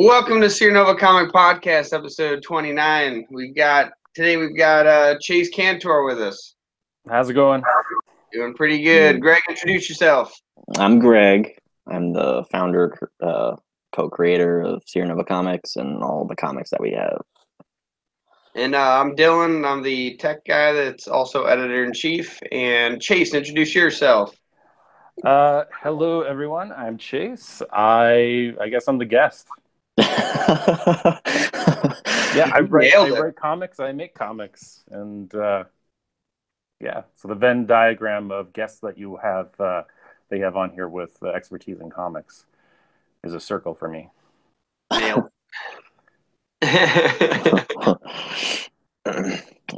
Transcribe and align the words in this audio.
Welcome 0.00 0.40
to 0.42 0.48
Sierra 0.48 0.74
Nova 0.74 0.94
Comic 0.94 1.32
Podcast, 1.32 1.92
episode 1.92 2.40
29. 2.44 3.26
We've 3.32 3.52
got 3.52 3.90
today 4.14 4.36
we've 4.36 4.56
got 4.56 4.86
uh 4.86 5.18
Chase 5.20 5.48
Cantor 5.48 6.04
with 6.04 6.20
us. 6.20 6.54
How's 7.08 7.28
it 7.30 7.34
going? 7.34 7.64
Doing 8.32 8.54
pretty 8.54 8.80
good. 8.80 9.20
Greg, 9.20 9.42
introduce 9.48 9.88
yourself. 9.88 10.32
I'm 10.76 11.00
Greg. 11.00 11.50
I'm 11.88 12.12
the 12.12 12.44
founder, 12.52 12.96
uh, 13.20 13.56
co-creator 13.90 14.60
of 14.60 14.84
Sierra 14.86 15.08
Nova 15.08 15.24
Comics 15.24 15.74
and 15.74 16.00
all 16.00 16.24
the 16.24 16.36
comics 16.36 16.70
that 16.70 16.80
we 16.80 16.92
have. 16.92 17.20
And 18.54 18.76
uh, 18.76 19.00
I'm 19.00 19.16
Dylan. 19.16 19.68
I'm 19.68 19.82
the 19.82 20.16
tech 20.18 20.44
guy 20.44 20.70
that's 20.74 21.08
also 21.08 21.46
editor 21.46 21.82
in 21.82 21.92
chief. 21.92 22.38
And 22.52 23.02
Chase, 23.02 23.34
introduce 23.34 23.74
yourself. 23.74 24.36
Uh, 25.24 25.64
hello, 25.82 26.22
everyone. 26.22 26.70
I'm 26.70 26.98
Chase. 26.98 27.62
I 27.72 28.54
I 28.60 28.68
guess 28.68 28.86
I'm 28.86 28.98
the 28.98 29.04
guest. 29.04 29.48
Yeah, 29.98 31.20
I 32.52 32.60
write, 32.60 32.94
I 32.94 33.10
write 33.10 33.36
comics. 33.36 33.80
I 33.80 33.92
make 33.92 34.14
comics, 34.14 34.84
and 34.90 35.34
uh, 35.34 35.64
yeah. 36.80 37.02
So 37.16 37.28
the 37.28 37.34
Venn 37.34 37.66
diagram 37.66 38.30
of 38.30 38.52
guests 38.52 38.80
that 38.80 38.96
you 38.98 39.16
have, 39.16 39.48
uh, 39.60 39.82
they 40.28 40.38
have 40.40 40.56
on 40.56 40.70
here 40.70 40.88
with 40.88 41.16
uh, 41.22 41.28
expertise 41.28 41.80
in 41.80 41.90
comics, 41.90 42.46
is 43.24 43.34
a 43.34 43.40
circle 43.40 43.74
for 43.74 43.88
me. 43.88 44.10
Nailed. 44.92 45.28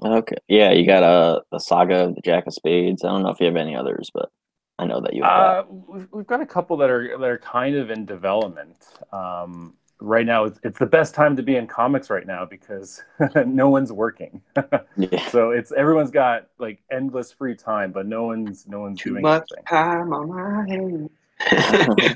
okay. 0.04 0.36
Yeah, 0.48 0.72
you 0.72 0.86
got 0.86 1.02
a, 1.02 1.42
a 1.52 1.60
saga 1.60 2.04
of 2.04 2.14
the 2.14 2.20
Jack 2.22 2.46
of 2.46 2.54
Spades. 2.54 3.04
I 3.04 3.08
don't 3.08 3.22
know 3.22 3.30
if 3.30 3.40
you 3.40 3.46
have 3.46 3.56
any 3.56 3.74
others, 3.74 4.10
but 4.12 4.30
I 4.78 4.86
know 4.86 5.00
that 5.00 5.14
you 5.14 5.22
have. 5.22 5.32
Uh, 5.32 5.64
we've, 5.68 6.08
we've 6.12 6.26
got 6.26 6.40
a 6.40 6.46
couple 6.46 6.76
that 6.78 6.90
are 6.90 7.18
that 7.18 7.28
are 7.28 7.38
kind 7.38 7.76
of 7.76 7.90
in 7.90 8.06
development. 8.06 8.76
Um, 9.12 9.74
right 10.00 10.26
now 10.26 10.44
it's, 10.44 10.58
it's 10.62 10.78
the 10.78 10.86
best 10.86 11.14
time 11.14 11.36
to 11.36 11.42
be 11.42 11.56
in 11.56 11.66
comics 11.66 12.10
right 12.10 12.26
now 12.26 12.44
because 12.44 13.02
no 13.46 13.68
one's 13.68 13.92
working 13.92 14.40
yeah. 14.96 15.28
so 15.28 15.50
it's 15.50 15.72
everyone's 15.72 16.10
got 16.10 16.48
like 16.58 16.82
endless 16.90 17.32
free 17.32 17.54
time 17.54 17.92
but 17.92 18.06
no 18.06 18.24
one's 18.24 18.66
no 18.66 18.80
one's 18.80 19.00
Too 19.00 19.10
doing 19.10 19.22
much 19.22 19.48
anything. 19.52 19.64
time 19.66 20.12
on 20.12 20.28
my 20.28 20.66
hands. 20.68 21.10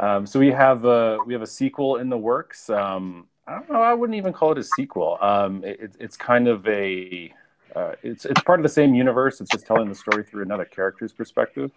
um, 0.00 0.26
so 0.26 0.38
we 0.38 0.50
have 0.50 0.84
a 0.84 1.18
we 1.26 1.32
have 1.32 1.42
a 1.42 1.46
sequel 1.46 1.96
in 1.96 2.08
the 2.08 2.18
works 2.18 2.70
um, 2.70 3.26
i 3.46 3.54
don't 3.54 3.70
know 3.70 3.82
i 3.82 3.94
wouldn't 3.94 4.16
even 4.16 4.32
call 4.32 4.52
it 4.52 4.58
a 4.58 4.64
sequel 4.64 5.18
um, 5.20 5.62
it, 5.64 5.96
it's 6.00 6.16
kind 6.16 6.48
of 6.48 6.66
a 6.66 7.32
uh, 7.76 7.92
it's 8.02 8.24
it's 8.24 8.40
part 8.42 8.58
of 8.58 8.62
the 8.62 8.68
same 8.68 8.94
universe 8.94 9.40
it's 9.40 9.50
just 9.50 9.66
telling 9.66 9.88
the 9.88 9.94
story 9.94 10.24
through 10.24 10.42
another 10.42 10.64
character's 10.64 11.12
perspective 11.12 11.70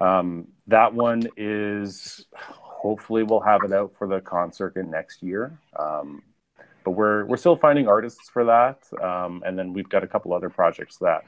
um, 0.00 0.48
that 0.66 0.92
one 0.92 1.22
is 1.36 2.26
hopefully 2.84 3.22
we'll 3.22 3.40
have 3.40 3.62
it 3.64 3.72
out 3.72 3.90
for 3.96 4.06
the 4.06 4.20
con 4.20 4.52
circuit 4.52 4.86
next 4.86 5.22
year. 5.22 5.58
Um, 5.74 6.22
but 6.84 6.90
we're 6.90 7.24
we're 7.24 7.38
still 7.38 7.56
finding 7.56 7.88
artists 7.88 8.28
for 8.28 8.44
that, 8.44 8.78
um, 9.02 9.42
and 9.46 9.58
then 9.58 9.72
we've 9.72 9.88
got 9.88 10.04
a 10.04 10.06
couple 10.06 10.34
other 10.34 10.50
projects 10.50 10.98
that 10.98 11.24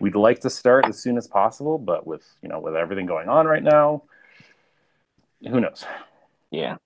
we'd 0.00 0.16
like 0.16 0.40
to 0.40 0.48
start 0.48 0.86
as 0.86 1.02
soon 1.02 1.18
as 1.18 1.28
possible. 1.28 1.76
But 1.76 2.06
with 2.06 2.24
you 2.42 2.48
know 2.48 2.58
with 2.58 2.74
everything 2.74 3.04
going 3.04 3.28
on 3.28 3.46
right 3.46 3.62
now, 3.62 4.04
who 5.42 5.60
knows? 5.60 5.84
Yeah, 6.50 6.76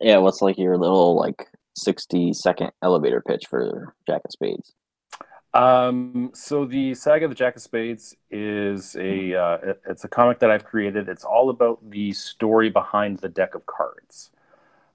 yeah. 0.00 0.16
What's 0.18 0.42
like 0.42 0.58
your 0.58 0.76
little 0.76 1.16
like 1.16 1.46
sixty 1.76 2.32
second 2.32 2.72
elevator 2.82 3.22
pitch 3.24 3.44
for 3.48 3.94
Jack 4.08 4.22
of 4.24 4.32
Spades? 4.32 4.74
Um, 5.54 6.30
so 6.34 6.64
the 6.64 6.94
Saga 6.94 7.26
of 7.26 7.30
the 7.30 7.34
Jack 7.34 7.56
of 7.56 7.62
Spades 7.62 8.16
is 8.30 8.96
a 8.96 9.34
uh, 9.34 9.58
it's 9.86 10.04
a 10.04 10.08
comic 10.08 10.38
that 10.38 10.50
I've 10.50 10.64
created. 10.64 11.08
It's 11.08 11.24
all 11.24 11.50
about 11.50 11.78
the 11.90 12.12
story 12.12 12.70
behind 12.70 13.18
the 13.18 13.28
deck 13.28 13.54
of 13.54 13.66
cards. 13.66 14.30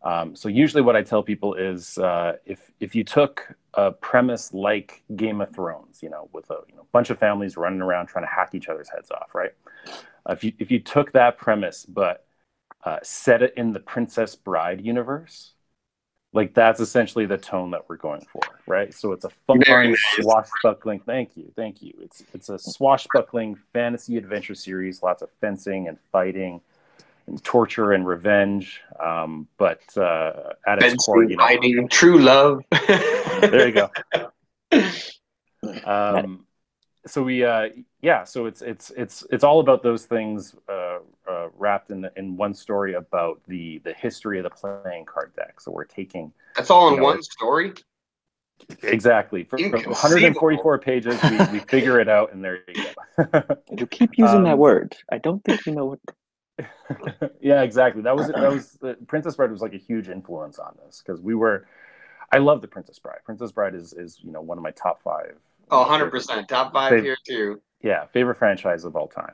Um, 0.04 0.36
so 0.36 0.50
usually, 0.50 0.84
what 0.84 0.96
I 0.96 1.04
tell 1.04 1.24
people 1.24 1.56
is 1.56 1.98
uh, 2.00 2.38
if 2.46 2.72
if 2.80 2.96
you 2.96 3.04
took 3.04 3.56
a 3.76 3.92
premise 3.92 4.54
like 4.54 5.04
Game 5.16 5.42
of 5.42 5.54
Thrones, 5.54 6.02
you 6.04 6.10
know, 6.10 6.30
with 6.34 6.50
a 6.52 6.60
you 6.70 6.76
know, 6.76 6.88
bunch 6.92 7.10
of 7.12 7.20
families 7.20 7.58
running 7.58 7.82
around 7.82 8.08
trying 8.08 8.26
to 8.26 8.32
hack 8.32 8.56
each 8.56 8.70
other's 8.70 8.90
heads 8.90 9.12
off, 9.12 9.36
right? 9.36 9.52
If 10.30 10.44
you 10.44 10.54
if 10.60 10.72
you 10.72 10.80
took 10.80 11.12
that 11.14 11.38
premise 11.38 11.86
but 11.86 12.26
uh, 12.84 13.00
set 13.04 13.44
it 13.44 13.54
in 13.58 13.74
the 13.74 13.80
Princess 13.82 14.36
Bride 14.36 14.82
universe, 14.86 15.54
like 16.34 16.54
that's 16.54 16.80
essentially 16.80 17.26
the 17.26 17.38
tone 17.38 17.72
that 17.72 17.88
we're 17.88 17.98
going 17.98 18.22
for 18.32 18.42
right? 18.68 18.94
So 18.94 19.12
it's 19.12 19.26
a 19.26 19.30
fun 19.48 19.60
nice. 19.68 19.98
swashbuckling 20.20 21.00
thank 21.02 21.36
you 21.36 21.52
thank 21.56 21.82
you. 21.82 21.94
It's 22.02 22.24
it's 22.34 22.50
a 22.50 22.60
swashbuckling 22.60 23.58
fantasy 23.74 24.18
adventure 24.18 24.56
series 24.56 25.02
lots 25.02 25.22
of 25.22 25.30
fencing 25.42 25.88
and 25.88 25.98
fighting 26.12 26.62
and 27.28 27.44
torture 27.44 27.92
and 27.94 28.08
revenge 28.08 28.82
um, 29.04 29.48
but 29.58 29.82
uh, 29.98 30.54
at 30.66 30.82
its 30.82 31.06
core 31.06 31.24
you 31.24 31.38
know, 31.38 31.44
fighting 31.44 31.88
true 31.90 32.20
love. 32.20 32.64
There 32.72 33.68
you 33.68 33.74
go. 33.74 33.90
Um, 35.84 36.46
so 37.08 37.24
we 37.24 37.44
uh, 37.44 37.70
yeah 38.02 38.24
so 38.24 38.46
it's 38.46 38.62
it's 38.62 38.92
it's 38.92 39.26
it's 39.32 39.44
all 39.44 39.60
about 39.60 39.84
those 39.84 40.06
things 40.06 40.56
uh, 40.70 41.00
uh, 41.48 41.52
wrapped 41.58 41.92
in 41.92 42.10
in 42.16 42.38
one 42.38 42.54
story 42.54 42.94
about 42.94 43.42
the 43.48 43.80
the 43.80 43.94
history 43.94 44.40
of 44.40 44.44
the 44.44 44.50
playing 44.50 45.06
card 45.06 45.34
deck. 45.36 45.60
So 45.60 45.72
we're 45.72 45.86
taking 45.86 46.32
that's 46.56 46.70
all 46.70 46.90
in 46.90 46.98
know, 46.98 47.04
one 47.04 47.24
story? 47.24 47.74
Exactly. 48.84 49.44
For, 49.44 49.58
from 49.58 49.84
144 49.84 50.80
pages 50.80 51.22
we, 51.24 51.60
we 51.60 51.60
figure 51.60 52.00
it 52.00 52.10
out 52.10 52.34
and 52.34 52.44
there 52.44 52.60
you 52.68 52.76
go. 52.76 53.44
You 53.78 53.88
keep 53.88 54.18
using 54.18 54.40
um, 54.40 54.44
that 54.44 54.58
word. 54.58 54.96
I 55.12 55.20
don't 55.20 55.44
think 55.44 55.66
you 55.66 55.74
know 55.74 55.86
what 55.86 56.00
yeah 57.42 57.62
exactly. 57.62 58.02
That 58.02 58.16
was 58.16 58.28
that 58.28 58.52
was 58.52 58.74
the 58.82 58.96
princess 59.08 59.36
bride 59.36 59.52
was 59.52 59.62
like 59.62 59.74
a 59.74 59.78
huge 59.78 60.10
influence 60.10 60.60
on 60.60 60.76
this 60.86 61.02
because 61.06 61.22
we 61.22 61.36
were 61.36 61.68
i 62.32 62.38
love 62.38 62.62
the 62.62 62.68
princess 62.68 63.00
bride. 63.00 63.20
Princess 63.26 63.52
bride 63.52 63.76
is 63.76 63.94
is 63.94 64.20
you 64.22 64.32
know 64.32 64.42
one 64.42 64.58
of 64.58 64.64
my 64.64 64.72
top 64.72 65.02
five 65.04 65.38
Oh, 65.70 65.86
100%. 65.86 66.48
Top 66.48 66.74
five 66.74 66.92
favorite, 66.92 67.04
here, 67.04 67.18
too. 67.26 67.62
Yeah, 67.82 68.06
favorite 68.08 68.36
franchise 68.36 68.86
of 68.86 68.96
all 68.96 69.08
time. 69.08 69.34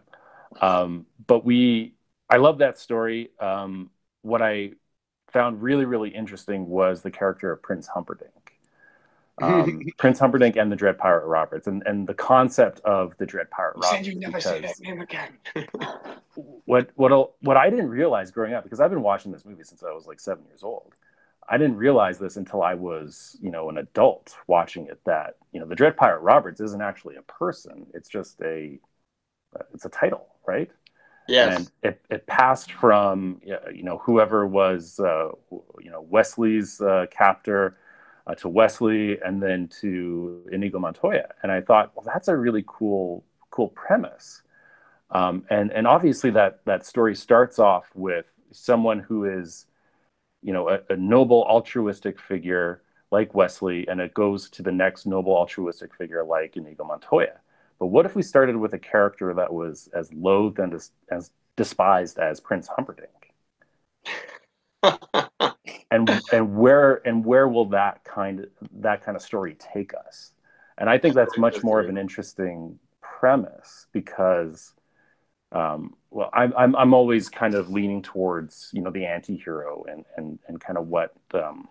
Um, 0.61 1.05
but 1.27 1.45
we, 1.45 1.93
I 2.29 2.37
love 2.37 2.59
that 2.59 2.79
story. 2.79 3.31
Um, 3.39 3.89
what 4.21 4.41
I 4.41 4.71
found 5.31 5.61
really, 5.61 5.85
really 5.85 6.09
interesting 6.09 6.67
was 6.67 7.01
the 7.01 7.11
character 7.11 7.51
of 7.51 7.61
Prince 7.61 7.87
Humperdinck. 7.87 8.31
Um, 9.41 9.81
Prince 9.97 10.19
Humperdinck 10.19 10.55
and 10.55 10.71
the 10.71 10.75
Dread 10.75 10.97
Pirate 10.97 11.25
Roberts, 11.25 11.67
and, 11.67 11.83
and 11.85 12.07
the 12.07 12.13
concept 12.13 12.79
of 12.81 13.17
the 13.17 13.25
Dread 13.25 13.49
Pirate 13.49 13.75
you 13.77 13.81
Roberts. 13.81 14.07
you 14.07 14.19
never 14.19 14.39
say 14.39 14.61
that 14.61 14.79
name 14.79 15.01
again. 15.01 15.37
what 16.65 16.89
what 16.95 17.33
what 17.41 17.57
I 17.57 17.69
didn't 17.69 17.89
realize 17.89 18.31
growing 18.31 18.53
up 18.53 18.63
because 18.63 18.79
I've 18.79 18.89
been 18.89 19.03
watching 19.03 19.31
this 19.31 19.45
movie 19.45 19.63
since 19.63 19.83
I 19.83 19.91
was 19.91 20.07
like 20.07 20.19
seven 20.19 20.45
years 20.45 20.63
old 20.63 20.95
I 21.49 21.57
didn't 21.57 21.77
realize 21.77 22.19
this 22.19 22.37
until 22.37 22.61
I 22.61 22.73
was, 22.73 23.37
you 23.41 23.51
know, 23.51 23.69
an 23.69 23.77
adult 23.77 24.35
watching 24.47 24.87
it. 24.87 24.99
That 25.05 25.35
you 25.51 25.59
know, 25.59 25.65
the 25.65 25.75
Dread 25.75 25.97
Pirate 25.97 26.21
Roberts 26.21 26.61
isn't 26.61 26.81
actually 26.81 27.15
a 27.15 27.21
person; 27.23 27.87
it's 27.93 28.09
just 28.09 28.41
a, 28.41 28.79
it's 29.73 29.85
a 29.85 29.89
title, 29.89 30.27
right? 30.47 30.69
Yes. 31.27 31.57
And 31.57 31.71
it, 31.83 32.05
it 32.09 32.27
passed 32.27 32.71
from 32.71 33.41
you 33.45 33.83
know 33.83 33.99
whoever 33.99 34.45
was 34.45 34.99
uh, 34.99 35.29
you 35.81 35.91
know 35.91 36.01
Westley's 36.01 36.81
uh, 36.81 37.05
captor 37.11 37.77
uh, 38.27 38.35
to 38.35 38.49
Westley, 38.49 39.19
and 39.21 39.41
then 39.41 39.69
to 39.81 40.45
Inigo 40.51 40.79
Montoya. 40.79 41.29
And 41.41 41.51
I 41.51 41.61
thought, 41.61 41.91
well, 41.95 42.05
that's 42.05 42.27
a 42.27 42.35
really 42.35 42.63
cool 42.67 43.23
cool 43.51 43.69
premise. 43.69 44.41
Um, 45.11 45.45
and 45.49 45.71
and 45.71 45.87
obviously 45.87 46.31
that 46.31 46.61
that 46.65 46.85
story 46.85 47.15
starts 47.15 47.59
off 47.59 47.85
with 47.93 48.25
someone 48.51 48.99
who 48.99 49.25
is 49.25 49.65
you 50.41 50.53
know 50.53 50.69
a, 50.69 50.79
a, 50.89 50.97
noble 50.97 51.45
altruistic 51.47 52.19
figure 52.19 52.81
like 53.11 53.35
Westley, 53.35 53.87
and 53.87 54.01
it 54.01 54.13
goes 54.13 54.49
to 54.49 54.63
the 54.63 54.71
next 54.71 55.05
noble 55.05 55.35
altruistic 55.35 55.93
figure 55.93 56.23
like 56.23 56.57
Inigo 56.57 56.83
Montoya. 56.83 57.39
But 57.83 57.87
what 57.87 58.05
if 58.05 58.15
we 58.15 58.21
started 58.21 58.55
with 58.55 58.73
a 58.73 58.79
character 58.79 59.33
that 59.33 59.51
was 59.51 59.89
as 59.93 60.09
loathed 60.13 60.57
and 60.57 60.73
as, 60.73 60.91
as 61.11 61.31
despised 61.57 62.17
as 62.17 62.39
Prince 62.39 62.69
Humperdinck? 62.69 63.33
and 65.91 66.09
and 66.31 66.55
where 66.55 67.05
and 67.05 67.25
where 67.25 67.49
will 67.49 67.65
that 67.65 68.05
kind 68.05 68.39
of 68.39 68.45
that 68.71 69.03
kind 69.03 69.17
of 69.17 69.21
story 69.21 69.57
take 69.59 69.91
us? 70.07 70.31
And 70.77 70.89
I 70.89 70.97
think 70.97 71.13
that's 71.13 71.37
much 71.37 71.61
more 71.61 71.81
of 71.81 71.89
an 71.89 71.97
interesting 71.97 72.79
premise 73.01 73.87
because 73.91 74.71
um, 75.51 75.97
well, 76.09 76.29
I'm, 76.31 76.53
I'm, 76.57 76.77
I'm 76.77 76.93
always 76.93 77.27
kind 77.27 77.53
of 77.53 77.69
leaning 77.69 78.01
towards, 78.01 78.69
you 78.71 78.81
know, 78.81 78.91
the 78.91 79.05
anti-hero 79.05 79.83
and, 79.91 80.05
and, 80.15 80.39
and 80.47 80.61
kind 80.61 80.77
of 80.77 80.87
what, 80.87 81.13
um, 81.33 81.67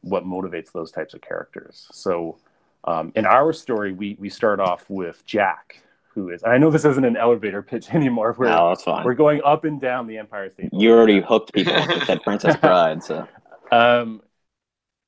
what 0.00 0.24
motivates 0.24 0.72
those 0.72 0.90
types 0.90 1.12
of 1.12 1.20
characters. 1.20 1.86
So 1.92 2.38
um, 2.84 3.12
in 3.14 3.26
our 3.26 3.52
story, 3.52 3.92
we, 3.92 4.16
we 4.18 4.28
start 4.28 4.60
off 4.60 4.88
with 4.88 5.24
Jack, 5.26 5.82
who 6.08 6.30
is, 6.30 6.42
I 6.44 6.58
know 6.58 6.70
this 6.70 6.84
isn't 6.84 7.04
an 7.04 7.16
elevator 7.16 7.62
pitch 7.62 7.90
anymore. 7.94 8.34
We're, 8.38 8.48
no, 8.48 8.68
that's 8.68 8.84
fine. 8.84 9.04
We're 9.04 9.14
going 9.14 9.40
up 9.44 9.64
and 9.64 9.80
down 9.80 10.06
the 10.06 10.18
Empire 10.18 10.50
State. 10.50 10.70
You 10.72 10.92
already 10.92 11.20
hooked 11.20 11.52
people 11.54 11.74
with 11.74 12.06
that 12.06 12.22
Princess 12.22 12.56
Bride. 12.56 13.02
So, 13.02 13.26
um, 13.72 14.22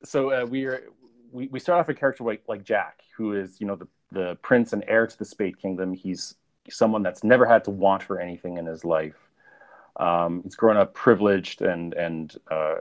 so 0.04 0.32
uh, 0.32 0.46
we 0.46 0.64
are, 0.64 0.82
we, 1.32 1.48
we 1.48 1.60
start 1.60 1.80
off 1.80 1.88
a 1.88 1.94
character 1.94 2.24
like, 2.24 2.42
like 2.48 2.64
Jack, 2.64 3.02
who 3.16 3.34
is, 3.34 3.60
you 3.60 3.66
know, 3.66 3.76
the, 3.76 3.88
the 4.12 4.36
prince 4.42 4.72
and 4.72 4.84
heir 4.86 5.06
to 5.06 5.18
the 5.18 5.24
Spade 5.24 5.58
Kingdom. 5.58 5.92
He's 5.92 6.34
someone 6.70 7.02
that's 7.02 7.24
never 7.24 7.46
had 7.46 7.64
to 7.64 7.70
want 7.70 8.02
for 8.02 8.20
anything 8.20 8.56
in 8.56 8.66
his 8.66 8.84
life. 8.84 9.16
Um, 9.98 10.42
he's 10.42 10.54
grown 10.54 10.76
up 10.76 10.94
privileged 10.94 11.62
and 11.62 11.94
and 11.94 12.34
uh, 12.50 12.76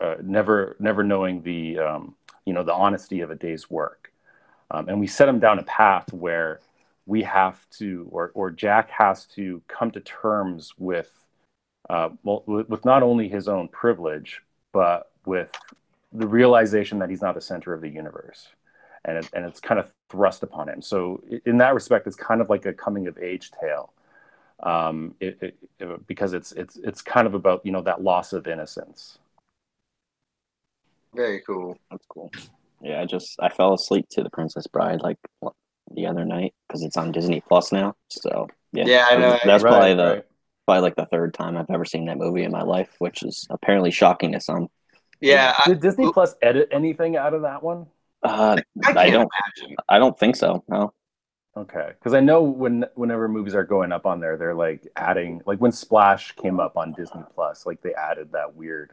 uh, 0.00 0.16
never 0.22 0.76
never 0.78 1.02
knowing 1.02 1.42
the 1.42 1.78
um, 1.78 2.14
you 2.44 2.52
know 2.52 2.62
the 2.62 2.74
honesty 2.74 3.20
of 3.20 3.30
a 3.30 3.34
day's 3.34 3.70
work, 3.70 4.12
um, 4.70 4.88
and 4.88 5.00
we 5.00 5.06
set 5.06 5.28
him 5.28 5.38
down 5.38 5.58
a 5.58 5.62
path 5.62 6.12
where 6.12 6.60
we 7.06 7.22
have 7.22 7.58
to 7.70 8.06
or 8.10 8.30
or 8.34 8.50
Jack 8.50 8.90
has 8.90 9.24
to 9.26 9.62
come 9.68 9.90
to 9.92 10.00
terms 10.00 10.72
with 10.78 11.10
uh, 11.88 12.10
well, 12.22 12.42
with, 12.46 12.84
not 12.84 13.02
only 13.02 13.28
his 13.28 13.48
own 13.48 13.68
privilege 13.68 14.42
but 14.72 15.10
with 15.24 15.50
the 16.12 16.26
realization 16.26 16.98
that 16.98 17.08
he's 17.08 17.22
not 17.22 17.34
the 17.34 17.40
center 17.40 17.72
of 17.72 17.80
the 17.80 17.88
universe 17.88 18.48
and 19.04 19.18
it, 19.18 19.28
and 19.32 19.44
it's 19.44 19.60
kind 19.60 19.80
of 19.80 19.90
thrust 20.10 20.42
upon 20.42 20.68
him 20.68 20.82
so 20.82 21.22
in 21.46 21.58
that 21.58 21.74
respect 21.74 22.06
it's 22.06 22.16
kind 22.16 22.40
of 22.40 22.50
like 22.50 22.66
a 22.66 22.72
coming 22.72 23.06
of 23.06 23.16
age 23.18 23.50
tale 23.58 23.92
um, 24.60 25.14
it, 25.20 25.38
it, 25.40 25.56
it, 25.78 26.06
because 26.06 26.32
it's 26.32 26.52
it's 26.52 26.76
it's 26.78 27.00
kind 27.00 27.26
of 27.26 27.34
about 27.34 27.64
you 27.64 27.72
know 27.72 27.82
that 27.82 28.02
loss 28.02 28.32
of 28.32 28.46
innocence 28.46 29.18
Very 31.14 31.40
cool. 31.40 31.78
That's 31.90 32.06
cool. 32.06 32.30
Yeah, 32.82 33.00
I 33.00 33.06
just 33.06 33.36
I 33.40 33.48
fell 33.48 33.74
asleep 33.74 34.06
to 34.10 34.22
the 34.22 34.30
Princess 34.30 34.66
Bride 34.66 35.00
like 35.02 35.18
the 35.94 36.06
other 36.06 36.24
night 36.24 36.54
because 36.68 36.82
it's 36.82 36.96
on 36.96 37.12
Disney 37.12 37.40
Plus 37.40 37.72
now. 37.72 37.94
So 38.10 38.48
yeah, 38.72 38.86
Yeah, 38.86 39.06
I 39.10 39.16
know. 39.16 39.38
That's 39.44 39.64
Right, 39.64 39.70
probably 39.70 39.94
the 39.94 40.16
right. 40.16 40.24
probably 40.66 40.82
like 40.82 40.96
the 40.96 41.06
third 41.06 41.34
time 41.34 41.56
I've 41.56 41.70
ever 41.70 41.84
seen 41.84 42.06
that 42.06 42.18
movie 42.18 42.44
in 42.44 42.52
my 42.52 42.62
life, 42.62 42.94
which 42.98 43.22
is 43.22 43.46
apparently 43.50 43.90
shocking 43.90 44.32
to 44.32 44.40
some. 44.40 44.68
Yeah, 45.20 45.54
I, 45.58 45.68
did 45.68 45.80
disney 45.80 46.08
plus 46.08 46.34
edit 46.42 46.68
anything 46.72 47.16
out 47.16 47.34
of 47.34 47.42
that 47.42 47.62
one 47.62 47.86
Uh, 48.22 48.56
I 48.84 48.94
I 48.96 49.10
don't 49.10 49.28
imagine. 49.60 49.76
I 49.88 49.98
don't 49.98 50.18
think 50.18 50.36
so. 50.36 50.64
No. 50.68 50.92
Okay, 51.56 51.88
because 51.98 52.14
I 52.14 52.20
know 52.20 52.42
when 52.42 52.84
whenever 52.94 53.28
movies 53.28 53.54
are 53.54 53.64
going 53.64 53.90
up 53.90 54.06
on 54.06 54.20
there, 54.20 54.36
they're 54.36 54.54
like 54.54 54.86
adding 54.94 55.42
like 55.44 55.60
when 55.60 55.72
Splash 55.72 56.32
came 56.36 56.60
up 56.60 56.76
on 56.76 56.92
Disney 56.92 57.24
Plus, 57.34 57.66
like 57.66 57.80
they 57.82 57.94
added 57.94 58.30
that 58.32 58.54
weird 58.54 58.92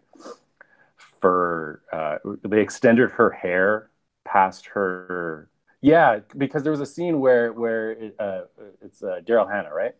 fur. 1.25 1.81
Uh, 1.91 2.17
they 2.47 2.61
extended 2.61 3.09
her 3.09 3.31
hair 3.31 3.89
past 4.25 4.67
her. 4.67 5.49
Yeah, 5.81 6.19
because 6.37 6.61
there 6.61 6.71
was 6.71 6.81
a 6.81 6.85
scene 6.85 7.19
where 7.19 7.51
where 7.51 7.91
it, 7.91 8.15
uh, 8.19 8.41
it's 8.81 9.01
uh, 9.01 9.21
Daryl 9.25 9.51
Hannah, 9.51 9.73
right, 9.73 9.95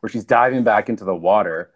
where 0.00 0.10
she's 0.10 0.24
diving 0.24 0.62
back 0.62 0.88
into 0.88 1.04
the 1.04 1.14
water, 1.14 1.70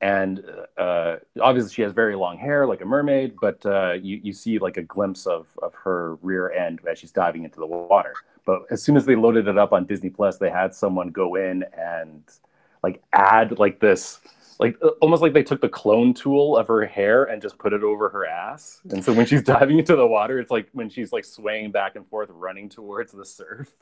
and 0.00 0.42
uh, 0.78 1.16
obviously 1.40 1.72
she 1.74 1.82
has 1.82 1.92
very 1.92 2.16
long 2.16 2.38
hair 2.38 2.66
like 2.66 2.80
a 2.80 2.84
mermaid, 2.86 3.34
but 3.40 3.64
uh, 3.66 3.92
you 3.92 4.20
you 4.22 4.32
see 4.32 4.58
like 4.58 4.78
a 4.78 4.82
glimpse 4.82 5.26
of 5.26 5.46
of 5.62 5.74
her 5.74 6.16
rear 6.16 6.50
end 6.50 6.80
as 6.90 6.98
she's 6.98 7.12
diving 7.12 7.44
into 7.44 7.60
the 7.60 7.66
water. 7.66 8.14
But 8.46 8.62
as 8.70 8.82
soon 8.82 8.96
as 8.96 9.04
they 9.04 9.16
loaded 9.16 9.48
it 9.48 9.58
up 9.58 9.72
on 9.72 9.86
Disney 9.86 10.10
Plus, 10.10 10.38
they 10.38 10.50
had 10.50 10.74
someone 10.74 11.08
go 11.08 11.34
in 11.36 11.64
and 11.76 12.22
like 12.82 13.02
add 13.12 13.58
like 13.58 13.80
this, 13.80 14.20
like 14.62 14.76
uh, 14.82 14.88
almost 15.00 15.22
like 15.22 15.32
they 15.34 15.42
took 15.42 15.60
the 15.60 15.68
clone 15.68 16.14
tool 16.14 16.56
of 16.56 16.68
her 16.68 16.84
hair 16.86 17.24
and 17.24 17.42
just 17.42 17.58
put 17.58 17.72
it 17.72 17.82
over 17.82 18.08
her 18.10 18.26
ass. 18.26 18.80
And 18.90 19.04
so 19.04 19.12
when 19.12 19.26
she's 19.26 19.42
diving 19.54 19.78
into 19.78 19.96
the 19.96 20.06
water, 20.06 20.38
it's 20.38 20.50
like 20.50 20.68
when 20.72 20.88
she's 20.88 21.12
like 21.12 21.24
swaying 21.24 21.72
back 21.72 21.96
and 21.96 22.06
forth, 22.08 22.30
running 22.30 22.68
towards 22.68 23.12
the 23.12 23.24
surf. 23.24 23.72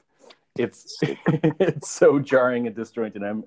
It's 0.56 0.99
it's 1.03 1.91
so 1.91 2.19
jarring 2.19 2.67
and 2.67 2.75
disjointed. 2.75 3.23
I'm 3.23 3.44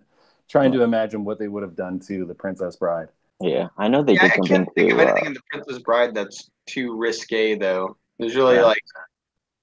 trying 0.47 0.71
to 0.73 0.83
imagine 0.83 1.25
what 1.25 1.39
they 1.39 1.47
would 1.47 1.63
have 1.63 1.75
done 1.75 1.99
to 2.01 2.25
the 2.25 2.35
Princess 2.35 2.75
Bride. 2.75 3.09
Yeah, 3.41 3.69
I 3.77 3.87
know 3.89 4.03
they 4.03 4.13
Yeah, 4.13 4.25
I 4.25 4.29
did 4.29 4.35
something 4.35 4.65
can't 4.65 4.75
think 4.75 4.89
to. 4.89 4.95
of 4.95 4.99
anything 4.99 5.25
Uh, 5.25 5.27
in 5.27 5.33
the 5.33 5.41
Princess 5.51 5.79
Bride 5.79 6.13
that's 6.15 6.49
too 6.67 6.95
risque, 6.97 7.55
though. 7.55 7.97
There's 8.19 8.35
really 8.35 8.55
Yeah. 8.55 8.63
like, 8.63 8.81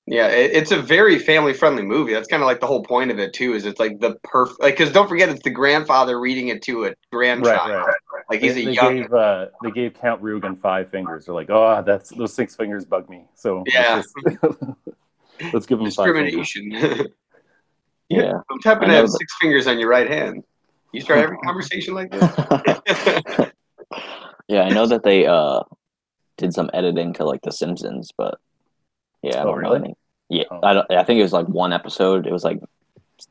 yeah, 0.06 0.26
it, 0.28 0.50
it's 0.52 0.70
a 0.72 0.80
very 0.80 1.18
family-friendly 1.18 1.82
movie. 1.84 2.12
That's 2.12 2.26
kind 2.28 2.42
of 2.42 2.46
like 2.46 2.60
the 2.60 2.66
whole 2.66 2.82
point 2.82 3.10
of 3.10 3.18
it 3.18 3.32
too. 3.32 3.54
Is 3.54 3.64
it's 3.66 3.78
like 3.78 4.00
the 4.00 4.16
perfect, 4.24 4.60
like, 4.60 4.76
because 4.76 4.92
don't 4.92 5.08
forget, 5.08 5.28
it's 5.28 5.42
the 5.42 5.50
grandfather 5.50 6.18
reading 6.20 6.48
it 6.48 6.62
to 6.62 6.86
a 6.86 6.94
grandchild. 7.12 7.70
Right, 7.70 7.86
right. 8.12 8.24
Like 8.30 8.40
he's 8.40 8.54
they, 8.54 8.62
a 8.62 8.64
they 8.66 8.72
young. 8.72 8.96
gave 9.02 9.12
uh, 9.12 9.46
they 9.62 9.70
gave 9.70 9.94
Count 9.94 10.22
Rugen 10.22 10.56
five 10.60 10.90
fingers. 10.90 11.26
They're 11.26 11.34
like, 11.34 11.50
oh, 11.50 11.82
that's 11.86 12.10
those 12.10 12.32
six 12.32 12.56
fingers 12.56 12.84
bug 12.84 13.08
me. 13.08 13.24
So 13.34 13.64
Yeah. 13.66 13.96
let's, 13.96 14.12
just- 14.42 14.62
let's 15.52 15.66
give 15.66 15.78
him 15.78 15.84
discrimination. 15.86 16.70
yeah. 18.08 18.32
Don't 18.48 18.64
happen 18.64 18.88
to 18.88 18.94
have 18.94 19.06
that- 19.06 19.18
six 19.18 19.34
fingers 19.40 19.66
on 19.66 19.78
your 19.78 19.88
right 19.88 20.08
hand. 20.08 20.42
You 20.92 21.00
start 21.00 21.20
every 21.20 21.38
conversation 21.38 21.94
like 21.94 22.10
this. 22.10 22.22
yeah, 24.48 24.62
I 24.62 24.70
know 24.70 24.86
that 24.86 25.02
they 25.04 25.24
uh 25.26 25.60
did 26.36 26.52
some 26.52 26.68
editing 26.74 27.12
to 27.14 27.24
like 27.24 27.42
The 27.42 27.52
Simpsons, 27.52 28.10
but 28.16 28.38
yeah, 29.22 29.38
I 29.38 29.42
Oh, 29.42 29.44
don't 29.46 29.62
know 29.62 29.70
really? 29.72 29.84
any. 29.84 29.94
Yeah, 30.28 30.44
Oh. 30.50 30.60
I 30.62 30.74
don't. 30.74 30.90
I 30.92 31.02
think 31.04 31.18
it 31.18 31.22
was 31.22 31.32
like 31.32 31.46
one 31.46 31.72
episode. 31.72 32.26
It 32.26 32.32
was 32.32 32.44
like 32.44 32.60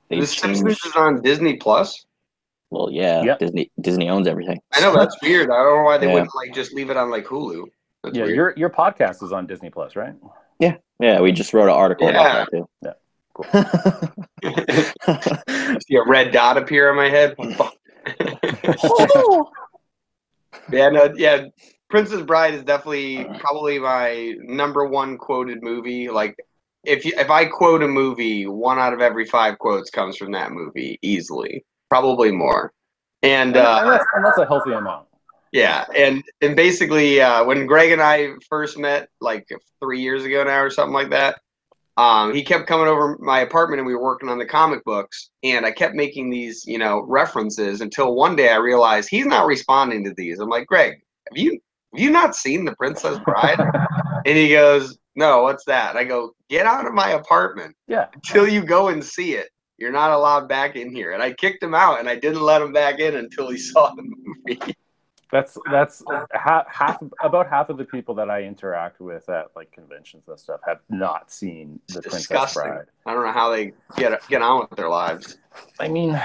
the 0.10 0.26
Simpsons 0.26 0.84
is 0.86 0.96
on 0.96 1.22
Disney 1.22 1.58
Plus. 1.58 2.06
Well, 2.72 2.90
yeah, 2.92 3.24
Yeah. 3.24 3.38
Disney 3.40 3.72
Disney 3.82 4.10
owns 4.10 4.28
everything. 4.28 4.60
I 4.74 4.82
know 4.82 4.94
that's 4.94 5.16
weird. 5.22 5.50
I 5.50 5.64
don't 5.64 5.78
know 5.78 5.84
why 5.84 5.98
they 5.98 6.08
Yeah. 6.08 6.14
wouldn't 6.14 6.36
like 6.36 6.54
just 6.54 6.74
leave 6.74 6.90
it 6.90 6.98
on 6.98 7.10
like 7.10 7.26
Hulu. 7.26 7.66
That's 8.04 8.18
Yeah, 8.18 8.26
weird. 8.26 8.36
your 8.36 8.54
your 8.58 8.70
podcast 8.70 9.24
is 9.24 9.32
on 9.32 9.48
Disney 9.48 9.70
Plus, 9.70 9.96
right? 9.96 10.14
Yeah, 10.60 10.76
yeah. 11.00 11.22
we 11.22 11.32
just 11.32 11.54
wrote 11.54 11.70
an 11.70 11.76
article 11.76 12.08
Yeah. 12.12 12.20
about 12.44 12.52
that 12.52 12.58
too. 12.58 12.68
Yeah, 12.82 12.94
cool. 13.34 13.46
See 15.88 15.96
a 15.96 16.04
red 16.06 16.32
dot 16.32 16.58
appear 16.58 16.90
on 16.90 16.96
my 16.98 17.08
head. 17.10 17.36
yeah, 20.72 20.90
no, 20.90 21.14
yeah. 21.16 21.46
Princess 21.90 22.22
Bride 22.22 22.54
is 22.54 22.64
definitely 22.64 23.26
probably 23.40 23.80
my 23.80 24.36
number 24.42 24.86
one 24.86 25.18
quoted 25.18 25.64
movie. 25.64 26.10
Like, 26.10 26.36
if 26.84 27.04
you, 27.04 27.14
if 27.18 27.30
I 27.30 27.46
quote 27.46 27.82
a 27.82 27.88
movie, 27.88 28.46
one 28.46 28.78
out 28.80 28.94
of 28.94 29.02
every 29.02 29.26
five 29.26 29.58
quotes 29.58 29.90
comes 29.90 30.16
from 30.16 30.32
that 30.34 30.52
movie 30.52 31.00
easily, 31.02 31.66
probably 31.90 32.32
more. 32.32 32.74
And 33.22 33.58
uh, 33.58 33.80
and 33.82 33.92
that's, 33.92 34.06
and 34.14 34.26
that's 34.26 34.38
a 34.38 34.46
healthy 34.46 34.72
amount. 34.72 35.08
yeah, 35.52 35.86
and 35.96 36.24
and 36.42 36.56
basically, 36.56 37.22
uh, 37.22 37.44
when 37.44 37.66
Greg 37.66 37.92
and 37.92 38.02
I 38.02 38.30
first 38.48 38.78
met, 38.78 39.10
like 39.20 39.48
three 39.82 40.00
years 40.00 40.24
ago 40.24 40.44
now 40.44 40.62
or 40.62 40.70
something 40.70 40.94
like 40.94 41.10
that, 41.10 41.42
um, 41.98 42.34
he 42.34 42.44
kept 42.44 42.68
coming 42.68 42.88
over 42.88 43.18
my 43.20 43.42
apartment 43.42 43.80
and 43.80 43.88
we 43.88 43.94
were 43.94 44.04
working 44.04 44.30
on 44.30 44.38
the 44.38 44.46
comic 44.46 44.86
books, 44.86 45.32
and 45.44 45.66
I 45.66 45.72
kept 45.72 45.96
making 45.96 46.30
these, 46.30 46.66
you 46.66 46.78
know, 46.78 47.02
references 47.02 47.82
until 47.82 48.16
one 48.16 48.38
day 48.38 48.50
I 48.50 48.58
realized 48.58 49.10
he's 49.10 49.26
not 49.26 49.48
responding 49.48 50.06
to 50.06 50.14
these. 50.16 50.40
I'm 50.40 50.50
like, 50.50 50.68
Greg, 50.68 50.94
have 51.30 51.38
you 51.38 51.60
you 51.94 52.10
not 52.12 52.36
seen 52.36 52.66
The 52.66 52.76
Princess 52.76 53.18
Bride? 53.26 53.60
and 54.26 54.38
he 54.38 54.50
goes, 54.50 54.98
No, 55.16 55.44
what's 55.44 55.66
that? 55.66 55.96
I 55.96 56.04
go, 56.04 56.34
Get 56.50 56.66
out 56.66 56.86
of 56.88 56.94
my 56.94 57.12
apartment 57.12 57.76
Yeah, 57.88 58.08
until 58.14 58.48
you 58.48 58.64
go 58.64 58.88
and 58.90 59.04
see 59.04 59.34
it. 59.34 59.50
You're 59.78 59.92
not 59.92 60.12
allowed 60.12 60.50
back 60.50 60.76
in 60.76 60.94
here. 60.94 61.14
And 61.14 61.24
I 61.24 61.32
kicked 61.34 61.64
him 61.64 61.74
out, 61.74 62.00
and 62.00 62.10
I 62.10 62.16
didn't 62.16 62.42
let 62.42 62.62
him 62.62 62.74
back 62.74 63.00
in 63.00 63.16
until 63.16 63.50
he 63.50 63.58
saw 63.70 63.94
the 63.96 64.04
movie. 64.04 64.76
that's 65.32 65.58
that's 65.72 66.04
half, 66.34 66.66
half 66.68 67.02
about 67.24 67.48
half 67.50 67.70
of 67.70 67.78
the 67.78 67.86
people 67.86 68.16
that 68.16 68.30
I 68.30 68.42
interact 68.44 69.00
with 69.00 69.30
at 69.30 69.48
like 69.56 69.72
conventions 69.72 70.24
and 70.28 70.40
stuff 70.40 70.60
have 70.68 70.80
not 70.90 71.31
seen 71.31 71.80
the 71.88 72.00
It's 72.00 72.08
Princess 72.08 72.19
disgusting. 72.28 72.64
Bride. 72.64 72.86
I 73.06 73.14
don't 73.14 73.24
know 73.26 73.31
how 73.31 73.52
they 73.52 73.74
get 73.96 74.19
get 74.28 74.42
on 74.42 74.62
with 74.69 74.78
their 74.78 74.90
lives. 74.90 75.38
I 75.80 75.88
mean, 75.88 76.19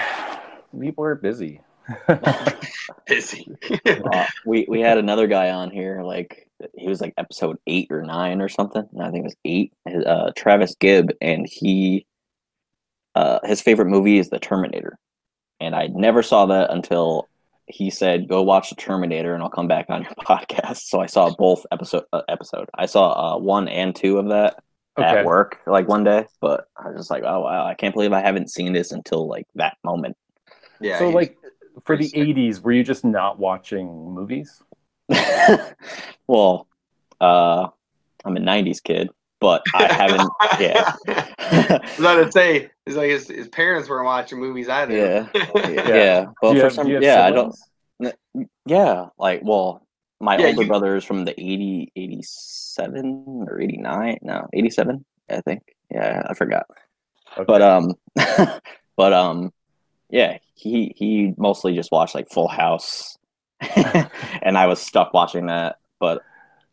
people 0.81 1.05
are 1.05 1.15
busy. 1.15 1.61
Busy. 3.07 3.49
Uh, 3.87 4.27
we 4.47 4.67
we 4.69 4.81
had 4.81 4.99
another 4.99 5.27
guy 5.27 5.51
on 5.51 5.71
here, 5.71 6.03
like 6.03 6.49
he 6.75 6.89
was 6.89 7.01
like 7.01 7.15
episode 7.19 7.59
eight 7.67 7.89
or 7.91 8.03
nine 8.03 8.41
or 8.41 8.49
something. 8.49 8.87
I 9.01 9.11
think 9.11 9.19
it 9.19 9.25
was 9.25 9.37
eight. 9.45 9.73
Uh, 9.87 10.31
Travis 10.37 10.75
Gibb, 10.77 11.11
and 11.21 11.47
he, 11.47 12.07
uh, 13.15 13.41
his 13.45 13.61
favorite 13.61 13.87
movie 13.89 14.19
is 14.19 14.31
The 14.31 14.39
Terminator, 14.39 14.99
and 15.61 15.75
I 15.75 15.89
never 15.89 16.23
saw 16.23 16.47
that 16.47 16.71
until 16.71 17.29
he 17.67 17.91
said, 17.91 18.29
"Go 18.29 18.43
watch 18.43 18.71
The 18.71 18.77
Terminator, 18.77 19.35
and 19.35 19.43
I'll 19.43 19.51
come 19.51 19.69
back 19.69 19.87
on 19.91 20.03
your 20.03 20.13
podcast." 20.21 20.79
So 20.89 21.01
I 21.01 21.07
saw 21.07 21.35
both 21.37 21.67
episode 21.71 22.05
uh, 22.13 22.23
episode. 22.29 22.69
I 22.75 22.87
saw 22.87 23.35
uh, 23.35 23.39
one 23.39 23.69
and 23.69 23.95
two 23.95 24.19
of 24.19 24.29
that 24.29 24.63
Okay. 24.97 25.09
at 25.09 25.25
work 25.25 25.59
like 25.67 25.89
one 25.89 26.05
day, 26.05 26.25
but 26.41 26.69
I 26.77 26.89
was 26.89 26.97
just 26.99 27.11
like, 27.11 27.25
"Oh 27.27 27.41
wow, 27.41 27.67
I 27.67 27.75
can't 27.75 27.93
believe 27.93 28.13
I 28.13 28.21
haven't 28.21 28.51
seen 28.51 28.73
this 28.73 28.93
until 28.93 29.27
like 29.29 29.47
that 29.57 29.77
moment." 29.85 30.17
yeah. 30.81 30.99
so 30.99 31.09
like 31.09 31.37
for 31.85 31.97
the 31.97 32.09
80s, 32.11 32.61
were 32.61 32.73
you 32.73 32.85
just 32.85 33.05
not 33.05 33.39
watching 33.39 33.87
movies? 34.13 34.63
well, 36.27 36.67
uh, 37.21 37.69
I'm 38.25 38.37
a 38.37 38.41
'90s 38.41 38.83
kid, 38.83 39.11
but 39.41 39.63
I 39.75 39.93
haven't. 39.93 40.31
yeah, 40.61 40.95
I 41.07 41.81
was 41.83 41.99
about 41.99 42.25
to 42.25 42.33
say, 42.33 42.71
it's 42.87 42.97
like 42.97 43.11
his, 43.11 43.29
his 43.29 43.49
parents 43.49 43.89
weren't 43.89 44.07
watching 44.07 44.39
movies 44.41 44.69
either. 44.69 44.95
yeah, 44.97 45.29
Yeah. 45.55 45.89
yeah. 45.89 46.25
But 46.41 46.53
Do 46.55 46.59
for 46.59 46.65
have- 46.65 46.73
some, 46.73 46.87
do 46.87 46.91
you 46.93 46.95
have 46.97 47.05
yeah, 47.05 47.25
I 47.27 47.31
don't. 47.31 47.55
Yeah, 48.67 49.07
like, 49.19 49.43
well, 49.45 49.87
my 50.21 50.39
Yeah, 50.39 50.47
older 50.49 50.63
you- 50.63 50.69
brother 50.69 50.97
is 50.97 51.05
from 51.05 51.25
the 51.25 51.33
80, 51.39 51.93
87 51.97 53.47
or 53.49 53.61
89. 53.61 54.19
No, 54.23 54.47
87, 54.55 55.05
I 55.31 55.41
think. 55.43 55.63
Yeah, 55.91 56.23
I 56.29 56.35
forgot. 56.35 56.67
Okay. 57.37 57.45
But 57.47 57.63
um, 57.63 57.93
but 58.97 59.13
um, 59.13 59.53
yeah, 60.11 60.39
he 60.55 60.93
he 60.97 61.35
mostly 61.37 61.75
just 61.75 61.91
watched 61.93 62.15
like 62.15 62.31
Full 62.31 62.49
House, 62.49 63.19
and 63.61 64.57
I 64.59 64.67
was 64.67 64.81
stuck 64.81 65.15
watching 65.15 65.47
that. 65.47 65.79
But 66.01 66.23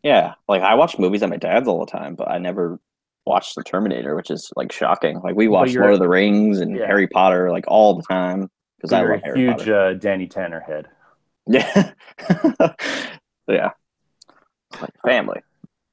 yeah, 0.02 0.34
like 0.48 0.62
I 0.62 0.74
watch 0.74 0.98
movies 0.98 1.22
at 1.22 1.28
my 1.30 1.36
dad's 1.36 1.68
all 1.68 1.84
the 1.84 1.90
time, 1.90 2.14
but 2.14 2.30
I 2.30 2.38
never 2.38 2.78
watched 3.24 3.54
The 3.54 3.62
Terminator, 3.62 4.16
which 4.16 4.30
is 4.30 4.52
like 4.56 4.72
shocking. 4.72 5.20
Like 5.20 5.36
we 5.36 5.48
watched 5.48 5.74
Lord 5.74 5.94
of 5.94 6.00
the 6.00 6.08
Rings 6.08 6.60
and 6.60 6.76
Yeah. 6.76 6.86
Harry 6.86 7.06
Potter 7.06 7.50
like 7.50 7.64
all 7.68 7.94
the 7.94 8.02
time 8.02 8.50
because 8.76 8.92
I 8.92 9.02
love 9.02 9.10
a 9.10 9.24
Harry 9.24 9.40
huge 9.40 9.68
uh, 9.68 9.94
Danny 9.94 10.26
Tanner 10.26 10.60
head. 10.60 10.88
Yeah. 11.48 11.92
yeah. 13.48 13.70
Like 14.80 14.90
family. 15.04 15.40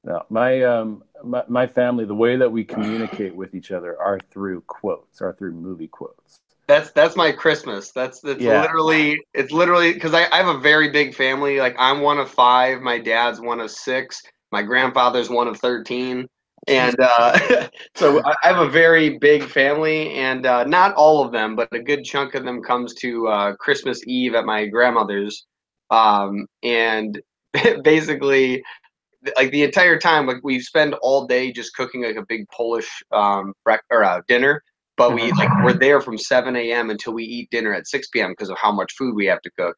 No, 0.04 0.22
my 0.30 0.62
um 0.62 1.02
my, 1.24 1.42
my 1.48 1.66
family, 1.66 2.04
the 2.04 2.14
way 2.14 2.36
that 2.36 2.50
we 2.50 2.64
communicate 2.64 3.34
with 3.34 3.54
each 3.54 3.70
other 3.72 4.00
are 4.00 4.18
through 4.30 4.62
quotes, 4.62 5.20
are 5.20 5.32
through 5.34 5.52
movie 5.52 5.88
quotes. 5.88 6.40
That's 6.70 6.92
that's 6.92 7.16
my 7.16 7.32
Christmas. 7.32 7.90
That's 7.90 8.20
that's 8.20 8.40
Yeah. 8.40 8.60
literally 8.62 9.18
it's 9.34 9.50
literally 9.50 9.92
because 9.92 10.14
I, 10.14 10.28
I 10.30 10.36
have 10.36 10.46
a 10.54 10.60
very 10.60 10.88
big 10.88 11.16
family. 11.16 11.58
Like 11.58 11.74
I'm 11.80 12.00
one 12.00 12.18
of 12.18 12.30
five. 12.30 12.80
My 12.80 12.96
dad's 12.96 13.40
one 13.40 13.58
of 13.58 13.72
six. 13.72 14.22
My 14.52 14.62
grandfather's 14.62 15.28
one 15.28 15.48
of 15.48 15.58
thirteen. 15.58 16.28
And 16.68 16.94
uh, 17.00 17.68
so 17.96 18.22
I 18.24 18.34
have 18.42 18.58
a 18.58 18.68
very 18.68 19.18
big 19.18 19.42
family, 19.42 20.12
and 20.12 20.46
uh, 20.46 20.62
not 20.62 20.94
all 20.94 21.24
of 21.24 21.32
them, 21.32 21.56
but 21.56 21.68
a 21.72 21.80
good 21.80 22.04
chunk 22.04 22.36
of 22.36 22.44
them 22.44 22.62
comes 22.62 22.94
to 23.00 23.26
uh, 23.26 23.56
Christmas 23.56 24.06
Eve 24.06 24.36
at 24.36 24.44
my 24.44 24.66
grandmother's. 24.66 25.46
Um, 25.90 26.46
and 26.62 27.20
basically, 27.82 28.62
like 29.34 29.50
the 29.50 29.64
entire 29.64 29.98
time, 29.98 30.28
like 30.28 30.44
we 30.44 30.60
spend 30.60 30.94
all 31.02 31.26
day 31.26 31.50
just 31.50 31.74
cooking 31.74 32.04
like 32.04 32.14
a 32.14 32.26
big 32.28 32.48
Polish 32.50 33.02
um, 33.10 33.54
brec- 33.66 33.80
or 33.90 34.04
uh, 34.04 34.20
dinner 34.28 34.62
but 35.00 35.14
we 35.14 35.32
like 35.32 35.48
we're 35.64 35.72
there 35.72 36.02
from 36.02 36.18
7 36.18 36.54
a.m. 36.54 36.90
until 36.90 37.14
we 37.14 37.24
eat 37.24 37.48
dinner 37.50 37.72
at 37.72 37.86
6 37.86 38.08
p.m. 38.08 38.32
because 38.32 38.50
of 38.50 38.58
how 38.58 38.70
much 38.70 38.92
food 38.98 39.14
we 39.14 39.24
have 39.26 39.40
to 39.40 39.50
cook. 39.58 39.74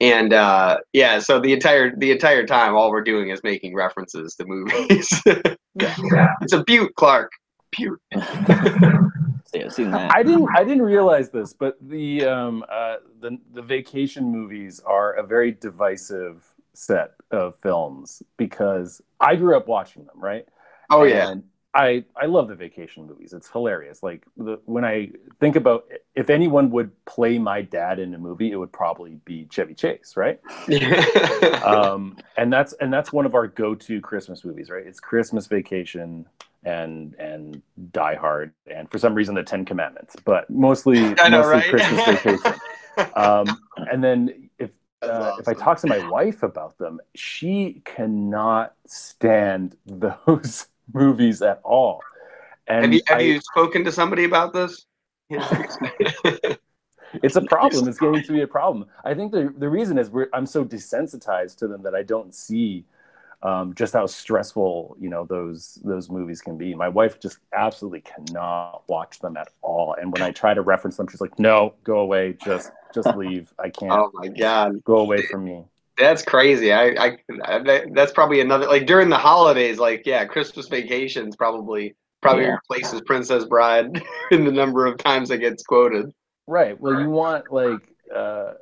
And 0.00 0.32
uh, 0.32 0.78
yeah, 0.92 1.18
so 1.18 1.40
the 1.40 1.52
entire 1.52 1.96
the 1.96 2.12
entire 2.12 2.46
time, 2.46 2.76
all 2.76 2.92
we're 2.92 3.02
doing 3.02 3.30
is 3.30 3.40
making 3.42 3.74
references 3.74 4.36
to 4.36 4.44
movies. 4.46 5.10
yeah. 5.74 6.34
it's 6.42 6.52
a 6.52 6.62
beaut, 6.62 6.94
Clark. 6.94 7.32
Beaut. 7.72 8.00
Yeah, 9.54 9.66
I've 9.66 9.74
seen 9.74 9.90
that. 9.90 10.10
I 10.14 10.22
didn't 10.22 10.48
I 10.56 10.64
didn't 10.64 10.80
realize 10.80 11.28
this, 11.28 11.52
but 11.52 11.76
the 11.82 12.24
um 12.24 12.64
uh 12.72 12.96
the 13.20 13.36
the 13.52 13.60
vacation 13.60 14.32
movies 14.32 14.80
are 14.86 15.12
a 15.12 15.22
very 15.22 15.52
divisive 15.52 16.42
set 16.72 17.10
of 17.30 17.56
films 17.56 18.22
because 18.38 19.02
I 19.20 19.36
grew 19.36 19.54
up 19.54 19.68
watching 19.68 20.06
them, 20.06 20.18
right? 20.18 20.48
Oh 20.90 21.04
yeah, 21.04 21.28
And 21.28 21.42
I 21.74 22.04
I 22.20 22.26
love 22.26 22.48
the 22.48 22.54
vacation 22.54 23.06
movies. 23.06 23.32
It's 23.32 23.48
hilarious. 23.48 24.02
Like 24.02 24.24
the, 24.36 24.60
when 24.66 24.84
I 24.84 25.10
think 25.40 25.56
about 25.56 25.86
if 26.14 26.28
anyone 26.28 26.70
would 26.70 26.90
play 27.06 27.38
my 27.38 27.62
dad 27.62 27.98
in 27.98 28.12
a 28.14 28.18
movie, 28.18 28.52
it 28.52 28.56
would 28.56 28.72
probably 28.72 29.18
be 29.24 29.46
Chevy 29.50 29.74
Chase, 29.74 30.14
right? 30.16 30.38
um, 31.62 32.18
and 32.36 32.52
that's 32.52 32.74
and 32.74 32.92
that's 32.92 33.12
one 33.12 33.24
of 33.24 33.34
our 33.34 33.46
go-to 33.46 34.00
Christmas 34.00 34.44
movies, 34.44 34.68
right? 34.68 34.86
It's 34.86 35.00
Christmas 35.00 35.46
Vacation 35.46 36.26
and 36.62 37.14
and 37.14 37.62
Die 37.90 38.14
Hard, 38.16 38.52
and 38.66 38.90
for 38.90 38.98
some 38.98 39.14
reason 39.14 39.34
the 39.34 39.42
Ten 39.42 39.64
Commandments, 39.64 40.14
but 40.24 40.50
mostly 40.50 41.00
know, 41.00 41.30
mostly 41.30 41.52
right? 41.52 41.70
Christmas 41.70 42.04
Vacation. 42.04 42.60
Um, 43.16 43.46
and 43.90 44.04
then 44.04 44.50
if 44.58 44.68
uh, 45.00 45.36
if 45.38 45.48
I 45.48 45.54
talk 45.54 45.78
to 45.80 45.86
my 45.86 46.10
wife 46.10 46.42
about 46.42 46.76
them, 46.76 47.00
she 47.14 47.80
cannot 47.86 48.74
stand 48.86 49.76
those 49.86 50.66
movies 50.94 51.42
at 51.42 51.60
all. 51.64 52.00
And 52.66 52.84
have 52.84 52.94
you 52.94 53.00
have 53.06 53.18
I- 53.18 53.22
you 53.22 53.40
spoken 53.40 53.84
to 53.84 53.92
somebody 53.92 54.24
about 54.24 54.52
this? 54.52 54.86
it's 55.30 55.76
a 57.36 57.40
problem. 57.42 57.88
It's 57.88 57.98
getting 57.98 58.22
to 58.22 58.32
be 58.32 58.42
a 58.42 58.46
problem. 58.46 58.86
I 59.04 59.14
think 59.14 59.32
the 59.32 59.52
the 59.56 59.68
reason 59.68 59.98
is 59.98 60.10
we're 60.10 60.28
I'm 60.32 60.46
so 60.46 60.64
desensitized 60.64 61.56
to 61.58 61.68
them 61.68 61.82
that 61.82 61.94
I 61.94 62.02
don't 62.02 62.34
see 62.34 62.84
um, 63.42 63.74
just 63.74 63.92
how 63.92 64.06
stressful 64.06 64.96
you 65.00 65.08
know 65.08 65.24
those 65.24 65.78
those 65.84 66.08
movies 66.08 66.40
can 66.40 66.56
be. 66.56 66.74
My 66.74 66.88
wife 66.88 67.18
just 67.18 67.38
absolutely 67.52 68.02
cannot 68.02 68.84
watch 68.88 69.18
them 69.18 69.36
at 69.36 69.48
all. 69.62 69.96
And 70.00 70.12
when 70.12 70.22
I 70.22 70.30
try 70.30 70.54
to 70.54 70.62
reference 70.62 70.96
them, 70.96 71.08
she's 71.08 71.20
like, 71.20 71.38
"No, 71.38 71.74
go 71.82 71.98
away. 71.98 72.36
Just 72.44 72.70
just 72.94 73.08
leave. 73.16 73.52
I 73.58 73.70
can't. 73.70 73.92
oh 73.92 74.10
my 74.14 74.28
god. 74.28 74.82
Go 74.84 74.98
away 74.98 75.22
from 75.22 75.44
me." 75.44 75.64
That's 76.02 76.22
crazy. 76.22 76.72
I, 76.72 76.88
I, 77.06 77.16
I 77.44 77.84
that's 77.92 78.12
probably 78.12 78.40
another 78.40 78.66
like 78.66 78.86
during 78.86 79.08
the 79.08 79.16
holidays. 79.16 79.78
Like 79.78 80.02
yeah, 80.04 80.24
Christmas 80.24 80.66
vacations 80.68 81.36
probably 81.36 81.94
probably 82.20 82.44
Yeah. 82.44 82.56
replaces 82.56 83.00
Princess 83.02 83.44
Bride 83.44 84.02
in 84.32 84.44
the 84.44 84.50
number 84.50 84.84
of 84.86 84.98
times 84.98 85.30
it 85.30 85.38
gets 85.38 85.62
quoted. 85.62 86.12
Right. 86.46 86.78
Well, 86.80 87.00
you 87.00 87.08
want 87.08 87.52
like 87.52 87.80
uh, 88.14 88.54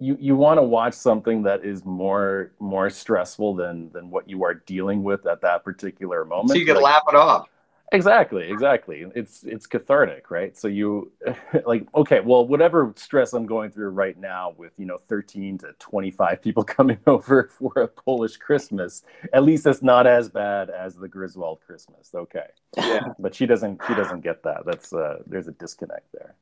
you 0.00 0.16
you 0.20 0.34
want 0.34 0.58
to 0.58 0.62
watch 0.64 0.94
something 0.94 1.44
that 1.44 1.64
is 1.64 1.84
more 1.84 2.50
more 2.58 2.90
stressful 2.90 3.54
than 3.54 3.90
than 3.92 4.10
what 4.10 4.28
you 4.28 4.42
are 4.44 4.54
dealing 4.54 5.04
with 5.04 5.26
at 5.26 5.40
that 5.42 5.62
particular 5.64 6.24
moment. 6.24 6.50
So 6.50 6.56
you 6.56 6.66
can 6.66 6.74
Like- 6.74 6.84
laugh 6.84 7.02
it 7.08 7.14
off. 7.14 7.48
Exactly, 7.90 8.50
exactly. 8.50 9.06
It's 9.14 9.44
it's 9.44 9.66
cathartic, 9.66 10.30
right? 10.30 10.54
So 10.56 10.68
you 10.68 11.10
like 11.66 11.86
okay, 11.94 12.20
well, 12.20 12.46
whatever 12.46 12.92
stress 12.96 13.32
I'm 13.32 13.46
going 13.46 13.70
through 13.70 13.90
right 13.90 14.18
now 14.18 14.54
with, 14.58 14.72
you 14.76 14.84
know, 14.84 14.98
13 15.08 15.56
to 15.58 15.72
25 15.78 16.42
people 16.42 16.64
coming 16.76 16.98
over 17.06 17.44
for 17.58 17.72
a 17.80 17.88
Polish 17.88 18.36
Christmas, 18.36 19.04
at 19.32 19.42
least 19.42 19.66
it's 19.66 19.82
not 19.82 20.06
as 20.06 20.28
bad 20.28 20.68
as 20.68 20.96
the 20.96 21.08
Griswold 21.08 21.60
Christmas. 21.66 22.10
Okay. 22.14 22.46
Yeah. 22.84 23.00
But 23.18 23.34
she 23.34 23.46
doesn't 23.46 23.82
she 23.86 23.94
doesn't 23.94 24.20
get 24.20 24.42
that. 24.42 24.66
That's 24.66 24.92
uh 24.92 25.22
there's 25.26 25.48
a 25.48 25.52
disconnect 25.52 26.12
there. 26.12 26.34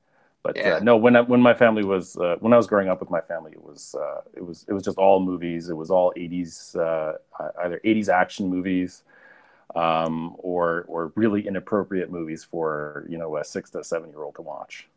But 0.42 0.56
Yeah. 0.56 0.74
uh, 0.76 0.80
no, 0.80 0.96
when 0.96 1.14
I, 1.16 1.20
when 1.20 1.40
my 1.40 1.54
family 1.54 1.84
was 1.84 2.16
uh, 2.16 2.36
when 2.40 2.52
I 2.52 2.56
was 2.56 2.66
growing 2.66 2.88
up 2.88 3.00
with 3.00 3.10
my 3.10 3.20
family, 3.20 3.52
it 3.52 3.62
was 3.62 3.94
uh, 4.00 4.22
it 4.34 4.44
was 4.44 4.64
it 4.68 4.72
was 4.72 4.82
just 4.82 4.98
all 4.98 5.20
movies. 5.20 5.68
It 5.68 5.76
was 5.76 5.90
all 5.90 6.12
80s 6.16 6.74
uh, 6.76 7.14
either 7.64 7.80
80s 7.84 8.08
action 8.08 8.48
movies 8.48 9.02
um, 9.76 10.34
or 10.38 10.86
or 10.88 11.12
really 11.14 11.46
inappropriate 11.46 12.10
movies 12.10 12.42
for 12.42 13.06
you 13.08 13.18
know 13.18 13.36
a 13.36 13.44
six 13.44 13.70
to 13.70 13.84
seven 13.84 14.10
year 14.10 14.22
old 14.22 14.34
to 14.36 14.42
watch. 14.42 14.88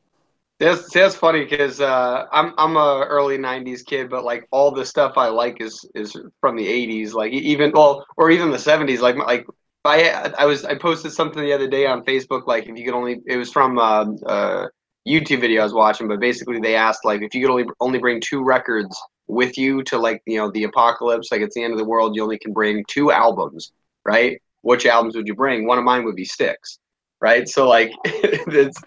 That's 0.59 0.91
that's 0.91 1.15
funny 1.15 1.43
because 1.43 1.81
uh, 1.81 2.25
I'm 2.31 2.53
I'm 2.57 2.77
a 2.77 3.05
early 3.07 3.37
'90s 3.37 3.85
kid, 3.85 4.09
but 4.09 4.23
like 4.23 4.47
all 4.51 4.71
the 4.71 4.85
stuff 4.85 5.17
I 5.17 5.27
like 5.27 5.61
is 5.61 5.85
is 5.95 6.15
from 6.39 6.55
the 6.55 6.65
'80s, 6.65 7.13
like 7.13 7.31
even 7.33 7.71
well, 7.71 8.05
or 8.17 8.31
even 8.31 8.51
the 8.51 8.57
'70s. 8.57 8.99
Like 8.99 9.17
like 9.17 9.45
I 9.83 10.33
I 10.37 10.45
was 10.45 10.63
I 10.65 10.75
posted 10.75 11.11
something 11.11 11.41
the 11.41 11.53
other 11.53 11.67
day 11.67 11.85
on 11.85 12.03
Facebook, 12.03 12.47
like 12.47 12.67
if 12.67 12.77
you 12.77 12.85
could 12.85 12.93
only 12.93 13.21
it 13.25 13.37
was 13.37 13.51
from 13.51 13.77
uh, 13.77 14.05
uh, 14.25 14.67
YouTube 15.07 15.41
video 15.41 15.61
I 15.61 15.65
was 15.65 15.73
watching, 15.73 16.07
but 16.07 16.19
basically 16.21 16.59
they 16.59 16.75
asked 16.75 17.03
like 17.03 17.21
if 17.21 17.35
you 17.35 17.41
could 17.41 17.51
only 17.51 17.65
only 17.81 17.99
bring 17.99 18.21
two 18.21 18.43
records 18.43 18.97
with 19.27 19.57
you 19.57 19.83
to 19.83 19.97
like 19.97 20.21
you 20.25 20.37
know 20.37 20.51
the 20.51 20.63
apocalypse, 20.63 21.31
like 21.31 21.41
it's 21.41 21.55
the 21.55 21.63
end 21.63 21.73
of 21.73 21.79
the 21.79 21.85
world, 21.85 22.15
you 22.15 22.23
only 22.23 22.39
can 22.39 22.53
bring 22.53 22.83
two 22.87 23.11
albums, 23.11 23.71
right? 24.05 24.41
Which 24.61 24.85
albums 24.85 25.15
would 25.15 25.27
you 25.27 25.35
bring? 25.35 25.65
One 25.65 25.77
of 25.77 25.83
mine 25.83 26.03
would 26.05 26.15
be 26.15 26.25
Styx, 26.25 26.79
right? 27.21 27.47
So 27.47 27.67
like 27.67 27.91
it's 28.05 28.81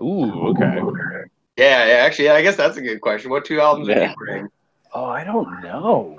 Ooh, 0.00 0.48
okay. 0.48 0.80
yeah, 1.56 1.86
yeah, 1.86 1.94
actually, 1.94 2.26
yeah, 2.26 2.34
I 2.34 2.42
guess 2.42 2.56
that's 2.56 2.76
a 2.76 2.82
good 2.82 3.00
question. 3.00 3.30
What 3.30 3.44
two 3.44 3.60
albums 3.60 3.88
would 3.88 3.96
you 3.98 4.14
bring? 4.16 4.48
Oh, 4.94 5.04
I 5.04 5.24
don't 5.24 5.60
know. 5.62 6.18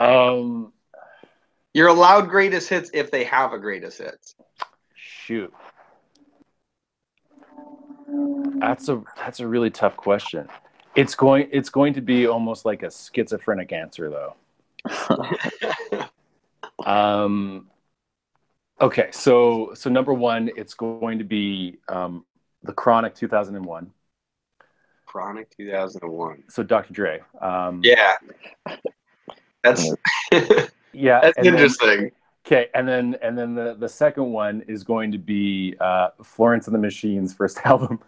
Um, 0.00 0.72
You're 1.74 1.88
allowed 1.88 2.28
greatest 2.28 2.68
hits 2.68 2.90
if 2.94 3.10
they 3.10 3.24
have 3.24 3.52
a 3.52 3.58
greatest 3.58 3.98
hits. 3.98 4.34
shoot, 4.94 5.52
that's 8.58 8.88
a 8.88 9.02
that's 9.16 9.40
a 9.40 9.46
really 9.46 9.70
tough 9.70 9.96
question. 9.96 10.48
It's 10.94 11.14
going 11.14 11.48
it's 11.52 11.68
going 11.68 11.92
to 11.94 12.00
be 12.00 12.26
almost 12.26 12.64
like 12.64 12.82
a 12.82 12.90
schizophrenic 12.90 13.72
answer 13.72 14.10
though. 14.10 14.34
Um, 16.84 17.68
okay, 18.80 19.08
so 19.12 19.72
so 19.74 19.90
number 19.90 20.12
one, 20.14 20.50
it's 20.56 20.74
going 20.74 21.18
to 21.18 21.24
be 21.24 21.78
um, 21.88 22.24
the 22.62 22.72
Chronic 22.72 23.14
2001. 23.14 23.90
Chronic 25.06 25.48
2001. 25.56 26.44
So 26.48 26.62
Dr. 26.62 26.92
Dre. 26.92 27.20
Um, 27.40 27.80
Yeah, 27.82 28.16
that's 29.62 29.88
yeah. 30.92 31.20
that's 31.20 31.36
and 31.38 31.46
then- 31.46 31.54
interesting. 31.54 32.10
Okay, 32.46 32.68
and 32.74 32.86
then 32.88 33.16
and 33.22 33.36
then 33.36 33.54
the 33.54 33.74
the 33.78 33.88
second 33.88 34.32
one 34.32 34.62
is 34.68 34.84
going 34.84 35.12
to 35.12 35.18
be 35.18 35.74
uh, 35.80 36.08
Florence 36.22 36.66
and 36.66 36.74
the 36.74 36.78
Machine's 36.78 37.34
first 37.34 37.58
album. 37.64 37.98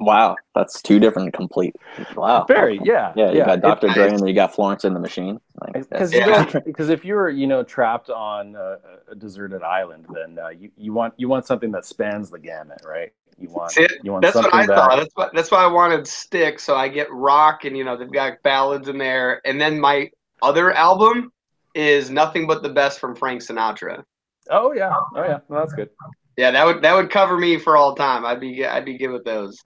wow, 0.00 0.36
that's 0.54 0.82
two 0.82 0.98
different 0.98 1.32
complete. 1.32 1.74
Wow. 2.16 2.44
Very, 2.46 2.80
yeah, 2.84 3.12
Yeah, 3.16 3.30
you 3.30 3.44
got 3.44 3.60
Dr. 3.60 3.86
It- 3.88 3.94
Dre 3.94 4.08
and 4.08 4.18
then 4.18 4.26
you 4.26 4.34
got 4.34 4.54
Florence 4.54 4.84
and 4.84 4.94
the 4.94 5.00
Machine. 5.00 5.40
Because 5.66 5.86
that's- 6.10 6.12
Yeah. 6.12 6.60
because 6.64 6.88
if 6.90 7.04
you're 7.04 7.30
you 7.30 7.46
know 7.46 7.62
trapped 7.62 8.10
on 8.10 8.54
a, 8.56 8.78
a 9.10 9.14
deserted 9.14 9.62
island, 9.62 10.06
then 10.12 10.38
uh, 10.38 10.48
you, 10.48 10.70
you 10.76 10.92
want 10.92 11.14
you 11.16 11.28
want 11.28 11.46
something 11.46 11.70
that 11.72 11.84
spans 11.84 12.30
the 12.30 12.38
gamut, 12.38 12.82
right? 12.84 13.12
You 13.38 13.48
want 13.50 13.72
See, 13.72 13.86
you 14.04 14.12
want 14.12 14.22
That's 14.22 14.34
something 14.34 14.52
what 14.52 14.62
I 14.62 14.66
that 14.66 14.76
thought. 14.76 14.96
That's 14.96 15.10
why 15.14 15.28
that's 15.34 15.50
why 15.50 15.64
I 15.64 15.66
wanted 15.66 16.06
Stick. 16.06 16.60
So 16.60 16.76
I 16.76 16.88
get 16.88 17.12
rock, 17.12 17.64
and 17.64 17.76
you 17.76 17.82
know 17.84 17.96
they've 17.96 18.12
got 18.12 18.40
ballads 18.44 18.88
in 18.88 18.96
there, 18.98 19.40
and 19.44 19.60
then 19.60 19.80
my 19.80 20.10
other 20.42 20.72
album 20.72 21.32
is 21.74 22.10
nothing 22.10 22.46
but 22.46 22.62
the 22.62 22.68
best 22.68 23.00
from 23.00 23.14
Frank 23.16 23.42
Sinatra. 23.42 24.04
oh 24.50 24.72
yeah 24.72 24.92
oh 25.14 25.22
yeah 25.22 25.38
well, 25.48 25.60
that's 25.60 25.74
good. 25.74 25.90
Yeah, 26.36 26.50
that 26.50 26.66
would 26.66 26.82
that 26.82 26.94
would 26.94 27.10
cover 27.10 27.38
me 27.38 27.58
for 27.58 27.76
all 27.76 27.94
time. 27.94 28.24
I'd 28.24 28.40
be 28.40 28.64
I'd 28.66 28.84
be 28.84 28.98
good 28.98 29.10
with 29.10 29.24
those. 29.24 29.56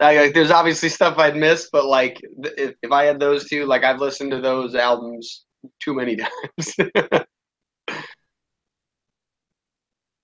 Like, 0.00 0.16
like, 0.16 0.34
there's 0.34 0.50
obviously 0.52 0.88
stuff 0.88 1.18
I'd 1.18 1.36
miss, 1.36 1.70
but 1.72 1.84
like 1.84 2.20
if, 2.56 2.74
if 2.82 2.92
I 2.92 3.04
had 3.04 3.18
those 3.18 3.48
two, 3.48 3.66
like 3.66 3.84
I've 3.84 4.00
listened 4.00 4.30
to 4.30 4.40
those 4.40 4.74
albums 4.74 5.44
too 5.82 5.94
many 5.94 6.16
times. 6.16 6.74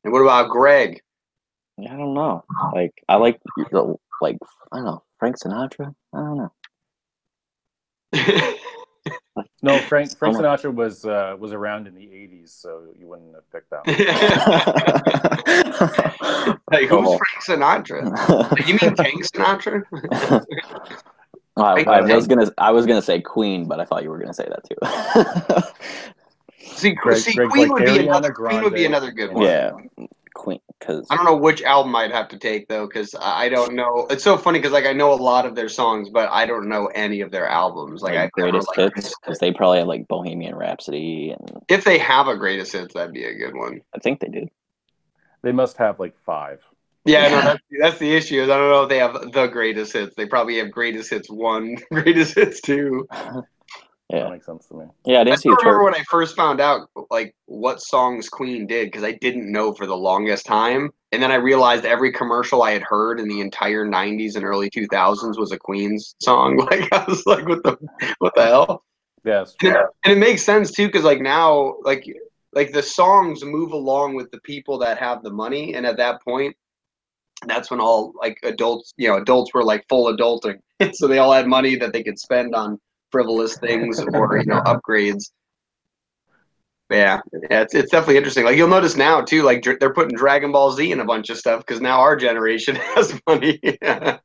and 0.04 0.12
what 0.12 0.20
about 0.20 0.50
Greg? 0.50 1.00
I 1.80 1.96
don't 1.96 2.14
know. 2.14 2.44
Like 2.72 2.92
I 3.08 3.16
like 3.16 3.40
the 3.70 3.96
like 4.20 4.38
I 4.72 4.76
don't 4.76 4.84
know 4.84 5.02
Frank 5.18 5.36
Sinatra. 5.38 5.94
I 6.12 6.18
don't 6.18 6.36
know. 6.38 6.52
No, 9.62 9.78
Frank 9.80 10.16
Frank. 10.16 10.36
Sinatra 10.36 10.72
was 10.72 11.04
uh, 11.04 11.34
was 11.38 11.52
around 11.52 11.86
in 11.88 11.94
the 11.94 12.02
'80s, 12.02 12.50
so 12.50 12.82
you 12.98 13.08
wouldn't 13.08 13.34
have 13.34 13.50
picked 13.50 13.70
that. 13.70 13.84
One. 13.86 13.96
like, 16.70 16.88
who's 16.88 17.08
Oh. 17.08 17.18
Frank 17.18 17.42
Sinatra? 17.88 18.66
You 18.66 18.74
mean 18.80 18.94
Tank 18.94 19.24
Sinatra? 19.24 19.82
I, 21.56 21.84
I 21.84 22.00
was 22.14 22.26
gonna 22.26 22.50
I 22.58 22.70
was 22.72 22.84
gonna 22.86 23.02
say 23.02 23.20
Queen, 23.20 23.66
but 23.66 23.78
I 23.80 23.84
thought 23.84 24.02
you 24.02 24.10
were 24.10 24.18
gonna 24.18 24.34
say 24.34 24.48
that 24.48 24.64
too. 24.68 24.76
See, 26.76 26.92
Greg- 26.92 27.18
see 27.18 27.34
Greg's 27.34 27.52
Queen 27.52 27.68
like 27.68 27.78
would 27.80 27.84
be 27.86 27.90
Ariana 27.92 28.08
another. 28.08 28.32
Queen 28.32 28.62
would 28.62 28.74
be 28.74 28.84
another 28.86 29.12
good 29.12 29.32
one. 29.32 29.42
yeah, 29.44 29.72
Queen, 30.34 30.58
because 30.78 31.06
I 31.10 31.16
don't 31.16 31.24
know 31.24 31.36
which 31.36 31.62
album 31.62 31.94
I'd 31.96 32.10
have 32.10 32.28
to 32.28 32.38
take 32.38 32.68
though, 32.68 32.86
because 32.86 33.14
I 33.14 33.44
I 33.44 33.48
don't 33.48 33.74
know. 33.74 34.06
It's 34.10 34.24
so 34.24 34.36
funny 34.36 34.58
because 34.58 34.72
like 34.72 34.86
I 34.86 34.92
know 34.92 35.12
a 35.12 35.14
lot 35.14 35.46
of 35.46 35.54
their 35.54 35.68
songs, 35.68 36.10
but 36.10 36.28
I 36.30 36.44
don't 36.44 36.68
know 36.68 36.86
any 36.86 37.20
of 37.20 37.30
their 37.30 37.48
albums. 37.48 38.02
Like, 38.02 38.14
like, 38.14 38.24
I've 38.24 38.30
never, 38.36 38.50
greatest 38.50 38.68
like, 38.76 38.94
hits 38.94 39.14
because 39.20 39.38
they 39.38 39.52
probably 39.52 39.78
have 39.78 39.88
like 39.88 40.08
Bohemian 40.08 40.54
Rhapsody, 40.54 41.34
and 41.38 41.62
if 41.68 41.84
they 41.84 41.98
have 41.98 42.28
a 42.28 42.36
greatest 42.36 42.72
hits, 42.72 42.94
that'd 42.94 43.14
be 43.14 43.24
a 43.24 43.34
good 43.34 43.54
one. 43.54 43.80
I 43.94 43.98
think 43.98 44.20
they 44.20 44.28
did. 44.28 44.50
They 45.42 45.52
must 45.52 45.76
have 45.76 46.00
like 46.00 46.16
five. 46.24 46.60
Yeah, 47.04 47.28
no, 47.28 47.40
that's 47.42 47.62
that's 47.80 47.98
the 47.98 48.14
issue. 48.14 48.42
Is 48.42 48.48
I 48.48 48.56
don't 48.56 48.70
know 48.70 48.82
if 48.84 48.88
they 48.88 48.98
have 48.98 49.32
the 49.32 49.46
greatest 49.46 49.92
hits. 49.92 50.16
They 50.16 50.26
probably 50.26 50.58
have 50.58 50.70
greatest 50.70 51.10
hits 51.10 51.30
one, 51.30 51.76
greatest 51.92 52.34
hits 52.34 52.60
two. 52.60 53.06
That 54.20 54.26
Yeah, 54.26 54.30
makes 54.30 54.46
sense 54.46 54.66
to 54.68 54.74
me. 54.74 54.84
yeah. 55.04 55.20
I 55.20 55.24
I 55.30 55.36
didn't 55.36 55.38
see 55.38 55.48
remember 55.48 55.84
when 55.84 55.94
I 55.94 56.02
first 56.10 56.36
found 56.36 56.60
out 56.60 56.88
like 57.10 57.34
what 57.46 57.80
songs 57.80 58.28
Queen 58.28 58.66
did 58.66 58.86
because 58.86 59.04
I 59.04 59.12
didn't 59.12 59.50
know 59.50 59.72
for 59.72 59.86
the 59.86 59.96
longest 59.96 60.46
time, 60.46 60.90
and 61.12 61.22
then 61.22 61.32
I 61.32 61.36
realized 61.36 61.84
every 61.84 62.12
commercial 62.12 62.62
I 62.62 62.72
had 62.72 62.82
heard 62.82 63.20
in 63.20 63.28
the 63.28 63.40
entire 63.40 63.86
'90s 63.86 64.36
and 64.36 64.44
early 64.44 64.70
2000s 64.70 65.38
was 65.38 65.52
a 65.52 65.58
Queen's 65.58 66.14
song. 66.20 66.56
Like 66.70 66.92
I 66.92 67.04
was 67.08 67.26
like, 67.26 67.46
what 67.48 67.62
the 67.62 67.76
what 68.18 68.34
the 68.34 68.44
hell? 68.44 68.84
Yeah, 69.24 69.46
And 69.62 69.70
it, 69.70 69.78
and 70.04 70.12
it 70.14 70.18
makes 70.18 70.42
sense 70.42 70.72
too 70.72 70.86
because 70.86 71.04
like 71.04 71.20
now 71.20 71.76
like 71.84 72.04
like 72.52 72.72
the 72.72 72.82
songs 72.82 73.44
move 73.44 73.72
along 73.72 74.14
with 74.16 74.30
the 74.30 74.40
people 74.42 74.78
that 74.78 74.98
have 74.98 75.22
the 75.22 75.30
money, 75.32 75.74
and 75.74 75.86
at 75.86 75.96
that 75.98 76.22
point. 76.22 76.56
That's 77.46 77.70
when 77.70 77.80
all 77.80 78.12
like 78.20 78.38
adults, 78.42 78.94
you 78.96 79.08
know, 79.08 79.16
adults 79.16 79.52
were 79.52 79.64
like 79.64 79.84
full 79.88 80.14
adulting, 80.14 80.58
so 80.94 81.06
they 81.06 81.18
all 81.18 81.32
had 81.32 81.46
money 81.46 81.76
that 81.76 81.92
they 81.92 82.02
could 82.02 82.18
spend 82.18 82.54
on 82.54 82.80
frivolous 83.14 83.56
things 83.58 84.02
or 84.12 84.38
you 84.38 84.46
know 84.46 84.60
upgrades. 84.62 85.30
Yeah, 86.90 87.20
yeah, 87.50 87.62
it's, 87.62 87.74
it's 87.74 87.90
definitely 87.90 88.18
interesting. 88.18 88.44
Like 88.44 88.56
you'll 88.56 88.68
notice 88.68 88.94
now 88.96 89.22
too, 89.22 89.42
like 89.42 89.62
dr- 89.62 89.80
they're 89.80 89.92
putting 89.92 90.16
Dragon 90.16 90.52
Ball 90.52 90.70
Z 90.70 90.92
in 90.92 91.00
a 91.00 91.04
bunch 91.04 91.30
of 91.30 91.38
stuff 91.38 91.60
because 91.66 91.80
now 91.80 92.00
our 92.00 92.14
generation 92.14 92.76
has 92.94 93.18
money. 93.26 93.60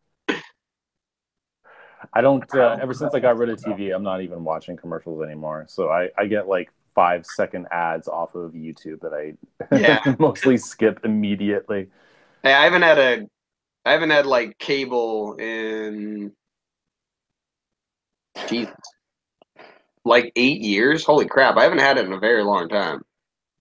I 2.13 2.21
don't. 2.21 2.43
Uh, 2.53 2.77
ever 2.81 2.93
since 2.93 3.13
I 3.13 3.19
got 3.19 3.37
rid 3.37 3.49
of 3.49 3.61
TV, 3.63 3.91
I'm 3.91 4.03
not 4.03 4.21
even 4.21 4.43
watching 4.43 4.77
commercials 4.77 5.21
anymore. 5.23 5.65
So 5.67 5.89
I, 5.89 6.09
I 6.17 6.25
get 6.27 6.47
like 6.47 6.71
five 6.95 7.25
second 7.25 7.67
ads 7.71 8.07
off 8.07 8.35
of 8.35 8.53
YouTube 8.53 9.01
that 9.01 9.13
I 9.13 9.33
Yeah. 9.71 10.01
mostly 10.19 10.57
skip 10.57 10.99
immediately. 11.03 11.87
hey, 12.43 12.53
I 12.53 12.63
haven't 12.63 12.81
had 12.81 12.97
a, 12.97 13.27
I 13.85 13.91
haven't 13.93 14.11
had 14.11 14.25
like 14.25 14.57
cable 14.59 15.35
in, 15.35 16.33
Jesus, 18.47 18.73
like 20.05 20.31
eight 20.35 20.61
years. 20.61 21.03
Holy 21.03 21.25
crap! 21.25 21.57
I 21.57 21.63
haven't 21.63 21.79
had 21.79 21.97
it 21.97 22.05
in 22.05 22.13
a 22.13 22.19
very 22.19 22.43
long 22.43 22.69
time. 22.69 23.03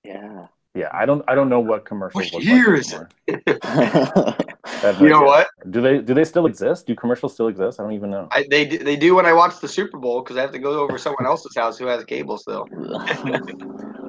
Yeah. 0.04 0.46
Yeah, 0.74 0.90
I 0.92 1.06
don't. 1.06 1.24
I 1.26 1.34
don't 1.34 1.48
know 1.48 1.60
what 1.60 1.84
commercials 1.84 2.32
What 2.32 2.34
look 2.34 2.44
year 2.44 2.70
like 2.70 2.78
is 2.80 2.92
it? 2.92 3.06
anymore. 3.28 4.38
I 4.82 4.90
You 5.02 5.08
know 5.08 5.16
idea. 5.16 5.26
what? 5.26 5.48
Do 5.70 5.80
they? 5.80 5.98
Do 6.00 6.14
they 6.14 6.24
still 6.24 6.46
exist? 6.46 6.86
Do 6.86 6.94
commercials 6.94 7.34
still 7.34 7.48
exist? 7.48 7.80
I 7.80 7.82
don't 7.82 7.92
even 7.94 8.10
know. 8.10 8.28
I, 8.30 8.44
they 8.48 8.64
d- 8.64 8.76
they 8.76 8.94
do 8.96 9.16
when 9.16 9.26
I 9.26 9.32
watch 9.32 9.58
the 9.60 9.66
Super 9.66 9.98
Bowl 9.98 10.22
because 10.22 10.36
I 10.36 10.42
have 10.42 10.52
to 10.52 10.58
go 10.58 10.78
over 10.80 10.96
someone 10.98 11.26
else's 11.26 11.56
house 11.56 11.78
who 11.78 11.86
has 11.86 12.04
cable 12.04 12.38
still. 12.38 12.66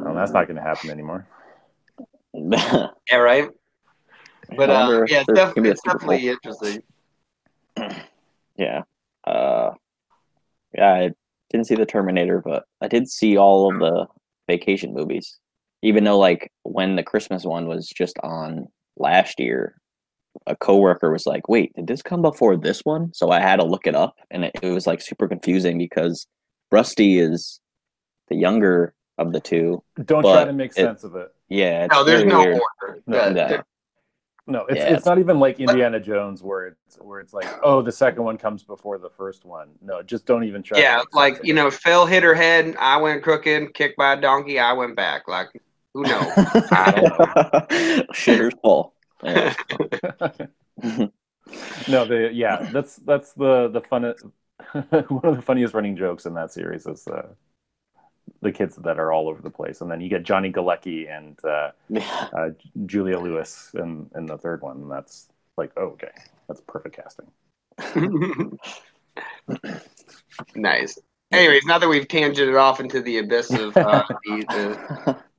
Oh, 0.05 0.15
that's 0.15 0.31
not 0.31 0.47
going 0.47 0.55
to 0.55 0.61
happen 0.63 0.89
anymore. 0.89 1.27
Yeah, 2.33 3.17
right. 3.17 3.49
But 4.55 4.69
I 4.71 4.73
uh, 4.73 5.05
yeah, 5.07 5.17
it's, 5.19 5.27
there's 5.27 5.39
def- 5.39 5.55
gonna 5.55 5.61
be 5.63 5.69
a 5.69 5.71
it's 5.73 5.81
definitely 5.81 6.29
interesting. 6.29 6.81
Yeah. 8.57 8.83
Uh, 9.25 9.71
yeah, 10.73 10.93
I 10.93 11.11
didn't 11.49 11.67
see 11.67 11.75
the 11.75 11.85
Terminator, 11.85 12.41
but 12.43 12.65
I 12.81 12.87
did 12.87 13.09
see 13.09 13.37
all 13.37 13.69
of 13.69 13.75
hmm. 13.75 13.81
the 13.81 14.07
vacation 14.47 14.93
movies. 14.93 15.39
Even 15.81 16.03
though, 16.03 16.19
like, 16.19 16.51
when 16.63 16.97
the 16.97 17.03
Christmas 17.03 17.45
one 17.45 17.67
was 17.67 17.87
just 17.87 18.17
on 18.21 18.67
last 18.97 19.39
year, 19.39 19.75
a 20.45 20.55
coworker 20.55 21.11
was 21.11 21.25
like, 21.25 21.47
"Wait, 21.47 21.73
did 21.75 21.87
this 21.87 22.01
come 22.01 22.21
before 22.21 22.57
this 22.57 22.81
one?" 22.83 23.13
So 23.13 23.31
I 23.31 23.39
had 23.39 23.57
to 23.57 23.65
look 23.65 23.87
it 23.87 23.95
up, 23.95 24.15
and 24.29 24.45
it, 24.45 24.51
it 24.61 24.71
was 24.71 24.85
like 24.85 25.01
super 25.01 25.27
confusing 25.27 25.77
because 25.77 26.27
Rusty 26.71 27.19
is 27.19 27.59
the 28.27 28.35
younger 28.35 28.93
of 29.17 29.33
the 29.33 29.39
two. 29.39 29.83
Don't 30.05 30.23
try 30.23 30.45
to 30.45 30.53
make 30.53 30.71
it- 30.71 30.75
sense 30.75 31.03
of 31.03 31.15
it. 31.15 31.29
Yeah, 31.49 31.85
it's 31.85 31.93
No, 31.93 32.03
there's 32.03 32.21
very 32.21 32.31
no 32.31 32.39
weird. 32.39 32.59
order. 32.81 33.01
No, 33.07 33.17
Yeah, 33.17 33.29
no. 33.29 33.63
There- 34.51 34.61
No, 34.61 34.65
it's 34.67 34.77
Yeah. 34.79 34.93
it's 34.95 35.05
not 35.05 35.19
even 35.19 35.39
like 35.39 35.59
Indiana 35.59 35.99
Jones 35.99 36.41
where 36.43 36.67
it's 36.67 36.97
where 36.99 37.19
it's 37.19 37.33
like, 37.33 37.47
oh, 37.63 37.81
the 37.81 37.91
second 37.91 38.23
one 38.23 38.37
comes 38.37 38.63
before 38.63 38.97
the 38.97 39.09
first 39.09 39.45
one. 39.45 39.69
No, 39.81 40.01
just 40.01 40.25
don't 40.25 40.43
even 40.43 40.63
try. 40.63 40.79
yeah, 40.79 41.01
like 41.13 41.39
you 41.43 41.53
know, 41.53 41.69
Phil 41.71 42.05
hit 42.05 42.23
her 42.23 42.33
head. 42.35 42.75
I 42.79 42.97
went 42.97 43.23
crooked. 43.23 43.73
Kicked 43.73 43.97
by 43.97 44.13
a 44.13 44.21
donkey. 44.21 44.59
I 44.59 44.73
went 44.73 44.95
back. 44.95 45.27
Like 45.27 45.49
who 45.93 46.03
knows? 46.03 46.27
I 46.35 47.65
Shitter's 48.13 48.55
full. 48.61 48.93
Yeah. 49.23 49.53
no, 51.87 52.05
the 52.05 52.29
yeah, 52.33 52.69
that's 52.71 52.97
that's 52.97 53.33
the 53.33 53.69
the 53.69 53.81
fun. 53.81 54.03
one 55.07 55.25
of 55.25 55.35
the 55.35 55.41
funniest 55.41 55.73
running 55.73 55.95
jokes 55.95 56.25
in 56.25 56.33
that 56.35 56.51
series 56.51 56.85
is 56.85 57.07
uh, 57.07 57.27
the 58.41 58.51
kids 58.51 58.75
that 58.77 58.99
are 58.99 59.11
all 59.11 59.27
over 59.29 59.41
the 59.41 59.49
place, 59.49 59.81
and 59.81 59.91
then 59.91 60.01
you 60.01 60.09
get 60.09 60.23
Johnny 60.23 60.51
Galecki 60.51 61.09
and 61.09 61.37
uh, 61.43 61.71
uh, 62.33 62.49
Juliette 62.85 63.21
Lewis 63.21 63.71
in 63.75 64.09
in 64.15 64.25
the 64.27 64.37
third 64.37 64.61
one. 64.61 64.77
And 64.77 64.91
that's 64.91 65.27
like, 65.57 65.71
oh, 65.77 65.87
okay, 65.97 66.11
that's 66.47 66.61
perfect 66.67 66.95
casting. 66.95 67.31
nice. 70.55 70.97
Anyways, 71.31 71.65
now 71.65 71.77
that 71.77 71.87
we've 71.87 72.07
tangented 72.07 72.59
off 72.59 72.79
into 72.79 73.01
the 73.01 73.19
abyss 73.19 73.53
of 73.53 73.77
uh, 73.83 74.03
the, 74.25 74.79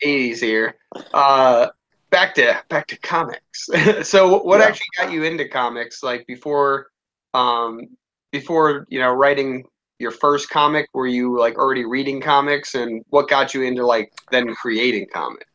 80s 0.04 0.38
here, 0.40 0.76
uh, 1.12 1.68
back 2.10 2.34
to 2.36 2.62
back 2.68 2.86
to 2.88 2.98
comics. 2.98 3.68
so, 4.02 4.42
what 4.42 4.60
Yeah. 4.60 4.66
actually 4.66 4.86
got 4.98 5.12
you 5.12 5.24
into 5.24 5.48
comics? 5.48 6.02
Like 6.02 6.26
before, 6.26 6.88
um, 7.34 7.88
before 8.30 8.86
you 8.88 9.00
know, 9.00 9.12
writing 9.12 9.64
your 10.00 10.10
first 10.10 10.48
comic, 10.50 10.88
were 10.94 11.06
you 11.06 11.38
like 11.38 11.56
already 11.56 11.84
reading 11.84 12.20
comics, 12.20 12.74
and 12.74 13.04
what 13.10 13.28
got 13.28 13.54
you 13.54 13.62
into 13.62 13.86
like 13.86 14.12
then 14.30 14.54
creating 14.54 15.06
comics? 15.12 15.46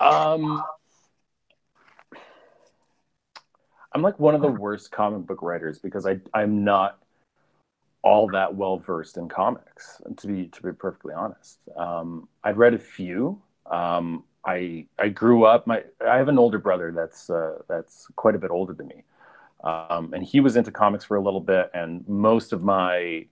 Um, 0.00 0.62
I'm 3.92 4.02
like 4.02 4.18
one 4.18 4.34
of 4.34 4.40
the 4.40 4.48
worst 4.48 4.90
comic 4.90 5.26
book 5.26 5.42
writers 5.42 5.78
because 5.78 6.06
I 6.06 6.18
I'm 6.34 6.64
not 6.64 6.98
all 8.02 8.28
that 8.28 8.54
well 8.54 8.78
versed 8.78 9.16
in 9.16 9.28
comics. 9.28 10.00
To 10.16 10.26
be 10.26 10.46
to 10.46 10.62
be 10.62 10.72
perfectly 10.72 11.14
honest, 11.14 11.58
um, 11.76 12.28
I'd 12.44 12.56
read 12.56 12.74
a 12.74 12.78
few. 12.78 13.40
Um, 13.70 14.24
I 14.44 14.86
I 14.98 15.08
grew 15.08 15.44
up. 15.44 15.66
My 15.66 15.82
I 16.06 16.16
have 16.16 16.28
an 16.28 16.38
older 16.38 16.58
brother 16.58 16.92
that's 16.92 17.30
uh, 17.30 17.58
that's 17.68 18.06
quite 18.16 18.34
a 18.34 18.38
bit 18.38 18.50
older 18.50 18.72
than 18.72 18.88
me, 18.88 19.02
um, 19.66 20.14
and 20.14 20.22
he 20.22 20.40
was 20.40 20.56
into 20.56 20.70
comics 20.70 21.04
for 21.04 21.16
a 21.16 21.20
little 21.20 21.40
bit. 21.40 21.70
And 21.74 22.06
most 22.08 22.52
of 22.52 22.62
my 22.62 23.26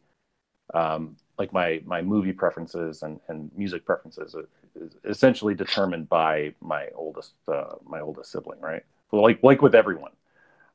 um, 0.72 1.16
like 1.38 1.52
my 1.52 1.80
my 1.84 2.02
movie 2.02 2.32
preferences 2.32 3.02
and, 3.02 3.20
and 3.28 3.50
music 3.56 3.84
preferences 3.84 4.34
are, 4.34 4.48
is 4.74 4.96
essentially 5.04 5.54
determined 5.54 6.08
by 6.08 6.54
my 6.60 6.88
oldest 6.94 7.34
uh, 7.46 7.74
my 7.86 8.00
oldest 8.00 8.32
sibling, 8.32 8.60
right? 8.60 8.82
Like 9.12 9.42
like 9.42 9.62
with 9.62 9.76
everyone, 9.76 10.10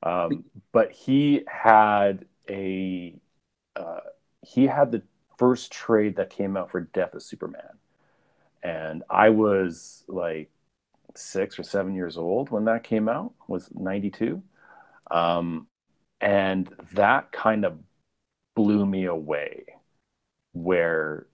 um, 0.04 0.46
but 0.72 0.92
he 0.92 1.44
had 1.48 2.26
a 2.50 3.14
uh, 3.76 4.00
he 4.42 4.66
had 4.66 4.92
the 4.92 5.02
first 5.38 5.72
trade 5.72 6.16
that 6.16 6.30
came 6.30 6.56
out 6.56 6.72
for 6.72 6.82
Death 6.82 7.16
of 7.16 7.24
Superman, 7.24 7.78
and 8.64 9.04
I 9.10 9.30
was 9.30 10.06
like 10.08 10.50
six 11.16 11.60
or 11.60 11.64
seven 11.64 11.96
years 11.96 12.18
old 12.18 12.50
when 12.50 12.64
that 12.66 12.86
came 12.86 13.10
out. 13.10 13.34
Was 13.50 13.70
ninety 13.74 14.10
two, 14.10 14.42
um, 15.12 15.68
and 16.22 16.70
that 16.94 17.32
kind 17.32 17.66
of 17.66 17.80
blew 18.56 18.86
me 18.86 19.06
away. 19.06 19.66
Where 20.54 21.28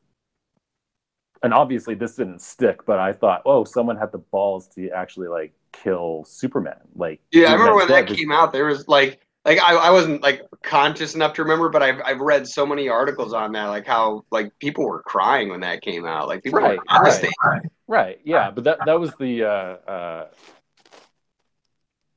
and 1.44 1.54
obviously 1.54 1.96
this 1.96 2.16
didn't 2.16 2.42
stick, 2.42 2.86
but 2.86 3.00
I 3.00 3.14
thought, 3.14 3.44
oh, 3.46 3.64
someone 3.64 3.98
had 3.98 4.12
the 4.12 4.18
balls 4.18 4.68
to 4.76 4.90
actually 4.90 5.28
like 5.28 5.54
kill 5.72 6.24
Superman. 6.26 6.80
Like, 6.96 7.22
Yeah, 7.32 7.50
I 7.50 7.54
remember 7.54 7.76
when 7.78 7.88
that 7.90 8.08
dead. 8.08 8.18
came 8.18 8.32
out. 8.32 8.54
There 8.54 8.66
was 8.66 8.88
like, 8.88 9.22
like 9.44 9.60
I, 9.60 9.76
I 9.76 9.90
wasn't 9.92 10.22
like 10.24 10.42
conscious 10.64 11.16
enough 11.16 11.34
to 11.34 11.44
remember, 11.44 11.70
but 11.70 11.84
I've 11.84 12.02
I've 12.04 12.20
read 12.20 12.48
so 12.48 12.66
many 12.66 12.88
articles 12.90 13.34
on 13.34 13.52
that, 13.54 13.66
like 13.68 13.86
how 13.86 14.26
like 14.32 14.58
people 14.60 14.86
were 14.86 15.04
crying 15.04 15.50
when 15.50 15.60
that 15.62 15.82
came 15.82 16.06
out. 16.06 16.28
Like 16.28 16.44
people 16.44 16.62
Right, 16.62 16.68
were 16.68 16.78
right. 16.94 17.04
devastated. 17.04 17.36
Right. 17.88 18.20
Yeah, 18.24 18.52
but 18.52 18.64
that 18.66 18.86
that 18.86 19.00
was 19.00 19.16
the 19.16 19.44
uh, 19.44 19.48
uh, 19.92 20.28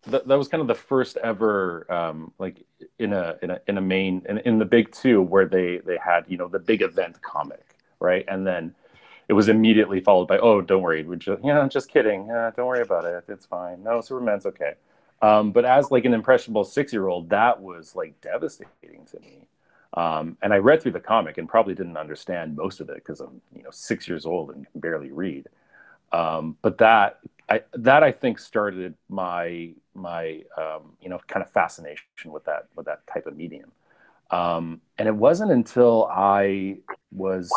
that, 0.06 0.26
that 0.28 0.38
was 0.38 0.48
kind 0.48 0.60
of 0.60 0.68
the 0.68 0.74
first 0.74 1.16
ever 1.18 1.90
um, 1.92 2.32
like 2.38 2.64
in 2.98 3.12
a 3.12 3.36
in 3.42 3.50
a 3.50 3.60
in 3.66 3.78
a 3.78 3.80
main 3.82 4.24
in, 4.28 4.38
in 4.38 4.58
the 4.58 4.64
big 4.64 4.92
two 4.92 5.20
where 5.22 5.46
they 5.46 5.78
they 5.78 5.98
had 5.98 6.24
you 6.28 6.36
know 6.36 6.48
the 6.48 6.58
big 6.58 6.82
event 6.82 7.20
comic 7.22 7.68
right? 8.00 8.24
And 8.28 8.46
then 8.46 8.74
it 9.28 9.32
was 9.34 9.48
immediately 9.48 10.00
followed 10.00 10.28
by, 10.28 10.38
"Oh, 10.38 10.60
don't 10.60 10.82
worry, 10.82 11.04
we're 11.04 11.16
just 11.16 11.44
yeah, 11.44 11.66
just 11.68 11.90
kidding. 11.90 12.26
Yeah, 12.28 12.50
don't 12.56 12.66
worry 12.66 12.82
about 12.82 13.04
it. 13.04 13.24
It's 13.28 13.46
fine. 13.46 13.82
No, 13.82 14.00
Superman's 14.00 14.46
okay." 14.46 14.74
Um, 15.20 15.50
but 15.52 15.64
as 15.64 15.90
like 15.90 16.04
an 16.04 16.14
impressionable 16.14 16.64
six 16.64 16.92
year 16.92 17.08
old, 17.08 17.30
that 17.30 17.60
was 17.60 17.96
like 17.96 18.20
devastating 18.20 19.04
to 19.12 19.20
me. 19.20 19.46
Um, 19.94 20.36
and 20.42 20.52
I 20.52 20.58
read 20.58 20.82
through 20.82 20.92
the 20.92 21.00
comic 21.00 21.38
and 21.38 21.48
probably 21.48 21.74
didn't 21.74 21.96
understand 21.96 22.56
most 22.56 22.80
of 22.80 22.88
it 22.90 22.96
because 22.96 23.20
I'm 23.20 23.40
you 23.54 23.62
know 23.62 23.70
six 23.70 24.08
years 24.08 24.24
old 24.26 24.50
and 24.50 24.66
can 24.70 24.80
barely 24.80 25.10
read. 25.10 25.48
Um, 26.12 26.56
but 26.62 26.78
that 26.78 27.18
I, 27.48 27.62
that 27.74 28.02
I 28.02 28.12
think 28.12 28.38
started 28.38 28.94
my 29.08 29.70
my 29.98 30.42
um, 30.56 30.96
you 31.00 31.08
know 31.08 31.20
kind 31.26 31.44
of 31.44 31.50
fascination 31.50 32.04
with 32.26 32.44
that 32.44 32.68
with 32.76 32.86
that 32.86 33.06
type 33.06 33.26
of 33.26 33.36
medium. 33.36 33.72
Um, 34.30 34.82
and 34.98 35.08
it 35.08 35.14
wasn't 35.14 35.52
until 35.52 36.06
I 36.10 36.78
was 37.12 37.50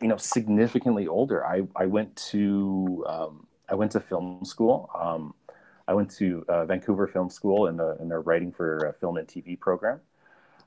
you 0.00 0.08
know 0.08 0.16
significantly 0.16 1.06
older 1.06 1.46
I, 1.46 1.62
I 1.76 1.86
went 1.86 2.14
to 2.30 3.04
um, 3.08 3.46
I 3.68 3.74
went 3.74 3.92
to 3.92 4.00
film 4.00 4.44
school. 4.44 4.90
Um, 4.98 5.34
I 5.86 5.94
went 5.94 6.10
to 6.16 6.44
uh, 6.48 6.64
Vancouver 6.66 7.06
Film 7.06 7.30
School 7.30 7.66
in 7.66 7.76
the 7.76 7.96
in 8.00 8.08
their 8.08 8.20
writing 8.20 8.52
for 8.52 8.96
film 9.00 9.16
and 9.16 9.26
TV 9.26 9.58
program, 9.58 10.00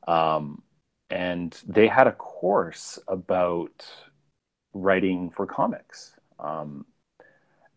um, 0.07 0.61
and 1.09 1.59
they 1.67 1.87
had 1.87 2.07
a 2.07 2.11
course 2.13 2.97
about 3.07 3.85
writing 4.73 5.29
for 5.29 5.45
comics. 5.45 6.13
Um, 6.39 6.85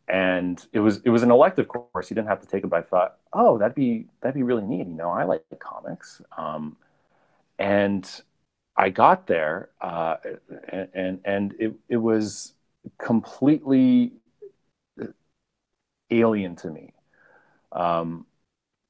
and 0.09 0.67
it 0.73 0.81
was 0.81 1.01
it 1.05 1.11
was 1.11 1.23
an 1.23 1.31
elective 1.31 1.69
course. 1.69 2.11
You 2.11 2.15
didn't 2.15 2.29
have 2.29 2.41
to 2.41 2.47
take 2.47 2.65
it, 2.65 2.69
but 2.69 2.79
I 2.79 2.83
thought, 2.83 3.17
oh, 3.33 3.59
that'd 3.59 3.75
be 3.75 4.07
that'd 4.21 4.35
be 4.35 4.43
really 4.43 4.63
neat. 4.65 4.87
You 4.87 4.95
know, 4.95 5.11
I 5.11 5.25
like 5.25 5.45
comics, 5.61 6.21
um, 6.37 6.77
and 7.59 8.09
I 8.77 8.91
got 8.91 9.27
there, 9.27 9.71
uh, 9.81 10.17
and, 10.69 10.89
and 10.95 11.21
and 11.25 11.55
it 11.59 11.75
it 11.89 11.97
was 11.99 12.55
completely 12.99 14.13
alien 16.11 16.57
to 16.57 16.71
me. 16.71 16.93
Um, 17.73 18.27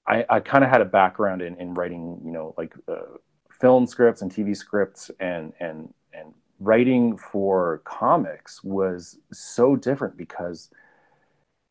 I, 0.06 0.24
I 0.28 0.40
kind 0.40 0.64
of 0.64 0.70
had 0.70 0.80
a 0.80 0.86
background 0.86 1.42
in, 1.42 1.56
in 1.60 1.74
writing, 1.74 2.20
you 2.24 2.32
know, 2.32 2.54
like 2.58 2.74
uh, 2.88 3.18
film 3.60 3.86
scripts 3.86 4.22
and 4.22 4.32
TV 4.32 4.56
scripts, 4.56 5.10
and 5.20 5.52
and 5.60 5.92
and 6.12 6.34
writing 6.60 7.16
for 7.16 7.82
comics 7.84 8.64
was 8.64 9.18
so 9.32 9.76
different 9.76 10.16
because 10.16 10.70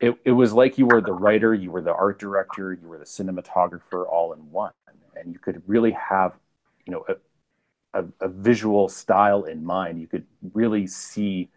it, 0.04 0.18
it 0.26 0.32
was 0.32 0.52
like 0.52 0.78
you 0.78 0.86
were 0.86 1.00
the 1.00 1.14
writer, 1.14 1.54
you 1.54 1.72
were 1.72 1.82
the 1.82 1.94
art 1.94 2.20
director, 2.20 2.74
you 2.74 2.90
were 2.90 2.98
the 2.98 3.06
cinematographer 3.06 4.06
all 4.06 4.34
in 4.34 4.40
one. 4.52 4.74
And 5.16 5.32
you 5.32 5.40
could 5.40 5.64
really 5.66 5.92
have, 5.92 6.34
you 6.86 6.92
know, 6.92 7.06
a, 7.08 8.02
a, 8.02 8.06
a 8.20 8.28
visual 8.28 8.90
style 8.90 9.44
in 9.44 9.64
mind. 9.64 10.02
You 10.02 10.08
could 10.08 10.26
really 10.54 10.88
see 10.88 11.50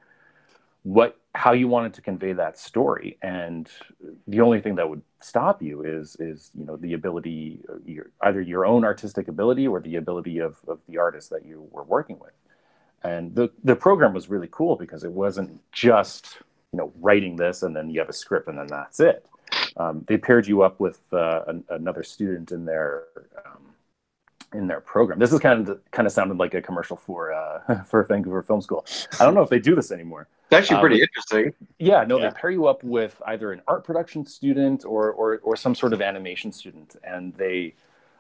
what 0.84 1.18
how 1.34 1.52
you 1.52 1.66
wanted 1.66 1.92
to 1.94 2.00
convey 2.00 2.32
that 2.32 2.56
story 2.56 3.18
and 3.20 3.68
the 4.28 4.40
only 4.40 4.60
thing 4.60 4.76
that 4.76 4.88
would 4.88 5.02
stop 5.20 5.60
you 5.60 5.82
is 5.82 6.16
is 6.20 6.52
you 6.54 6.64
know 6.64 6.76
the 6.76 6.92
ability 6.92 7.60
your, 7.84 8.10
either 8.22 8.40
your 8.40 8.64
own 8.64 8.84
artistic 8.84 9.26
ability 9.26 9.66
or 9.66 9.80
the 9.80 9.96
ability 9.96 10.38
of, 10.38 10.56
of 10.68 10.78
the 10.88 10.96
artist 10.96 11.28
that 11.28 11.44
you 11.44 11.68
were 11.72 11.82
working 11.82 12.18
with 12.20 12.30
and 13.02 13.34
the 13.34 13.50
the 13.64 13.74
program 13.74 14.14
was 14.14 14.30
really 14.30 14.48
cool 14.50 14.76
because 14.76 15.02
it 15.02 15.10
wasn't 15.10 15.60
just 15.72 16.38
you 16.76 16.82
know 16.82 16.92
writing 17.00 17.36
this 17.36 17.62
and 17.62 17.74
then 17.74 17.88
you 17.88 17.98
have 17.98 18.10
a 18.10 18.12
script 18.12 18.48
and 18.48 18.58
then 18.58 18.66
that's 18.66 19.00
it 19.00 19.26
um, 19.78 20.04
they 20.06 20.18
paired 20.18 20.46
you 20.46 20.60
up 20.60 20.78
with 20.78 21.00
uh, 21.12 21.42
an, 21.46 21.64
another 21.70 22.02
student 22.02 22.52
in 22.52 22.66
their 22.66 23.04
um, 23.46 23.62
in 24.52 24.66
their 24.66 24.80
program 24.80 25.18
this 25.18 25.32
is 25.32 25.40
kind 25.40 25.66
of 25.66 25.80
kind 25.90 26.06
of 26.06 26.12
sounded 26.12 26.36
like 26.36 26.52
a 26.52 26.60
commercial 26.60 26.96
for 26.96 27.32
uh, 27.32 27.82
for 27.86 28.02
vancouver 28.04 28.42
film 28.42 28.60
school 28.60 28.84
i 29.18 29.24
don't 29.24 29.34
know 29.34 29.40
if 29.40 29.48
they 29.48 29.58
do 29.58 29.74
this 29.74 29.90
anymore 29.90 30.28
it's 30.50 30.52
actually 30.52 30.78
pretty 30.80 30.96
um, 30.96 31.08
interesting 31.08 31.54
yeah 31.78 32.04
no 32.04 32.18
yeah. 32.18 32.28
they 32.28 32.34
pair 32.34 32.50
you 32.50 32.66
up 32.66 32.84
with 32.84 33.22
either 33.26 33.52
an 33.52 33.62
art 33.66 33.82
production 33.82 34.26
student 34.26 34.84
or 34.84 35.12
or, 35.12 35.38
or 35.38 35.56
some 35.56 35.74
sort 35.74 35.94
of 35.94 36.02
animation 36.02 36.52
student 36.52 36.94
and 37.04 37.32
they 37.36 37.72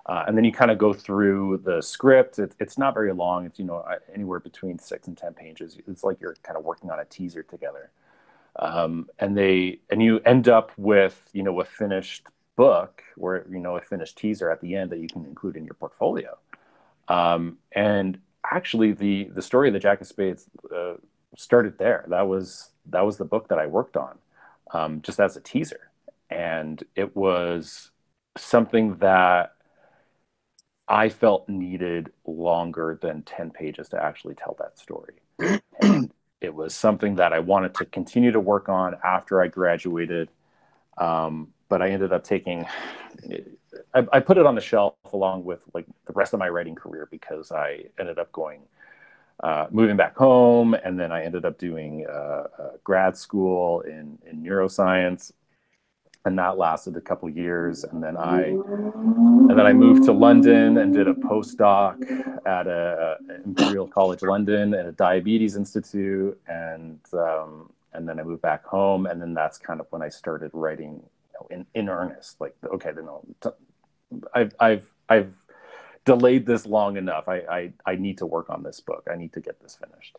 uh, 0.06 0.24
and 0.28 0.36
then 0.36 0.44
you 0.44 0.52
kind 0.52 0.70
of 0.70 0.78
go 0.78 0.92
through 0.92 1.60
the 1.64 1.82
script. 1.82 2.38
It, 2.38 2.54
it's 2.60 2.78
not 2.78 2.94
very 2.94 3.12
long. 3.12 3.44
It's 3.44 3.58
you 3.58 3.64
know 3.64 3.84
anywhere 4.14 4.38
between 4.38 4.78
six 4.78 5.08
and 5.08 5.18
ten 5.18 5.34
pages. 5.34 5.78
It's 5.88 6.04
like 6.04 6.20
you're 6.20 6.36
kind 6.44 6.56
of 6.56 6.64
working 6.64 6.90
on 6.90 7.00
a 7.00 7.04
teaser 7.04 7.42
together 7.42 7.90
um, 8.58 9.08
and 9.18 9.36
they 9.36 9.80
and 9.90 10.02
you 10.02 10.20
end 10.20 10.48
up 10.48 10.72
with 10.76 11.28
you 11.32 11.42
know 11.42 11.60
a 11.60 11.64
finished 11.64 12.26
book 12.56 13.02
or 13.18 13.46
you 13.50 13.58
know 13.58 13.76
a 13.76 13.80
finished 13.80 14.16
teaser 14.16 14.50
at 14.50 14.60
the 14.60 14.74
end 14.74 14.90
that 14.90 14.98
you 14.98 15.08
can 15.08 15.24
include 15.24 15.56
in 15.56 15.64
your 15.64 15.74
portfolio. 15.74 16.36
Um, 17.08 17.58
and 17.72 18.18
actually 18.50 18.92
the 18.92 19.24
the 19.34 19.42
story 19.42 19.68
of 19.68 19.74
the 19.74 19.80
jack 19.80 20.00
of 20.00 20.06
spades 20.06 20.46
uh, 20.74 20.94
started 21.36 21.78
there. 21.78 22.04
That 22.08 22.28
was 22.28 22.70
that 22.86 23.04
was 23.04 23.16
the 23.16 23.24
book 23.24 23.48
that 23.48 23.58
i 23.58 23.66
worked 23.66 23.96
on 23.96 24.18
um, 24.72 25.02
just 25.02 25.20
as 25.20 25.36
a 25.36 25.40
teaser. 25.40 25.90
And 26.30 26.82
it 26.96 27.14
was 27.14 27.90
something 28.36 28.96
that 28.96 29.52
i 30.88 31.08
felt 31.08 31.48
needed 31.48 32.12
longer 32.26 32.98
than 33.00 33.22
10 33.22 33.50
pages 33.50 33.88
to 33.90 34.02
actually 34.02 34.34
tell 34.34 34.56
that 34.58 34.78
story. 34.78 35.14
And 35.82 36.10
it 36.40 36.54
was 36.54 36.74
something 36.74 37.16
that 37.16 37.32
I 37.32 37.38
wanted 37.38 37.74
to 37.76 37.84
continue 37.86 38.32
to 38.32 38.40
work 38.40 38.68
on 38.68 38.96
after 39.02 39.40
I 39.40 39.48
graduated. 39.48 40.30
Um, 40.98 41.48
but 41.68 41.82
I 41.82 41.90
ended 41.90 42.12
up 42.12 42.24
taking, 42.24 42.66
I, 43.94 44.06
I, 44.12 44.20
put 44.20 44.38
it 44.38 44.46
on 44.46 44.54
the 44.54 44.60
shelf 44.60 44.94
along 45.12 45.44
with 45.44 45.60
like 45.74 45.84
the 46.06 46.12
rest 46.12 46.32
of 46.32 46.38
my 46.38 46.48
writing 46.48 46.74
career 46.74 47.08
because 47.10 47.52
I 47.52 47.84
ended 47.98 48.18
up 48.18 48.30
going, 48.32 48.62
uh, 49.42 49.66
moving 49.70 49.96
back 49.96 50.16
home. 50.16 50.74
And 50.74 50.98
then 50.98 51.12
I 51.12 51.24
ended 51.24 51.44
up 51.44 51.58
doing 51.58 52.06
uh, 52.06 52.44
grad 52.84 53.16
school 53.16 53.80
in, 53.80 54.18
in 54.24 54.42
neuroscience 54.42 55.32
and 56.26 56.38
that 56.38 56.58
lasted 56.58 56.96
a 56.96 57.00
couple 57.00 57.28
years. 57.30 57.84
And 57.84 58.02
then 58.02 58.16
i 58.16 58.42
and 58.42 59.50
then 59.50 59.66
i 59.66 59.72
moved 59.72 60.04
to 60.04 60.12
london 60.12 60.78
and 60.78 60.92
did 60.92 61.08
a 61.08 61.14
postdoc 61.14 62.02
at 62.46 62.66
a, 62.66 63.16
a 63.28 63.34
imperial 63.44 63.86
college 63.86 64.22
london 64.22 64.74
at 64.74 64.86
a 64.86 64.92
diabetes 64.92 65.56
institute. 65.56 66.38
And 66.48 67.00
um, 67.12 67.70
and 67.92 68.08
then 68.08 68.18
i 68.18 68.22
moved 68.22 68.42
back 68.42 68.64
home. 68.64 69.06
And 69.06 69.22
then 69.22 69.34
that's 69.34 69.56
kind 69.58 69.80
of 69.80 69.86
when 69.90 70.02
i 70.02 70.08
started 70.08 70.50
writing 70.52 70.94
you 70.94 71.34
know, 71.34 71.46
in, 71.50 71.66
in 71.74 71.88
earnest 71.88 72.40
like 72.40 72.54
okay 72.64 72.92
then 72.92 73.08
i've 74.34 74.54
i've 74.60 74.90
i've 75.08 75.32
delayed 76.04 76.46
this 76.46 76.66
long 76.66 76.96
enough. 76.96 77.28
I, 77.28 77.38
I 77.58 77.72
i 77.84 77.96
need 77.96 78.18
to 78.18 78.26
work 78.26 78.48
on 78.48 78.62
this 78.62 78.80
book. 78.80 79.08
I 79.12 79.16
need 79.16 79.32
to 79.32 79.40
get 79.40 79.60
this 79.60 79.76
finished 79.76 80.16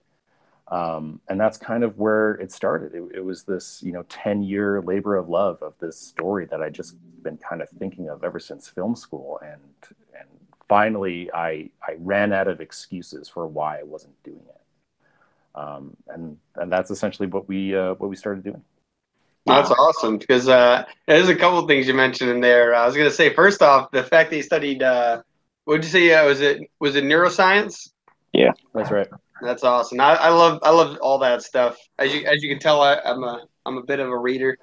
um, 0.70 1.22
and 1.30 1.40
that's 1.40 1.58
kind 1.58 1.84
of 1.84 1.98
where 1.98 2.32
it 2.34 2.52
started. 2.52 2.94
It, 2.94 3.18
it, 3.18 3.26
was 3.26 3.44
this, 3.44 3.82
you 3.82 3.94
know, 3.94 4.04
10 4.10 4.44
year 4.44 4.82
labor 4.82 5.16
of 5.16 5.30
love 5.30 5.62
of 5.62 5.74
this 5.80 5.98
story 5.98 6.46
that 6.48 6.62
I 6.62 6.70
just 6.70 6.96
been 7.24 7.38
kind 7.38 7.62
of 7.62 7.70
thinking 7.70 8.10
of 8.10 8.24
ever 8.24 8.40
since 8.40 8.68
film 8.68 8.96
school. 8.96 9.40
And, 9.42 9.62
and 10.18 10.28
finally 10.68 11.32
I, 11.34 11.70
I 11.82 11.96
ran 12.00 12.34
out 12.34 12.50
of 12.50 12.60
excuses 12.60 13.30
for 13.30 13.48
why 13.48 13.80
I 13.80 13.84
wasn't 13.84 14.22
doing 14.24 14.44
it. 14.46 15.58
Um, 15.58 15.96
and, 16.10 16.38
and 16.56 16.72
that's 16.72 16.92
essentially 16.92 17.30
what 17.30 17.48
we, 17.48 17.74
uh, 17.74 17.94
what 17.94 18.10
we 18.10 18.18
started 18.18 18.44
doing. 18.44 18.62
That's 19.46 19.72
awesome 19.72 20.18
because 20.18 20.50
uh, 20.50 20.84
there's 21.08 21.30
a 21.30 21.36
couple 21.36 21.66
things 21.66 21.88
you 21.88 21.94
mentioned 21.94 22.30
in 22.30 22.42
there. 22.42 22.76
I 22.76 22.86
was 22.86 22.96
to 22.96 23.10
say, 23.10 23.34
first 23.34 23.62
off, 23.62 23.90
the 23.92 24.04
fact 24.04 24.30
that 24.30 24.36
you 24.36 24.44
studied, 24.44 24.84
uh, 24.84 25.22
what 25.64 25.76
did 25.76 25.86
you 25.86 25.90
say? 25.90 26.14
Uh, 26.14 26.26
was 26.26 26.42
it 26.42 26.70
was 26.82 26.98
it 26.98 27.06
neuroscience? 27.06 27.90
Yeah, 28.34 28.52
that's 28.74 28.92
right. 28.92 29.08
That's 29.42 29.64
awesome. 29.64 30.00
I, 30.00 30.16
I 30.16 30.30
love 30.30 30.60
I 30.64 30.72
love 30.72 30.98
all 31.02 31.20
that 31.20 31.42
stuff. 31.44 31.78
As 32.00 32.14
you 32.14 32.26
as 32.26 32.44
you 32.44 32.50
can 32.50 32.60
tell, 32.60 32.82
I, 32.82 33.00
am 33.04 33.24
a 33.24 33.44
I'm 33.66 33.78
a 33.78 33.84
bit 33.84 34.00
of 34.00 34.10
a 34.10 34.18
reader, 34.18 34.58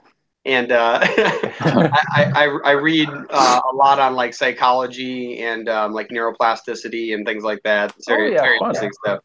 and 0.45 0.73
uh, 0.73 0.99
I, 1.03 2.33
I, 2.35 2.59
I 2.65 2.71
read 2.73 3.09
uh, 3.09 3.61
a 3.73 3.75
lot 3.75 3.99
on 3.99 4.15
like 4.15 4.35
psychology 4.35 5.43
and 5.43 5.69
um, 5.69 5.93
like 5.93 6.09
neuroplasticity 6.09 7.15
and 7.15 7.27
things 7.27 7.45
like 7.45 7.61
that. 7.65 7.95
It's 7.97 8.09
very, 8.09 8.31
oh, 8.31 8.35
yeah, 8.35 8.43
very 8.43 8.57
interesting 8.59 8.93
stuff. 9.05 9.21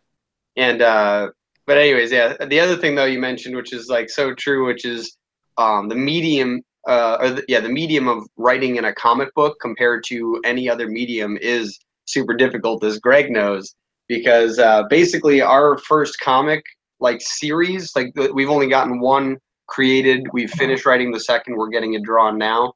And 0.56 0.82
uh, 0.82 1.30
but 1.66 1.78
anyways, 1.78 2.12
yeah. 2.12 2.36
The 2.46 2.60
other 2.60 2.76
thing 2.76 2.96
though 2.96 3.06
you 3.06 3.20
mentioned, 3.20 3.56
which 3.56 3.74
is 3.74 3.88
like 3.88 4.10
so 4.10 4.34
true, 4.34 4.66
which 4.66 4.86
is 4.86 5.18
um, 5.58 5.90
the 5.90 5.96
medium. 5.96 6.62
Uh, 6.88 7.18
or 7.20 7.30
the, 7.32 7.46
yeah, 7.50 7.60
the 7.60 7.70
medium 7.70 8.08
of 8.08 8.26
writing 8.38 8.78
in 8.78 8.86
a 8.86 8.96
comic 8.96 9.32
book 9.36 9.58
compared 9.62 10.02
to 10.02 10.42
any 10.46 10.70
other 10.70 10.88
medium 10.88 11.38
is 11.42 11.78
super 12.06 12.34
difficult, 12.34 12.84
as 12.86 12.98
Greg 13.00 13.30
knows 13.30 13.76
because 14.10 14.60
uh, 14.60 14.84
basically 14.90 15.40
our 15.40 15.78
first 15.78 16.20
comic 16.20 16.62
like 17.00 17.22
series, 17.22 17.96
like 17.96 18.12
we've 18.34 18.50
only 18.50 18.68
gotten 18.68 19.00
one 19.00 19.38
created. 19.68 20.28
We've 20.34 20.52
finished 20.52 20.86
writing 20.86 21.12
the 21.12 21.20
second. 21.20 21.56
We're 21.56 21.70
getting 21.70 21.94
it 21.94 22.04
drawn 22.04 22.38
now. 22.38 22.74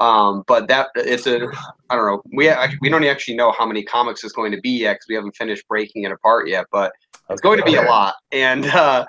Um, 0.00 0.42
but 0.48 0.66
that 0.68 0.88
it's 0.96 1.26
a 1.26 1.46
I 1.90 1.94
don't 1.94 2.06
know. 2.06 2.22
We 2.32 2.50
we 2.80 2.88
don't 2.88 3.04
actually 3.04 3.36
know 3.36 3.52
how 3.52 3.66
many 3.66 3.84
comics 3.84 4.24
it's 4.24 4.32
going 4.32 4.50
to 4.50 4.60
be 4.60 4.70
yet 4.70 4.94
because 4.94 5.06
we 5.08 5.14
haven't 5.14 5.36
finished 5.36 5.68
breaking 5.68 6.04
it 6.04 6.10
apart 6.10 6.48
yet. 6.48 6.66
But 6.72 6.92
it's 7.28 7.42
going 7.42 7.58
to 7.58 7.64
be 7.64 7.76
a 7.76 7.82
lot. 7.82 8.14
And 8.32 8.64
uh, 8.66 9.04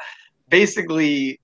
basically, 0.49 1.39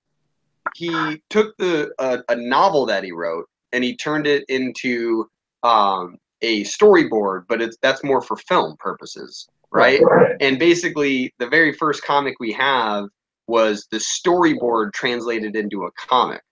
he 0.76 1.22
took 1.30 1.56
the 1.56 1.90
uh, 1.98 2.18
a 2.28 2.36
novel 2.36 2.84
that 2.86 3.02
he 3.02 3.10
wrote 3.10 3.46
and 3.72 3.82
he 3.82 3.96
turned 3.96 4.26
it 4.26 4.44
into 4.48 5.26
um, 5.62 6.18
a 6.42 6.64
storyboard, 6.64 7.44
but 7.48 7.62
it's 7.62 7.78
that's 7.80 8.04
more 8.04 8.20
for 8.20 8.36
film 8.36 8.76
purposes 8.78 9.48
right? 9.72 10.00
And 10.40 10.58
basically, 10.58 11.34
the 11.38 11.48
very 11.48 11.72
first 11.72 12.02
comic 12.02 12.34
we 12.40 12.52
have 12.52 13.08
was 13.46 13.86
the 13.90 13.98
storyboard 13.98 14.92
translated 14.92 15.56
into 15.56 15.84
a 15.84 15.90
comic, 15.92 16.42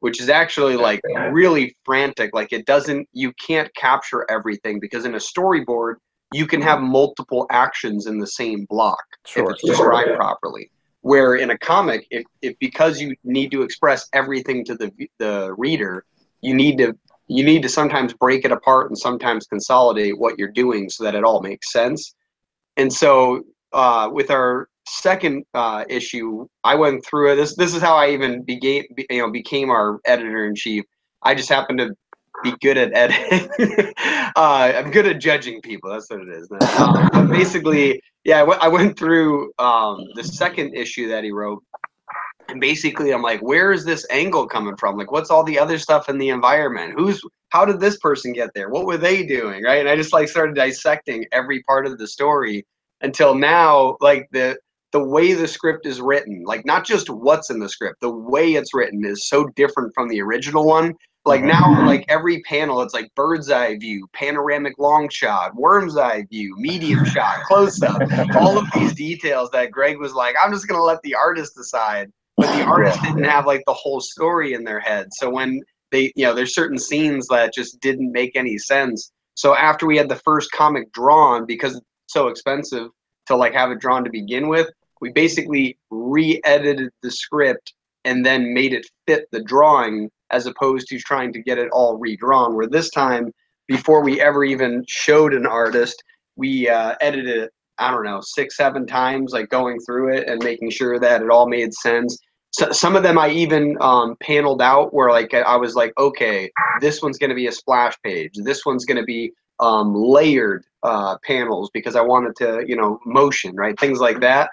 which 0.00 0.20
is 0.20 0.28
actually 0.28 0.76
like 0.76 1.00
really 1.30 1.76
frantic. 1.84 2.30
Like 2.32 2.52
it 2.52 2.66
doesn't, 2.66 3.08
you 3.12 3.32
can't 3.34 3.74
capture 3.74 4.24
everything 4.30 4.78
because 4.80 5.04
in 5.04 5.14
a 5.14 5.18
storyboard, 5.18 5.94
you 6.32 6.46
can 6.46 6.60
have 6.62 6.80
multiple 6.80 7.46
actions 7.50 8.06
in 8.06 8.18
the 8.18 8.26
same 8.26 8.66
block 8.68 9.04
Sure. 9.26 9.44
if 9.44 9.50
it's 9.54 9.64
described 9.64 10.14
properly. 10.16 10.70
Where 11.02 11.36
in 11.36 11.50
a 11.50 11.58
comic, 11.58 12.06
if, 12.10 12.24
if 12.40 12.58
because 12.60 12.98
you 12.98 13.14
need 13.24 13.50
to 13.50 13.62
express 13.62 14.08
everything 14.14 14.64
to 14.64 14.74
the 14.74 14.90
the 15.18 15.54
reader, 15.58 16.04
you 16.40 16.54
need 16.54 16.78
to 16.78 16.94
you 17.28 17.44
need 17.44 17.62
to 17.62 17.68
sometimes 17.68 18.14
break 18.14 18.44
it 18.44 18.52
apart 18.52 18.88
and 18.88 18.98
sometimes 18.98 19.46
consolidate 19.46 20.18
what 20.18 20.38
you're 20.38 20.52
doing 20.52 20.88
so 20.88 21.04
that 21.04 21.14
it 21.14 21.22
all 21.22 21.42
makes 21.42 21.72
sense. 21.72 22.14
And 22.76 22.92
so 22.92 23.42
uh, 23.72 24.08
with 24.12 24.30
our 24.30 24.68
second 24.86 25.44
uh, 25.54 25.84
issue, 25.88 26.46
I 26.62 26.74
went 26.74 27.04
through 27.04 27.32
it. 27.32 27.36
This 27.36 27.56
this 27.56 27.74
is 27.74 27.82
how 27.82 27.96
I 27.96 28.10
even 28.10 28.42
began, 28.42 28.84
you 29.10 29.18
know, 29.18 29.30
became 29.30 29.70
our 29.70 30.00
editor 30.04 30.46
in 30.46 30.54
chief. 30.54 30.84
I 31.22 31.34
just 31.34 31.48
happened 31.48 31.78
to 31.78 31.94
be 32.42 32.54
good 32.60 32.76
at 32.76 32.94
editing. 32.94 33.48
uh, 34.36 34.72
I'm 34.76 34.90
good 34.90 35.06
at 35.06 35.20
judging 35.20 35.60
people. 35.62 35.90
That's 35.90 36.10
what 36.10 36.20
it 36.20 36.28
is. 36.28 36.48
Um, 37.12 37.28
basically, 37.30 38.00
yeah, 38.24 38.40
I 38.40 38.42
went, 38.42 38.72
went 38.72 38.98
through 38.98 39.52
um, 39.58 40.04
the 40.14 40.24
second 40.24 40.74
issue 40.74 41.08
that 41.08 41.24
he 41.24 41.30
wrote, 41.30 41.62
and 42.48 42.60
basically, 42.60 43.12
I'm 43.12 43.22
like, 43.22 43.40
where 43.40 43.72
is 43.72 43.84
this 43.84 44.06
angle 44.10 44.46
coming 44.46 44.76
from? 44.76 44.96
Like, 44.96 45.10
what's 45.12 45.30
all 45.30 45.44
the 45.44 45.58
other 45.58 45.78
stuff 45.78 46.08
in 46.08 46.18
the 46.18 46.28
environment? 46.30 46.94
Who's 46.96 47.22
how 47.50 47.64
did 47.64 47.80
this 47.80 47.98
person 47.98 48.32
get 48.32 48.50
there? 48.54 48.68
What 48.70 48.86
were 48.86 48.98
they 48.98 49.24
doing? 49.24 49.62
Right? 49.64 49.80
And 49.80 49.88
I 49.88 49.96
just 49.96 50.12
like 50.12 50.28
started 50.28 50.54
dissecting 50.56 51.24
every 51.32 51.62
part 51.64 51.86
of 51.86 51.98
the 51.98 52.06
story 52.08 52.66
until 53.00 53.34
now, 53.34 53.96
like 54.00 54.28
the 54.32 54.58
the 54.92 55.04
way 55.04 55.32
the 55.34 55.48
script 55.48 55.86
is 55.86 56.00
written, 56.00 56.44
like 56.46 56.64
not 56.64 56.84
just 56.86 57.10
what's 57.10 57.50
in 57.50 57.58
the 57.58 57.68
script, 57.68 58.00
the 58.00 58.10
way 58.10 58.54
it's 58.54 58.74
written 58.74 59.04
is 59.04 59.28
so 59.28 59.46
different 59.56 59.92
from 59.94 60.08
the 60.08 60.20
original 60.22 60.66
one. 60.66 60.94
Like 61.24 61.42
Mhm. 61.42 61.48
now, 61.48 61.80
like 61.84 62.04
every 62.08 62.42
panel, 62.42 62.82
it's 62.82 62.94
like 62.94 63.10
bird's 63.16 63.50
eye 63.50 63.76
view, 63.78 64.06
panoramic 64.12 64.74
long 64.78 65.08
shot, 65.08 65.54
worm's 65.56 65.96
eye 65.96 66.24
view, 66.30 66.54
medium 66.58 67.04
shot, 67.04 67.40
close 67.44 67.82
up. 67.82 68.04
All 68.34 68.58
of 68.58 68.70
these 68.72 68.94
details 68.94 69.50
that 69.50 69.70
Greg 69.72 69.98
was 69.98 70.12
like, 70.14 70.36
I'm 70.40 70.52
just 70.52 70.68
gonna 70.68 70.82
let 70.82 71.02
the 71.02 71.14
artist 71.14 71.54
decide. 71.56 72.12
But 72.36 72.56
the 72.56 72.64
artist 72.64 73.00
didn't 73.02 73.24
have 73.24 73.46
like 73.46 73.62
the 73.66 73.74
whole 73.74 74.00
story 74.00 74.54
in 74.54 74.64
their 74.64 74.80
head. 74.80 75.08
So 75.14 75.30
when 75.30 75.60
they, 75.92 76.12
you 76.16 76.24
know, 76.24 76.34
there's 76.34 76.54
certain 76.54 76.78
scenes 76.78 77.28
that 77.28 77.54
just 77.54 77.80
didn't 77.80 78.10
make 78.10 78.34
any 78.34 78.58
sense. 78.58 79.12
So 79.34 79.56
after 79.56 79.86
we 79.86 79.96
had 79.96 80.08
the 80.08 80.20
first 80.24 80.50
comic 80.52 80.92
drawn, 80.92 81.46
because 81.46 81.76
it's 81.76 81.84
so 82.08 82.28
expensive 82.28 82.88
to 83.26 83.36
like 83.36 83.52
have 83.54 83.70
it 83.70 83.80
drawn 83.80 84.04
to 84.04 84.10
begin 84.10 84.48
with, 84.48 84.68
we 85.00 85.10
basically 85.10 85.78
re-edited 85.90 86.90
the 87.02 87.10
script 87.10 87.74
and 88.04 88.24
then 88.24 88.52
made 88.52 88.72
it 88.72 88.86
fit 89.06 89.26
the 89.32 89.42
drawing 89.42 90.10
as 90.30 90.46
opposed 90.46 90.88
to 90.88 90.98
trying 90.98 91.32
to 91.32 91.42
get 91.42 91.58
it 91.58 91.68
all 91.72 91.96
redrawn. 91.98 92.54
Where 92.54 92.66
this 92.66 92.90
time, 92.90 93.32
before 93.68 94.02
we 94.02 94.20
ever 94.20 94.44
even 94.44 94.84
showed 94.88 95.34
an 95.34 95.46
artist, 95.46 96.02
we 96.36 96.68
uh, 96.68 96.94
edited 97.00 97.36
it, 97.44 97.52
I 97.78 97.90
don't 97.90 98.04
know, 98.04 98.20
six, 98.22 98.56
seven 98.56 98.86
times, 98.86 99.32
like 99.32 99.48
going 99.48 99.78
through 99.80 100.14
it 100.16 100.28
and 100.28 100.42
making 100.42 100.70
sure 100.70 100.98
that 100.98 101.22
it 101.22 101.30
all 101.30 101.48
made 101.48 101.72
sense. 101.74 102.18
So, 102.50 102.70
some 102.70 102.94
of 102.94 103.02
them 103.02 103.18
I 103.18 103.30
even 103.30 103.76
um, 103.80 104.16
paneled 104.20 104.62
out 104.62 104.94
where 104.94 105.10
like 105.10 105.34
I 105.34 105.56
was 105.56 105.74
like, 105.74 105.92
okay, 105.98 106.50
this 106.80 107.02
one's 107.02 107.18
going 107.18 107.30
to 107.30 107.34
be 107.36 107.48
a 107.48 107.52
splash 107.52 107.94
page. 108.04 108.32
This 108.36 108.64
one's 108.64 108.84
going 108.84 108.98
to 108.98 109.04
be 109.04 109.32
um, 109.60 109.94
layered 109.94 110.64
uh, 110.82 111.16
panels 111.24 111.70
because 111.74 111.96
I 111.96 112.02
wanted 112.02 112.36
to, 112.36 112.64
you 112.66 112.76
know, 112.76 113.00
motion, 113.04 113.56
right? 113.56 113.78
Things 113.78 113.98
like 113.98 114.20
that. 114.20 114.50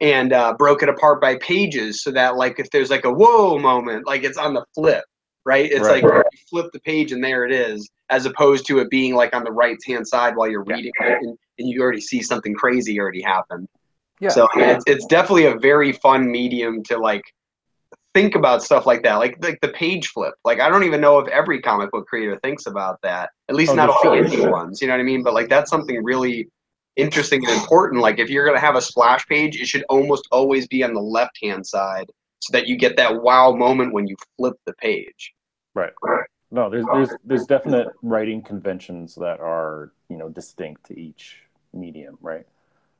And 0.00 0.32
uh, 0.32 0.54
broke 0.58 0.82
it 0.82 0.88
apart 0.88 1.20
by 1.20 1.36
pages 1.36 2.02
so 2.02 2.10
that 2.10 2.36
like 2.36 2.58
if 2.58 2.68
there's 2.70 2.90
like 2.90 3.04
a 3.04 3.12
whoa 3.12 3.58
moment, 3.58 4.06
like 4.06 4.24
it's 4.24 4.36
on 4.36 4.54
the 4.54 4.64
flip, 4.74 5.04
right? 5.46 5.70
It's 5.70 5.88
Right. 5.88 6.02
like 6.02 6.12
you 6.32 6.38
flip 6.50 6.72
the 6.72 6.80
page 6.80 7.12
and 7.12 7.22
there 7.22 7.46
it 7.46 7.52
is, 7.52 7.88
as 8.10 8.26
opposed 8.26 8.66
to 8.66 8.80
it 8.80 8.90
being 8.90 9.14
like 9.14 9.34
on 9.34 9.44
the 9.44 9.52
right 9.52 9.78
hand 9.86 10.06
side 10.06 10.36
while 10.36 10.48
you're 10.48 10.64
Yeah. 10.66 10.76
reading 10.76 10.92
it 11.00 11.18
and, 11.22 11.38
and 11.58 11.68
you 11.68 11.80
already 11.82 12.00
see 12.00 12.22
something 12.22 12.54
crazy 12.54 12.98
already 13.00 13.22
happen. 13.22 13.68
Yeah. 14.20 14.30
So 14.30 14.48
I 14.54 14.58
mean, 14.58 14.68
it's 14.68 14.84
it's 14.86 15.06
definitely 15.06 15.46
a 15.46 15.56
very 15.56 15.92
fun 15.92 16.30
medium 16.30 16.82
to 16.84 16.98
like 16.98 17.24
think 18.14 18.36
about 18.36 18.62
stuff 18.62 18.86
like 18.86 19.02
that, 19.02 19.16
like 19.16 19.42
like 19.42 19.60
the 19.60 19.68
page 19.68 20.08
flip. 20.08 20.34
Like 20.44 20.60
I 20.60 20.68
don't 20.68 20.84
even 20.84 21.00
know 21.00 21.18
if 21.18 21.28
every 21.28 21.60
comic 21.60 21.90
book 21.90 22.06
creator 22.06 22.38
thinks 22.42 22.66
about 22.66 22.98
that. 23.02 23.30
At 23.48 23.56
least 23.56 23.72
Oh, 23.72 23.74
not 23.74 23.90
all 23.90 24.22
the 24.22 24.28
sure. 24.28 24.50
ones. 24.50 24.80
You 24.80 24.88
know 24.88 24.94
what 24.94 25.00
I 25.00 25.04
mean? 25.04 25.22
But 25.22 25.34
like 25.34 25.48
that's 25.48 25.70
something 25.70 26.02
really 26.02 26.48
interesting 26.96 27.44
and 27.44 27.60
important. 27.60 28.00
Like 28.00 28.18
if 28.18 28.30
you're 28.30 28.46
gonna 28.46 28.60
have 28.60 28.76
a 28.76 28.80
splash 28.80 29.26
page, 29.26 29.60
it 29.60 29.66
should 29.66 29.84
almost 29.88 30.28
always 30.30 30.66
be 30.68 30.82
on 30.84 30.94
the 30.94 31.00
left 31.00 31.36
hand 31.42 31.66
side 31.66 32.06
so 32.38 32.52
that 32.52 32.66
you 32.68 32.76
get 32.76 32.96
that 32.96 33.22
wow 33.22 33.52
moment 33.52 33.92
when 33.92 34.06
you 34.06 34.16
flip 34.36 34.54
the 34.66 34.74
page. 34.74 35.34
Right. 35.74 35.92
No, 36.54 36.70
there's 36.70 36.86
there's 36.86 37.10
there's 37.24 37.46
definite 37.46 37.88
writing 38.00 38.40
conventions 38.40 39.16
that 39.16 39.40
are 39.40 39.90
you 40.08 40.16
know 40.16 40.28
distinct 40.28 40.86
to 40.86 40.98
each 40.98 41.40
medium, 41.72 42.16
right? 42.20 42.46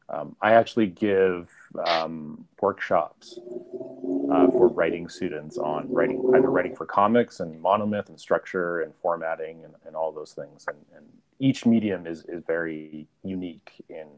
Um, 0.08 0.34
I 0.42 0.54
actually 0.54 0.88
give 0.88 1.48
um, 1.86 2.46
workshops 2.60 3.38
uh, 3.38 4.48
for 4.48 4.66
writing 4.66 5.08
students 5.08 5.56
on 5.56 5.88
writing 5.88 6.20
either 6.36 6.50
writing 6.50 6.74
for 6.74 6.84
comics 6.84 7.38
and 7.38 7.62
monomyth 7.62 8.08
and 8.08 8.18
structure 8.18 8.80
and 8.80 8.92
formatting 9.00 9.62
and, 9.64 9.74
and 9.86 9.94
all 9.94 10.10
those 10.10 10.32
things. 10.32 10.64
And, 10.66 10.76
and 10.96 11.06
each 11.38 11.64
medium 11.64 12.08
is 12.08 12.24
is 12.24 12.42
very 12.44 13.06
unique 13.22 13.70
in 13.88 14.08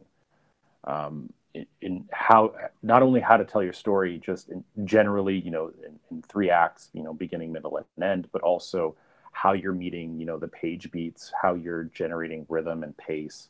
um, 0.84 1.30
in, 1.52 1.66
in 1.82 2.08
how 2.10 2.54
not 2.82 3.02
only 3.02 3.20
how 3.20 3.36
to 3.36 3.44
tell 3.44 3.62
your 3.62 3.74
story 3.74 4.18
just 4.18 4.48
generally 4.86 5.38
you 5.38 5.50
know 5.50 5.72
in, 5.86 5.98
in 6.10 6.22
three 6.22 6.48
acts 6.48 6.88
you 6.94 7.02
know 7.02 7.12
beginning 7.12 7.52
middle 7.52 7.76
and 7.76 8.02
end 8.02 8.28
but 8.32 8.40
also 8.40 8.96
how 9.36 9.52
you're 9.52 9.74
meeting 9.74 10.18
you 10.18 10.24
know 10.24 10.38
the 10.38 10.48
page 10.48 10.90
beats 10.90 11.30
how 11.42 11.54
you're 11.54 11.84
generating 11.84 12.46
rhythm 12.48 12.82
and 12.82 12.96
pace. 12.96 13.48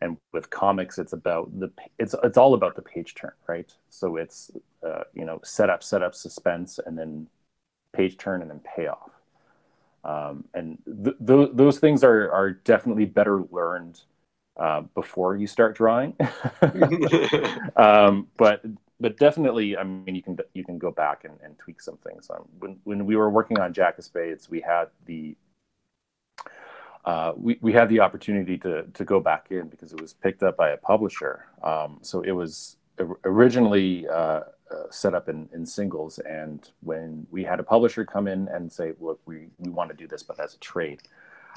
And 0.00 0.16
with 0.32 0.50
comics 0.50 0.98
it's 0.98 1.12
about 1.12 1.58
the 1.58 1.70
it's 1.98 2.14
it's 2.24 2.38
all 2.38 2.54
about 2.54 2.74
the 2.74 2.82
page 2.82 3.14
turn 3.14 3.32
right? 3.46 3.70
So 3.90 4.16
it's 4.16 4.50
uh, 4.86 5.04
you 5.14 5.24
know 5.26 5.40
setup 5.44 5.82
setup 5.82 6.14
suspense 6.14 6.80
and 6.84 6.98
then 6.98 7.28
page 7.92 8.16
turn 8.16 8.40
and 8.42 8.50
then 8.50 8.60
payoff. 8.76 9.10
Um, 10.04 10.44
and 10.54 10.78
th- 11.04 11.16
th- 11.26 11.50
those 11.52 11.78
things 11.78 12.02
are 12.02 12.30
are 12.30 12.52
definitely 12.52 13.04
better 13.04 13.42
learned 13.50 14.00
uh, 14.56 14.82
before 14.94 15.36
you 15.36 15.46
start 15.46 15.76
drawing. 15.76 16.16
um, 17.76 18.28
but 18.38 18.62
but 19.00 19.18
definitely, 19.18 19.76
I 19.76 19.84
mean, 19.84 20.14
you 20.14 20.22
can 20.22 20.38
you 20.54 20.64
can 20.64 20.78
go 20.78 20.90
back 20.90 21.24
and, 21.24 21.34
and 21.42 21.58
tweak 21.58 21.80
some 21.80 21.98
things. 21.98 22.30
Um, 22.30 22.48
when 22.58 22.78
when 22.84 23.06
we 23.06 23.16
were 23.16 23.30
working 23.30 23.58
on 23.58 23.72
Jack 23.72 23.98
of 23.98 24.04
Spades, 24.04 24.48
we 24.48 24.60
had 24.60 24.86
the 25.04 25.36
uh, 27.04 27.32
we, 27.36 27.58
we 27.60 27.72
had 27.72 27.88
the 27.88 28.00
opportunity 28.00 28.56
to 28.58 28.84
to 28.94 29.04
go 29.04 29.20
back 29.20 29.48
in 29.50 29.68
because 29.68 29.92
it 29.92 30.00
was 30.00 30.14
picked 30.14 30.42
up 30.42 30.56
by 30.56 30.70
a 30.70 30.76
publisher. 30.76 31.46
Um, 31.62 31.98
so 32.02 32.22
it 32.22 32.32
was 32.32 32.76
originally 33.24 34.08
uh, 34.08 34.40
uh, 34.70 34.90
set 34.90 35.14
up 35.14 35.28
in, 35.28 35.48
in 35.52 35.66
singles, 35.66 36.18
and 36.20 36.70
when 36.80 37.26
we 37.30 37.44
had 37.44 37.60
a 37.60 37.62
publisher 37.62 38.04
come 38.04 38.26
in 38.26 38.48
and 38.48 38.72
say, 38.72 38.94
"Look, 38.98 39.20
we 39.26 39.48
we 39.58 39.70
want 39.70 39.90
to 39.90 39.96
do 39.96 40.08
this, 40.08 40.22
but 40.22 40.40
as 40.40 40.54
a 40.54 40.58
trade," 40.58 41.02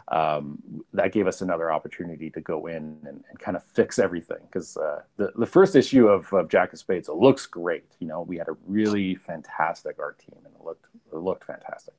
um, 0.07 0.83
that 0.93 1.11
gave 1.11 1.27
us 1.27 1.41
another 1.41 1.71
opportunity 1.71 2.29
to 2.31 2.41
go 2.41 2.67
in 2.67 2.97
and, 3.05 3.23
and 3.29 3.39
kind 3.39 3.55
of 3.55 3.63
fix 3.63 3.99
everything 3.99 4.39
because 4.43 4.77
uh, 4.77 5.01
the 5.17 5.31
the 5.35 5.45
first 5.45 5.75
issue 5.75 6.07
of, 6.07 6.31
of 6.33 6.49
Jack 6.49 6.73
of 6.73 6.79
Spades 6.79 7.09
looks 7.09 7.45
great. 7.45 7.85
You 7.99 8.07
know, 8.07 8.21
we 8.21 8.37
had 8.37 8.47
a 8.47 8.57
really 8.65 9.15
fantastic 9.15 9.97
art 9.99 10.19
team, 10.19 10.39
and 10.45 10.55
it 10.55 10.63
looked 10.63 10.85
it 11.11 11.17
looked 11.17 11.43
fantastic. 11.45 11.93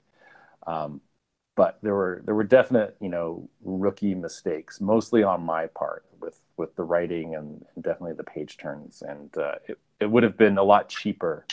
Um, 0.67 1.01
but 1.57 1.79
there 1.83 1.95
were 1.95 2.23
there 2.25 2.35
were 2.35 2.45
definite 2.45 2.97
you 3.01 3.09
know 3.09 3.49
rookie 3.63 4.15
mistakes, 4.15 4.81
mostly 4.81 5.23
on 5.23 5.43
my 5.43 5.67
part 5.69 6.05
with 6.21 6.41
with 6.57 6.75
the 6.77 6.83
writing 6.83 7.35
and, 7.35 7.65
and 7.75 7.85
definitely 7.85 8.15
the 8.15 8.25
page 8.25 8.57
turns, 8.57 9.03
and 9.03 9.37
uh, 9.39 9.55
it 9.69 9.79
it 10.01 10.07
would 10.11 10.23
have 10.23 10.37
been 10.37 10.59
a 10.59 10.63
lot 10.65 10.89
cheaper 10.89 11.47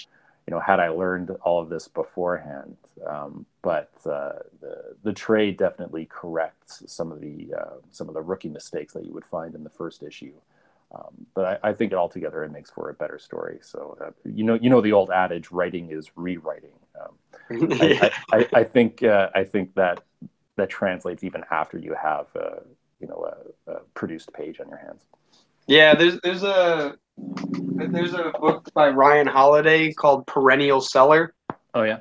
you 0.48 0.54
know, 0.54 0.60
had 0.62 0.80
I 0.80 0.90
learned 0.90 1.32
all 1.42 1.62
of 1.62 1.70
this 1.70 1.88
beforehand. 1.88 2.78
Um, 3.06 3.46
but 3.62 3.92
uh, 4.06 4.40
the 4.62 4.96
the 5.04 5.14
trade 5.14 5.58
definitely 5.58 6.06
corrects 6.06 6.84
some 6.88 7.12
of 7.12 7.20
the 7.20 7.54
uh, 7.54 7.76
some 7.92 8.08
of 8.08 8.14
the 8.14 8.22
rookie 8.22 8.50
mistakes 8.50 8.94
that 8.94 9.06
you 9.06 9.14
would 9.14 9.26
find 9.26 9.56
in 9.56 9.64
the 9.64 9.70
first 9.70 10.04
issue. 10.04 10.34
Um, 10.96 11.28
but 11.34 11.60
I, 11.64 11.70
I 11.70 11.74
think 11.74 11.94
altogether 11.94 12.46
it 12.46 12.52
makes 12.52 12.72
for 12.72 12.90
a 12.90 12.94
better 12.94 13.20
story. 13.20 13.60
So 13.62 13.98
uh, 14.02 14.12
you 14.24 14.46
know, 14.46 14.56
you 14.56 14.70
know 14.70 14.80
the 14.80 14.94
old 14.94 15.12
adage, 15.12 15.52
writing 15.52 15.92
is 15.92 16.12
rewriting. 16.16 16.72
Um, 17.00 17.18
I, 17.82 18.12
I, 18.32 18.38
I, 18.38 18.48
I 18.54 18.64
think 18.64 19.04
uh, 19.04 19.30
I 19.36 19.44
think 19.44 19.76
that 19.76 20.04
that 20.56 20.70
translates 20.70 21.26
even 21.26 21.44
after 21.52 21.78
you 21.78 21.94
have 22.02 22.28
uh, 22.36 22.62
you 23.02 23.08
know 23.08 23.34
a, 23.68 23.72
a 23.72 23.80
produced 23.94 24.32
page 24.32 24.62
on 24.62 24.70
your 24.70 24.78
hands. 24.78 25.04
Yeah, 25.68 25.94
there's 25.94 26.22
there's 26.22 26.44
a 26.44 26.98
there's 27.18 28.14
a 28.14 28.32
book 28.40 28.72
by 28.74 28.90
Ryan 28.90 29.28
Holiday 29.28 29.94
called 29.94 30.26
Perennial 30.28 30.82
Seller. 30.82 31.34
Oh 31.74 31.84
yeah. 31.84 32.00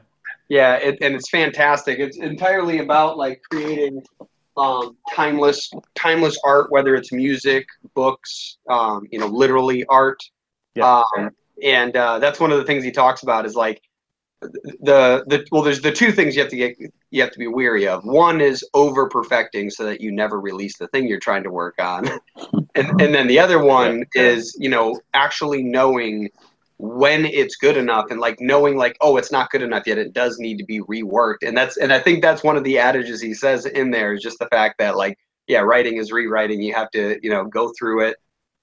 Yeah, 0.48 0.74
it, 0.76 0.98
and 1.00 1.14
it's 1.14 1.28
fantastic. 1.28 1.98
It's 1.98 2.18
entirely 2.18 2.78
about 2.78 3.18
like 3.18 3.42
creating 3.50 4.02
um, 4.56 4.96
timeless 5.12 5.70
timeless 5.94 6.38
art, 6.44 6.70
whether 6.70 6.94
it's 6.94 7.12
music, 7.12 7.66
books, 7.94 8.58
um, 8.70 9.06
you 9.10 9.18
know, 9.18 9.26
literally 9.26 9.84
art. 9.86 10.22
Yeah. 10.74 11.02
Um, 11.16 11.30
and 11.62 11.96
uh, 11.96 12.18
that's 12.18 12.38
one 12.38 12.52
of 12.52 12.58
the 12.58 12.64
things 12.64 12.84
he 12.84 12.92
talks 12.92 13.22
about 13.22 13.46
is 13.46 13.54
like 13.54 13.82
the 14.40 15.24
the 15.26 15.46
well 15.50 15.62
there's 15.62 15.80
the 15.80 15.92
two 15.92 16.12
things 16.12 16.36
you 16.36 16.42
have 16.42 16.50
to 16.50 16.56
get 16.56 16.76
you 17.10 17.22
have 17.22 17.30
to 17.30 17.38
be 17.38 17.46
weary 17.46 17.88
of. 17.88 18.04
One 18.04 18.40
is 18.40 18.64
over 18.74 19.08
perfecting 19.08 19.70
so 19.70 19.84
that 19.84 20.00
you 20.00 20.12
never 20.12 20.40
release 20.40 20.76
the 20.76 20.88
thing 20.88 21.08
you're 21.08 21.18
trying 21.18 21.42
to 21.44 21.50
work 21.50 21.76
on. 21.78 22.08
And 22.74 23.00
and 23.00 23.14
then 23.14 23.26
the 23.26 23.38
other 23.38 23.62
one 23.62 24.04
is 24.14 24.54
you 24.60 24.68
know 24.68 25.00
actually 25.14 25.62
knowing 25.62 26.28
when 26.76 27.24
it's 27.24 27.56
good 27.56 27.78
enough 27.78 28.10
and 28.10 28.20
like 28.20 28.36
knowing 28.38 28.76
like 28.76 28.98
oh 29.00 29.16
it's 29.16 29.32
not 29.32 29.50
good 29.50 29.62
enough 29.62 29.86
yet. 29.86 29.96
It 29.96 30.12
does 30.12 30.38
need 30.38 30.58
to 30.58 30.64
be 30.64 30.80
reworked. 30.82 31.42
And 31.42 31.56
that's 31.56 31.78
and 31.78 31.90
i 31.90 31.98
think 31.98 32.20
that's 32.20 32.44
one 32.44 32.58
of 32.58 32.64
the 32.64 32.78
adages 32.78 33.22
he 33.22 33.32
says 33.32 33.64
in 33.64 33.90
there 33.90 34.12
is 34.12 34.22
just 34.22 34.38
the 34.38 34.48
fact 34.48 34.76
that 34.78 34.98
like 34.98 35.18
yeah 35.46 35.60
writing 35.60 35.96
is 35.96 36.12
rewriting. 36.12 36.60
You 36.60 36.74
have 36.74 36.90
to 36.90 37.18
you 37.22 37.30
know 37.30 37.46
go 37.46 37.72
through 37.78 38.08
it 38.08 38.16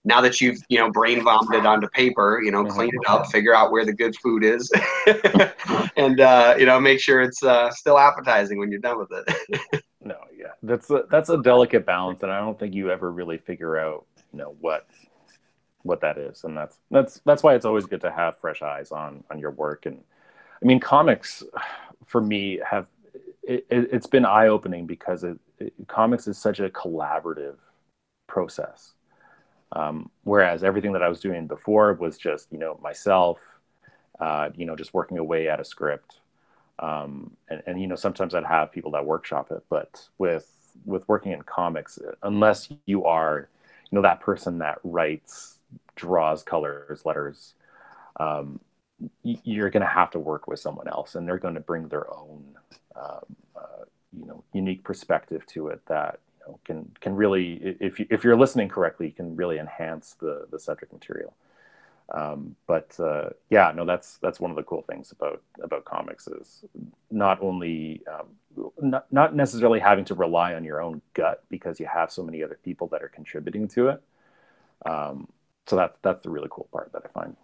now 0.05 0.21
that 0.21 0.41
you've 0.41 0.57
you 0.69 0.77
know 0.77 0.91
brain 0.91 1.23
vomited 1.23 1.65
onto 1.65 1.87
paper 1.89 2.41
you 2.43 2.51
know 2.51 2.63
clean 2.65 2.89
it 2.93 3.09
up 3.09 3.27
figure 3.27 3.55
out 3.55 3.71
where 3.71 3.85
the 3.85 3.93
good 3.93 4.15
food 4.17 4.43
is 4.43 4.71
and 5.97 6.19
uh, 6.19 6.55
you 6.57 6.65
know 6.65 6.79
make 6.79 6.99
sure 6.99 7.21
it's 7.21 7.43
uh, 7.43 7.69
still 7.71 7.97
appetizing 7.97 8.57
when 8.57 8.71
you're 8.71 8.79
done 8.79 8.97
with 8.97 9.11
it. 9.11 9.83
No 10.05 10.17
yeah 10.37 10.49
that's 10.63 10.89
a 10.89 11.03
that's 11.09 11.29
a 11.29 11.41
delicate 11.41 11.85
balance 11.85 12.23
and 12.23 12.31
i 12.31 12.37
don't 12.37 12.59
think 12.59 12.73
you 12.73 12.91
ever 12.91 13.09
really 13.09 13.37
figure 13.37 13.77
out 13.77 14.05
you 14.33 14.39
know 14.39 14.53
what 14.59 14.85
what 15.83 16.01
that 16.01 16.17
is 16.17 16.43
and 16.43 16.57
that's 16.57 16.79
that's 16.91 17.21
that's 17.23 17.41
why 17.41 17.55
it's 17.55 17.63
always 17.63 17.85
good 17.85 18.01
to 18.01 18.11
have 18.11 18.37
fresh 18.39 18.61
eyes 18.61 18.91
on 18.91 19.23
on 19.31 19.39
your 19.39 19.51
work 19.51 19.85
and 19.85 20.03
i 20.61 20.65
mean 20.65 20.77
comics 20.77 21.41
for 22.05 22.19
me 22.19 22.59
have 22.69 22.87
it, 23.43 23.91
has 23.91 24.07
been 24.07 24.25
eye-opening 24.25 24.85
because 24.85 25.23
it, 25.23 25.37
it, 25.59 25.73
comics 25.87 26.27
is 26.27 26.37
such 26.37 26.59
a 26.59 26.69
collaborative 26.69 27.55
process 28.27 28.92
um, 29.73 30.09
whereas 30.23 30.63
everything 30.63 30.93
that 30.93 31.03
I 31.03 31.09
was 31.09 31.19
doing 31.19 31.47
before 31.47 31.93
was 31.93 32.17
just, 32.17 32.51
you 32.51 32.59
know, 32.59 32.79
myself, 32.81 33.39
uh, 34.19 34.49
you 34.55 34.65
know, 34.65 34.75
just 34.75 34.93
working 34.93 35.17
away 35.17 35.49
at 35.49 35.59
a 35.59 35.65
script. 35.65 36.19
Um, 36.79 37.35
and, 37.49 37.61
and, 37.65 37.81
you 37.81 37.87
know, 37.87 37.95
sometimes 37.95 38.35
I'd 38.35 38.45
have 38.45 38.71
people 38.71 38.91
that 38.91 39.05
workshop 39.05 39.51
it, 39.51 39.63
but 39.69 40.07
with, 40.17 40.51
with 40.85 41.07
working 41.07 41.31
in 41.31 41.41
comics, 41.41 41.99
unless 42.21 42.69
you 42.85 43.05
are, 43.05 43.49
you 43.89 43.95
know, 43.95 44.01
that 44.03 44.19
person 44.21 44.59
that 44.59 44.79
writes, 44.83 45.57
draws 45.95 46.43
colors, 46.43 47.05
letters, 47.05 47.53
um, 48.19 48.59
you're 49.23 49.69
going 49.69 49.81
to 49.81 49.87
have 49.87 50.11
to 50.11 50.19
work 50.19 50.47
with 50.47 50.59
someone 50.59 50.87
else 50.87 51.15
and 51.15 51.27
they're 51.27 51.37
going 51.37 51.55
to 51.55 51.59
bring 51.59 51.87
their 51.87 52.11
own, 52.13 52.43
um, 52.95 53.35
uh, 53.55 53.85
you 54.11 54.25
know, 54.25 54.43
unique 54.53 54.83
perspective 54.83 55.45
to 55.47 55.67
it 55.67 55.81
that, 55.87 56.19
know, 56.47 56.59
can 56.65 56.91
can 56.99 57.15
really, 57.15 57.77
if 57.79 57.99
you, 57.99 58.07
if 58.09 58.23
you're 58.23 58.37
listening 58.37 58.69
correctly, 58.69 59.11
can 59.11 59.35
really 59.35 59.59
enhance 59.59 60.15
the 60.19 60.47
the 60.51 60.59
subject 60.59 60.93
material. 60.93 61.33
Um, 62.11 62.55
but 62.67 62.99
uh, 62.99 63.29
yeah, 63.49 63.71
no, 63.75 63.85
that's 63.85 64.17
that's 64.17 64.39
one 64.39 64.51
of 64.51 64.57
the 64.57 64.63
cool 64.63 64.83
things 64.83 65.11
about 65.11 65.41
about 65.61 65.85
comics 65.85 66.27
is 66.27 66.63
not 67.09 67.41
only 67.41 68.01
um, 68.11 68.71
not 68.81 69.11
not 69.11 69.35
necessarily 69.35 69.79
having 69.79 70.05
to 70.05 70.13
rely 70.13 70.53
on 70.53 70.63
your 70.63 70.81
own 70.81 71.01
gut 71.13 71.43
because 71.49 71.79
you 71.79 71.85
have 71.85 72.11
so 72.11 72.23
many 72.23 72.43
other 72.43 72.59
people 72.63 72.87
that 72.87 73.01
are 73.01 73.07
contributing 73.07 73.67
to 73.69 73.89
it. 73.89 74.01
Um, 74.85 75.27
so 75.65 75.77
that 75.77 75.95
that's 76.01 76.23
the 76.23 76.29
really 76.29 76.49
cool 76.51 76.67
part 76.71 76.91
that 76.93 77.03
I 77.05 77.07
find. 77.19 77.37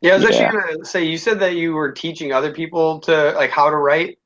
Yeah, 0.00 0.12
I 0.12 0.14
was 0.16 0.24
actually 0.24 0.60
gonna 0.60 0.84
say 0.84 1.04
you 1.04 1.16
said 1.16 1.38
that 1.40 1.54
you 1.54 1.72
were 1.72 1.92
teaching 1.92 2.32
other 2.32 2.52
people 2.52 2.98
to 3.00 3.32
like 3.32 3.50
how 3.50 3.70
to 3.70 3.76
write. 3.76 4.18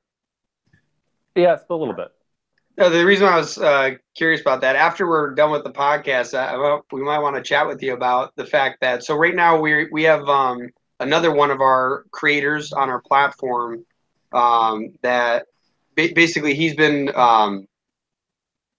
Yeah, 1.35 1.59
a 1.68 1.74
little 1.74 1.94
bit. 1.94 2.12
No, 2.79 2.91
the 2.91 3.07
reason 3.07 3.27
I 3.27 3.37
was 3.37 3.57
uh, 3.57 3.93
curious 4.15 4.43
about 4.43 4.61
that, 4.61 4.77
after 4.77 5.09
we're 5.09 5.35
done 5.35 5.51
with 5.51 5.65
the 5.65 5.73
podcast, 5.73 6.35
uh, 6.35 6.81
we 6.93 7.03
might 7.03 7.21
want 7.21 7.37
to 7.37 7.43
chat 7.43 7.67
with 7.67 7.83
you 7.83 7.95
about 7.95 8.37
the 8.37 8.45
fact 8.45 8.81
that 8.83 9.03
so 9.03 9.17
right 9.17 9.35
now 9.35 9.59
we 9.59 9.89
we 9.91 10.03
have 10.03 10.29
um, 10.29 10.69
another 11.01 11.33
one 11.33 11.51
of 11.51 11.62
our 11.62 12.05
creators 12.11 12.73
on 12.73 12.91
our 12.91 13.01
platform 13.01 13.85
um, 14.33 14.93
that 15.01 15.47
ba- 15.97 16.11
basically 16.15 16.55
he's 16.55 16.75
been 16.75 17.11
um, 17.15 17.67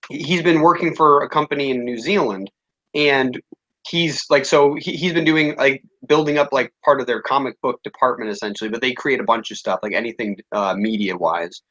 he's 0.10 0.44
been 0.44 0.62
working 0.62 0.96
for 0.96 1.24
a 1.24 1.30
company 1.30 1.72
in 1.72 1.84
New 1.84 1.98
Zealand, 1.98 2.52
and 2.94 3.42
he's 3.88 4.26
like 4.30 4.46
so 4.46 4.76
he, 4.76 4.96
he's 4.96 5.14
been 5.14 5.26
doing 5.26 5.56
like 5.58 5.84
building 6.08 6.38
up 6.38 6.50
like 6.52 6.72
part 6.86 7.02
of 7.02 7.08
their 7.08 7.22
comic 7.24 7.60
book 7.62 7.82
department 7.82 8.30
essentially, 8.30 8.70
but 8.70 8.82
they 8.82 8.94
create 8.94 9.20
a 9.20 9.24
bunch 9.24 9.50
of 9.50 9.58
stuff 9.58 9.80
like 9.82 9.94
anything 9.94 10.38
uh, 10.52 10.76
media 10.76 11.18
wise. 11.18 11.64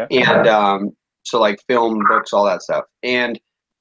Okay. 0.00 0.22
And 0.22 0.46
um, 0.46 0.96
so 1.24 1.40
like 1.40 1.58
film, 1.68 2.02
books, 2.08 2.32
all 2.32 2.44
that 2.44 2.62
stuff. 2.62 2.84
And 3.02 3.38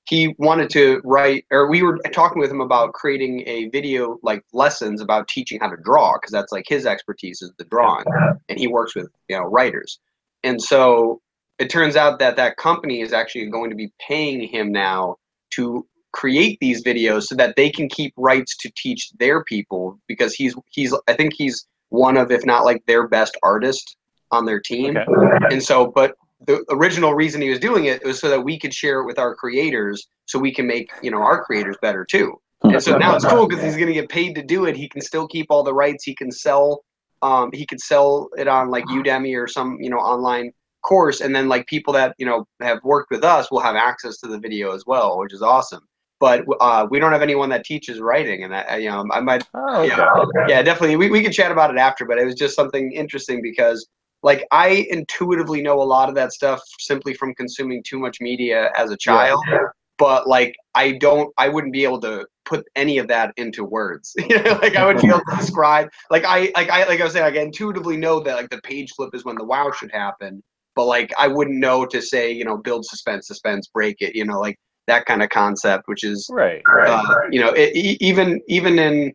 he 0.09 0.35
wanted 0.37 0.69
to 0.71 1.01
write, 1.03 1.45
or 1.51 1.69
we 1.69 1.81
were 1.81 1.97
talking 2.11 2.39
with 2.39 2.51
him 2.51 2.61
about 2.61 2.93
creating 2.93 3.43
a 3.47 3.69
video 3.69 4.19
like 4.21 4.43
lessons 4.51 5.01
about 5.01 5.27
teaching 5.27 5.59
how 5.59 5.69
to 5.69 5.77
draw 5.77 6.13
because 6.17 6.31
that's 6.31 6.51
like 6.51 6.65
his 6.67 6.85
expertise 6.85 7.41
is 7.41 7.51
the 7.57 7.63
drawing, 7.65 8.03
and 8.49 8.59
he 8.59 8.67
works 8.67 8.95
with 8.95 9.07
you 9.29 9.37
know 9.37 9.43
writers. 9.43 9.99
And 10.43 10.61
so 10.61 11.21
it 11.57 11.69
turns 11.69 11.95
out 11.95 12.19
that 12.19 12.35
that 12.35 12.57
company 12.57 13.01
is 13.01 13.13
actually 13.13 13.45
going 13.49 13.69
to 13.69 13.75
be 13.75 13.93
paying 14.05 14.41
him 14.41 14.71
now 14.71 15.17
to 15.51 15.87
create 16.11 16.57
these 16.59 16.83
videos 16.83 17.23
so 17.23 17.35
that 17.35 17.55
they 17.55 17.69
can 17.69 17.87
keep 17.89 18.13
rights 18.17 18.57
to 18.57 18.71
teach 18.75 19.11
their 19.19 19.43
people 19.45 19.99
because 20.07 20.33
he's 20.33 20.55
he's 20.69 20.93
I 21.07 21.13
think 21.13 21.33
he's 21.33 21.65
one 21.89 22.17
of 22.17 22.31
if 22.31 22.45
not 22.45 22.65
like 22.65 22.85
their 22.85 23.07
best 23.07 23.37
artist 23.41 23.95
on 24.31 24.45
their 24.45 24.59
team. 24.59 24.97
Okay. 24.97 25.45
And 25.51 25.63
so 25.63 25.87
but 25.87 26.15
the 26.45 26.63
original 26.71 27.13
reason 27.13 27.41
he 27.41 27.49
was 27.49 27.59
doing 27.59 27.85
it 27.85 28.03
was 28.03 28.19
so 28.19 28.29
that 28.29 28.41
we 28.41 28.59
could 28.59 28.73
share 28.73 29.01
it 29.01 29.05
with 29.05 29.19
our 29.19 29.35
creators 29.35 30.07
so 30.25 30.39
we 30.39 30.53
can 30.53 30.67
make 30.67 30.91
you 31.01 31.11
know 31.11 31.21
our 31.21 31.43
creators 31.43 31.77
better 31.81 32.05
too. 32.05 32.39
And 32.63 32.81
so 32.81 32.97
now 32.97 33.15
it's 33.15 33.25
cool 33.25 33.45
because 33.45 33.61
he's 33.61 33.75
going 33.75 33.87
to 33.87 33.93
get 33.93 34.07
paid 34.07 34.35
to 34.35 34.41
do 34.41 34.65
it. 34.65 34.77
He 34.77 34.87
can 34.87 35.01
still 35.01 35.27
keep 35.27 35.47
all 35.49 35.63
the 35.63 35.73
rights. 35.73 36.05
He 36.05 36.15
can 36.15 36.31
sell 36.31 36.83
um, 37.23 37.49
he 37.53 37.65
could 37.65 37.79
sell 37.79 38.29
it 38.37 38.47
on 38.47 38.69
like 38.69 38.83
udemy 38.85 39.41
or 39.41 39.47
some 39.47 39.77
you 39.79 39.89
know 39.89 39.97
online 39.97 40.51
course 40.83 41.21
and 41.21 41.33
then 41.33 41.47
like 41.47 41.65
people 41.67 41.93
that 41.93 42.13
you 42.17 42.25
know 42.25 42.45
have 42.61 42.79
worked 42.83 43.09
with 43.09 43.23
us 43.23 43.49
will 43.49 43.61
have 43.61 43.77
access 43.77 44.17
to 44.17 44.27
the 44.27 44.37
video 44.37 44.73
as 44.73 44.85
well 44.85 45.17
which 45.17 45.33
is 45.33 45.41
awesome. 45.41 45.81
But 46.19 46.45
uh, 46.61 46.87
we 46.89 46.99
don't 46.99 47.11
have 47.11 47.21
anyone 47.21 47.49
that 47.49 47.65
teaches 47.65 47.99
writing 47.99 48.43
and 48.43 48.55
I, 48.55 48.77
you 48.77 48.89
know 48.89 49.05
i 49.11 49.19
might 49.19 49.43
oh, 49.53 49.81
okay. 49.81 49.95
yeah, 49.95 50.47
yeah 50.47 50.61
definitely. 50.61 50.95
We, 50.95 51.09
we 51.09 51.21
can 51.21 51.31
chat 51.31 51.51
about 51.51 51.71
it 51.71 51.77
after 51.77 52.05
but 52.05 52.17
it 52.17 52.25
was 52.25 52.35
just 52.35 52.55
something 52.55 52.91
interesting 52.91 53.41
because 53.41 53.87
like 54.23 54.47
I 54.51 54.87
intuitively 54.89 55.61
know 55.61 55.81
a 55.81 55.83
lot 55.83 56.09
of 56.09 56.15
that 56.15 56.31
stuff 56.33 56.61
simply 56.79 57.13
from 57.13 57.35
consuming 57.35 57.83
too 57.85 57.99
much 57.99 58.19
media 58.21 58.71
as 58.77 58.89
a 58.89 58.97
child. 58.97 59.43
Yeah. 59.49 59.59
But 59.97 60.27
like 60.27 60.55
I 60.73 60.93
don't 60.93 61.31
I 61.37 61.49
wouldn't 61.49 61.73
be 61.73 61.83
able 61.83 62.01
to 62.01 62.25
put 62.45 62.65
any 62.75 62.97
of 62.97 63.07
that 63.09 63.33
into 63.37 63.63
words. 63.63 64.13
like 64.29 64.75
I 64.75 64.85
would 64.85 65.01
be 65.01 65.07
able 65.07 65.19
to 65.19 65.35
describe 65.37 65.89
like 66.09 66.23
I 66.25 66.51
like 66.55 66.69
I 66.69 66.85
like 66.85 66.99
I 66.99 67.03
was 67.03 67.13
saying, 67.13 67.25
like 67.25 67.35
I 67.35 67.41
intuitively 67.41 67.97
know 67.97 68.21
that 68.21 68.35
like 68.35 68.49
the 68.49 68.61
page 68.61 68.91
flip 68.95 69.13
is 69.13 69.25
when 69.25 69.35
the 69.35 69.45
wow 69.45 69.71
should 69.71 69.91
happen. 69.91 70.41
But 70.75 70.85
like 70.85 71.13
I 71.19 71.27
wouldn't 71.27 71.59
know 71.59 71.85
to 71.85 72.01
say, 72.01 72.31
you 72.31 72.45
know, 72.45 72.57
build 72.57 72.85
suspense, 72.85 73.27
suspense, 73.27 73.67
break 73.67 73.97
it, 73.99 74.15
you 74.15 74.25
know, 74.25 74.39
like 74.39 74.57
that 74.87 75.05
kind 75.05 75.21
of 75.21 75.29
concept, 75.29 75.83
which 75.87 76.03
is 76.03 76.27
right, 76.31 76.61
right. 76.67 76.89
Uh, 76.89 77.27
you 77.29 77.39
know, 77.39 77.49
it, 77.49 77.75
even 77.75 78.41
even 78.47 78.79
in 78.79 79.13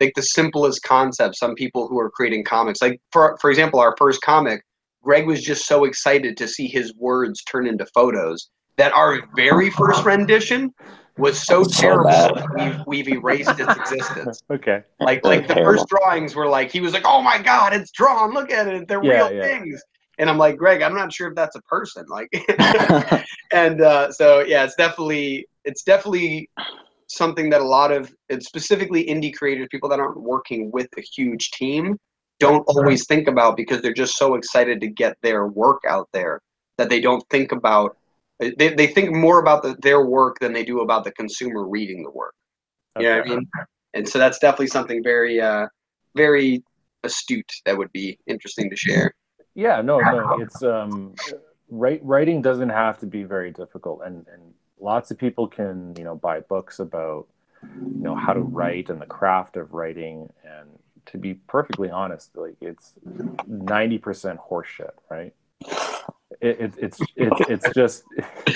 like 0.00 0.12
the 0.14 0.22
simplest 0.22 0.82
concept. 0.82 1.36
Some 1.36 1.54
people 1.54 1.88
who 1.88 1.98
are 1.98 2.10
creating 2.10 2.44
comics, 2.44 2.80
like 2.80 3.00
for 3.12 3.36
for 3.40 3.50
example, 3.50 3.80
our 3.80 3.94
first 3.98 4.20
comic, 4.22 4.62
Greg 5.02 5.26
was 5.26 5.42
just 5.42 5.66
so 5.66 5.84
excited 5.84 6.36
to 6.36 6.48
see 6.48 6.66
his 6.66 6.94
words 6.94 7.42
turn 7.44 7.66
into 7.66 7.86
photos 7.94 8.50
that 8.76 8.92
our 8.92 9.22
very 9.34 9.70
first 9.70 10.04
rendition 10.04 10.72
was 11.18 11.38
so 11.44 11.64
terrible 11.64 12.12
so 12.12 12.46
we've, 12.54 12.80
we've 12.86 13.08
erased 13.08 13.58
its 13.58 13.76
existence. 13.76 14.42
okay. 14.50 14.82
Like 15.00 15.24
like 15.24 15.48
the 15.48 15.54
first 15.54 15.86
drawings 15.88 16.34
were 16.34 16.46
like 16.46 16.70
he 16.70 16.80
was 16.80 16.92
like, 16.92 17.02
oh 17.04 17.20
my 17.20 17.38
god, 17.42 17.74
it's 17.74 17.90
drawn. 17.90 18.32
Look 18.32 18.50
at 18.50 18.68
it, 18.68 18.88
they're 18.88 19.02
yeah, 19.02 19.28
real 19.28 19.32
yeah. 19.32 19.42
things. 19.42 19.82
And 20.18 20.28
I'm 20.28 20.38
like, 20.38 20.56
Greg, 20.56 20.82
I'm 20.82 20.94
not 20.94 21.12
sure 21.12 21.28
if 21.28 21.36
that's 21.36 21.54
a 21.54 21.62
person. 21.62 22.04
Like, 22.08 22.28
and 23.52 23.80
uh, 23.80 24.10
so 24.10 24.40
yeah, 24.40 24.64
it's 24.64 24.74
definitely 24.76 25.46
it's 25.64 25.82
definitely 25.82 26.48
something 27.08 27.50
that 27.50 27.60
a 27.60 27.64
lot 27.64 27.90
of 27.90 28.12
specifically 28.40 29.04
indie 29.06 29.34
creators, 29.34 29.66
people 29.70 29.88
that 29.88 29.98
aren't 29.98 30.20
working 30.20 30.70
with 30.70 30.88
a 30.96 31.02
huge 31.02 31.50
team, 31.50 31.98
don't 32.38 32.64
always 32.68 33.06
think 33.06 33.26
about 33.26 33.56
because 33.56 33.82
they're 33.82 33.92
just 33.92 34.16
so 34.16 34.34
excited 34.34 34.80
to 34.80 34.86
get 34.86 35.16
their 35.22 35.48
work 35.48 35.82
out 35.88 36.08
there 36.12 36.40
that 36.76 36.88
they 36.88 37.00
don't 37.00 37.24
think 37.30 37.52
about 37.52 37.96
they, 38.38 38.72
they 38.72 38.86
think 38.86 39.12
more 39.12 39.40
about 39.40 39.64
the, 39.64 39.76
their 39.82 40.06
work 40.06 40.38
than 40.38 40.52
they 40.52 40.64
do 40.64 40.80
about 40.80 41.02
the 41.02 41.10
consumer 41.12 41.66
reading 41.66 42.04
the 42.04 42.10
work. 42.10 42.34
Okay. 42.96 43.04
You 43.04 43.10
know 43.10 43.18
what 43.18 43.26
I 43.26 43.34
mean? 43.34 43.50
And 43.94 44.08
so 44.08 44.20
that's 44.20 44.38
definitely 44.38 44.68
something 44.68 45.02
very 45.02 45.40
uh 45.40 45.66
very 46.14 46.62
astute 47.04 47.50
that 47.64 47.76
would 47.76 47.92
be 47.92 48.18
interesting 48.26 48.70
to 48.70 48.76
share. 48.76 49.12
Yeah, 49.54 49.80
no, 49.80 49.98
no, 49.98 50.38
it's 50.40 50.62
um 50.62 51.14
write, 51.68 52.00
writing 52.04 52.40
doesn't 52.42 52.68
have 52.68 52.98
to 52.98 53.06
be 53.06 53.24
very 53.24 53.50
difficult 53.50 54.02
and 54.04 54.24
and 54.32 54.54
lots 54.80 55.10
of 55.10 55.18
people 55.18 55.46
can 55.48 55.94
you 55.96 56.04
know 56.04 56.14
buy 56.16 56.40
books 56.40 56.78
about 56.78 57.26
you 57.62 58.02
know 58.02 58.14
how 58.14 58.32
to 58.32 58.40
write 58.40 58.90
and 58.90 59.00
the 59.00 59.06
craft 59.06 59.56
of 59.56 59.74
writing. 59.74 60.28
And 60.44 60.68
to 61.06 61.18
be 61.18 61.34
perfectly 61.34 61.90
honest 61.90 62.36
like 62.36 62.56
it's 62.60 62.92
90% 63.06 64.38
horseshit 64.50 64.90
right? 65.10 65.34
It, 66.40 66.60
it, 66.60 66.74
it's 66.78 67.00
it's 67.16 67.40
it's 67.48 67.74
just 67.74 68.04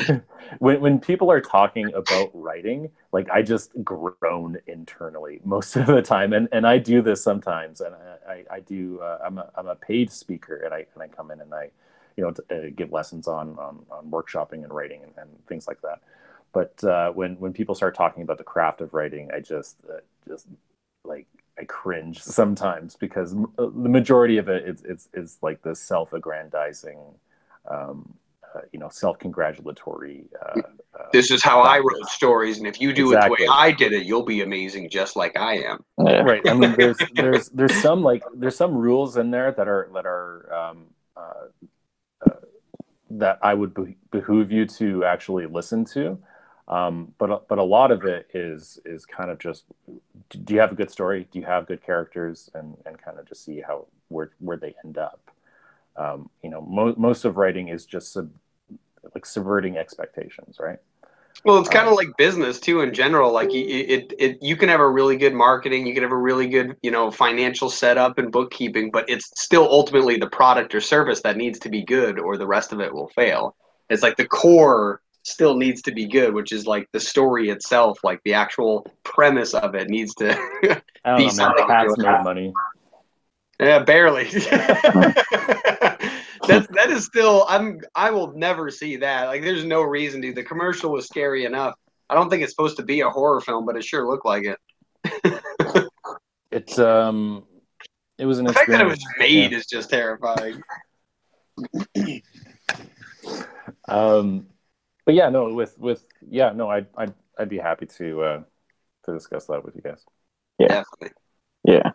when 0.59 0.81
when 0.81 1.01
people 1.01 1.33
are 1.33 1.41
talking 1.41 1.93
about 1.95 2.31
writing, 2.33 2.91
like 3.13 3.29
I 3.31 3.43
just 3.43 3.73
groan 3.83 4.59
internally 4.67 5.41
most 5.45 5.75
of 5.79 5.87
the 5.87 6.03
time, 6.03 6.33
and 6.33 6.49
and 6.53 6.67
I 6.67 6.79
do 6.79 7.03
this 7.03 7.25
sometimes, 7.25 7.81
and 7.81 7.95
I 7.95 8.33
I, 8.33 8.45
I 8.57 8.61
do 8.61 9.01
uh, 9.01 9.19
I'm 9.25 9.39
a 9.39 9.51
I'm 9.57 9.67
a 9.67 9.75
paid 9.75 10.13
speaker, 10.13 10.59
and 10.59 10.73
I 10.73 10.87
and 10.95 11.03
I 11.03 11.09
come 11.09 11.33
in 11.33 11.41
and 11.41 11.53
I 11.53 11.71
you 12.17 12.25
know 12.25 12.33
to, 12.33 12.43
uh, 12.51 12.71
give 12.75 12.93
lessons 12.93 13.29
on, 13.29 13.59
on 13.59 13.85
on 13.91 14.11
workshopping 14.11 14.65
and 14.65 14.73
writing 14.73 15.03
and, 15.03 15.13
and 15.17 15.47
things 15.47 15.67
like 15.67 15.81
that. 15.83 16.01
But 16.53 16.83
uh, 16.85 17.13
when 17.13 17.37
when 17.37 17.53
people 17.53 17.75
start 17.75 17.95
talking 17.95 18.23
about 18.23 18.39
the 18.39 18.45
craft 18.45 18.81
of 18.81 18.95
writing, 18.95 19.31
I 19.35 19.41
just 19.41 19.77
uh, 19.89 20.01
just 20.29 20.47
like 21.05 21.27
I 21.59 21.65
cringe 21.65 22.23
sometimes 22.23 22.97
because 22.97 23.35
uh, 23.35 23.67
the 23.75 23.89
majority 23.89 24.39
of 24.39 24.49
it 24.49 24.69
is 24.69 24.83
is, 24.85 25.09
is 25.15 25.39
like 25.43 25.63
this 25.63 25.81
self-aggrandizing, 25.81 26.99
um, 27.71 28.15
uh, 28.55 28.61
you 28.73 28.79
know, 28.79 28.91
self-congratulatory. 28.91 30.27
Uh, 30.41 30.61
uh, 30.99 31.05
this 31.13 31.31
is 31.31 31.43
how 31.43 31.63
I 31.63 31.79
wrote 31.79 32.07
stories, 32.09 32.59
and 32.59 32.67
if 32.67 32.83
you 32.83 32.93
do 32.93 33.13
Exactly. 33.13 33.45
it 33.45 33.47
the 33.47 33.53
way 33.53 33.57
I 33.57 33.73
did 33.73 33.95
it, 33.95 34.05
you'll 34.05 34.23
be 34.23 34.43
amazing, 34.43 34.91
just 34.91 35.17
like 35.17 35.39
I 35.39 35.55
am. 35.59 35.83
Yeah. 35.99 36.21
right. 36.21 36.47
I 36.47 36.53
mean, 36.53 36.75
there's 36.77 36.99
there's 37.15 37.49
there's 37.49 37.81
some 37.81 38.03
like 38.03 38.25
there's 38.35 38.57
some 38.57 38.75
rules 38.75 39.17
in 39.17 39.31
there 39.31 39.53
that 39.53 39.69
are 39.69 39.89
that 39.95 40.05
are 40.05 40.53
um, 40.53 40.87
that 43.19 43.39
I 43.43 43.55
would 43.55 43.75
be- 43.75 43.97
behoove 44.11 44.51
you 44.51 44.67
to 44.67 45.05
actually 45.05 45.47
listen 45.47 45.85
to. 45.87 46.19
Um, 46.69 47.13
but 47.19 47.49
but 47.49 47.59
a 47.59 47.63
lot 47.63 47.91
of 47.91 48.05
it 48.05 48.29
is 48.35 48.79
is 48.85 49.05
kind 49.05 49.31
of 49.31 49.39
just 49.39 49.65
do 50.31 50.55
you 50.55 50.61
have 50.61 50.73
a 50.73 50.77
good 50.77 50.91
story? 50.91 51.27
Do 51.31 51.39
you 51.39 51.45
have 51.45 51.67
good 51.67 51.83
characters? 51.85 52.51
And 52.55 52.77
and 52.87 53.01
kind 53.01 53.19
of 53.19 53.27
just 53.27 53.45
see 53.45 53.61
how 53.61 53.87
where 54.09 54.31
where 54.39 54.57
they 54.57 54.75
end 54.85 54.97
up. 54.97 55.31
Um, 55.97 56.31
you 56.43 56.51
know, 56.51 56.63
mo- 56.63 56.95
most 56.97 57.25
of 57.25 57.37
writing 57.37 57.69
is 57.69 57.85
just 57.85 58.13
sub- 58.13 58.33
like 59.15 59.27
subverting 59.27 59.77
expectations, 59.77 60.59
right? 60.61 60.79
Well, 61.45 61.59
it's 61.59 61.69
kind 61.69 61.87
Um, 61.87 61.93
of 61.93 61.97
like 61.99 62.17
business 62.17 62.61
too 62.61 62.83
in 62.83 62.95
general. 62.95 63.33
Like 63.33 63.49
y- 63.49 63.55
y- 63.69 63.87
it, 63.89 64.13
it, 64.19 64.39
you 64.43 64.57
can 64.57 64.69
have 64.69 64.79
a 64.81 64.89
really 64.89 65.17
good 65.17 65.35
marketing, 65.35 65.87
you 65.87 65.95
can 65.95 66.03
have 66.05 66.13
a 66.13 66.17
really 66.17 66.47
good, 66.47 66.77
you 66.83 66.91
know, 66.93 67.11
financial 67.11 67.69
setup 67.69 68.19
and 68.19 68.31
bookkeeping, 68.31 68.91
but 68.93 69.09
it's 69.09 69.29
still 69.41 69.65
ultimately 69.71 70.17
the 70.19 70.29
product 70.29 70.75
or 70.75 70.81
service 70.81 71.21
that 71.23 71.37
needs 71.37 71.59
to 71.61 71.69
be 71.69 71.83
good, 71.83 72.19
or 72.19 72.37
the 72.37 72.47
rest 72.47 72.73
of 72.73 72.81
it 72.81 72.95
will 72.95 73.09
fail. 73.09 73.57
It's 73.91 74.03
like 74.05 74.17
the 74.17 74.27
core 74.27 75.01
still 75.25 75.57
needs 75.57 75.83
to 75.83 75.93
be 75.93 76.07
good, 76.07 76.33
which 76.35 76.53
is 76.53 76.67
like 76.67 76.89
the 76.93 77.01
story 77.01 77.49
itself, 77.51 77.99
like 78.05 78.21
the 78.25 78.35
actual 78.35 78.87
premise 79.03 79.53
of 79.55 79.75
it 79.75 79.89
needs 79.89 80.15
to. 80.17 80.37
Be 80.63 80.79
know, 81.05 81.29
something 81.29 81.67
Cats 81.67 81.95
to- 81.97 82.03
made 82.03 82.23
money. 82.23 82.53
yeah, 83.61 83.81
barely. 83.81 84.29
That's 86.47 86.67
that 86.69 86.91
is 86.91 87.05
still. 87.05 87.47
I'm. 87.49 87.81
I 87.95 88.11
will 88.11 88.33
never 88.33 88.71
see 88.71 88.97
that. 88.97 89.27
Like, 89.27 89.43
there's 89.43 89.65
no 89.65 89.83
reason 89.83 90.21
to. 90.23 90.33
The 90.33 90.43
commercial 90.43 90.91
was 90.91 91.07
scary 91.07 91.45
enough. 91.45 91.75
I 92.11 92.15
don't 92.15 92.29
think 92.29 92.43
it's 92.43 92.53
supposed 92.53 92.77
to 92.79 92.83
be 92.83 93.01
a 93.01 93.09
horror 93.09 93.41
film, 93.41 93.65
but 93.65 93.77
it 93.77 93.85
sure 93.85 94.07
looked 94.09 94.27
like 94.27 94.45
it. 94.45 94.59
It's 96.51 96.79
um, 96.79 97.45
it 98.19 98.27
was 98.27 98.39
an 98.39 98.47
The 98.47 98.53
fact 98.53 98.71
that 98.71 98.81
it 98.81 98.85
was 98.85 98.95
experience. 98.95 99.51
made 99.51 99.53
is 99.55 99.67
just 99.67 99.91
terrifying. 99.91 100.63
Um, 103.89 104.47
but 105.05 105.15
yeah, 105.15 105.29
no, 105.29 105.53
with 105.53 105.79
with 105.79 106.05
yeah, 106.29 106.53
no, 106.53 106.69
I'd 106.69 106.87
I'd 106.97 107.15
I'd 107.39 107.49
be 107.49 107.59
happy 107.59 107.87
to 107.87 108.23
uh 108.23 108.43
to 109.05 109.13
discuss 109.13 109.47
that 109.47 109.65
with 109.65 109.75
you 109.77 109.83
guys. 109.83 110.05
Definitely. 110.59 111.11
Yeah. 111.65 111.91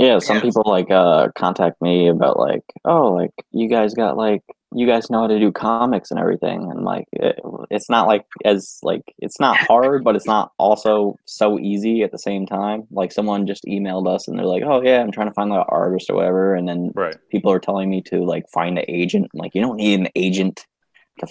Yeah, 0.00 0.18
some 0.18 0.36
Yes. 0.36 0.44
people 0.44 0.62
like 0.66 0.90
uh 0.90 1.28
contact 1.36 1.80
me 1.82 2.08
about 2.08 2.38
like, 2.38 2.64
oh, 2.86 3.12
like 3.12 3.32
you 3.52 3.68
guys 3.68 3.92
got 3.94 4.16
like 4.16 4.42
you 4.72 4.86
guys 4.86 5.10
know 5.10 5.22
how 5.22 5.26
to 5.26 5.38
do 5.38 5.52
comics 5.52 6.10
and 6.10 6.18
everything, 6.18 6.70
and 6.70 6.84
like 6.84 7.06
it, 7.12 7.38
it's 7.70 7.90
not 7.90 8.06
like 8.06 8.24
as 8.44 8.78
like 8.82 9.02
it's 9.18 9.38
not 9.38 9.58
hard, 9.58 10.02
but 10.04 10.16
it's 10.16 10.26
not 10.26 10.52
also 10.58 11.18
so 11.26 11.58
easy 11.58 12.02
at 12.02 12.12
the 12.12 12.18
same 12.18 12.46
time. 12.46 12.86
Like 12.90 13.12
someone 13.12 13.46
just 13.46 13.64
emailed 13.66 14.08
us 14.08 14.26
and 14.26 14.38
they're 14.38 14.46
like, 14.46 14.62
oh 14.64 14.80
yeah, 14.82 15.02
I'm 15.02 15.12
trying 15.12 15.28
to 15.28 15.34
find 15.34 15.50
like 15.50 15.60
an 15.60 15.66
artist 15.68 16.08
or 16.10 16.16
whatever, 16.16 16.54
and 16.54 16.68
then 16.68 16.94
Right. 16.94 17.16
people 17.30 17.52
are 17.52 17.60
telling 17.60 17.90
me 17.90 18.00
to 18.04 18.24
like 18.24 18.48
find 18.48 18.78
an 18.78 18.86
agent. 18.88 19.28
I'm 19.34 19.38
like 19.40 19.54
you 19.54 19.60
don't 19.60 19.76
need 19.76 20.00
an 20.00 20.08
agent 20.16 20.66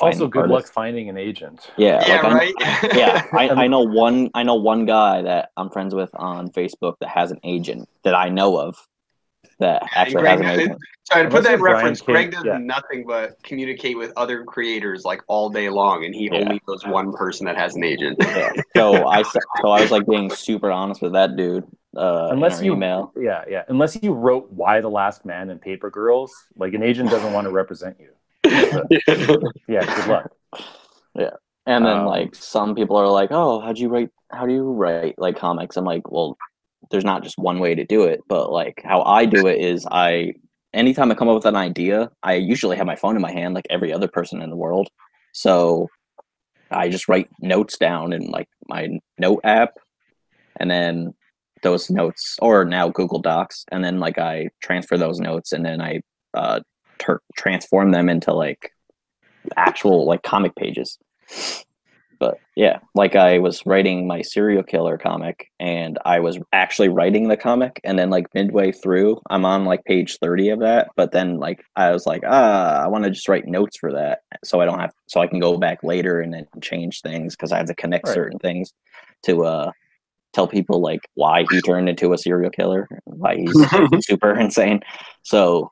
Also, 0.01 0.25
an 0.25 0.29
good 0.29 0.49
luck 0.49 0.65
finding 0.67 1.09
an 1.09 1.17
agent. 1.17 1.71
Yeah, 1.77 2.03
Yeah, 2.07 2.21
like, 2.21 2.25
I- 2.25 2.33
right. 2.37 2.95
yeah, 2.95 3.25
I, 3.33 3.49
I 3.63 3.67
know 3.67 3.81
one. 3.81 4.29
I 4.33 4.43
know 4.43 4.55
one 4.55 4.85
guy 4.85 5.21
that 5.23 5.51
I'm 5.57 5.69
friends 5.69 5.93
with 5.95 6.09
on 6.15 6.49
Facebook 6.51 6.95
that 6.99 7.09
has 7.09 7.31
an 7.31 7.39
agent 7.43 7.87
that 8.03 8.15
I 8.15 8.29
know 8.29 8.59
of 8.59 8.75
that 9.59 9.83
actually 9.95 10.21
Greg, 10.21 10.39
has 10.41 10.53
an 10.55 10.59
agent. 10.61 10.79
Sorry 11.03 11.23
to 11.23 11.29
put 11.31 11.43
that 11.43 11.55
in 11.55 11.61
reference. 11.61 12.01
King, 12.01 12.13
Greg 12.13 12.31
does 12.31 12.43
yeah. 12.45 12.59
nothing 12.59 13.03
but 13.07 13.41
communicate 13.41 13.97
with 13.97 14.13
other 14.15 14.43
creators 14.43 15.05
like 15.05 15.21
all 15.27 15.49
day 15.49 15.67
long, 15.69 16.05
and 16.05 16.13
he 16.13 16.25
Yeah. 16.31 16.39
only 16.41 16.61
knows 16.67 16.85
one 16.85 17.11
person 17.13 17.45
that 17.47 17.57
has 17.57 17.75
an 17.75 17.83
agent. 17.83 18.17
Yeah. 18.19 18.51
So 18.75 19.07
I 19.07 19.21
s- 19.21 19.35
so 19.61 19.69
I 19.71 19.81
was 19.81 19.89
like 19.91 20.05
being 20.07 20.29
super 20.29 20.71
honest 20.71 21.01
with 21.01 21.13
that 21.13 21.35
dude. 21.35 21.65
Uh, 21.97 22.27
Unless 22.31 22.61
you 22.61 22.73
email. 22.73 23.11
Yeah, 23.17 23.43
yeah. 23.49 23.63
Unless 23.69 23.97
you 24.03 24.13
wrote 24.13 24.51
"Y: 24.51 24.79
The 24.81 24.89
Last 24.89 25.25
Man" 25.25 25.49
and 25.49 25.59
Paper 25.59 25.89
Girls, 25.89 26.31
like 26.55 26.75
an 26.75 26.83
agent 26.83 27.09
doesn't 27.09 27.33
want 27.33 27.45
to 27.45 27.51
represent 27.51 27.97
you. 27.99 28.09
Yeah, 29.67 29.85
good 29.95 30.07
luck. 30.07 30.31
Yeah. 31.15 31.29
And 31.65 31.85
then 31.85 31.99
Um, 31.99 32.05
like 32.05 32.33
some 32.35 32.73
people 32.75 32.97
are 32.97 33.07
like, 33.07 33.29
"Oh, 33.31 33.59
how'd 33.59 33.77
you 33.77 33.89
write? 33.89 34.09
How 34.31 34.45
do 34.45 34.53
you 34.53 34.71
write 34.71 35.15
like 35.17 35.37
comics?" 35.37 35.77
I'm 35.77 35.85
like, 35.85 36.09
"Well, 36.11 36.37
there's 36.89 37.05
not 37.05 37.23
just 37.23 37.37
one 37.37 37.59
way 37.59 37.75
to 37.75 37.85
do 37.85 38.03
it, 38.03 38.21
but 38.27 38.51
like 38.51 38.81
how 38.83 39.03
I 39.03 39.25
do 39.25 39.47
it 39.47 39.59
is 39.59 39.85
I 39.91 40.33
anytime 40.73 41.11
I 41.11 41.15
come 41.15 41.29
up 41.29 41.35
with 41.35 41.45
an 41.45 41.55
idea, 41.55 42.09
I 42.23 42.33
usually 42.35 42.77
have 42.77 42.87
my 42.87 42.95
phone 42.95 43.15
in 43.15 43.21
my 43.21 43.31
hand 43.31 43.53
like 43.53 43.67
every 43.69 43.93
other 43.93 44.07
person 44.07 44.41
in 44.41 44.49
the 44.49 44.55
world. 44.55 44.89
So 45.33 45.87
I 46.71 46.89
just 46.89 47.07
write 47.07 47.29
notes 47.39 47.77
down 47.77 48.13
in 48.13 48.29
like 48.31 48.47
my 48.67 48.99
note 49.17 49.41
app 49.43 49.73
and 50.59 50.69
then 50.69 51.13
those 51.61 51.89
notes 51.89 52.37
or 52.41 52.65
now 52.65 52.89
Google 52.89 53.19
Docs 53.19 53.65
and 53.71 53.83
then 53.83 53.99
like 53.99 54.17
I 54.17 54.49
transfer 54.61 54.97
those 54.97 55.19
notes 55.19 55.51
and 55.51 55.65
then 55.65 55.81
I 55.81 56.01
uh 56.33 56.61
tur 56.99 57.21
transform 57.37 57.91
them 57.91 58.09
into 58.09 58.33
like 58.33 58.71
actual 59.57 60.05
like 60.05 60.23
comic 60.23 60.55
pages. 60.55 60.97
But 62.19 62.41
yeah, 62.57 62.79
like 62.95 63.15
I 63.15 63.39
was 63.39 63.65
writing 63.65 64.05
my 64.05 64.21
serial 64.21 64.63
killer 64.63 64.97
comic 64.97 65.47
and 65.57 65.97
I 66.03 66.19
was 66.19 66.37
actually 66.51 66.89
writing 66.89 67.29
the 67.29 67.37
comic 67.37 67.79
and 67.85 67.97
then 67.97 68.09
like 68.09 68.27
midway 68.33 68.73
through 68.73 69.21
I'm 69.29 69.45
on 69.45 69.63
like 69.63 69.85
page 69.85 70.17
30 70.21 70.49
of 70.49 70.59
that, 70.59 70.89
but 70.97 71.13
then 71.13 71.37
like 71.37 71.63
I 71.77 71.91
was 71.91 72.05
like, 72.05 72.23
ah, 72.27 72.83
I 72.83 72.87
want 72.87 73.05
to 73.05 73.09
just 73.09 73.29
write 73.29 73.47
notes 73.47 73.77
for 73.77 73.93
that 73.93 74.19
so 74.43 74.59
I 74.59 74.65
don't 74.65 74.79
have 74.79 74.91
so 75.07 75.21
I 75.21 75.27
can 75.27 75.39
go 75.39 75.57
back 75.57 75.81
later 75.81 76.19
and 76.19 76.33
then 76.33 76.45
change 76.61 77.01
things 77.01 77.35
because 77.37 77.53
I 77.53 77.57
have 77.57 77.67
to 77.67 77.75
connect 77.75 78.07
Right. 78.07 78.15
certain 78.15 78.39
things 78.39 78.73
to 79.23 79.45
uh 79.45 79.71
tell 80.33 80.47
people 80.47 80.81
like 80.81 81.07
why 81.15 81.43
he 81.43 81.61
turned 81.61 81.89
into 81.89 82.13
a 82.13 82.17
serial 82.17 82.51
killer, 82.51 82.87
why 83.05 83.35
he's 83.37 83.55
super 84.01 84.37
insane. 84.37 84.81
So 85.23 85.71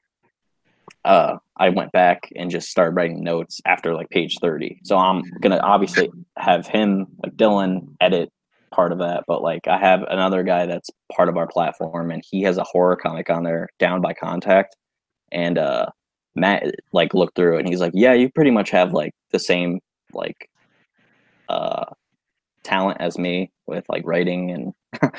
uh 1.08 1.38
I 1.58 1.70
went 1.70 1.92
back 1.92 2.32
and 2.36 2.52
just 2.52 2.70
started 2.70 2.96
writing 2.96 3.24
notes 3.24 3.60
after 3.66 3.96
like 3.96 4.10
page 4.10 4.38
30. 4.40 4.80
So 4.84 4.98
I'm 4.98 5.24
gonna 5.42 5.60
obviously 5.64 6.12
have 6.38 6.68
him 6.68 7.08
like 7.24 7.36
Dylan 7.36 7.88
edit 8.00 8.32
part 8.72 8.92
of 8.92 9.00
that, 9.00 9.24
but 9.28 9.42
like 9.42 9.68
I 9.68 9.78
have 9.78 10.04
another 10.04 10.44
guy 10.44 10.66
that's 10.66 10.90
part 11.16 11.30
of 11.30 11.38
our 11.38 11.48
platform 11.48 12.12
and 12.12 12.24
he 12.30 12.44
has 12.44 12.58
a 12.58 12.64
horror 12.64 12.96
comic 12.96 13.30
on 13.30 13.44
there, 13.44 13.70
Down 13.80 14.02
by 14.02 14.14
Contact. 14.14 14.76
And 15.32 15.58
uh 15.58 15.88
Matt 16.36 16.76
like 16.92 17.14
looked 17.16 17.36
through 17.36 17.56
it 17.56 17.60
and 17.62 17.70
he's 17.70 17.82
like, 17.82 17.94
Yeah, 17.96 18.14
you 18.14 18.30
pretty 18.30 18.52
much 18.52 18.70
have 18.72 18.94
like 18.94 19.14
the 19.32 19.40
same 19.40 19.80
like 20.14 20.50
uh 21.50 21.86
talent 22.64 23.00
as 23.00 23.18
me 23.18 23.50
with 23.66 23.86
like 23.90 24.04
writing 24.06 24.52
and 24.52 24.74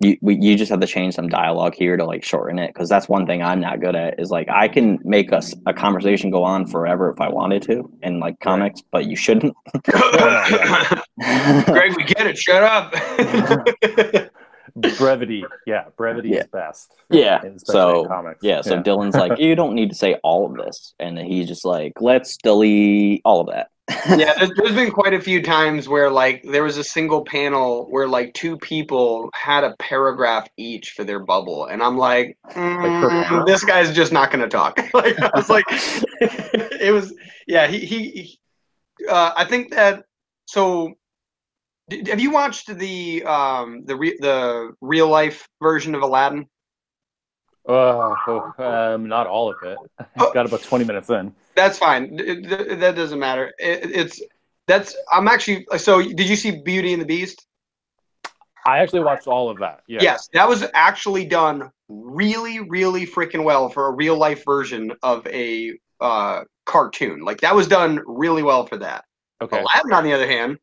you 0.00 0.16
we, 0.22 0.36
you 0.36 0.56
just 0.56 0.70
have 0.70 0.80
to 0.80 0.86
change 0.86 1.14
some 1.14 1.28
dialogue 1.28 1.74
here 1.74 1.96
to 1.96 2.04
like 2.04 2.24
shorten 2.24 2.58
it 2.58 2.68
because 2.72 2.88
that's 2.88 3.08
one 3.08 3.26
thing 3.26 3.42
I'm 3.42 3.60
not 3.60 3.80
good 3.80 3.94
at 3.94 4.18
is 4.18 4.30
like 4.30 4.48
I 4.48 4.66
can 4.68 4.98
make 5.04 5.32
us 5.32 5.54
a, 5.66 5.74
conversation 5.74 6.30
go 6.30 6.42
on 6.42 6.66
forever 6.66 7.10
if 7.10 7.20
I 7.20 7.28
wanted 7.28 7.62
to 7.64 7.90
in 8.02 8.18
like 8.18 8.40
comics, 8.40 8.82
but 8.90 9.06
you 9.06 9.16
shouldn't. 9.16 9.54
Greg, 11.66 11.96
we 11.96 12.04
get 12.04 12.26
it. 12.26 12.36
Shut 12.38 12.62
up. 12.62 12.92
Brevity, 14.98 15.44
yeah, 15.66 15.84
brevity 15.96 16.30
Yeah. 16.30 16.40
is 16.40 16.46
best. 16.46 16.92
Yeah, 17.10 17.36
especially 17.36 17.50
in 17.50 17.58
so, 17.58 18.04
comics. 18.06 18.38
yeah, 18.42 18.60
so 18.62 18.80
Dylan's 18.80 19.16
like, 19.16 19.38
you 19.38 19.56
don't 19.56 19.74
need 19.74 19.90
to 19.90 19.96
say 19.96 20.14
all 20.22 20.46
of 20.46 20.56
this, 20.56 20.94
and 21.00 21.18
he's 21.18 21.48
just 21.48 21.64
like, 21.64 21.94
let's 22.00 22.36
delete 22.36 23.20
all 23.24 23.40
of 23.40 23.48
that. 23.48 23.70
Yeah, 24.16 24.34
there's, 24.38 24.50
there's 24.56 24.74
been 24.74 24.90
quite 24.90 25.14
a 25.14 25.20
few 25.20 25.42
times 25.42 25.88
where 25.88 26.10
like 26.10 26.42
there 26.42 26.62
was 26.62 26.76
a 26.76 26.84
single 26.84 27.24
panel 27.24 27.86
where 27.90 28.06
like 28.08 28.32
two 28.34 28.56
people 28.58 29.30
had 29.34 29.64
a 29.64 29.74
paragraph 29.78 30.48
each 30.56 30.90
for 30.90 31.04
their 31.04 31.20
bubble, 31.20 31.66
and 31.66 31.82
I'm 31.82 31.96
like, 31.96 32.36
mm, 32.50 33.46
this 33.46 33.64
guy's 33.64 33.94
just 33.94 34.12
not 34.12 34.30
going 34.30 34.42
to 34.42 34.48
talk. 34.48 34.78
like 34.94 35.20
I 35.20 35.30
was 35.34 35.48
like, 35.48 35.64
it 35.70 36.92
was 36.92 37.14
yeah. 37.46 37.66
He 37.66 37.80
he. 37.80 38.10
he 38.10 38.38
uh, 39.08 39.32
I 39.36 39.44
think 39.44 39.70
that 39.70 40.04
so. 40.46 40.92
d- 41.88 42.08
Have 42.10 42.20
you 42.20 42.30
watched 42.30 42.66
the 42.76 43.24
um 43.24 43.84
the 43.86 43.96
re- 43.96 44.18
the 44.20 44.72
real 44.80 45.08
life 45.08 45.48
version 45.62 45.94
of 45.94 46.02
Aladdin? 46.02 46.46
Oh, 47.66 48.16
oh, 48.26 48.64
um, 48.94 49.06
not 49.08 49.26
all 49.26 49.50
of 49.50 49.56
it. 49.62 49.78
Oh. 50.18 50.32
Got 50.32 50.46
about 50.46 50.62
twenty 50.62 50.84
minutes 50.84 51.08
in. 51.10 51.34
That's 51.54 51.78
fine. 51.78 52.18
It- 52.18 52.50
it- 52.50 52.80
that 52.80 52.96
doesn't 52.96 53.18
matter. 53.18 53.52
It, 53.58 53.90
it's 53.90 54.20
that's. 54.66 54.96
I'm 55.12 55.28
actually. 55.28 55.66
So, 55.76 56.02
did 56.02 56.28
you 56.28 56.36
see 56.36 56.62
Beauty 56.62 56.92
and 56.92 57.00
the 57.02 57.06
Beast? 57.06 57.46
I 58.66 58.78
actually 58.78 59.00
watched 59.00 59.26
all 59.26 59.48
of 59.50 59.58
that. 59.58 59.80
Yeah. 59.86 60.00
Yes, 60.02 60.28
that 60.34 60.48
was 60.48 60.64
actually 60.74 61.24
done 61.24 61.70
really, 61.88 62.60
really 62.60 63.06
freaking 63.06 63.42
well 63.44 63.68
for 63.70 63.86
a 63.86 63.90
real 63.92 64.16
life 64.18 64.44
version 64.44 64.92
of 65.02 65.26
a 65.26 65.78
uh, 66.00 66.42
cartoon. 66.66 67.20
Like 67.20 67.40
that 67.40 67.54
was 67.54 67.66
done 67.68 68.00
really 68.06 68.42
well 68.42 68.66
for 68.66 68.76
that. 68.78 69.04
Okay. 69.42 69.58
Aladdin, 69.60 69.92
on 69.92 70.04
the 70.04 70.12
other 70.12 70.26
hand, 70.26 70.58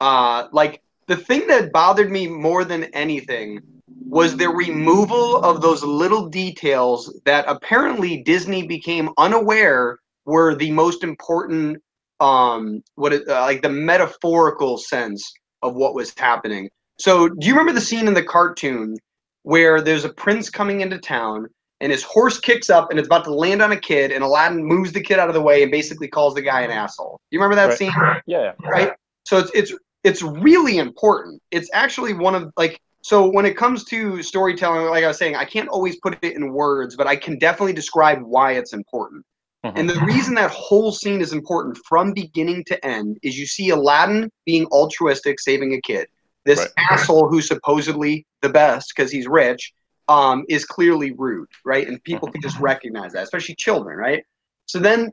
uh, 0.00 0.48
like 0.52 0.82
the 1.06 1.16
thing 1.16 1.46
that 1.46 1.72
bothered 1.72 2.10
me 2.10 2.26
more 2.26 2.64
than 2.64 2.84
anything 2.92 3.60
was 4.08 4.36
the 4.36 4.48
removal 4.48 5.42
of 5.42 5.60
those 5.60 5.82
little 5.82 6.28
details 6.28 7.12
that 7.24 7.44
apparently 7.48 8.22
Disney 8.22 8.66
became 8.66 9.10
unaware 9.18 9.98
were 10.24 10.54
the 10.54 10.70
most 10.70 11.02
important, 11.02 11.82
um, 12.20 12.82
what 12.94 13.12
it, 13.12 13.28
uh, 13.28 13.40
like 13.42 13.62
the 13.62 13.68
metaphorical 13.68 14.78
sense 14.78 15.32
of 15.62 15.74
what 15.74 15.94
was 15.94 16.14
happening. 16.16 16.70
So, 16.98 17.28
do 17.28 17.46
you 17.46 17.52
remember 17.52 17.72
the 17.72 17.80
scene 17.80 18.06
in 18.06 18.14
the 18.14 18.22
cartoon 18.22 18.96
where 19.42 19.80
there's 19.80 20.04
a 20.04 20.08
prince 20.12 20.50
coming 20.50 20.80
into 20.82 20.98
town 20.98 21.48
and 21.80 21.90
his 21.90 22.02
horse 22.04 22.38
kicks 22.38 22.70
up 22.70 22.90
and 22.90 22.98
it's 22.98 23.06
about 23.06 23.24
to 23.24 23.34
land 23.34 23.60
on 23.60 23.72
a 23.72 23.76
kid, 23.76 24.12
and 24.12 24.22
Aladdin 24.22 24.64
moves 24.64 24.92
the 24.92 25.00
kid 25.02 25.18
out 25.18 25.28
of 25.28 25.34
the 25.34 25.42
way 25.42 25.62
and 25.62 25.70
basically 25.70 26.08
calls 26.08 26.34
the 26.34 26.42
guy 26.42 26.62
an 26.62 26.70
asshole? 26.70 27.20
You 27.30 27.40
remember 27.40 27.56
that 27.56 27.68
Right. 27.70 27.78
scene? 27.78 27.92
Yeah. 28.26 28.52
yeah. 28.62 28.68
right? 28.70 28.92
So 29.24 29.38
it's 29.38 29.50
it's 29.52 29.74
it's 30.04 30.22
really 30.22 30.78
important. 30.78 31.42
It's 31.50 31.68
actually 31.74 32.12
one 32.12 32.34
of 32.36 32.52
like 32.56 32.80
so 33.06 33.24
when 33.24 33.46
it 33.46 33.56
comes 33.56 33.84
to 33.84 34.20
storytelling, 34.20 34.86
like 34.86 35.04
I 35.04 35.06
was 35.06 35.16
saying, 35.16 35.36
I 35.36 35.44
can't 35.44 35.68
always 35.68 35.94
put 36.00 36.18
it 36.22 36.34
in 36.34 36.52
words, 36.52 36.96
but 36.96 37.06
I 37.06 37.14
can 37.14 37.38
definitely 37.38 37.72
describe 37.72 38.20
why 38.20 38.54
it's 38.54 38.72
important. 38.72 39.24
Mhm. 39.64 39.74
And 39.76 39.88
the 39.88 40.00
reason 40.00 40.34
that 40.34 40.50
whole 40.50 40.90
scene 40.90 41.20
is 41.20 41.32
important 41.32 41.78
from 41.88 42.12
beginning 42.12 42.64
to 42.64 42.84
end 42.84 43.18
is 43.22 43.38
you 43.38 43.46
see 43.46 43.70
Aladdin 43.70 44.28
being 44.44 44.66
altruistic, 44.72 45.38
saving 45.38 45.72
a 45.74 45.80
kid. 45.82 46.08
This 46.46 46.58
Right. 46.58 46.70
asshole 46.90 47.28
who's 47.28 47.46
supposedly 47.46 48.26
the 48.42 48.48
best 48.48 48.92
because 48.96 49.12
he's 49.12 49.28
rich, 49.28 49.72
um, 50.08 50.44
is 50.48 50.64
clearly 50.64 51.12
rude, 51.12 51.48
right? 51.64 51.86
And 51.86 52.02
people 52.02 52.28
can 52.28 52.40
just 52.40 52.58
recognize 52.58 53.12
that, 53.12 53.22
especially 53.22 53.54
children, 53.54 53.98
right? 53.98 54.24
So 54.64 54.80
then 54.80 55.12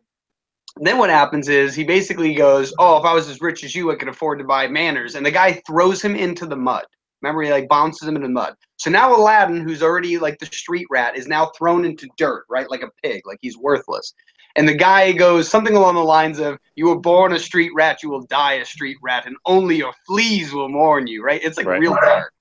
then 0.78 0.98
what 0.98 1.12
happens 1.12 1.48
is 1.48 1.76
he 1.76 1.84
basically 1.84 2.34
goes, 2.34 2.74
"Oh, 2.80 2.98
if 2.98 3.06
I 3.06 3.14
was 3.14 3.30
as 3.30 3.40
rich 3.40 3.64
as 3.64 3.76
you, 3.76 3.92
I 3.92 3.96
could 3.96 4.08
afford 4.08 4.40
to 4.40 4.46
buy 4.46 4.68
manners." 4.68 5.14
And 5.14 5.24
the 5.24 5.30
guy 5.30 5.62
throws 5.68 6.02
him 6.02 6.16
into 6.16 6.48
the 6.48 6.56
mud. 6.56 6.86
Remember, 7.24 7.42
he 7.42 7.52
like 7.52 7.70
bounces 7.70 8.08
him 8.08 8.18
in 8.18 8.22
the 8.22 8.30
mud. 8.30 8.54
So 8.76 8.92
now 8.92 9.16
Aladdin, 9.16 9.62
who's 9.62 9.82
already 9.82 10.18
like 10.18 10.38
the 10.40 10.46
street 10.48 10.86
rat, 10.92 11.18
is 11.18 11.26
now 11.26 11.52
thrown 11.58 11.86
into 11.86 12.10
dirt, 12.18 12.44
right, 12.50 12.70
like 12.70 12.84
a 12.84 12.92
pig, 13.02 13.22
like 13.26 13.40
he's 13.42 13.58
worthless. 13.58 14.14
And 14.58 14.68
the 14.68 14.76
guy 14.76 15.14
goes 15.14 15.50
something 15.50 15.76
along 15.76 15.96
the 15.96 16.04
lines 16.04 16.40
of, 16.40 16.60
"You 16.76 16.90
were 16.90 17.00
born 17.00 17.32
a 17.32 17.40
street 17.40 17.72
rat, 17.74 18.04
you 18.04 18.10
will 18.10 18.24
die 18.24 18.56
a 18.56 18.66
street 18.66 18.98
rat, 19.02 19.26
and 19.26 19.38
only 19.46 19.78
your 19.78 19.94
fleas 20.06 20.54
will 20.54 20.70
mourn 20.70 21.08
you." 21.08 21.24
Right? 21.24 21.42
It's 21.42 21.58
like 21.58 21.66
Right. 21.66 21.80
real 21.80 21.96
dark. 21.96 22.34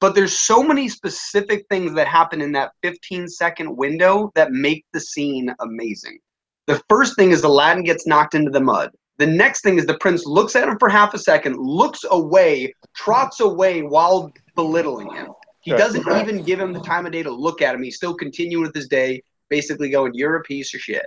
But 0.00 0.14
there's 0.14 0.38
so 0.38 0.62
many 0.62 0.88
specific 0.88 1.66
things 1.68 1.92
that 1.94 2.06
happen 2.08 2.40
in 2.40 2.52
that 2.52 2.72
15 2.82 3.28
second 3.28 3.76
window 3.76 4.30
that 4.34 4.52
make 4.52 4.84
the 4.92 5.00
scene 5.00 5.52
amazing. 5.60 6.18
The 6.68 6.80
first 6.88 7.16
thing 7.16 7.32
is 7.32 7.42
Aladdin 7.42 7.84
gets 7.84 8.06
knocked 8.06 8.34
into 8.34 8.50
the 8.50 8.60
mud. 8.60 8.92
The 9.18 9.26
next 9.26 9.62
thing 9.62 9.78
is 9.78 9.86
the 9.86 9.98
prince 9.98 10.26
looks 10.26 10.56
at 10.56 10.68
him 10.68 10.78
for 10.78 10.88
half 10.88 11.14
a 11.14 11.18
second, 11.18 11.56
looks 11.56 12.04
away, 12.10 12.74
trots 12.94 13.40
away 13.40 13.82
while 13.82 14.32
belittling 14.56 15.12
him. 15.14 15.28
He 15.60 15.72
Right. 15.72 15.78
doesn't 15.78 16.04
even 16.20 16.42
give 16.42 16.58
him 16.58 16.72
the 16.72 16.80
time 16.80 17.06
of 17.06 17.12
day 17.12 17.22
to 17.22 17.30
look 17.30 17.62
at 17.62 17.74
him. 17.74 17.82
He's 17.82 17.96
still 17.96 18.14
continuing 18.14 18.64
with 18.64 18.74
his 18.74 18.88
day, 18.88 19.22
basically 19.48 19.90
going, 19.90 20.12
You're 20.14 20.36
a 20.36 20.42
piece 20.42 20.74
of 20.74 20.80
shit. 20.80 21.06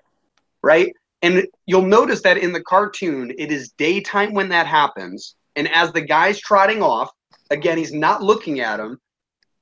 Right? 0.62 0.94
And 1.22 1.48
you'll 1.66 1.82
notice 1.82 2.22
that 2.22 2.38
in 2.38 2.54
the 2.54 2.62
cartoon, 2.62 3.34
it 3.38 3.52
is 3.52 3.72
daytime 3.78 4.34
when 4.34 4.50
that 4.50 4.68
happens. 4.68 5.36
And 5.56 5.68
as 5.74 5.92
the 5.92 6.02
guy's 6.02 6.40
trotting 6.40 6.84
off, 6.84 7.10
again, 7.50 7.78
he's 7.78 7.94
not 7.94 8.22
looking 8.22 8.60
at 8.60 8.80
him. 8.80 9.00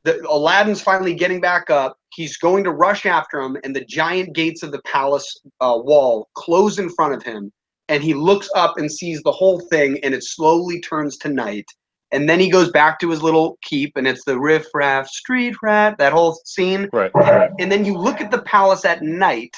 The, 0.04 0.22
Aladdin's 0.28 0.82
finally 0.82 1.14
getting 1.14 1.40
back 1.40 1.70
up. 1.70 1.98
He's 2.14 2.38
going 2.38 2.64
to 2.66 2.72
rush 2.72 3.06
after 3.06 3.40
him, 3.40 3.58
and 3.64 3.76
the 3.76 3.86
giant 3.86 4.36
gates 4.36 4.62
of 4.62 4.72
the 4.72 4.82
palace 4.82 5.42
uh, 5.62 5.80
wall 5.82 6.28
close 6.36 6.78
in 6.78 6.90
front 6.90 7.14
of 7.14 7.24
him. 7.24 7.52
And 7.90 8.04
he 8.04 8.14
looks 8.14 8.50
up 8.56 8.78
and 8.78 8.92
sees 8.92 9.22
the 9.24 9.32
whole 9.32 9.60
thing, 9.60 10.00
and 10.04 10.14
it 10.14 10.24
slowly 10.24 10.80
turns 10.82 11.18
to 11.18 11.30
night. 11.30 11.66
And 12.12 12.30
then 12.30 12.40
he 12.40 12.50
goes 12.50 12.72
back 12.72 13.00
to 13.00 13.10
his 13.10 13.22
little 13.24 13.58
keep, 13.64 13.98
and 13.98 14.08
it's 14.08 14.24
the 14.24 14.40
riff 14.40 14.68
raff 14.74 15.08
street 15.08 15.56
rat, 15.64 15.98
that 15.98 16.14
whole 16.14 16.40
scene. 16.46 16.88
Right. 16.94 17.12
And 17.60 17.72
then 17.72 17.84
you 17.86 17.98
look 17.98 18.22
at 18.22 18.32
the 18.32 18.42
palace 18.44 18.86
at 18.86 19.02
night, 19.02 19.56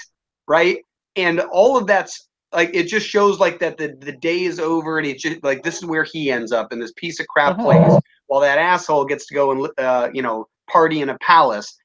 right? 0.47 0.77
And 1.15 1.41
all 1.41 1.77
of 1.77 1.85
that's 1.85 2.27
like 2.53 2.71
it 2.73 2.83
just 2.83 3.05
shows 3.07 3.39
like 3.39 3.59
that 3.59 3.77
the, 3.77 3.95
the 3.99 4.13
day 4.13 4.43
is 4.43 4.59
over, 4.59 4.97
and 4.97 5.05
it's 5.05 5.21
just 5.21 5.43
like 5.43 5.63
this 5.63 5.77
is 5.77 5.85
where 5.85 6.05
he 6.05 6.31
ends 6.31 6.51
up 6.51 6.71
in 6.71 6.79
this 6.79 6.93
piece 6.95 7.19
of 7.19 7.27
crap 7.27 7.57
Mhm. 7.57 7.63
place, 7.63 8.01
while 8.27 8.41
that 8.41 8.57
asshole 8.57 9.05
gets 9.05 9.27
to 9.27 9.33
go 9.33 9.51
and 9.51 9.69
uh, 9.77 10.09
you 10.13 10.21
know 10.21 10.47
party 10.69 11.01
in 11.01 11.09
a 11.09 11.17
palace. 11.19 11.75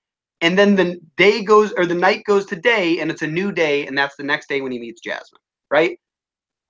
And 0.40 0.56
then 0.56 0.76
the 0.76 0.98
day 1.16 1.42
goes 1.42 1.72
or 1.76 1.84
the 1.84 1.94
night 1.94 2.22
goes 2.24 2.46
to 2.46 2.56
day, 2.56 3.00
and 3.00 3.10
it's 3.10 3.22
a 3.22 3.26
new 3.26 3.50
day, 3.52 3.86
and 3.86 3.98
that's 3.98 4.16
the 4.16 4.22
next 4.22 4.48
day 4.48 4.60
when 4.60 4.72
he 4.72 4.78
meets 4.78 5.00
Jasmine, 5.00 5.40
right? 5.70 5.98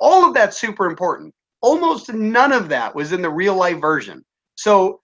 All 0.00 0.26
of 0.26 0.34
that's 0.34 0.58
super 0.58 0.86
important. 0.86 1.34
Almost 1.62 2.12
none 2.12 2.52
of 2.52 2.68
that 2.70 2.94
was 2.94 3.12
in 3.12 3.22
the 3.22 3.30
real 3.30 3.54
life 3.54 3.80
version. 3.80 4.22
So 4.56 5.00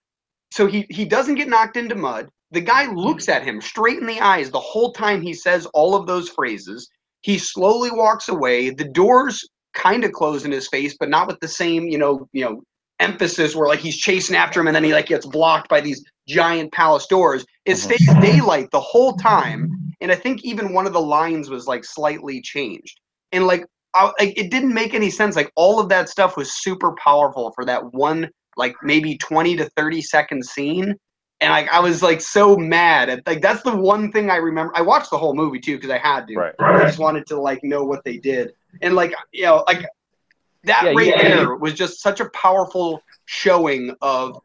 so 0.51 0.65
he 0.67 0.85
he 0.89 1.05
doesn't 1.05 1.35
get 1.35 1.49
knocked 1.49 1.77
into 1.77 1.95
mud. 1.95 2.29
The 2.51 2.61
guy 2.61 2.91
looks 2.91 3.29
at 3.29 3.43
him 3.43 3.61
straight 3.61 3.99
in 3.99 4.07
the 4.07 4.19
eyes 4.21 4.49
the 4.49 4.59
whole 4.59 4.93
time 4.93 5.21
he 5.21 5.33
says 5.33 5.65
all 5.73 5.95
of 5.95 6.07
those 6.07 6.29
phrases. 6.29 6.89
He 7.21 7.37
slowly 7.37 7.91
walks 7.91 8.29
away. 8.29 8.69
The 8.69 8.85
doors 8.89 9.47
kind 9.73 10.03
of 10.03 10.11
close 10.13 10.45
in 10.45 10.51
his 10.51 10.67
face, 10.67 10.95
but 10.99 11.09
not 11.09 11.27
with 11.27 11.39
the 11.41 11.47
same, 11.47 11.83
you 11.87 11.97
know, 11.97 12.27
you 12.31 12.43
know, 12.43 12.61
emphasis 12.99 13.55
where 13.55 13.67
like 13.67 13.79
he's 13.79 13.97
chasing 13.97 14.35
after 14.35 14.59
him 14.59 14.67
and 14.67 14.75
then 14.75 14.83
he 14.83 14.93
like 14.93 15.07
gets 15.07 15.25
blocked 15.25 15.69
by 15.69 15.81
these 15.81 16.03
giant 16.27 16.71
palace 16.71 17.05
doors. 17.07 17.45
It 17.65 17.73
Mhm. 17.73 17.77
stays 17.81 18.15
daylight 18.19 18.69
the 18.71 18.79
whole 18.79 19.13
time. 19.17 19.69
And 20.01 20.11
I 20.11 20.15
think 20.15 20.43
even 20.43 20.73
one 20.73 20.87
of 20.87 20.93
the 20.93 21.01
lines 21.01 21.49
was 21.49 21.67
like 21.67 21.83
slightly 21.83 22.41
changed. 22.41 22.99
And 23.31 23.45
like 23.45 23.65
I, 23.97 24.11
like 24.19 24.37
it 24.37 24.51
didn't 24.51 24.73
make 24.73 24.93
any 24.93 25.09
sense. 25.09 25.35
Like 25.35 25.51
all 25.55 25.79
of 25.79 25.89
that 25.89 26.09
stuff 26.09 26.37
was 26.37 26.53
super 26.53 26.93
powerful 27.03 27.51
for 27.53 27.65
that 27.65 27.93
one 27.93 28.29
like 28.55 28.75
maybe 28.81 29.17
20 29.17 29.55
to 29.57 29.69
30 29.69 30.01
second 30.01 30.43
scene 30.43 30.95
and 31.41 31.51
like 31.51 31.69
I 31.69 31.79
was 31.79 32.01
like 32.01 32.21
so 32.21 32.57
mad 32.57 33.09
at 33.09 33.25
like 33.27 33.41
that's 33.41 33.61
the 33.61 33.75
one 33.75 34.11
thing 34.11 34.29
I 34.29 34.37
remember. 34.37 34.73
I 34.75 34.81
watched 34.81 35.11
the 35.11 35.17
whole 35.17 35.35
movie 35.35 35.59
too 35.59 35.75
because 35.75 35.91
I 35.91 35.97
had 35.97 36.27
to. 36.27 36.35
Right. 36.35 36.55
I 36.59 36.85
just 36.85 36.99
wanted 36.99 37.25
to 37.27 37.39
like 37.39 37.63
know 37.63 37.83
what 37.83 38.03
they 38.03 38.17
did, 38.17 38.53
and 38.81 38.95
like 38.95 39.13
you 39.31 39.43
know 39.43 39.63
like 39.67 39.85
that 40.63 40.83
Yeah, 40.83 40.93
right 40.93 41.07
yeah. 41.07 41.35
there 41.35 41.55
was 41.55 41.73
just 41.73 42.01
such 42.01 42.19
a 42.19 42.29
powerful 42.31 43.01
showing 43.25 43.95
of 44.01 44.39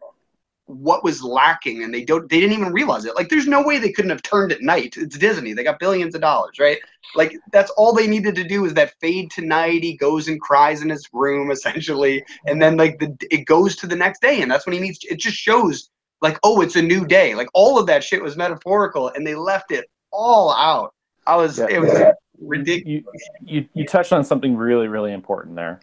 what 0.73 1.05
was 1.05 1.23
lacking, 1.23 1.83
and 1.83 1.93
they 1.93 2.05
don't 2.05 2.29
they 2.29 2.41
didn't 2.41 2.59
even 2.59 2.73
realize 2.73 3.05
it. 3.05 3.15
Like 3.17 3.29
there's 3.29 3.47
no 3.47 3.63
way 3.63 3.79
they 3.79 3.93
couldn't 3.93 4.11
have 4.11 4.23
turned 4.23 4.53
at 4.53 4.63
night. 4.63 4.97
It's 4.97 5.19
Disney. 5.19 5.53
They 5.53 5.65
got 5.65 5.79
billions 5.79 6.15
of 6.15 6.21
dollars, 6.21 6.59
right? 6.59 6.79
Like 7.15 7.37
that's 7.53 7.71
all 7.73 7.93
they 7.93 8.07
needed 8.07 8.35
to 8.37 8.45
do 8.45 8.65
is 8.65 8.75
that 8.75 8.95
fade 9.01 9.31
to 9.33 9.43
night. 9.43 9.83
He 9.83 9.97
goes 9.97 10.29
and 10.29 10.41
cries 10.41 10.83
in 10.83 10.89
his 10.89 11.09
room 11.13 11.51
essentially, 11.57 12.25
and 12.47 12.61
then 12.61 12.77
like 12.77 12.99
the 12.99 13.15
it 13.31 13.45
goes 13.47 13.77
to 13.77 13.87
the 13.87 13.97
next 13.97 14.23
day, 14.23 14.43
and 14.43 14.51
that's 14.51 14.67
when 14.67 14.75
he 14.75 14.81
needs. 14.81 14.99
It 15.03 15.19
just 15.19 15.37
shows 15.37 15.91
like 16.21 16.39
oh 16.43 16.61
it's 16.61 16.77
a 16.77 16.83
new 16.83 17.07
day. 17.07 17.35
Like 17.35 17.49
all 17.55 17.79
of 17.79 17.87
that 17.87 18.03
shit 18.03 18.23
was 18.23 18.37
metaphorical, 18.37 19.09
and 19.09 19.27
they 19.27 19.35
left 19.35 19.73
it 19.73 19.87
all 20.11 20.53
out. 20.53 20.95
I 21.27 21.37
was 21.37 21.59
Yeah. 21.59 21.67
it 21.71 21.81
was 21.81 22.03
ridiculous. 22.41 23.05
You, 23.41 23.61
you 23.61 23.69
you 23.75 23.87
touched 23.87 24.13
on 24.13 24.25
something 24.25 24.57
really 24.57 24.89
really 24.89 25.13
important 25.13 25.57
there, 25.57 25.81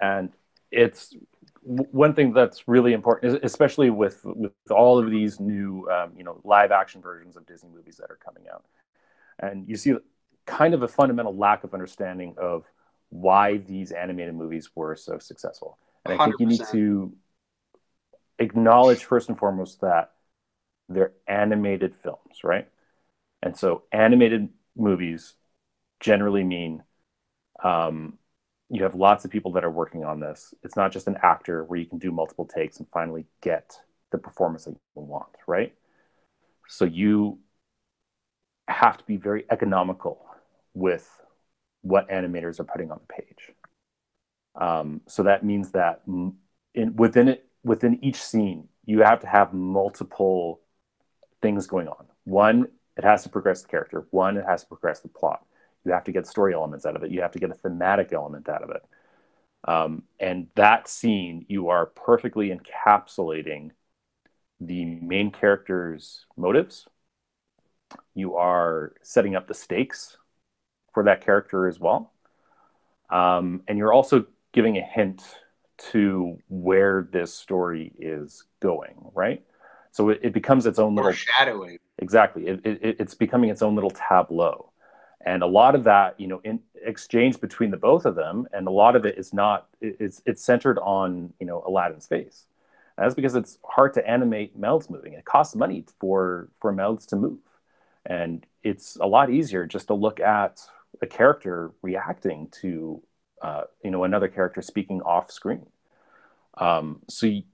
and 0.00 0.32
it's 0.70 1.14
one 1.64 2.14
thing 2.14 2.32
that's 2.32 2.68
really 2.68 2.92
important, 2.92 3.42
especially 3.42 3.90
with 3.90 4.20
with 4.24 4.52
all 4.70 4.98
of 4.98 5.10
these 5.10 5.40
new 5.40 5.88
um, 5.90 6.12
you 6.16 6.24
know 6.24 6.40
live 6.44 6.70
action 6.72 7.00
versions 7.00 7.36
of 7.36 7.46
Disney 7.46 7.70
movies 7.74 7.96
that 7.96 8.10
are 8.10 8.18
coming 8.24 8.44
out, 8.52 8.64
and 9.38 9.68
you 9.68 9.76
see 9.76 9.94
kind 10.46 10.74
of 10.74 10.82
a 10.82 10.88
fundamental 10.88 11.34
lack 11.34 11.64
of 11.64 11.72
understanding 11.72 12.34
of 12.36 12.64
why 13.08 13.58
these 13.58 13.92
animated 13.92 14.34
movies 14.34 14.70
were 14.74 14.94
so 14.94 15.18
successful. 15.18 15.78
And 16.04 16.20
I 16.20 16.24
think 16.24 16.40
you 16.40 16.46
need 16.46 16.62
to 16.72 17.14
acknowledge 18.38 19.04
first 19.04 19.28
and 19.28 19.38
foremost 19.38 19.80
that 19.80 20.12
they're 20.88 21.12
animated 21.26 21.94
films, 22.02 22.42
right? 22.42 22.68
And 23.42 23.56
so 23.56 23.84
animated 23.92 24.48
movies 24.76 25.34
generally 26.00 26.44
mean 26.44 26.82
um, 27.62 28.18
you 28.74 28.82
have 28.82 28.94
lots 28.94 29.24
of 29.24 29.30
people 29.30 29.52
that 29.52 29.64
are 29.64 29.70
working 29.70 30.04
on 30.04 30.20
this. 30.20 30.52
It's 30.62 30.76
not 30.76 30.92
just 30.92 31.06
an 31.06 31.16
actor 31.22 31.64
where 31.64 31.78
you 31.78 31.86
can 31.86 31.98
do 31.98 32.10
multiple 32.10 32.44
takes 32.44 32.78
and 32.78 32.88
finally 32.92 33.26
get 33.40 33.78
the 34.10 34.18
performance 34.18 34.64
that 34.64 34.72
you 34.72 34.78
want, 35.02 35.28
right? 35.46 35.74
So 36.68 36.84
you 36.84 37.38
have 38.68 38.96
to 38.98 39.04
be 39.04 39.16
very 39.16 39.44
economical 39.50 40.24
with 40.72 41.08
what 41.82 42.08
animators 42.08 42.58
are 42.58 42.64
putting 42.64 42.90
on 42.90 43.00
the 43.06 43.14
page. 43.14 43.52
Um, 44.54 45.02
so 45.06 45.24
that 45.24 45.44
means 45.44 45.72
that 45.72 46.02
in, 46.06 46.96
within 46.96 47.28
it, 47.28 47.46
within 47.62 48.02
each 48.04 48.22
scene, 48.22 48.68
you 48.86 49.02
have 49.02 49.20
to 49.20 49.26
have 49.26 49.52
multiple 49.52 50.60
things 51.42 51.66
going 51.66 51.88
on. 51.88 52.06
One 52.24 52.68
it 52.96 53.04
has 53.04 53.22
to 53.24 53.28
progress 53.28 53.62
the 53.62 53.68
character. 53.68 54.06
One, 54.10 54.36
it 54.36 54.44
has 54.46 54.62
to 54.62 54.68
progress 54.68 55.00
the 55.00 55.08
plot. 55.08 55.44
You 55.84 55.92
have 55.92 56.04
to 56.04 56.12
get 56.12 56.26
story 56.26 56.54
elements 56.54 56.86
out 56.86 56.96
of 56.96 57.02
it. 57.02 57.10
You 57.10 57.20
have 57.22 57.32
to 57.32 57.38
get 57.38 57.50
a 57.50 57.54
thematic 57.54 58.12
element 58.12 58.48
out 58.48 58.62
of 58.62 58.70
it. 58.70 58.82
Um, 59.66 60.02
and 60.20 60.48
that 60.56 60.88
scene, 60.88 61.46
you 61.48 61.68
are 61.68 61.86
perfectly 61.86 62.50
encapsulating 62.50 63.70
the 64.60 64.84
main 64.84 65.30
character's 65.30 66.26
motives. 66.36 66.86
You 68.14 68.36
are 68.36 68.94
setting 69.02 69.34
up 69.34 69.46
the 69.46 69.54
stakes 69.54 70.16
for 70.92 71.04
that 71.04 71.24
character 71.24 71.66
as 71.66 71.78
well. 71.80 72.12
Um, 73.10 73.62
and 73.68 73.78
you're 73.78 73.92
also 73.92 74.26
giving 74.52 74.78
a 74.78 74.82
hint 74.82 75.22
to 75.76 76.38
where 76.48 77.08
this 77.12 77.34
story 77.34 77.92
is 77.98 78.44
going, 78.60 78.94
right? 79.14 79.42
So 79.90 80.10
it, 80.10 80.20
it 80.22 80.32
becomes 80.32 80.66
its 80.66 80.78
own 80.78 80.94
little 80.94 81.12
shadowing. 81.12 81.78
exactly. 81.98 82.46
It, 82.46 82.60
it, 82.64 82.96
it's 83.00 83.14
becoming 83.14 83.50
its 83.50 83.62
own 83.62 83.74
little 83.74 83.90
tableau, 83.90 84.72
and 85.24 85.42
a 85.42 85.46
lot 85.46 85.74
of 85.74 85.84
that, 85.84 86.20
you 86.20 86.26
know, 86.26 86.40
in 86.44 86.60
exchange 86.84 87.40
between 87.40 87.70
the 87.70 87.76
both 87.76 88.04
of 88.04 88.14
them, 88.14 88.46
and 88.52 88.66
a 88.66 88.70
lot 88.70 88.94
of 88.94 89.04
it 89.06 89.18
is 89.18 89.32
not 89.32 89.68
it's 89.80 90.22
it's 90.26 90.44
centered 90.44 90.78
on 90.78 91.32
you 91.40 91.46
know 91.46 91.62
Aladdin's 91.66 92.06
face. 92.06 92.44
And 92.96 93.04
that's 93.04 93.14
because 93.14 93.34
it's 93.34 93.58
hard 93.64 93.94
to 93.94 94.08
animate 94.08 94.56
mouths 94.56 94.88
moving. 94.88 95.14
It 95.14 95.24
costs 95.24 95.56
money 95.56 95.84
for 95.98 96.48
for 96.60 96.72
mouths 96.72 97.06
to 97.06 97.16
move, 97.16 97.38
and 98.06 98.46
it's 98.62 98.96
a 99.00 99.06
lot 99.06 99.30
easier 99.30 99.66
just 99.66 99.88
to 99.88 99.94
look 99.94 100.20
at 100.20 100.60
a 101.02 101.06
character 101.06 101.72
reacting 101.82 102.48
to 102.62 103.02
uh, 103.42 103.62
you 103.82 103.90
know 103.90 104.04
another 104.04 104.28
character 104.28 104.60
speaking 104.62 105.00
off 105.02 105.30
screen. 105.30 105.66
Um, 106.58 107.00
so 107.08 107.26
y- 107.26 107.44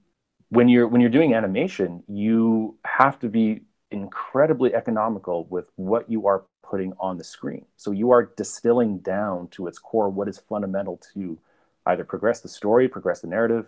when 0.49 0.67
you're 0.67 0.87
when 0.87 0.99
you're 0.99 1.09
doing 1.09 1.33
animation, 1.33 2.03
you 2.07 2.77
have 2.83 3.17
to 3.19 3.29
be 3.29 3.61
incredibly 3.91 4.73
economical 4.73 5.45
with 5.45 5.65
what 5.75 6.09
you 6.09 6.27
are 6.27 6.43
putting 6.71 6.93
on 7.01 7.17
the 7.17 7.23
screen. 7.23 7.65
So 7.75 7.91
you 7.91 8.11
are 8.11 8.31
distilling 8.37 8.99
down 8.99 9.49
to 9.49 9.67
its 9.67 9.77
core 9.77 10.09
what 10.09 10.29
is 10.29 10.39
fundamental 10.39 11.01
to 11.13 11.37
either 11.85 12.05
progress 12.05 12.39
the 12.39 12.47
story, 12.47 12.87
progress 12.87 13.19
the 13.19 13.27
narrative, 13.27 13.67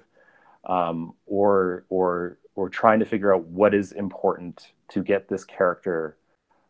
um, 0.66 1.14
or 1.26 1.84
or 1.90 2.38
or 2.56 2.70
trying 2.70 3.00
to 3.00 3.06
figure 3.06 3.36
out 3.36 3.44
what 3.46 3.74
is 3.74 3.92
important 3.92 4.72
to 4.90 5.04
get 5.04 5.28
this 5.28 5.44
character 5.44 6.16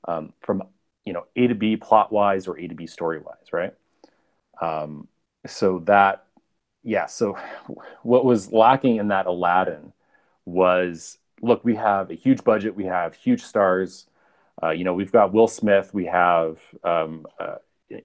um, 0.08 0.34
from 0.42 0.64
you 1.06 1.14
know 1.14 1.28
A 1.36 1.48
to 1.48 1.56
B 1.56 1.78
plot 1.78 2.12
wise 2.12 2.48
or 2.48 2.60
A 2.60 2.68
to 2.68 2.74
B 2.76 2.88
story 2.88 3.20
wise, 3.20 3.54
right? 3.54 3.76
Um, 4.60 5.08
so 5.46 5.80
that 5.86 6.26
yeah, 6.84 7.06
so 7.06 7.38
what 8.04 8.26
was 8.26 8.52
lacking 8.52 8.96
in 8.96 9.10
that 9.10 9.28
Aladdin 9.28 9.94
was 10.46 11.20
look, 11.44 11.64
we 11.64 11.76
have 11.76 12.10
a 12.10 12.16
huge 12.16 12.44
budget, 12.44 12.76
we 12.76 12.86
have 12.86 13.14
huge 13.14 13.44
stars. 13.44 14.08
Uh, 14.64 14.72
you 14.72 14.84
know, 14.84 14.94
we've 14.94 15.12
got 15.12 15.34
Will 15.34 15.48
Smith, 15.48 15.94
we 15.94 16.06
have 16.06 16.60
um, 16.84 17.26
uh, 17.40 17.56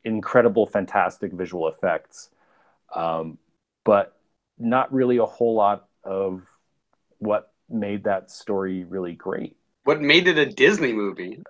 incredible, 0.04 0.66
fantastic 0.66 1.32
visual 1.32 1.68
effects, 1.68 2.30
um, 2.94 3.38
but 3.84 4.16
not 4.58 4.92
really 4.92 5.18
a 5.18 5.24
whole 5.24 5.54
lot 5.54 5.86
of 6.02 6.42
what 7.18 7.52
made 7.68 8.04
that 8.04 8.30
story 8.30 8.84
really 8.84 9.12
great. 9.12 9.56
What 9.84 10.00
made 10.00 10.26
it 10.26 10.38
a 10.38 10.46
Disney 10.46 10.92
movie? 10.92 11.42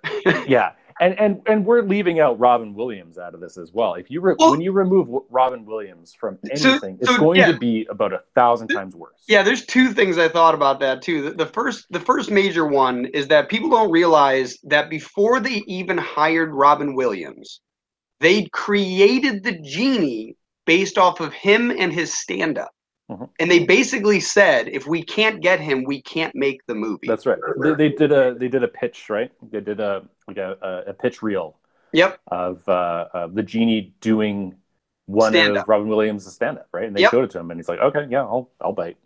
Yeah, 0.47 0.73
and 0.99 1.17
and 1.19 1.41
and 1.47 1.65
we're 1.65 1.81
leaving 1.81 2.19
out 2.19 2.37
Robin 2.39 2.73
Williams 2.73 3.17
out 3.17 3.33
of 3.33 3.39
this 3.39 3.57
as 3.57 3.71
well. 3.73 3.93
If 3.95 4.11
you 4.11 4.21
re- 4.21 4.35
Well- 4.37 4.51
when 4.51 4.61
you 4.61 4.71
remove 4.71 5.07
Robin 5.29 5.65
Williams 5.65 6.13
from 6.13 6.37
So- 6.55 6.71
anything, 6.71 6.97
it's 7.01 7.17
going 7.17 7.39
yeah. 7.39 7.51
to 7.51 7.57
be 7.57 7.85
about 7.89 8.13
a 8.13 8.21
thousand 8.35 8.67
times 8.69 8.95
worse. 8.95 9.23
Yeah, 9.27 9.43
there's 9.43 9.65
two 9.65 9.93
things 9.93 10.17
I 10.17 10.27
thought 10.27 10.53
about 10.53 10.79
that 10.81 11.01
too. 11.01 11.21
The, 11.21 11.31
the 11.31 11.45
first, 11.45 11.85
the 11.89 11.99
first 11.99 12.29
major 12.31 12.65
one 12.65 13.05
is 13.07 13.27
that 13.29 13.49
people 13.49 13.69
don't 13.69 13.91
realize 13.91 14.57
that 14.63 14.89
before 14.89 15.39
they 15.39 15.63
even 15.67 15.97
hired 15.97 16.53
Robin 16.53 16.95
Williams, 16.95 17.61
they 18.19 18.45
created 18.51 19.43
the 19.43 19.57
genie 19.59 20.35
based 20.65 20.97
off 20.97 21.19
of 21.19 21.33
him 21.33 21.71
and 21.71 21.91
his 21.93 22.13
stand-up, 22.13 22.71
Mhm. 23.09 23.29
and 23.39 23.49
they 23.49 23.65
basically 23.65 24.19
said, 24.19 24.67
if 24.67 24.85
we 24.85 25.03
can't 25.03 25.41
get 25.41 25.59
him, 25.59 25.83
we 25.83 26.01
can't 26.01 26.35
make 26.35 26.65
the 26.67 26.75
movie. 26.75 27.07
That's 27.07 27.25
right. 27.25 27.39
They, 27.61 27.73
they 27.73 27.89
did 27.89 28.11
a 28.11 28.35
they 28.35 28.47
did 28.47 28.63
a 28.63 28.67
pitch, 28.67 29.09
right? 29.09 29.31
They 29.51 29.61
did 29.61 29.79
a 29.79 30.03
like 30.27 30.37
a, 30.37 30.83
a, 30.87 30.93
pitch 30.93 31.23
reel 31.23 31.57
yep. 31.91 32.19
of 32.27 32.67
uh, 32.69 33.07
of 33.13 33.33
the 33.33 33.41
genie 33.43 33.93
doing 33.99 34.55
one 35.07 35.31
Stand-up. 35.31 35.63
of 35.63 35.69
Robin 35.69 35.87
Williams' 35.87 36.31
stand 36.31 36.59
up, 36.59 36.67
right? 36.71 36.85
And 36.85 36.95
they 36.95 37.01
Yep. 37.01 37.11
showed 37.11 37.23
it 37.23 37.31
to 37.31 37.39
him, 37.39 37.49
and 37.49 37.59
he's 37.59 37.67
like, 37.67 37.79
"Okay, 37.79 38.05
yeah, 38.11 38.21
I'll 38.21 38.51
I'll 38.61 38.73
bite." 38.73 38.97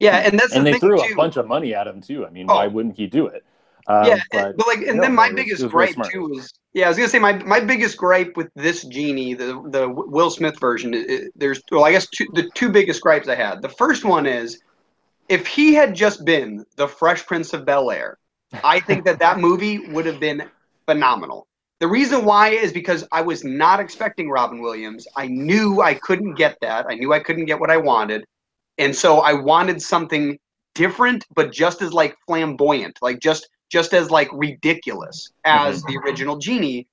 Yeah, 0.00 0.18
and 0.18 0.38
that's 0.38 0.52
and 0.54 0.66
the 0.66 0.72
they 0.72 0.78
threw 0.78 0.98
too. 0.98 1.12
a 1.14 1.16
bunch 1.16 1.38
of 1.38 1.46
money 1.46 1.74
at 1.74 1.86
him 1.86 2.02
too. 2.02 2.26
I 2.26 2.30
mean, 2.30 2.46
Oh. 2.50 2.56
why 2.56 2.66
wouldn't 2.66 2.96
he 2.96 3.06
do 3.06 3.26
it? 3.26 3.44
Um, 3.88 4.06
yeah, 4.06 4.20
but 4.32 4.56
but, 4.56 4.66
like, 4.66 4.78
and 4.78 4.96
no, 4.96 5.02
then 5.02 5.14
my 5.14 5.28
was- 5.28 5.36
biggest 5.36 5.62
was 5.62 5.72
gripe 5.72 5.96
too 6.10 6.32
is, 6.34 6.52
yeah, 6.72 6.86
I 6.86 6.88
was 6.88 6.96
gonna 6.96 7.08
say 7.08 7.18
my 7.20 7.34
my 7.44 7.60
biggest 7.60 7.96
gripe 7.96 8.36
with 8.36 8.48
this 8.56 8.84
genie, 8.84 9.34
the 9.34 9.62
the 9.70 9.88
Will 9.88 10.30
Smith 10.30 10.58
version, 10.58 10.94
i 10.94 10.98
i- 11.08 11.28
there's 11.36 11.62
well, 11.70 11.84
I 11.84 11.92
guess 11.92 12.08
two, 12.08 12.26
the 12.34 12.50
two 12.54 12.70
biggest 12.70 13.00
gripes 13.00 13.28
I 13.28 13.36
had. 13.36 13.62
The 13.62 13.68
first 13.68 14.04
one 14.04 14.26
is, 14.26 14.60
if 15.28 15.46
he 15.46 15.74
had 15.74 15.94
just 15.94 16.24
been 16.24 16.64
the 16.76 16.88
Fresh 16.88 17.26
Prince 17.26 17.52
of 17.52 17.64
Bel 17.64 17.90
Air, 17.90 18.18
I 18.64 18.80
think 18.80 19.04
that 19.04 19.20
that 19.20 19.38
movie 19.38 19.78
would 19.88 20.06
have 20.06 20.18
been 20.18 20.42
phenomenal. 20.86 21.46
The 21.78 21.86
reason 21.86 22.24
why 22.24 22.48
is 22.50 22.72
because 22.72 23.06
I 23.12 23.20
was 23.20 23.44
not 23.44 23.80
expecting 23.80 24.30
Robin 24.30 24.60
Williams. 24.60 25.06
I 25.14 25.26
knew 25.28 25.82
I 25.82 25.94
couldn't 25.94 26.34
get 26.34 26.56
that. 26.62 26.86
I 26.88 26.94
knew 26.94 27.12
I 27.12 27.20
couldn't 27.20 27.44
get 27.44 27.60
what 27.60 27.70
I 27.70 27.76
wanted, 27.76 28.24
and 28.78 28.96
so 28.96 29.20
I 29.20 29.32
wanted 29.34 29.80
something 29.80 30.38
different, 30.74 31.24
but 31.34 31.52
just 31.52 31.82
as 31.82 31.92
like 31.92 32.16
flamboyant, 32.26 32.98
like 33.00 33.20
just 33.20 33.48
just 33.70 33.94
as 33.94 34.10
like 34.10 34.28
ridiculous 34.32 35.32
as 35.44 35.82
the 35.82 35.98
original 36.04 36.36
genie. 36.36 36.86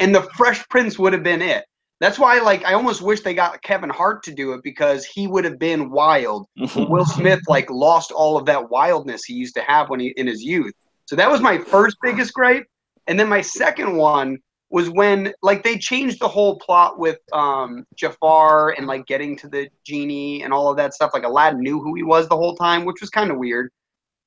And 0.00 0.14
the 0.14 0.22
Fresh 0.36 0.68
Prince 0.68 0.98
would 0.98 1.12
have 1.12 1.22
been 1.22 1.42
it. 1.42 1.64
That's 2.00 2.18
why, 2.18 2.40
like, 2.40 2.64
I 2.64 2.74
almost 2.74 3.02
wish 3.02 3.20
they 3.20 3.34
got 3.34 3.62
Kevin 3.62 3.88
Hart 3.88 4.24
to 4.24 4.34
do 4.34 4.52
it 4.52 4.62
because 4.64 5.04
he 5.04 5.26
would 5.26 5.44
have 5.44 5.58
been 5.58 5.90
wild. 5.90 6.46
Will 6.76 7.04
Smith 7.04 7.40
like 7.48 7.70
lost 7.70 8.10
all 8.10 8.36
of 8.36 8.46
that 8.46 8.68
wildness 8.68 9.24
he 9.24 9.34
used 9.34 9.54
to 9.54 9.62
have 9.62 9.88
when 9.88 10.00
he 10.00 10.08
in 10.16 10.26
his 10.26 10.42
youth. 10.42 10.74
So 11.06 11.16
that 11.16 11.30
was 11.30 11.40
my 11.40 11.58
first 11.58 11.96
biggest 12.02 12.34
gripe. 12.34 12.66
And 13.06 13.18
then 13.18 13.28
my 13.28 13.40
second 13.40 13.96
one 13.96 14.38
was 14.70 14.90
when 14.90 15.32
like 15.42 15.62
they 15.62 15.78
changed 15.78 16.18
the 16.20 16.28
whole 16.28 16.58
plot 16.58 16.98
with 16.98 17.18
um 17.32 17.86
Jafar 17.94 18.70
and 18.70 18.86
like 18.86 19.06
getting 19.06 19.36
to 19.38 19.48
the 19.48 19.68
genie 19.86 20.42
and 20.42 20.52
all 20.52 20.68
of 20.68 20.76
that 20.78 20.94
stuff. 20.94 21.12
Like 21.14 21.24
Aladdin 21.24 21.60
knew 21.60 21.80
who 21.80 21.94
he 21.94 22.02
was 22.02 22.28
the 22.28 22.36
whole 22.36 22.56
time, 22.56 22.84
which 22.84 23.00
was 23.00 23.10
kind 23.10 23.30
of 23.30 23.38
weird. 23.38 23.70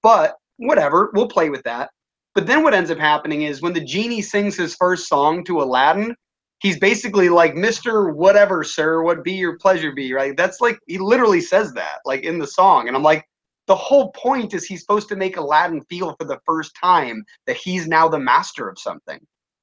But 0.01 0.35
whatever, 0.57 1.11
we'll 1.13 1.27
play 1.27 1.49
with 1.49 1.63
that. 1.63 1.89
But 2.35 2.45
then 2.45 2.63
what 2.63 2.73
ends 2.73 2.91
up 2.91 2.99
happening 2.99 3.43
is 3.43 3.61
when 3.61 3.73
the 3.73 3.83
genie 3.83 4.21
sings 4.21 4.55
his 4.55 4.75
first 4.75 5.07
song 5.07 5.43
to 5.45 5.61
Aladdin, 5.61 6.15
he's 6.59 6.79
basically 6.79 7.29
like, 7.29 7.55
Mr. 7.55 8.13
Whatever, 8.13 8.63
sir, 8.63 9.01
what 9.01 9.23
be 9.23 9.33
your 9.33 9.57
pleasure 9.57 9.91
be, 9.91 10.13
right? 10.13 10.35
That's 10.37 10.61
like 10.61 10.77
he 10.87 10.97
literally 10.97 11.41
says 11.41 11.73
that, 11.73 11.99
like 12.05 12.23
in 12.23 12.37
the 12.37 12.47
song. 12.47 12.87
And 12.87 12.95
I'm 12.95 13.03
like, 13.03 13.25
the 13.67 13.75
whole 13.75 14.11
point 14.11 14.53
is 14.53 14.65
he's 14.65 14.81
supposed 14.81 15.09
to 15.09 15.15
make 15.15 15.37
Aladdin 15.37 15.81
feel 15.89 16.15
for 16.17 16.25
the 16.25 16.39
first 16.45 16.75
time 16.81 17.23
that 17.47 17.57
he's 17.57 17.87
now 17.87 18.07
the 18.07 18.19
master 18.19 18.69
of 18.69 18.79
something. 18.79 19.19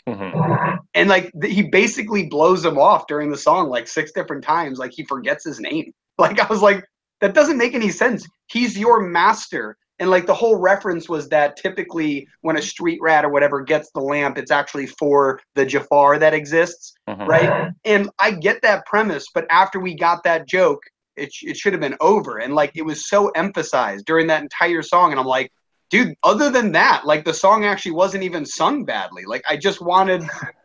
Mhm. 0.08 0.78
And 0.94 1.08
like 1.08 1.32
he 1.42 1.62
basically 1.62 2.26
blows 2.26 2.64
him 2.64 2.78
off 2.78 3.06
during 3.06 3.30
the 3.30 3.38
song 3.38 3.68
like 3.68 3.88
six 3.88 4.12
different 4.12 4.44
times, 4.44 4.78
like 4.78 4.92
he 4.92 5.04
forgets 5.04 5.44
his 5.44 5.60
name. 5.60 5.92
Like 6.16 6.38
I 6.38 6.46
was 6.46 6.62
like, 6.62 6.84
that 7.20 7.34
doesn't 7.34 7.58
make 7.58 7.74
any 7.74 7.90
sense. 7.90 8.24
He's 8.46 8.78
your 8.78 9.00
master. 9.00 9.76
And 10.00 10.10
like 10.10 10.26
the 10.26 10.34
whole 10.34 10.56
reference 10.56 11.08
was 11.08 11.28
that 11.28 11.56
typically 11.56 12.26
when 12.40 12.56
a 12.56 12.62
street 12.62 12.98
rat 13.00 13.24
or 13.24 13.28
whatever 13.28 13.60
gets 13.62 13.90
the 13.92 14.00
lamp, 14.00 14.38
it's 14.38 14.50
actually 14.50 14.86
for 14.86 15.40
the 15.54 15.64
Jafar 15.64 16.18
that 16.18 16.34
exists 16.34 16.94
Mhm. 17.08 17.28
right? 17.28 17.50
And 17.84 18.10
I 18.18 18.32
get 18.32 18.62
that 18.62 18.86
premise, 18.86 19.26
but 19.34 19.46
after 19.50 19.78
we 19.78 19.94
got 19.94 20.24
that 20.24 20.48
joke, 20.48 20.82
it, 21.16 21.32
it 21.42 21.56
should 21.56 21.72
have 21.74 21.80
been 21.80 21.96
over. 22.00 22.38
And 22.38 22.54
like 22.54 22.72
it 22.74 22.82
was 22.82 23.08
so 23.08 23.28
emphasized 23.30 24.04
during 24.06 24.26
that 24.28 24.42
entire 24.42 24.82
song. 24.82 25.12
And 25.12 25.20
I'm 25.20 25.26
like, 25.26 25.52
dude, 25.90 26.14
other 26.24 26.50
than 26.50 26.72
that, 26.72 27.06
like 27.06 27.24
the 27.24 27.34
song 27.34 27.64
actually 27.64 27.92
wasn't 27.92 28.24
even 28.24 28.44
sung 28.44 28.84
badly. 28.84 29.24
Like 29.26 29.44
I 29.48 29.56
just 29.56 29.80
wanted, 29.80 30.24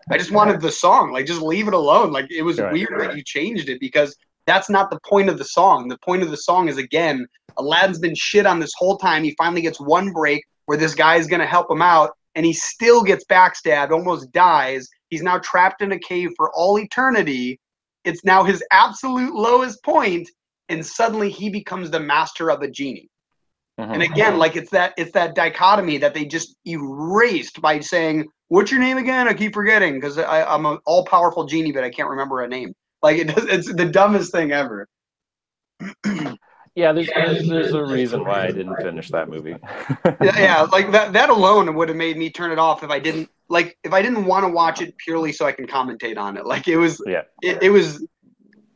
I 0.09 0.17
just 0.17 0.31
wanted 0.31 0.59
the 0.61 0.71
song. 0.71 1.11
Like 1.11 1.27
just 1.27 1.41
leave 1.41 1.67
it 1.67 1.73
alone. 1.75 2.11
Like 2.11 2.31
it 2.31 2.41
was 2.41 2.59
Right. 2.59 2.73
weird 2.73 2.99
that 2.99 3.15
you 3.15 3.23
changed 3.23 3.69
it 3.69 3.79
because 3.79 4.15
that's 4.49 4.69
not 4.69 4.89
the 4.89 4.99
point 5.07 5.29
of 5.29 5.37
the 5.37 5.45
song. 5.45 5.87
The 5.87 5.97
point 5.99 6.23
of 6.23 6.31
the 6.31 6.37
song 6.37 6.69
is 6.69 6.77
again, 6.77 7.27
Aladdin's 7.57 7.99
been 7.99 8.15
shit 8.15 8.45
on 8.47 8.59
this 8.59 8.73
whole 8.75 8.97
time. 8.97 9.23
He 9.23 9.35
finally 9.37 9.61
gets 9.61 9.79
one 9.79 10.11
break 10.11 10.43
where 10.65 10.77
this 10.77 10.95
guy 10.95 11.15
is 11.15 11.27
going 11.27 11.39
to 11.39 11.45
help 11.45 11.69
him 11.69 11.81
out, 11.81 12.11
and 12.35 12.45
he 12.45 12.53
still 12.53 13.03
gets 13.03 13.23
backstabbed, 13.25 13.91
almost 13.91 14.31
dies. 14.31 14.87
He's 15.09 15.21
now 15.21 15.37
trapped 15.39 15.81
in 15.81 15.91
a 15.91 15.99
cave 15.99 16.31
for 16.35 16.51
all 16.53 16.79
eternity. 16.79 17.59
It's 18.05 18.23
now 18.23 18.43
his 18.43 18.63
absolute 18.71 19.35
lowest 19.35 19.83
point, 19.83 20.27
and 20.69 20.85
suddenly 20.85 21.29
he 21.29 21.49
becomes 21.49 21.91
the 21.91 21.99
master 21.99 22.49
of 22.49 22.61
a 22.61 22.69
genie. 22.69 23.09
Mhm. 23.79 23.93
And 23.93 24.03
again, 24.03 24.37
like 24.37 24.55
it's 24.55 24.71
that 24.71 24.93
it's 24.97 25.11
that 25.13 25.35
dichotomy 25.35 25.97
that 25.99 26.13
they 26.13 26.25
just 26.25 26.55
erased 26.65 27.61
by 27.61 27.79
saying, 27.79 28.27
"What's 28.47 28.71
your 28.71 28.79
name 28.79 28.97
again?" 28.97 29.27
I 29.27 29.33
keep 29.33 29.53
forgetting 29.53 29.95
because 29.95 30.17
I'm 30.17 30.65
an 30.65 30.79
all 30.85 31.05
powerful 31.05 31.45
genie, 31.45 31.71
but 31.71 31.83
I 31.83 31.89
can't 31.89 32.09
remember 32.09 32.41
a 32.41 32.47
name. 32.47 32.73
Like 33.01 33.17
it 33.17 33.35
does, 33.35 33.45
it's 33.45 33.73
the 33.73 33.85
dumbest 33.85 34.31
thing 34.31 34.51
ever. 34.51 34.87
Yeah, 36.75 36.93
there's, 36.93 37.09
there's 37.13 37.49
there's 37.49 37.73
a 37.73 37.83
reason 37.83 38.23
why 38.23 38.43
I 38.43 38.51
didn't 38.51 38.77
finish 38.77 39.09
that 39.09 39.27
movie. 39.27 39.55
yeah, 40.21 40.39
yeah, 40.39 40.61
like 40.61 40.91
that 40.91 41.11
that 41.11 41.29
alone 41.29 41.73
would 41.75 41.89
have 41.89 41.97
made 41.97 42.15
me 42.15 42.29
turn 42.29 42.51
it 42.51 42.59
off 42.59 42.83
if 42.83 42.89
I 42.89 42.99
didn't 42.99 43.29
like 43.49 43.77
if 43.83 43.91
I 43.91 44.01
didn't 44.01 44.23
want 44.25 44.45
to 44.45 44.49
watch 44.49 44.81
it 44.81 44.95
purely 44.97 45.33
so 45.33 45.45
I 45.45 45.51
can 45.51 45.67
commentate 45.67 46.17
on 46.17 46.37
it. 46.37 46.45
Like 46.45 46.69
it 46.69 46.77
was 46.77 47.01
Yeah. 47.05 47.23
it, 47.41 47.63
it 47.63 47.69
was 47.69 48.05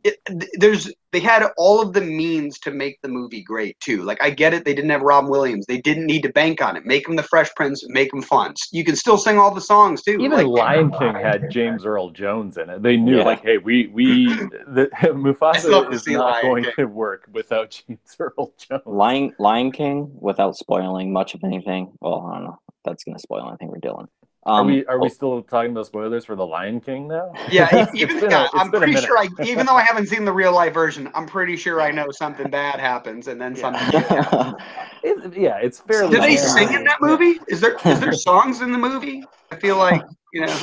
it, 0.04 0.18
there's 0.58 0.92
they 1.12 1.20
had 1.20 1.44
all 1.56 1.80
of 1.80 1.92
the 1.94 2.00
means 2.00 2.58
to 2.58 2.70
make 2.70 3.00
the 3.02 3.08
movie 3.08 3.42
great 3.42 3.78
too. 3.80 4.02
Like 4.02 4.22
I 4.22 4.30
get 4.30 4.52
it, 4.52 4.64
they 4.64 4.74
didn't 4.74 4.90
have 4.90 5.00
Rob 5.02 5.28
Williams. 5.28 5.64
They 5.66 5.80
didn't 5.80 6.06
need 6.06 6.22
to 6.24 6.28
bank 6.28 6.60
on 6.60 6.76
it. 6.76 6.84
Make 6.84 7.08
him 7.08 7.16
the 7.16 7.22
Fresh 7.22 7.54
Prince, 7.54 7.84
make 7.88 8.12
him 8.12 8.20
fun. 8.20 8.54
You 8.72 8.84
can 8.84 8.96
still 8.96 9.16
sing 9.16 9.38
all 9.38 9.54
the 9.54 9.60
songs 9.60 10.02
too. 10.02 10.12
Even 10.20 10.32
like, 10.32 10.46
Lion 10.46 10.90
King 10.92 11.14
had 11.14 11.50
James 11.50 11.84
Earl 11.86 12.10
Jones 12.10 12.56
in 12.58 12.68
it. 12.68 12.82
They 12.82 12.96
knew, 12.96 13.18
Yeah. 13.18 13.24
like, 13.24 13.42
hey, 13.42 13.58
we 13.58 13.86
we 13.88 14.26
the, 14.68 14.90
Mufasa 15.02 15.92
is 15.92 16.06
not 16.06 16.18
Lion 16.32 16.42
going 16.42 16.64
King. 16.64 16.72
to 16.76 16.84
work 16.86 17.28
without 17.32 17.70
James 17.88 18.16
Earl 18.18 18.52
Jones. 18.58 18.82
Lion 18.84 19.34
Lion 19.38 19.72
King, 19.72 20.10
without 20.20 20.56
spoiling 20.56 21.12
much 21.12 21.34
of 21.34 21.42
anything. 21.44 21.92
Well, 22.00 22.28
I 22.30 22.34
don't 22.34 22.44
know. 22.44 22.58
if 22.68 22.74
That's 22.84 23.04
gonna 23.04 23.18
spoil 23.18 23.48
anything 23.48 23.70
for 23.70 23.78
Dylan. 23.80 24.08
Are 24.46 24.60
Um, 24.60 24.66
we 24.66 24.84
are 24.86 24.98
we 25.00 25.08
still 25.08 25.42
talking 25.42 25.72
about 25.72 25.86
spoilers 25.86 26.24
for 26.24 26.36
the 26.36 26.44
Lion 26.46 26.80
King 26.80 27.08
now? 27.08 27.32
Yeah, 27.50 27.86
even 27.94 28.18
yeah, 28.18 28.44
it's 28.44 28.50
I'm 28.54 28.70
pretty 28.70 28.94
sure 28.96 29.18
I 29.18 29.28
even 29.44 29.64
though 29.66 29.76
I 29.76 29.82
haven't 29.82 30.06
seen 30.08 30.24
the 30.24 30.32
real 30.32 30.52
life 30.52 30.74
version, 30.74 31.10
I'm 31.14 31.26
pretty 31.26 31.56
sure 31.56 31.80
I 31.80 31.90
know 31.90 32.06
something 32.10 32.50
bad 32.50 32.78
happens 32.78 33.28
and 33.28 33.40
then 33.40 33.56
Yeah. 33.56 33.62
something 33.62 34.54
It- 35.02 35.36
yeah, 35.36 35.58
it's 35.62 35.80
fairly. 35.80 36.12
Did 36.14 36.22
they 36.22 36.36
sing 36.36 36.72
in 36.72 36.84
that 36.84 36.98
movie? 37.00 37.38
Is 37.48 37.60
there 37.60 37.76
is 37.86 38.00
there 38.00 38.12
songs 38.12 38.60
in 38.60 38.72
the 38.72 38.78
movie? 38.78 39.24
I 39.50 39.56
feel 39.56 39.76
like 39.76 40.02
you 40.32 40.42
know. 40.42 40.56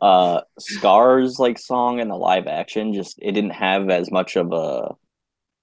uh, 0.00 0.40
Scar's 0.58 1.38
like 1.38 1.58
song 1.58 2.00
in 2.00 2.08
the 2.08 2.16
live 2.16 2.46
action 2.46 2.94
just 2.94 3.18
it 3.20 3.32
didn't 3.32 3.50
have 3.50 3.90
as 3.90 4.10
much 4.10 4.36
of 4.36 4.52
a 4.52 4.94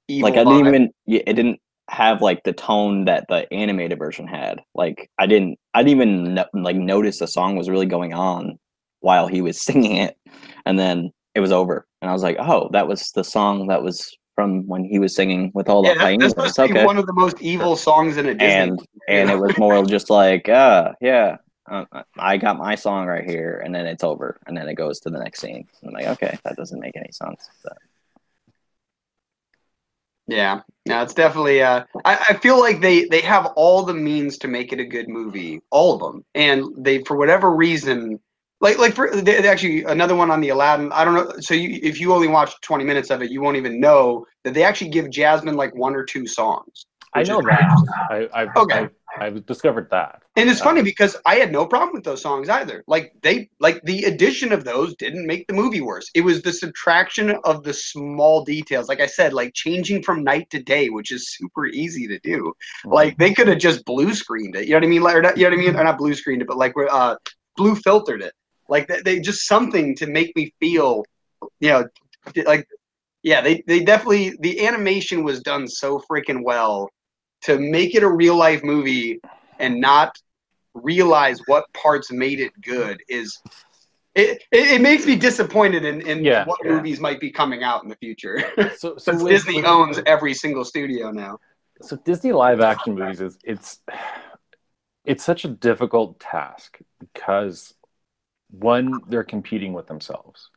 evil 0.07 0.29
like 0.29 0.39
I 0.39 0.43
didn't 0.43 0.67
even 0.67 0.89
yeah, 1.05 1.21
it 1.25 1.33
didn't 1.33 1.59
have 1.89 2.21
like 2.21 2.43
the 2.43 2.53
tone 2.53 3.05
that 3.05 3.25
the 3.29 3.51
animated 3.53 3.97
version 3.99 4.27
had. 4.27 4.61
Like 4.75 5.09
I 5.17 5.27
didn't 5.27 5.57
I 5.73 5.83
didn't 5.83 6.01
even 6.01 6.33
no, 6.35 6.45
like 6.53 6.75
notice 6.75 7.19
the 7.19 7.27
song 7.27 7.55
was 7.55 7.69
really 7.69 7.85
going 7.85 8.13
on 8.13 8.59
while 8.99 9.27
he 9.27 9.41
was 9.41 9.61
singing 9.67 9.97
it, 9.97 10.17
and 10.65 10.77
then 10.77 11.11
it 11.35 11.39
was 11.39 11.51
over, 11.51 11.85
and 12.01 12.09
I 12.09 12.13
was 12.13 12.23
like, 12.23 12.37
oh, 12.39 12.69
that 12.73 12.87
was 12.87 13.11
the 13.11 13.23
song 13.23 13.67
that 13.67 13.83
was 13.83 14.15
from 14.35 14.67
when 14.67 14.83
he 14.83 14.99
was 14.99 15.15
singing 15.15 15.51
with 15.53 15.67
all 15.69 15.81
the 15.81 15.89
Yeah, 15.89 15.93
that's, 15.95 16.03
hyenas. 16.03 16.33
that's 16.35 16.53
supposed 16.53 16.55
to 16.55 16.67
be 16.67 16.73
okay, 16.73 16.85
one 16.85 16.97
of 16.97 17.05
the 17.07 17.13
most 17.13 17.41
evil 17.41 17.75
songs 17.75 18.17
in 18.17 18.27
a 18.27 18.33
Disney. 18.33 18.47
and 18.47 18.87
and 19.07 19.29
it 19.31 19.37
was 19.39 19.57
more 19.57 19.83
just 19.85 20.09
like, 20.09 20.49
uh, 20.49 20.93
yeah. 21.01 21.37
Uh, 21.69 21.83
I 22.17 22.37
got 22.37 22.57
my 22.57 22.75
song 22.75 23.07
right 23.07 23.29
here, 23.29 23.61
and 23.65 23.75
then 23.75 23.85
it's 23.85 24.03
over, 24.03 24.39
and 24.47 24.55
then 24.55 24.69
it 24.69 24.75
goes 24.75 25.01
to 25.01 25.09
the 25.09 25.19
next 25.19 25.41
scene. 25.41 25.67
I'm 25.83 25.91
like, 25.91 26.05
okay, 26.07 26.37
that 26.45 26.55
doesn't 26.55 26.79
make 26.79 26.95
any 26.95 27.11
sense. 27.11 27.49
But 27.63 27.77
Yeah, 30.27 30.61
no, 30.85 31.01
it's 31.01 31.13
definitely. 31.13 31.61
Uh, 31.61 31.85
I, 32.03 32.25
I 32.29 32.33
feel 32.35 32.59
like 32.59 32.81
they 32.81 33.05
they 33.05 33.21
have 33.21 33.45
all 33.55 33.83
the 33.83 33.93
means 33.93 34.37
to 34.39 34.47
make 34.47 34.73
it 34.73 34.79
a 34.79 34.85
good 34.85 35.07
movie, 35.07 35.61
all 35.71 35.93
of 35.93 36.01
them, 36.01 36.25
and 36.35 36.65
they 36.77 37.03
for 37.03 37.15
whatever 37.15 37.55
reason, 37.55 38.19
like 38.59 38.77
like 38.77 38.93
for 38.93 39.09
they, 39.15 39.41
they 39.41 39.47
actually 39.47 39.83
another 39.85 40.15
one 40.15 40.29
on 40.29 40.41
the 40.41 40.49
Aladdin. 40.49 40.91
I 40.91 41.05
don't 41.05 41.13
know. 41.13 41.31
So 41.39 41.53
you, 41.53 41.79
if 41.81 41.99
you 42.01 42.13
only 42.13 42.27
watch 42.27 42.59
twenty 42.61 42.83
minutes 42.83 43.09
of 43.09 43.21
it, 43.21 43.31
you 43.31 43.41
won't 43.41 43.57
even 43.57 43.79
know 43.79 44.25
that 44.43 44.53
they 44.53 44.63
actually 44.63 44.89
give 44.89 45.09
Jasmine 45.09 45.55
like 45.55 45.73
one 45.75 45.95
or 45.95 46.03
two 46.03 46.27
songs. 46.27 46.87
I 47.13 47.23
know 47.23 47.41
that. 47.41 47.61
I, 48.11 48.29
I've, 48.33 48.49
Okay. 48.57 48.79
I've 48.79 48.89
I've 49.19 49.45
discovered 49.45 49.89
that. 49.91 50.23
And 50.35 50.49
it's 50.49 50.61
funny 50.61 50.81
because 50.81 51.17
I 51.25 51.35
had 51.35 51.51
no 51.51 51.65
problem 51.65 51.93
with 51.93 52.03
those 52.03 52.21
songs 52.21 52.49
either. 52.49 52.83
Like 52.87 53.13
they 53.21 53.49
like 53.59 53.81
the 53.83 54.05
addition 54.05 54.51
of 54.53 54.63
those 54.63 54.95
didn't 54.95 55.25
make 55.25 55.47
the 55.47 55.53
movie 55.53 55.81
worse. 55.81 56.09
It 56.13 56.21
was 56.21 56.41
the 56.41 56.53
subtraction 56.53 57.31
of 57.43 57.63
the 57.63 57.73
small 57.73 58.43
details. 58.43 58.87
Like 58.87 59.01
I 59.01 59.07
said, 59.07 59.33
like 59.33 59.53
changing 59.53 60.03
from 60.03 60.23
night 60.23 60.49
to 60.51 60.61
day, 60.61 60.89
which 60.89 61.11
is 61.11 61.35
super 61.35 61.65
easy 61.67 62.07
to 62.07 62.19
do. 62.19 62.53
Like 62.85 63.17
they 63.17 63.33
could 63.33 63.47
have 63.47 63.59
just 63.59 63.85
blue 63.85 64.13
screened 64.13 64.55
it. 64.55 64.65
You 64.65 64.71
know 64.71 64.77
what 64.77 64.83
I 64.83 64.87
mean? 64.87 65.01
Like, 65.01 65.15
or 65.15 65.21
not, 65.21 65.37
you 65.37 65.43
know 65.43 65.49
what 65.49 65.59
I 65.59 65.61
mean? 65.65 65.75
Or 65.75 65.83
not 65.83 65.97
blue 65.97 66.13
screened 66.13 66.41
it, 66.41 66.47
but 66.47 66.57
like 66.57 66.73
uh 66.89 67.15
blue 67.55 67.75
filtered 67.75 68.21
it. 68.21 68.33
Like 68.69 68.87
they, 68.87 69.01
they 69.01 69.19
just 69.19 69.47
something 69.47 69.95
to 69.95 70.07
make 70.07 70.35
me 70.35 70.53
feel, 70.59 71.03
you 71.59 71.69
know, 71.69 71.85
like 72.45 72.67
yeah, 73.23 73.41
they 73.41 73.63
they 73.67 73.83
definitely 73.83 74.37
the 74.39 74.65
animation 74.65 75.23
was 75.23 75.41
done 75.41 75.67
so 75.67 76.01
freaking 76.09 76.43
well 76.43 76.89
to 77.47 77.57
make 77.57 77.95
it 77.95 78.03
a 78.03 78.09
real 78.09 78.35
life 78.35 78.61
movie 78.63 79.19
and 79.59 79.79
not 79.79 80.15
realize 80.73 81.39
what 81.47 81.63
parts 81.73 82.11
made 82.11 82.39
it 82.41 82.51
good 82.61 83.01
is 83.07 83.39
it, 84.15 84.43
it, 84.51 84.71
it 84.75 84.81
makes 84.81 85.05
me 85.05 85.15
disappointed 85.15 85.85
in, 85.85 86.01
in 86.01 86.23
Yeah, 86.25 86.43
what 86.45 86.59
yeah. 86.65 86.71
movies 86.71 86.99
might 86.99 87.19
be 87.21 87.31
coming 87.31 87.63
out 87.63 87.83
in 87.83 87.89
the 87.89 87.95
future 87.95 88.37
so, 88.77 88.97
so 88.97 88.97
since 88.97 89.23
with- 89.23 89.31
Disney 89.31 89.57
with- 89.57 89.65
owns 89.65 89.99
every 90.05 90.33
single 90.33 90.65
studio 90.65 91.09
now. 91.11 91.39
so 91.81 91.95
Disney 91.95 92.31
live 92.33 92.59
action 92.59 92.95
movies 92.95 93.21
is 93.21 93.37
it's 93.43 93.79
it's 95.05 95.23
such 95.23 95.45
a 95.45 95.47
difficult 95.47 96.19
task 96.19 96.79
because 96.99 97.73
one 98.49 99.01
they're 99.07 99.23
competing 99.23 99.71
with 99.73 99.87
themselves 99.87 100.49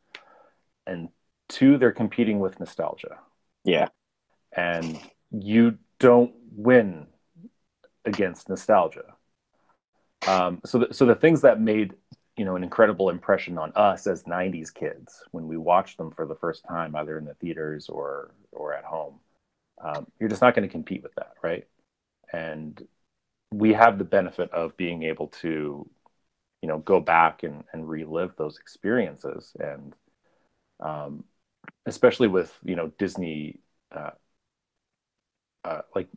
and 0.88 1.08
two 1.48 1.78
they're 1.78 1.92
competing 1.92 2.40
with 2.40 2.58
nostalgia 2.58 3.18
yeah, 3.64 3.88
and 4.56 4.98
you 5.30 5.76
don't 6.00 6.34
win 6.50 7.06
against 8.04 8.48
nostalgia. 8.48 9.14
Um, 10.26 10.60
so 10.64 10.78
the, 10.78 10.94
so 10.94 11.06
the 11.06 11.14
things 11.14 11.42
that 11.42 11.60
made 11.60 11.94
you 12.36 12.44
know 12.44 12.56
an 12.56 12.64
incredible 12.64 13.10
impression 13.10 13.58
on 13.58 13.72
us 13.76 14.06
as 14.06 14.24
90s 14.24 14.72
kids 14.72 15.22
when 15.30 15.46
we 15.46 15.56
watched 15.56 15.98
them 15.98 16.10
for 16.10 16.26
the 16.26 16.34
first 16.34 16.64
time 16.66 16.96
either 16.96 17.18
in 17.18 17.24
the 17.24 17.34
theaters 17.34 17.88
or 17.88 18.32
or 18.52 18.74
at 18.74 18.84
home 18.84 19.20
um, 19.82 20.06
you're 20.18 20.28
just 20.28 20.42
not 20.42 20.54
going 20.54 20.66
to 20.66 20.72
compete 20.72 21.02
with 21.02 21.14
that 21.16 21.32
right? 21.42 21.66
And 22.32 22.80
we 23.52 23.72
have 23.72 23.98
the 23.98 24.04
benefit 24.04 24.50
of 24.52 24.76
being 24.76 25.02
able 25.02 25.28
to 25.42 25.88
you 26.62 26.68
know 26.68 26.78
go 26.78 27.00
back 27.00 27.42
and, 27.42 27.64
and 27.72 27.88
relive 27.88 28.36
those 28.36 28.58
experiences. 28.58 29.52
And 29.58 29.94
um, 30.80 31.24
especially 31.86 32.28
with 32.28 32.56
you 32.64 32.76
know 32.76 32.92
disney 32.98 33.60
uh, 33.92 34.10
uh, 35.64 35.82
like 35.94 36.08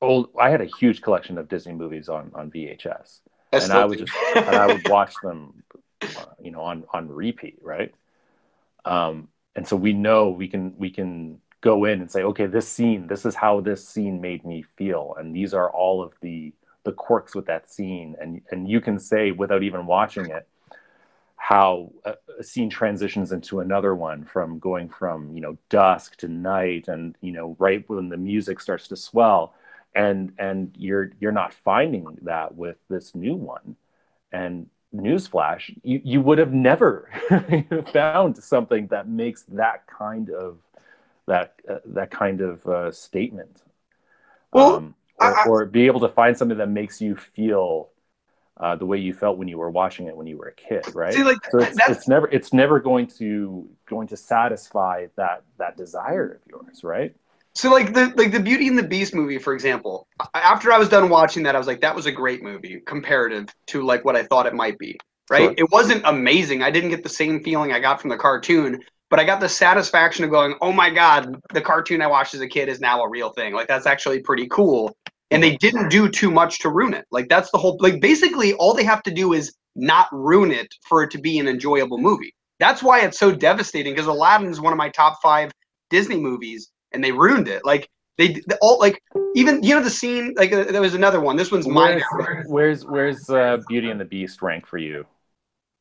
old 0.00 0.30
i 0.40 0.50
had 0.50 0.60
a 0.60 0.68
huge 0.78 1.00
collection 1.00 1.38
of 1.38 1.48
disney 1.48 1.72
movies 1.72 2.08
on 2.08 2.30
on 2.34 2.50
vhs 2.50 3.20
That's 3.50 3.64
and 3.64 3.72
I 3.74 3.84
would 3.84 3.98
just 3.98 4.12
and 4.34 4.56
I 4.56 4.66
would 4.66 4.88
watch 4.88 5.14
them, 5.22 5.62
uh, 6.02 6.24
you 6.42 6.50
know, 6.50 6.62
on 6.62 6.84
on 6.92 7.08
repeat, 7.08 7.58
right? 7.62 7.94
Um, 8.84 9.28
and 9.54 9.68
so 9.68 9.76
we 9.76 9.92
know 9.92 10.30
we 10.30 10.48
can 10.48 10.74
we 10.78 10.90
can 10.90 11.38
go 11.60 11.84
in 11.84 12.00
and 12.00 12.10
say, 12.10 12.22
okay, 12.24 12.46
this 12.46 12.66
scene, 12.66 13.06
this 13.06 13.24
is 13.24 13.34
how 13.34 13.60
this 13.60 13.86
scene 13.86 14.20
made 14.20 14.44
me 14.44 14.64
feel, 14.76 15.14
and 15.18 15.36
these 15.36 15.52
are 15.54 15.70
all 15.70 16.02
of 16.02 16.12
the 16.22 16.52
the 16.84 16.92
quirks 16.92 17.34
with 17.34 17.46
that 17.46 17.70
scene, 17.70 18.16
and 18.20 18.40
and 18.50 18.68
you 18.68 18.80
can 18.80 18.98
say 18.98 19.30
without 19.32 19.62
even 19.62 19.86
watching 19.86 20.30
it 20.30 20.48
how 21.50 21.90
a, 22.04 22.14
scene 22.42 22.70
transitions 22.70 23.32
into 23.32 23.60
another 23.60 23.94
one 23.94 24.24
from 24.24 24.58
going 24.60 24.88
from 24.88 25.34
you 25.34 25.40
know 25.40 25.58
dusk 25.68 26.16
to 26.18 26.28
night 26.28 26.88
and 26.88 27.16
you 27.20 27.32
know 27.32 27.56
right 27.58 27.82
when 27.88 28.08
the 28.08 28.16
music 28.16 28.60
starts 28.60 28.88
to 28.88 28.96
swell. 28.96 29.54
And 29.94 30.32
and 30.38 30.72
you're 30.78 31.10
you're 31.20 31.32
not 31.42 31.52
finding 31.52 32.04
that 32.22 32.54
with 32.54 32.76
this 32.88 33.14
new 33.14 33.34
one. 33.34 33.76
And 34.32 34.68
newsflash 34.94 35.64
you, 35.82 36.00
you 36.04 36.20
would 36.20 36.38
have 36.38 36.52
never 36.52 37.08
found 37.92 38.36
something 38.36 38.86
that 38.88 39.08
makes 39.08 39.42
that 39.48 39.86
kind 39.86 40.30
of 40.30 40.58
that 41.26 41.54
uh, 41.68 41.78
that 41.86 42.10
kind 42.10 42.40
of 42.40 42.66
uh, 42.66 42.92
statement. 42.92 43.62
Well, 44.52 44.76
um, 44.76 44.94
or, 45.18 45.26
I- 45.26 45.42
I- 45.42 45.48
or 45.48 45.66
be 45.66 45.86
able 45.86 46.00
to 46.00 46.08
find 46.08 46.36
something 46.36 46.58
that 46.58 46.68
makes 46.70 47.00
you 47.00 47.16
feel 47.16 47.88
uh, 48.58 48.76
the 48.76 48.86
way 48.86 48.98
you 48.98 49.14
felt 49.14 49.38
when 49.38 49.48
you 49.48 49.58
were 49.58 49.70
watching 49.70 50.06
it 50.06 50.16
when 50.16 50.26
you 50.26 50.36
were 50.36 50.48
a 50.48 50.54
kid 50.54 50.84
right 50.94 51.14
See, 51.14 51.22
like 51.22 51.38
so 51.50 51.58
it's, 51.60 51.78
it's 51.88 52.08
never 52.08 52.28
it's 52.28 52.52
never 52.52 52.80
going 52.80 53.06
to 53.18 53.68
going 53.86 54.08
to 54.08 54.16
satisfy 54.16 55.06
that 55.16 55.42
that 55.58 55.76
desire 55.76 56.32
of 56.34 56.40
yours 56.48 56.84
right 56.84 57.14
So 57.54 57.70
like 57.70 57.92
the 57.92 58.12
like 58.16 58.32
the 58.32 58.40
Beauty 58.40 58.68
and 58.68 58.78
the 58.78 58.82
Beast 58.82 59.14
movie, 59.14 59.38
for 59.38 59.52
example. 59.52 60.06
After 60.34 60.72
I 60.72 60.78
was 60.78 60.88
done 60.88 61.10
watching 61.10 61.42
that, 61.42 61.54
I 61.54 61.58
was 61.58 61.66
like, 61.66 61.82
that 61.82 61.94
was 61.94 62.06
a 62.06 62.12
great 62.12 62.42
movie 62.42 62.80
comparative 62.86 63.48
to 63.68 63.82
like 63.82 64.04
what 64.04 64.16
I 64.16 64.22
thought 64.22 64.46
it 64.46 64.54
might 64.54 64.78
be. 64.78 64.98
Right? 65.30 65.44
Sure. 65.44 65.54
It 65.58 65.70
wasn't 65.70 66.02
amazing. 66.06 66.62
I 66.62 66.70
didn't 66.70 66.90
get 66.90 67.02
the 67.02 67.08
same 67.10 67.42
feeling 67.42 67.72
I 67.72 67.78
got 67.78 68.00
from 68.00 68.10
the 68.10 68.16
cartoon, 68.16 68.80
but 69.10 69.20
I 69.20 69.24
got 69.24 69.40
the 69.40 69.48
satisfaction 69.48 70.24
of 70.24 70.30
going, 70.30 70.54
oh 70.62 70.72
my 70.72 70.88
god, 70.88 71.36
the 71.52 71.60
cartoon 71.60 72.00
I 72.00 72.06
watched 72.06 72.34
as 72.34 72.40
a 72.40 72.48
kid 72.48 72.70
is 72.70 72.80
now 72.80 73.02
a 73.02 73.08
real 73.08 73.30
thing. 73.30 73.52
Like 73.52 73.68
that's 73.68 73.86
actually 73.86 74.20
pretty 74.20 74.48
cool. 74.48 74.96
And 75.34 75.42
they 75.42 75.56
didn't 75.56 75.88
do 75.88 76.08
too 76.08 76.30
much 76.30 76.58
to 76.60 76.68
ruin 76.68 76.94
it. 76.94 77.06
Like 77.10 77.28
that's 77.28 77.50
the 77.50 77.58
whole 77.58 77.76
like 77.80 78.00
basically 78.00 78.52
all 78.54 78.74
they 78.74 78.84
have 78.84 79.02
to 79.04 79.10
do 79.10 79.32
is 79.32 79.54
not 79.74 80.08
ruin 80.12 80.50
it 80.50 80.74
for 80.88 81.02
it 81.02 81.10
to 81.12 81.18
be 81.18 81.38
an 81.38 81.48
enjoyable 81.48 81.98
movie. 81.98 82.34
That's 82.58 82.82
why 82.82 83.00
it's 83.00 83.18
so 83.18 83.32
devastating 83.32 83.92
because 83.94 84.06
Aladdin 84.06 84.48
is 84.48 84.60
one 84.60 84.72
of 84.72 84.76
my 84.76 84.88
top 84.90 85.18
five 85.22 85.50
Disney 85.90 86.16
movies, 86.16 86.70
and 86.92 87.02
they 87.02 87.12
ruined 87.12 87.48
it. 87.48 87.64
Like 87.64 87.88
they, 88.18 88.34
they 88.34 88.56
all 88.60 88.78
like 88.78 89.02
even 89.34 89.62
you 89.62 89.74
know 89.74 89.82
the 89.82 89.90
scene 89.90 90.34
like 90.36 90.52
uh, 90.52 90.64
there 90.64 90.80
was 90.80 90.94
another 90.94 91.20
one. 91.20 91.36
This 91.36 91.50
one's 91.50 91.66
where's 91.66 92.02
minor 92.14 92.44
where's, 92.46 92.84
where's 92.84 93.28
uh, 93.30 93.58
beauty 93.68 93.90
and 93.90 94.00
the 94.00 94.04
beast 94.04 94.42
rank 94.42 94.66
for 94.66 94.78
you 94.78 95.06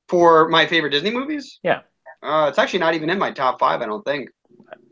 for 0.08 0.49
my 0.49 0.66
favorite 0.66 0.91
Disney 0.91 1.12
movies. 1.12 1.60
Yeah. 1.64 1.82
uh, 2.24 2.47
it's 2.49 2.58
actually 2.58 2.80
not 2.80 2.95
even 2.95 3.10
in 3.10 3.20
my 3.20 3.32
top 3.32 3.60
five. 3.60 3.82
I 3.82 3.86
don't 3.86 4.04
think. 4.04 4.30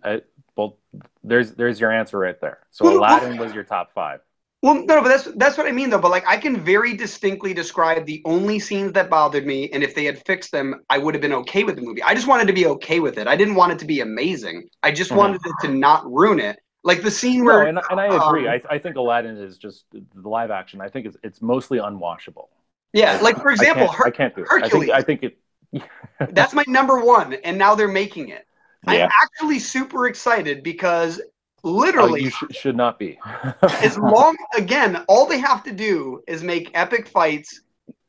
I, 0.04 0.22
well 0.56 0.78
there's 1.24 1.52
there's 1.54 1.80
your 1.80 1.92
answer 1.92 2.18
right 2.20 2.40
there. 2.40 2.60
So 2.72 2.98
Aladdin 2.98 3.38
was 3.38 3.54
your 3.54 3.64
top 3.64 3.94
five. 3.94 4.22
Well, 4.62 4.76
no, 4.86 5.02
but 5.02 5.08
that's 5.08 5.24
that's 5.38 5.58
what 5.58 5.68
I 5.68 5.72
mean 5.72 5.90
though. 5.90 6.00
But 6.00 6.12
like, 6.12 6.28
I 6.28 6.36
can 6.38 6.60
very 6.60 6.94
distinctly 6.94 7.54
describe 7.54 8.06
the 8.06 8.22
only 8.26 8.60
scenes 8.60 8.92
that 8.94 9.10
bothered 9.10 9.46
me, 9.46 9.70
and 9.72 9.84
if 9.84 9.96
they 9.96 10.04
had 10.04 10.24
fixed 10.26 10.52
them, 10.52 10.76
I 10.90 10.98
would 10.98 11.14
have 11.16 11.22
been 11.22 11.34
okay 11.34 11.64
with 11.64 11.78
the 11.78 11.82
movie. 11.82 12.04
I 12.04 12.14
just 12.14 12.28
wanted 12.28 12.48
to 12.48 12.54
be 12.54 12.66
okay 12.68 13.00
with 13.00 13.18
it. 13.18 13.28
I 13.28 13.38
didn't 13.38 13.56
want 13.56 13.72
it 13.72 13.80
to 13.80 13.86
be 13.86 14.02
amazing. 14.02 14.68
I 14.84 14.92
just 14.92 15.12
Mhm. 15.12 15.16
wanted 15.18 15.42
it 15.46 15.60
to 15.62 15.68
not 15.70 16.06
ruin 16.12 16.40
it. 16.40 16.60
Like 16.84 17.02
the 17.04 17.12
scene 17.12 17.44
No, 17.46 17.46
where, 17.46 17.68
and, 17.68 17.80
and 17.90 18.00
I 18.00 18.08
agree. 18.08 18.48
um, 18.48 18.54
I, 18.54 18.62
I 18.70 18.80
think 18.80 18.96
Aladdin 18.98 19.38
is 19.38 19.58
just 19.58 19.86
the 19.92 20.30
live 20.30 20.52
action. 20.52 20.82
I 20.82 20.90
think 20.90 21.06
it's 21.06 21.18
it's 21.24 21.42
mostly 21.42 21.78
unwatchable. 21.78 22.48
yeah, 22.94 23.20
like 23.22 23.38
for 23.38 23.52
example, 23.52 23.88
I 23.88 23.88
can't, 23.88 23.98
Her- 23.98 24.06
I 24.08 24.12
can't 24.12 24.36
do 24.36 24.42
it. 24.42 24.48
Hercules. 24.50 24.90
I 24.90 25.02
think, 25.04 25.24
I 25.24 25.30
think 25.30 25.34
it. 25.72 25.84
that's 26.32 26.54
my 26.54 26.64
number 26.68 27.00
one, 27.04 27.34
and 27.34 27.58
now 27.58 27.76
they're 27.76 27.88
making 27.88 28.30
it. 28.30 28.46
I'm 28.88 29.08
actually 29.24 29.60
super 29.60 30.08
excited 30.08 30.64
because 30.64 31.22
Oh, 31.64 31.70
literally, 31.72 32.24
you 32.24 32.30
sh- 32.30 32.44
should 32.52 32.76
not 32.76 32.98
be. 33.00 33.20
as 33.82 33.98
long 33.98 34.38
again, 34.56 35.04
all 35.08 35.26
they 35.26 35.40
have 35.40 35.64
to 35.64 35.72
do 35.72 36.24
is 36.28 36.44
make 36.44 36.72
epic 36.74 37.08
fights. 37.08 37.62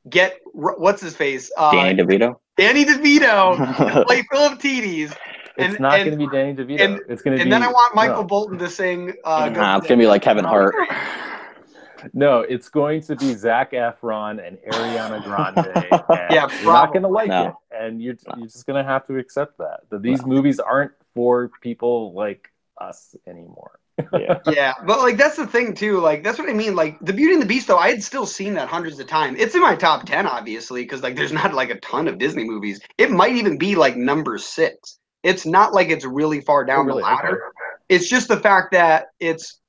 Get 0.08 0.38
what's 0.52 1.02
his 1.02 1.14
face, 1.14 1.50
uh, 1.58 1.72
Danny 1.72 2.02
DeVito. 2.02 2.36
Danny 2.56 2.84
DeVito, 2.84 4.06
play 4.06 4.22
Philoctetes. 4.32 5.10
it's 5.12 5.74
And- 5.74 5.80
not 5.80 6.00
and- 6.00 6.08
going 6.10 6.18
to 6.18 6.26
be 6.26 6.36
Danny 6.36 6.54
DeVito. 6.54 6.80
and- 6.84 7.00
it's 7.08 7.22
going 7.22 7.36
to 7.36 7.38
be. 7.38 7.42
And 7.42 7.52
then 7.52 7.62
I 7.62 7.68
want 7.68 7.94
Michael 7.94 8.22
no. 8.22 8.24
Bolton 8.24 8.58
to 8.58 8.68
sing. 8.70 9.12
Uh, 9.24 9.48
Go 9.50 9.60
Nah, 9.60 9.74
For 9.74 9.78
it's 9.82 9.88
gonna 9.88 9.98
be 10.00 10.06
like 10.06 10.22
Kevin 10.22 10.44
Hart. 10.44 10.74
No, 12.14 12.40
it's 12.40 12.70
going 12.70 13.02
to 13.02 13.16
be 13.16 13.34
Zac 13.34 13.72
Efron 13.72 14.42
and 14.46 14.56
Ariana 14.72 15.22
Grande. 15.22 15.58
And 15.76 16.32
Yeah, 16.34 16.48
you're 16.62 16.72
not 16.72 16.94
going 16.94 17.02
to 17.02 17.08
probably. 17.10 17.10
like 17.10 17.28
No. 17.28 17.46
it, 17.48 17.54
and 17.78 18.02
you're 18.02 18.16
you're 18.38 18.46
just 18.46 18.64
going 18.66 18.82
to 18.82 18.90
have 18.90 19.06
to 19.08 19.18
accept 19.18 19.58
that 19.58 19.80
that 19.90 20.00
these 20.00 20.24
movies 20.24 20.58
aren't 20.58 20.92
for 21.14 21.50
people 21.60 22.14
like 22.14 22.49
us 22.80 23.14
anymore. 23.26 23.78
Yeah. 24.12 24.38
yeah, 24.46 24.74
but 24.86 25.00
like 25.00 25.16
that's 25.16 25.36
the 25.36 25.46
thing 25.46 25.74
too. 25.74 26.00
Like 26.00 26.22
that's 26.22 26.38
what 26.38 26.48
I 26.48 26.54
mean. 26.54 26.74
Like 26.74 26.98
the 27.00 27.12
Beauty 27.12 27.34
and 27.34 27.42
the 27.42 27.46
Beast, 27.46 27.68
though, 27.68 27.78
I 27.78 27.90
had 27.90 28.02
still 28.02 28.26
seen 28.26 28.54
that 28.54 28.68
hundreds 28.68 28.98
of 28.98 29.06
times. 29.06 29.38
It's 29.38 29.54
in 29.54 29.60
my 29.60 29.76
top 29.76 30.06
ten, 30.06 30.26
obviously, 30.26 30.82
because 30.82 31.02
like 31.02 31.16
there's 31.16 31.32
not 31.32 31.54
like 31.54 31.70
a 31.70 31.78
ton 31.80 32.08
of 32.08 32.18
Disney 32.18 32.44
movies. 32.44 32.80
It 32.98 33.10
might 33.10 33.34
even 33.34 33.58
be 33.58 33.76
like 33.76 33.96
number 33.96 34.38
six. 34.38 34.98
It's 35.22 35.44
not 35.44 35.74
like 35.74 35.90
it's 35.90 36.04
really 36.04 36.40
far 36.40 36.64
down 36.64 36.86
really? 36.86 37.02
the 37.02 37.04
ladder. 37.04 37.52
It's 37.88 38.08
just 38.08 38.28
the 38.28 38.38
fact 38.38 38.72
that 38.72 39.08
it's 39.18 39.60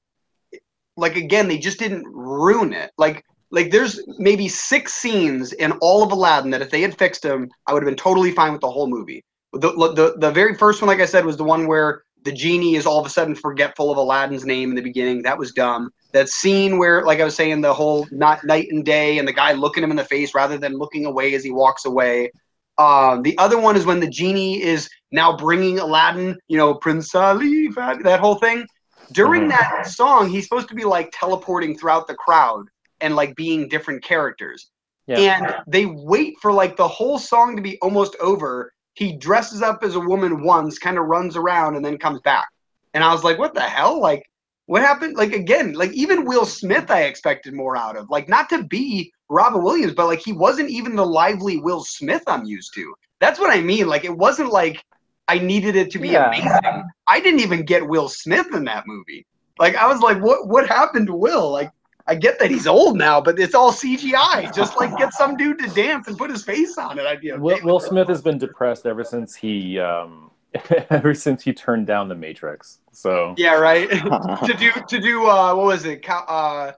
like 0.95 1.16
again, 1.16 1.47
they 1.47 1.57
just 1.57 1.80
didn't 1.80 2.05
ruin 2.07 2.74
it. 2.74 2.91
Like 2.97 3.26
like 3.51 3.70
there's 3.72 3.99
maybe 4.18 4.47
six 4.47 4.93
scenes 4.93 5.53
in 5.53 5.74
all 5.82 6.03
of 6.03 6.12
Aladdin 6.12 6.51
that 6.51 6.62
if 6.62 6.70
they 6.70 6.82
had 6.82 6.97
fixed 6.97 7.24
them, 7.24 7.49
I 7.68 7.74
would 7.74 7.84
have 7.84 7.89
been 7.89 7.97
totally 7.97 8.32
fine 8.32 8.53
with 8.53 8.62
the 8.62 8.72
whole 8.72 8.88
movie. 8.88 9.24
The, 9.53 9.72
the 9.72 10.16
the 10.18 10.32
very 10.32 10.55
first 10.55 10.82
one, 10.82 10.88
like 10.88 11.01
I 11.01 11.05
said, 11.05 11.26
was 11.26 11.36
the 11.36 11.43
one 11.43 11.68
where 11.68 12.03
the 12.24 12.32
genie 12.32 12.76
is 12.76 12.86
all 12.86 12.99
of 12.99 13.05
a 13.05 13.09
sudden 13.09 13.36
forgetful 13.36 13.91
of 13.91 13.97
Aladdin's 13.97 14.45
name 14.45 14.69
in 14.69 14.76
the 14.76 14.82
beginning. 14.82 15.24
That 15.24 15.38
was 15.38 15.51
dumb. 15.51 15.91
That 16.11 16.30
scene 16.30 16.78
where, 16.78 17.03
like 17.03 17.19
I 17.19 17.24
was 17.24 17.36
saying, 17.36 17.61
the 17.61 17.74
whole 17.74 18.07
not 18.11 18.43
night 18.43 18.67
and 18.69 18.86
day, 18.86 19.17
and 19.17 19.28
the 19.28 19.34
guy 19.34 19.53
looking 19.53 19.84
him 19.84 19.91
in 19.91 19.97
the 19.97 20.03
face 20.03 20.36
rather 20.36 20.57
than 20.57 20.78
looking 20.78 21.05
away 21.05 21.34
as 21.34 21.43
he 21.43 21.51
walks 21.51 21.86
away. 21.86 22.32
Um, 22.78 23.22
the 23.22 23.38
other 23.38 23.59
one 23.59 23.76
is 23.76 23.86
when 23.86 23.99
the 23.99 24.09
genie 24.09 24.61
is 24.61 24.89
now 25.11 25.36
bringing 25.36 25.80
Aladdin, 25.80 26.38
you 26.47 26.57
know, 26.57 26.74
Prince 26.74 27.13
Ali, 27.13 27.67
that 27.69 28.19
whole 28.19 28.36
thing. 28.36 28.65
During 29.11 29.43
Mhm. 29.43 29.49
that 29.49 29.88
song, 29.88 30.30
he's 30.30 30.45
supposed 30.45 30.69
to 30.69 30.76
be 30.76 30.86
like 30.86 31.13
teleporting 31.13 31.78
throughout 31.78 32.07
the 32.07 32.15
crowd 32.15 32.67
and 33.01 33.15
like 33.15 33.36
being 33.36 33.67
different 33.67 34.03
characters. 34.03 34.69
Yeah. 35.07 35.19
And 35.19 35.55
they 35.67 35.86
wait 35.86 36.36
for 36.41 36.51
like 36.53 36.78
the 36.78 36.88
whole 36.88 37.19
song 37.19 37.55
to 37.55 37.61
be 37.61 37.78
almost 37.82 38.15
over. 38.22 38.74
He 38.93 39.17
dresses 39.17 39.61
up 39.61 39.83
as 39.83 39.95
a 39.95 39.99
woman 39.99 40.43
once, 40.43 40.77
kind 40.77 40.97
of 40.97 41.05
runs 41.05 41.35
around, 41.35 41.75
and 41.75 41.85
then 41.85 41.97
comes 41.97 42.19
back. 42.21 42.47
And 42.93 43.03
I 43.03 43.11
was 43.13 43.23
like, 43.23 43.37
what 43.39 43.53
the 43.53 43.61
hell? 43.61 43.99
Like, 44.01 44.29
what 44.65 44.81
happened? 44.81 45.15
Like, 45.15 45.33
again, 45.33 45.73
like 45.73 45.91
even 45.93 46.25
Will 46.25 46.45
Smith, 46.45 46.91
I 46.91 47.03
expected 47.03 47.53
more 47.53 47.77
out 47.77 47.95
of. 47.97 48.09
Like, 48.09 48.27
not 48.29 48.49
to 48.49 48.63
be 48.63 49.11
Robin 49.29 49.63
Williams, 49.63 49.93
but 49.93 50.07
like 50.07 50.19
he 50.19 50.33
wasn't 50.33 50.69
even 50.69 50.95
the 50.95 51.05
lively 51.05 51.57
Will 51.57 51.83
Smith 51.83 52.23
I'm 52.27 52.45
used 52.45 52.73
to. 52.75 52.93
That's 53.19 53.39
what 53.39 53.55
I 53.55 53.61
mean. 53.61 53.87
Like, 53.87 54.03
it 54.03 54.15
wasn't 54.15 54.51
like 54.51 54.83
I 55.27 55.39
needed 55.39 55.75
it 55.75 55.91
to 55.91 55.99
be 55.99 56.09
Yeah. 56.09 56.27
amazing. 56.27 56.83
I 57.07 57.19
didn't 57.21 57.39
even 57.39 57.63
get 57.63 57.87
Will 57.87 58.09
Smith 58.09 58.53
in 58.53 58.65
that 58.65 58.85
movie. 58.87 59.25
Like, 59.59 59.75
I 59.75 59.87
was 59.87 60.01
like, 60.01 60.21
what 60.21 60.47
what 60.47 60.67
happened 60.67 61.07
to 61.07 61.13
Will? 61.15 61.51
Like, 61.51 61.71
I 62.07 62.15
get 62.15 62.39
that 62.39 62.49
he's 62.49 62.67
old 62.67 62.97
now, 62.97 63.21
but 63.21 63.39
it's 63.39 63.55
all 63.55 63.71
CGI. 63.71 64.53
Just 64.53 64.77
like 64.77 64.97
get 64.97 65.13
some 65.13 65.37
dude 65.37 65.59
to 65.59 65.67
dance 65.69 66.07
and 66.07 66.17
put 66.17 66.29
his 66.29 66.43
face 66.43 66.77
on 66.77 66.99
it. 66.99 67.05
I'd 67.05 67.21
be 67.21 67.31
okay. 67.31 67.41
Will, 67.41 67.59
Will. 67.63 67.79
Smith 67.79 68.07
has 68.07 68.21
been 68.21 68.37
depressed 68.37 68.85
ever 68.85 69.03
since 69.03 69.35
he 69.35 69.79
um, 69.79 70.31
ever 70.89 71.13
since 71.13 71.43
he 71.43 71.53
turned 71.53 71.87
down 71.87 72.09
the 72.09 72.15
Matrix. 72.15 72.79
So 72.91 73.33
Yeah, 73.37 73.55
right. 73.55 73.89
to 74.45 74.55
do 74.57 74.71
to 74.87 74.99
do 74.99 75.27
uh 75.27 75.55
what 75.55 75.65
was 75.65 75.85
it? 75.85 76.01
Cow- 76.01 76.25
uh 76.27 76.73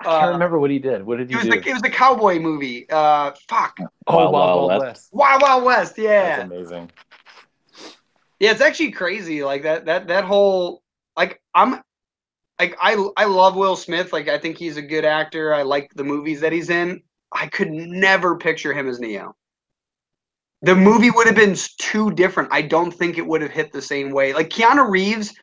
I 0.00 0.04
can't 0.04 0.24
uh, 0.24 0.32
remember 0.32 0.58
what 0.58 0.70
he 0.70 0.78
did. 0.80 1.04
What 1.04 1.18
did 1.18 1.30
it 1.30 1.30
he 1.30 1.36
was 1.36 1.44
do? 1.44 1.50
the 1.50 1.68
it 1.68 1.72
was 1.72 1.82
the 1.82 1.90
cowboy 1.90 2.38
movie. 2.38 2.86
Uh 2.90 3.32
fuck. 3.48 3.76
oh, 4.06 4.16
Wild 4.16 4.32
Wild, 4.32 4.32
Wild 4.32 4.56
Wild 4.56 4.68
West. 4.68 4.82
West. 4.82 5.08
Wild 5.12 5.42
Wild 5.42 5.64
West, 5.64 5.98
yeah. 5.98 6.36
That's 6.36 6.52
amazing. 6.52 6.90
Yeah, 8.40 8.50
it's 8.50 8.60
actually 8.60 8.90
crazy. 8.90 9.44
Like 9.44 9.62
that 9.62 9.86
that 9.86 10.08
that 10.08 10.24
whole 10.24 10.82
like 11.16 11.40
I'm 11.54 11.80
like 12.64 12.76
I 12.80 13.08
I 13.16 13.24
love 13.26 13.56
Will 13.56 13.76
Smith. 13.76 14.12
Like 14.12 14.28
I 14.28 14.38
think 14.38 14.56
he's 14.58 14.76
a 14.76 14.82
good 14.82 15.04
actor. 15.04 15.54
I 15.54 15.62
like 15.62 15.92
the 15.94 16.04
movies 16.04 16.40
that 16.40 16.52
he's 16.52 16.70
in. 16.70 17.02
I 17.32 17.46
could 17.46 17.70
never 17.70 18.36
picture 18.36 18.72
him 18.72 18.88
as 18.88 19.00
Neo. 19.00 19.34
The 20.62 20.74
movie 20.74 21.10
would 21.10 21.26
have 21.26 21.36
been 21.36 21.56
too 21.78 22.10
different. 22.12 22.48
I 22.52 22.62
don't 22.62 22.90
think 22.90 23.18
it 23.18 23.26
would 23.26 23.42
have 23.42 23.50
hit 23.50 23.72
the 23.72 23.82
same 23.82 24.10
way. 24.12 24.32
Like 24.32 24.48
Keanu 24.48 24.88
Reeves, 24.88 25.34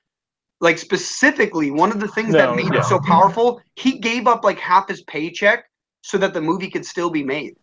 like 0.61 0.79
specifically, 0.79 1.69
one 1.69 1.91
of 1.91 1.99
the 1.99 2.07
things 2.07 2.29
No, 2.29 2.39
that 2.39 2.55
made 2.55 2.73
yeah. 2.73 2.79
it 2.79 2.85
so 2.85 2.99
powerful, 2.99 3.61
he 3.75 3.99
gave 3.99 4.25
up 4.25 4.43
like 4.43 4.59
half 4.59 4.87
his 4.87 5.03
paycheck 5.03 5.65
so 6.01 6.17
that 6.17 6.33
the 6.33 6.41
movie 6.41 6.71
could 6.71 6.85
still 6.85 7.11
be 7.11 7.23
made. 7.23 7.55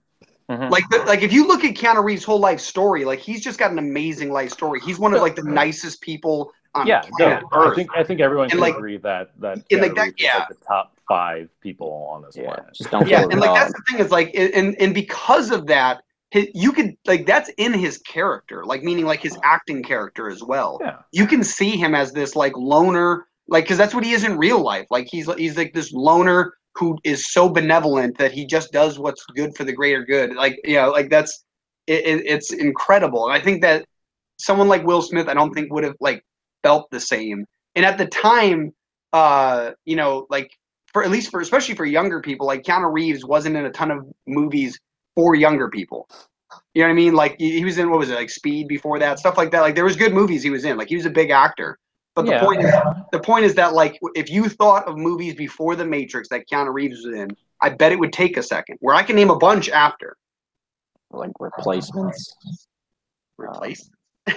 Mhm. 0.48 0.70
Like, 0.70 0.88
the, 0.90 0.98
like 0.98 1.22
if 1.22 1.32
you 1.32 1.48
look 1.48 1.64
at 1.64 1.74
Keanu 1.74 2.04
Reeves' 2.04 2.22
whole 2.22 2.38
life 2.38 2.60
story, 2.60 3.04
like 3.04 3.18
he's 3.18 3.42
just 3.42 3.58
got 3.58 3.72
an 3.72 3.78
amazing 3.78 4.30
life 4.30 4.52
story. 4.52 4.78
He's 4.80 4.98
one 4.98 5.12
of 5.12 5.20
like 5.20 5.34
the 5.34 5.42
nicest 5.42 6.00
people 6.00 6.52
yeah, 6.84 7.02
no, 7.18 7.26
planet 7.26 7.44
I 7.52 7.66
Earth. 7.66 7.74
think 7.76 7.90
I 7.96 8.04
think 8.04 8.20
everyone 8.20 8.44
And, 8.44 8.52
can 8.52 8.60
like- 8.60 8.74
agree 8.76 8.98
that 8.98 9.30
that 9.40 9.64
and, 9.70 9.80
like, 9.80 9.94
that- 9.94 10.14
yeah. 10.18 10.38
like 10.38 10.48
the 10.48 10.54
top 10.66 10.94
five 11.08 11.48
people 11.62 12.08
on 12.12 12.22
this 12.22 12.36
yeah, 12.36 12.54
planet. 12.54 12.74
just 12.74 12.90
don't 12.90 13.08
yeah, 13.08 13.22
and 13.22 13.40
like 13.40 13.54
that's 13.54 13.72
the 13.72 13.82
thing 13.90 13.98
is 14.04 14.10
like, 14.10 14.30
and 14.34 14.76
and 14.80 14.94
because 14.94 15.50
of 15.50 15.66
that, 15.66 16.02
hi- 16.34 16.50
you 16.54 16.72
could 16.72 16.94
like 17.06 17.26
that's 17.26 17.50
in 17.56 17.72
his 17.72 17.98
character, 17.98 18.64
like 18.64 18.82
meaning 18.82 19.06
like 19.06 19.20
his 19.22 19.38
acting 19.42 19.82
character 19.82 20.28
as 20.28 20.42
well. 20.42 20.78
Yeah. 20.82 20.96
You 21.12 21.26
can 21.26 21.42
see 21.42 21.76
him 21.76 21.94
as 21.94 22.12
this 22.12 22.36
like 22.36 22.52
loner, 22.56 23.26
like 23.48 23.64
because 23.64 23.78
that's 23.78 23.94
what 23.94 24.04
he 24.04 24.12
is 24.12 24.24
in 24.24 24.36
real 24.36 24.60
life. 24.60 24.86
Like 24.90 25.06
he's 25.10 25.32
he's 25.34 25.56
like 25.56 25.72
this 25.72 25.92
loner 25.92 26.54
who 26.74 26.96
is 27.02 27.32
so 27.32 27.48
benevolent 27.48 28.18
that 28.18 28.30
he 28.30 28.44
just 28.46 28.70
does 28.70 28.98
what's 28.98 29.24
good 29.34 29.56
for 29.56 29.64
the 29.64 29.72
greater 29.72 30.04
good. 30.04 30.34
Like 30.36 30.60
you 30.64 30.74
know, 30.76 30.90
like 30.90 31.08
that's 31.08 31.44
it, 31.86 32.04
it, 32.06 32.22
it's 32.26 32.52
incredible. 32.52 33.24
And 33.24 33.32
I 33.32 33.40
think 33.42 33.62
that 33.62 33.86
someone 34.38 34.68
like 34.68 34.84
Will 34.84 35.00
Smith, 35.00 35.26
I 35.26 35.34
don't 35.34 35.54
think 35.54 35.72
would 35.72 35.84
have 35.84 35.96
like 36.00 36.22
felt 36.62 36.90
the 36.90 37.00
same. 37.00 37.44
And 37.74 37.84
at 37.84 37.98
the 37.98 38.06
time, 38.06 38.72
uh, 39.12 39.72
you 39.84 39.96
know, 39.96 40.26
like 40.30 40.50
for 40.92 41.04
at 41.04 41.10
least 41.10 41.30
for 41.30 41.40
especially 41.40 41.74
for 41.74 41.84
younger 41.84 42.20
people, 42.20 42.46
like 42.46 42.62
Keanu 42.62 42.92
Reeves 42.92 43.24
wasn't 43.24 43.56
in 43.56 43.64
a 43.66 43.70
ton 43.70 43.90
of 43.90 44.06
movies 44.26 44.78
for 45.14 45.34
younger 45.34 45.68
people. 45.68 46.08
You 46.74 46.82
know 46.82 46.88
what 46.88 46.92
I 46.92 46.96
mean? 46.96 47.14
Like 47.14 47.36
he 47.38 47.58
he 47.58 47.64
was 47.64 47.78
in 47.78 47.90
what 47.90 47.98
was 47.98 48.10
it 48.10 48.14
like 48.14 48.30
Speed 48.30 48.68
before 48.68 48.98
that, 48.98 49.18
stuff 49.18 49.36
like 49.36 49.50
that. 49.50 49.60
Like 49.60 49.74
there 49.74 49.84
was 49.84 49.96
good 49.96 50.12
movies 50.14 50.42
he 50.42 50.50
was 50.50 50.64
in. 50.64 50.76
Like 50.76 50.88
he 50.88 50.96
was 50.96 51.06
a 51.06 51.10
big 51.10 51.30
actor. 51.30 51.78
But 52.14 52.24
the 52.26 52.32
Yeah. 52.32 52.44
point 52.44 52.62
is, 52.64 52.74
the 53.12 53.20
point 53.20 53.44
is 53.44 53.54
that 53.54 53.74
like 53.74 53.98
if 54.14 54.30
you 54.30 54.48
thought 54.48 54.88
of 54.88 54.96
movies 54.96 55.34
before 55.34 55.76
The 55.76 55.84
Matrix 55.84 56.28
that 56.30 56.48
Keanu 56.50 56.72
Reeves 56.72 57.04
was 57.04 57.14
in, 57.14 57.28
I 57.60 57.68
bet 57.70 57.92
it 57.92 57.98
would 57.98 58.12
take 58.12 58.36
a 58.36 58.42
second. 58.42 58.76
Where 58.80 58.94
I 58.94 59.02
can 59.02 59.14
name 59.14 59.30
a 59.30 59.36
bunch 59.36 59.68
after. 59.68 60.16
like 61.10 61.30
replacements. 61.38 62.34
Replace. 63.38 63.88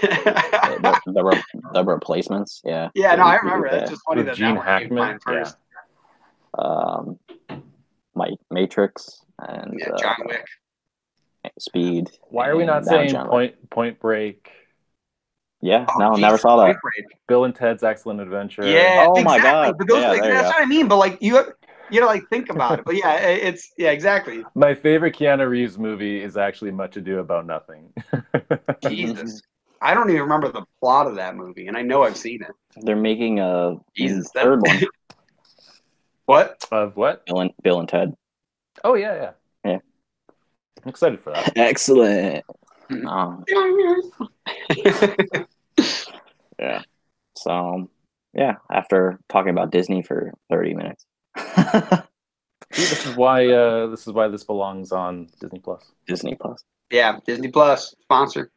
The, 0.01 0.99
the, 1.07 1.23
re- 1.23 1.43
the 1.73 1.83
replacements, 1.83 2.61
yeah. 2.63 2.89
yeah, 2.95 3.15
no, 3.15 3.23
I 3.23 3.35
remember. 3.37 3.69
do 3.69 3.75
That's 3.77 3.91
just 3.91 4.01
funny 4.07 4.23
that 4.23 4.35
Gene 4.35 4.55
that 4.55 4.57
one 4.57 4.65
came 4.65 4.89
to 4.89 4.95
Hackman, 4.95 4.97
mind 4.97 5.21
first. 5.25 5.57
Um, 6.57 7.19
my 8.15 8.29
Matrix 8.49 9.23
and 9.39 9.79
Yeah, 9.79 9.89
uh, 9.91 9.97
John 9.97 10.15
Wick. 10.25 10.45
Speed. 11.59 12.11
Why 12.29 12.49
are 12.49 12.55
we 12.55 12.65
not 12.65 12.85
saying 12.85 13.09
John 13.11 13.25
Wick. 13.25 13.31
Point 13.31 13.69
Point 13.69 13.99
Break, 13.99 14.51
Yeah, 15.61 15.85
Oh, 15.89 15.99
no, 15.99 16.11
geez, 16.13 16.21
never 16.21 16.37
saw 16.37 16.57
that. 16.57 16.75
Break. 16.81 17.05
Bill 17.27 17.45
and 17.45 17.55
Ted's 17.55 17.83
Excellent 17.83 18.19
Adventure? 18.21 18.63
Yeah, 18.69 19.07
Oh 19.09 19.23
my. 19.23 19.39
God. 19.39 19.75
But 19.77 19.87
those, 19.87 20.01
Yeah, 20.01 20.09
like, 20.09 20.21
that's 20.21 20.43
go. 20.43 20.47
what 20.49 20.61
I 20.61 20.65
mean. 20.65 20.87
But 20.87 20.97
like 20.97 21.17
you, 21.21 21.35
have, 21.37 21.53
you 21.89 21.99
know, 21.99 22.05
like 22.07 22.23
think 22.29 22.49
about 22.49 22.79
it. 22.79 22.85
But 22.85 22.95
yeah, 22.95 23.15
it's 23.15 23.71
yeah, 23.77 23.91
exactly. 23.91 24.43
My 24.55 24.73
favorite 24.73 25.15
Keanu 25.15 25.49
Reeves 25.49 25.77
movie 25.77 26.21
is 26.21 26.37
actually 26.37 26.71
Much 26.71 26.97
Ado 26.97 27.19
About 27.19 27.45
Nothing. 27.45 27.91
Jesus, 28.87 29.41
I 29.81 29.93
don't 29.93 30.09
even 30.09 30.21
remember 30.21 30.51
the 30.51 30.63
plot 30.79 31.07
of 31.07 31.15
that 31.15 31.35
movie, 31.35 31.67
and 31.67 31.75
I 31.75 31.81
know 31.81 32.03
I've 32.03 32.17
seen 32.17 32.41
it. 32.43 32.51
They're 32.83 32.95
making 32.95 33.39
a 33.39 33.77
Jesus, 33.95 34.29
that- 34.31 34.43
third 34.43 34.61
one. 34.61 34.81
What? 36.25 36.63
of 36.71 36.95
what? 36.95 37.25
Bill 37.25 37.41
and, 37.41 37.51
Bill 37.61 37.79
and 37.81 37.89
Ted. 37.89 38.15
Oh 38.85 38.93
yeah, 38.93 39.15
yeah. 39.15 39.31
Yeah. 39.65 39.79
I'm 40.81 40.89
excited 40.89 41.19
for 41.19 41.31
that. 41.31 41.57
Excellent. 41.57 42.45
Um, 43.05 43.43
yeah. 46.57 46.83
So 47.35 47.89
yeah, 48.33 48.55
after 48.71 49.19
talking 49.27 49.49
about 49.49 49.71
Disney 49.71 50.01
for 50.01 50.31
30 50.49 50.73
minutes. 50.75 51.05
See, 52.73 52.83
this 52.83 53.05
is 53.05 53.15
why 53.17 53.47
uh, 53.47 53.87
this 53.87 54.07
is 54.07 54.13
why 54.13 54.29
this 54.29 54.45
belongs 54.45 54.93
on 54.93 55.27
Disney 55.41 55.59
Plus. 55.59 55.91
Disney 56.07 56.35
Plus. 56.35 56.63
Yeah, 56.91 57.19
Disney 57.25 57.49
Plus 57.49 57.93
sponsor. 58.03 58.51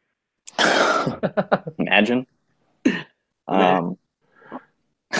Imagine. 1.79 2.25
Um, 3.47 3.99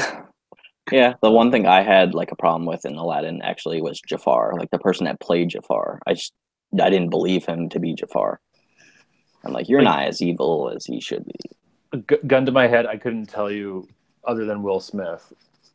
yeah, 0.91 1.13
the 1.21 1.29
one 1.29 1.51
thing 1.51 1.67
I 1.67 1.83
had 1.83 2.15
like 2.15 2.31
a 2.31 2.35
problem 2.35 2.65
with 2.65 2.83
in 2.83 2.95
Aladdin 2.95 3.43
actually 3.43 3.83
was 3.83 4.01
Jafar, 4.01 4.55
like 4.57 4.71
the 4.71 4.79
person 4.79 5.05
that 5.05 5.19
played 5.19 5.49
Jafar. 5.49 5.99
I 6.07 6.15
just 6.15 6.33
I 6.81 6.89
didn't 6.89 7.11
believe 7.11 7.45
him 7.45 7.69
to 7.69 7.79
be 7.79 7.93
Jafar. 7.93 8.39
I'm 9.43 9.53
like, 9.53 9.69
you're 9.69 9.83
Like- 9.83 9.95
not 9.99 10.07
as 10.07 10.23
evil 10.23 10.71
as 10.75 10.87
he 10.87 10.99
should 10.99 11.23
be. 11.23 11.99
Gu- 12.07 12.23
gun 12.25 12.47
to 12.47 12.51
my 12.51 12.65
head, 12.65 12.87
I 12.87 12.97
couldn't 12.97 13.27
tell 13.27 13.51
you 13.51 13.87
other 14.23 14.45
than 14.45 14.63
Will 14.63 14.79
Smith 14.79 15.31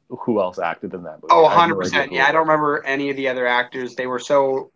who 0.09 0.41
else 0.41 0.59
acted 0.59 0.93
in 0.93 1.05
that 1.05 1.23
movie. 1.23 1.29
Oh, 1.31 1.47
I 1.47 1.51
have 1.55 1.69
no 1.69 1.77
100 1.77 1.77
idea 1.77 1.79
percent. 1.83 2.11
who 2.11 2.17
Yeah, 2.17 2.27
I 2.27 2.33
don't 2.33 2.49
remember 2.49 2.85
any 2.85 3.11
of 3.11 3.17
the 3.17 3.29
other 3.29 3.47
actors. 3.47 3.95
They 3.95 4.09
were 4.09 4.19
so 4.19 4.73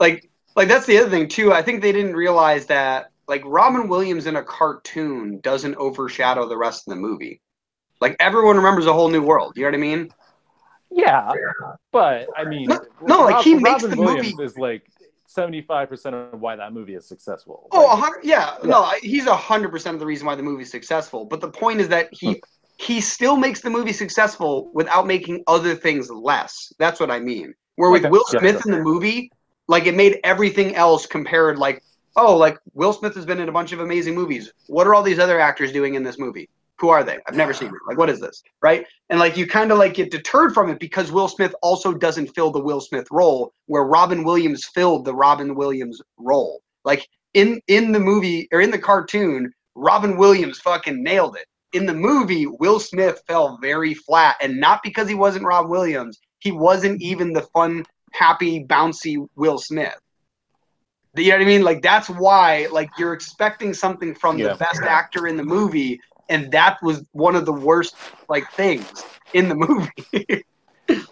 like 0.00 0.28
like 0.56 0.66
that's 0.66 0.86
the 0.86 0.98
other 0.98 1.08
thing 1.08 1.28
too. 1.28 1.52
I 1.52 1.62
think 1.62 1.82
they 1.82 1.92
didn't 1.92 2.16
realize 2.16 2.66
that 2.66 3.11
like 3.28 3.42
Robin 3.44 3.88
Williams 3.88 4.26
in 4.26 4.36
a 4.36 4.42
cartoon 4.42 5.40
doesn't 5.40 5.76
overshadow 5.76 6.48
the 6.48 6.56
rest 6.56 6.86
of 6.86 6.94
the 6.94 7.00
movie. 7.00 7.40
Like 8.00 8.16
everyone 8.20 8.56
remembers 8.56 8.86
a 8.86 8.92
whole 8.92 9.08
new 9.08 9.22
world. 9.22 9.52
You 9.56 9.62
know 9.62 9.68
what 9.68 9.74
I 9.74 9.78
mean? 9.78 10.10
Yeah, 10.90 11.32
but 11.92 12.28
I 12.36 12.44
mean, 12.44 12.68
No- 12.68 12.80
no, 13.06 13.24
like, 13.24 13.44
he 13.44 13.54
makes 13.54 13.82
the 13.82 13.96
Williams 13.96 14.32
movie- 14.32 14.44
is 14.44 14.58
like 14.58 14.82
seventy-five 15.26 15.88
percent 15.88 16.14
of 16.14 16.40
why 16.40 16.56
that 16.56 16.74
movie 16.74 16.94
is 16.94 17.08
successful. 17.08 17.68
Oh, 17.72 17.86
a 17.86 17.88
Like, 17.88 17.98
hundred, 17.98 18.24
yeah, 18.24 18.56
no, 18.64 18.90
he's 19.00 19.26
a 19.26 19.34
hundred 19.36 19.70
percent 19.70 19.94
of 19.94 20.00
the 20.00 20.06
reason 20.06 20.26
why 20.26 20.34
the 20.34 20.42
movie's 20.42 20.70
successful. 20.70 21.24
But 21.24 21.40
the 21.40 21.48
point 21.50 21.80
is 21.80 21.88
that 21.88 22.08
he 22.12 22.34
hmm. 22.34 22.38
he 22.76 23.00
still 23.00 23.36
makes 23.36 23.60
the 23.62 23.70
movie 23.70 23.92
successful 23.92 24.70
without 24.74 25.06
making 25.06 25.44
other 25.46 25.74
things 25.74 26.10
less. 26.10 26.72
That's 26.78 27.00
what 27.00 27.10
I 27.10 27.20
mean. 27.20 27.54
Where 27.76 27.90
with 27.90 28.02
Okay, 28.02 28.10
Will 28.10 28.24
yeah, 28.32 28.40
Smith 28.40 28.66
in 28.66 28.72
the 28.72 28.80
movie, 28.80 29.30
like 29.68 29.86
it 29.86 29.94
made 29.94 30.18
everything 30.24 30.74
else 30.74 31.06
compared 31.06 31.58
like, 31.58 31.82
oh, 32.16 32.36
like 32.36 32.58
Will 32.74 32.92
Smith 32.92 33.14
has 33.14 33.26
been 33.26 33.40
in 33.40 33.48
a 33.48 33.52
bunch 33.52 33.72
of 33.72 33.80
amazing 33.80 34.14
movies. 34.14 34.52
What 34.66 34.86
are 34.86 34.94
all 34.94 35.02
these 35.02 35.18
other 35.18 35.40
actors 35.40 35.72
doing 35.72 35.94
in 35.94 36.02
this 36.02 36.18
movie? 36.18 36.48
Who 36.78 36.88
are 36.88 37.04
they? 37.04 37.18
I've 37.28 37.36
never 37.36 37.52
seen. 37.52 37.72
Like, 37.86 37.96
what 37.96 38.10
is 38.10 38.18
this? 38.18 38.42
Right? 38.60 38.84
And 39.08 39.20
like 39.20 39.36
you 39.36 39.46
kind 39.46 39.70
of 39.70 39.78
like 39.78 39.94
get 39.94 40.10
deterred 40.10 40.52
from 40.52 40.68
it 40.68 40.80
because 40.80 41.12
Will 41.12 41.28
Smith 41.28 41.54
also 41.62 41.94
doesn't 41.94 42.34
fill 42.34 42.50
the 42.50 42.60
Will 42.60 42.80
Smith 42.80 43.06
role 43.12 43.52
where 43.66 43.84
Robin 43.84 44.24
Williams 44.24 44.64
filled 44.64 45.04
the 45.04 45.14
Robin 45.14 45.54
Williams 45.54 46.02
role. 46.18 46.60
Like 46.84 47.06
in 47.34 47.60
in 47.68 47.92
the 47.92 48.00
movie 48.00 48.48
or 48.52 48.60
in 48.60 48.70
the 48.70 48.78
cartoon, 48.78 49.52
Robin 49.74 50.16
Williams 50.16 50.58
fucking 50.58 51.02
nailed 51.02 51.36
it. 51.36 51.46
In 51.72 51.86
the 51.86 51.94
movie, 51.94 52.46
Will 52.46 52.80
Smith 52.80 53.22
fell 53.26 53.58
very 53.62 53.94
flat, 53.94 54.36
and 54.42 54.60
not 54.60 54.82
because 54.82 55.08
he 55.08 55.14
wasn't 55.14 55.46
Rob 55.46 55.70
Williams. 55.70 56.18
He 56.40 56.52
wasn't 56.52 57.00
even 57.00 57.32
the 57.32 57.46
fun, 57.54 57.86
happy, 58.12 58.64
bouncy 58.64 59.24
Will 59.36 59.58
Smith. 59.58 59.94
You 61.14 61.30
know 61.30 61.36
what 61.36 61.42
I 61.42 61.46
mean? 61.46 61.62
Like 61.62 61.82
that's 61.82 62.08
why, 62.08 62.68
like 62.72 62.90
you're 62.96 63.12
expecting 63.12 63.74
something 63.74 64.14
from 64.14 64.38
Yeah. 64.38 64.50
the 64.50 64.56
best 64.56 64.82
actor 64.82 65.26
in 65.26 65.36
the 65.36 65.42
movie, 65.44 66.00
and 66.28 66.50
that 66.52 66.78
was 66.82 67.04
one 67.12 67.36
of 67.36 67.44
the 67.44 67.52
worst 67.52 67.94
like 68.28 68.50
things 68.52 69.04
in 69.34 69.48
the 69.48 69.54
movie. 70.88 71.04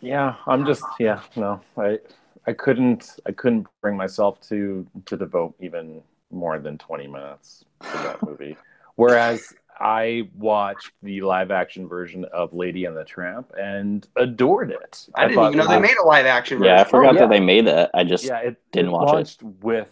yeah, 0.00 0.36
I'm 0.46 0.64
just 0.64 0.86
yeah, 0.98 1.20
no, 1.36 1.60
I 1.76 1.98
I 2.46 2.52
couldn't 2.54 3.16
I 3.26 3.32
couldn't 3.32 3.66
bring 3.82 3.96
myself 3.96 4.40
to 4.48 4.86
to 5.06 5.16
devote 5.16 5.54
even 5.60 6.02
more 6.30 6.58
than 6.58 6.78
twenty 6.78 7.06
minutes 7.06 7.64
to 7.92 7.98
that 7.98 8.22
movie. 8.22 8.56
Whereas 8.96 9.54
I 9.80 10.28
watched 10.36 10.92
the 11.02 11.22
live 11.22 11.50
action 11.50 11.88
version 11.88 12.26
of 12.26 12.52
Lady 12.52 12.84
and 12.84 12.96
the 12.96 13.04
Tramp 13.04 13.52
and 13.58 14.06
adored 14.16 14.70
it. 14.70 15.06
I 15.14 15.22
didn't 15.22 15.36
thought 15.36 15.54
even 15.54 15.58
know 15.58 15.68
they 15.68 15.80
made 15.80 15.96
a 15.96 16.06
live 16.06 16.26
action. 16.26 16.58
version. 16.58 16.74
Yeah, 16.74 16.80
I 16.80 16.84
version. 16.84 16.90
forgot 16.90 17.14
yeah. 17.14 17.20
that 17.20 17.30
they 17.30 17.40
made 17.40 17.66
that. 17.66 17.90
I 17.94 18.04
just 18.04 18.24
yeah, 18.24 18.38
it 18.38 18.56
didn't 18.72 18.90
it 18.90 18.92
watch 18.92 19.08
it. 19.08 19.12
launched 19.12 19.42
with 19.42 19.88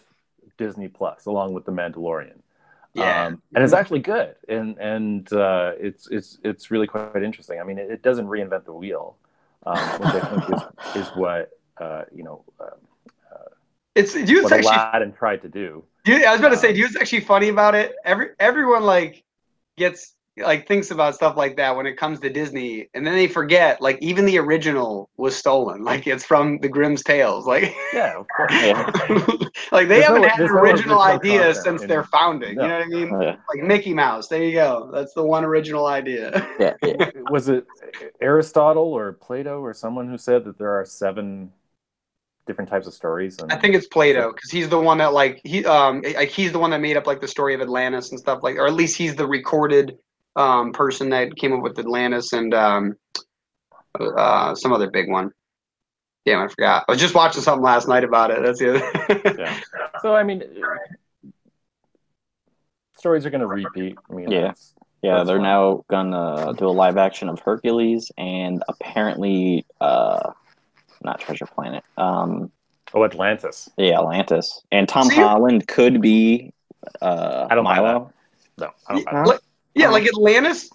Disney 0.57 0.87
Plus 0.87 1.25
along 1.25 1.53
with 1.53 1.65
The 1.65 1.71
Mandalorian. 1.71 2.39
Yeah. 2.93 3.25
Um, 3.25 3.41
and 3.55 3.63
it's 3.63 3.73
actually 3.73 3.99
good, 3.99 4.35
and 4.47 4.77
and 4.77 5.31
uh, 5.33 5.73
it's 5.79 6.07
it's 6.09 6.39
it's 6.43 6.71
really 6.71 6.87
quite 6.87 7.23
interesting. 7.23 7.59
I 7.59 7.63
mean, 7.63 7.77
it, 7.77 7.89
it 7.89 8.01
doesn't 8.01 8.27
reinvent 8.27 8.65
the 8.65 8.73
wheel, 8.73 9.15
um, 9.65 9.77
which 9.77 10.09
I 10.13 10.19
think 10.19 10.43
is, 10.95 10.95
is 11.07 11.07
what 11.15 11.51
uh, 11.77 12.03
you 12.13 12.23
know 12.23 12.43
uh, 12.59 12.71
it's 13.95 14.13
do 14.13 14.19
you 14.19 14.25
know 14.25 14.33
what 14.43 14.51
what's 14.51 14.67
actually 14.67 14.75
Aladdin 14.75 15.13
tried 15.13 15.41
to 15.41 15.49
do. 15.49 15.83
Do 16.05 16.13
you, 16.13 16.25
I 16.25 16.31
was 16.31 16.39
about 16.39 16.49
to 16.49 16.57
say, 16.57 16.69
Um, 16.69 16.73
do 16.73 16.79
you 16.79 16.85
know 16.85 16.89
what's 16.89 17.01
actually 17.01 17.21
funny 17.21 17.49
about 17.49 17.75
it? 17.75 17.95
Every 18.05 18.29
everyone 18.39 18.83
like 18.83 19.23
gets 19.79 20.15
like 20.37 20.65
thinks 20.67 20.89
about 20.89 21.15
stuff 21.15 21.35
like 21.35 21.57
that 21.57 21.75
when 21.75 21.85
it 21.85 21.97
comes 21.97 22.17
to 22.21 22.29
Disney, 22.29 22.87
and 22.93 23.05
then 23.05 23.13
they 23.13 23.27
forget 23.27 23.81
like 23.81 23.97
even 24.01 24.23
the 24.25 24.37
original 24.37 25.09
was 25.17 25.35
stolen. 25.35 25.83
Like 25.83 26.07
it's 26.07 26.23
from 26.23 26.59
the 26.59 26.69
Grimm's 26.69 27.03
Tales. 27.03 27.45
Like 27.45 27.75
Yeah, 27.93 28.17
of 28.19 28.25
course. 28.37 28.51
Yeah. 28.53 28.85
like 29.73 29.87
they 29.89 29.95
There's 29.99 30.05
haven't 30.05 30.21
no- 30.21 30.27
had 30.29 30.39
an 30.39 30.49
original 30.51 30.59
original 30.63 31.01
idea 31.01 31.53
since 31.55 31.81
in- 31.81 31.89
their 31.89 32.03
founding. 32.05 32.55
No. 32.55 32.61
You 32.63 32.69
know 32.69 32.77
what 32.77 32.83
I 32.85 32.87
mean? 32.87 33.21
Yeah, 33.21 33.35
Like 33.53 33.63
Mickey 33.67 33.93
Mouse. 33.93 34.27
There 34.29 34.41
you 34.41 34.53
go. 34.53 34.89
That's 34.93 35.13
the 35.13 35.23
one 35.23 35.43
original 35.43 35.87
idea. 35.87 36.47
yeah, 36.59 36.75
yeah. 36.85 37.09
Was 37.31 37.49
it 37.49 37.65
Aristotle 38.21 38.93
or 38.93 39.13
Plato 39.13 39.59
or 39.59 39.73
someone 39.73 40.07
who 40.09 40.17
said 40.17 40.45
that 40.45 40.57
there 40.57 40.71
are 40.71 40.85
seven 40.85 41.51
different 42.49 42.69
types 42.69 42.85
of 42.87 42.93
stories? 42.93 43.37
And 43.39 43.53
I 43.53 43.55
think 43.57 43.75
it's 43.75 43.87
Plato 43.87 44.33
because 44.33 44.51
he's 44.51 44.67
the 44.67 44.79
one 44.79 44.97
that 44.97 45.13
like 45.13 45.39
he 45.45 45.63
um 45.65 46.01
like 46.15 46.29
he's 46.29 46.51
the 46.51 46.59
one 46.59 46.71
that 46.71 46.81
made 46.81 46.97
up 46.97 47.07
like 47.07 47.21
the 47.21 47.27
story 47.27 47.53
of 47.53 47.61
Atlantis 47.61 48.11
and 48.11 48.19
stuff 48.19 48.39
like, 48.43 48.55
or 48.57 48.67
at 48.67 48.73
least 48.73 48.97
he's 48.97 49.15
the 49.15 49.25
recorded 49.27 49.97
um 50.35 50.73
person 50.73 51.09
that 51.11 51.35
came 51.37 51.53
up 51.53 51.61
with 51.61 51.79
Atlantis 51.79 52.33
and 52.33 52.53
um 52.53 52.95
uh 53.99 54.53
some 54.55 54.73
other 54.73 54.89
big 54.91 55.09
one. 55.09 55.31
Damn, 56.25 56.41
I 56.41 56.47
forgot. 56.49 56.83
I 56.87 56.91
was 56.91 56.99
just 56.99 57.15
watching 57.15 57.41
something 57.41 57.63
last 57.63 57.87
night 57.87 58.03
about 58.03 58.29
it. 58.31 58.43
That's 58.43 58.59
the 58.59 59.35
yeah. 59.39 59.59
So 60.01 60.13
I 60.15 60.23
mean, 60.23 60.43
stories 62.97 63.25
are 63.25 63.29
going 63.29 63.41
to 63.41 63.47
repeat. 63.47 63.97
I 64.09 64.13
mean, 64.13 64.29
Yeah. 64.31 64.41
that's- 64.41 64.73
Yeah, 65.01 65.15
That's 65.15 65.27
they're 65.27 65.37
fine. 65.37 65.43
now 65.43 65.85
gonna 65.89 66.53
do 66.57 66.67
a 66.67 66.75
live 66.75 66.97
action 66.97 67.29
of 67.29 67.39
Hercules 67.39 68.11
and 68.17 68.61
apparently, 68.67 69.65
uh, 69.79 70.31
not 71.03 71.19
Treasure 71.19 71.45
Planet. 71.45 71.83
Um, 71.97 72.51
Oh, 72.93 73.03
Atlantis. 73.05 73.69
yeah, 73.77 73.99
Atlantis. 73.99 74.63
And 74.71 74.89
Tom 74.89 75.07
See- 75.09 75.15
Holland 75.15 75.67
could 75.67 76.01
be 76.01 76.51
uh, 77.01 77.45
I 77.49 77.53
don't 77.55 77.63
buy 77.63 77.75
Milo. 77.75 78.11
No, 78.57 78.69
I 78.87 78.93
don't. 78.93 79.07
Huh? 79.07 79.23
Like- 79.27 79.39
yeah, 79.75 79.89
like 79.89 80.07
Atlantis. 80.07 80.69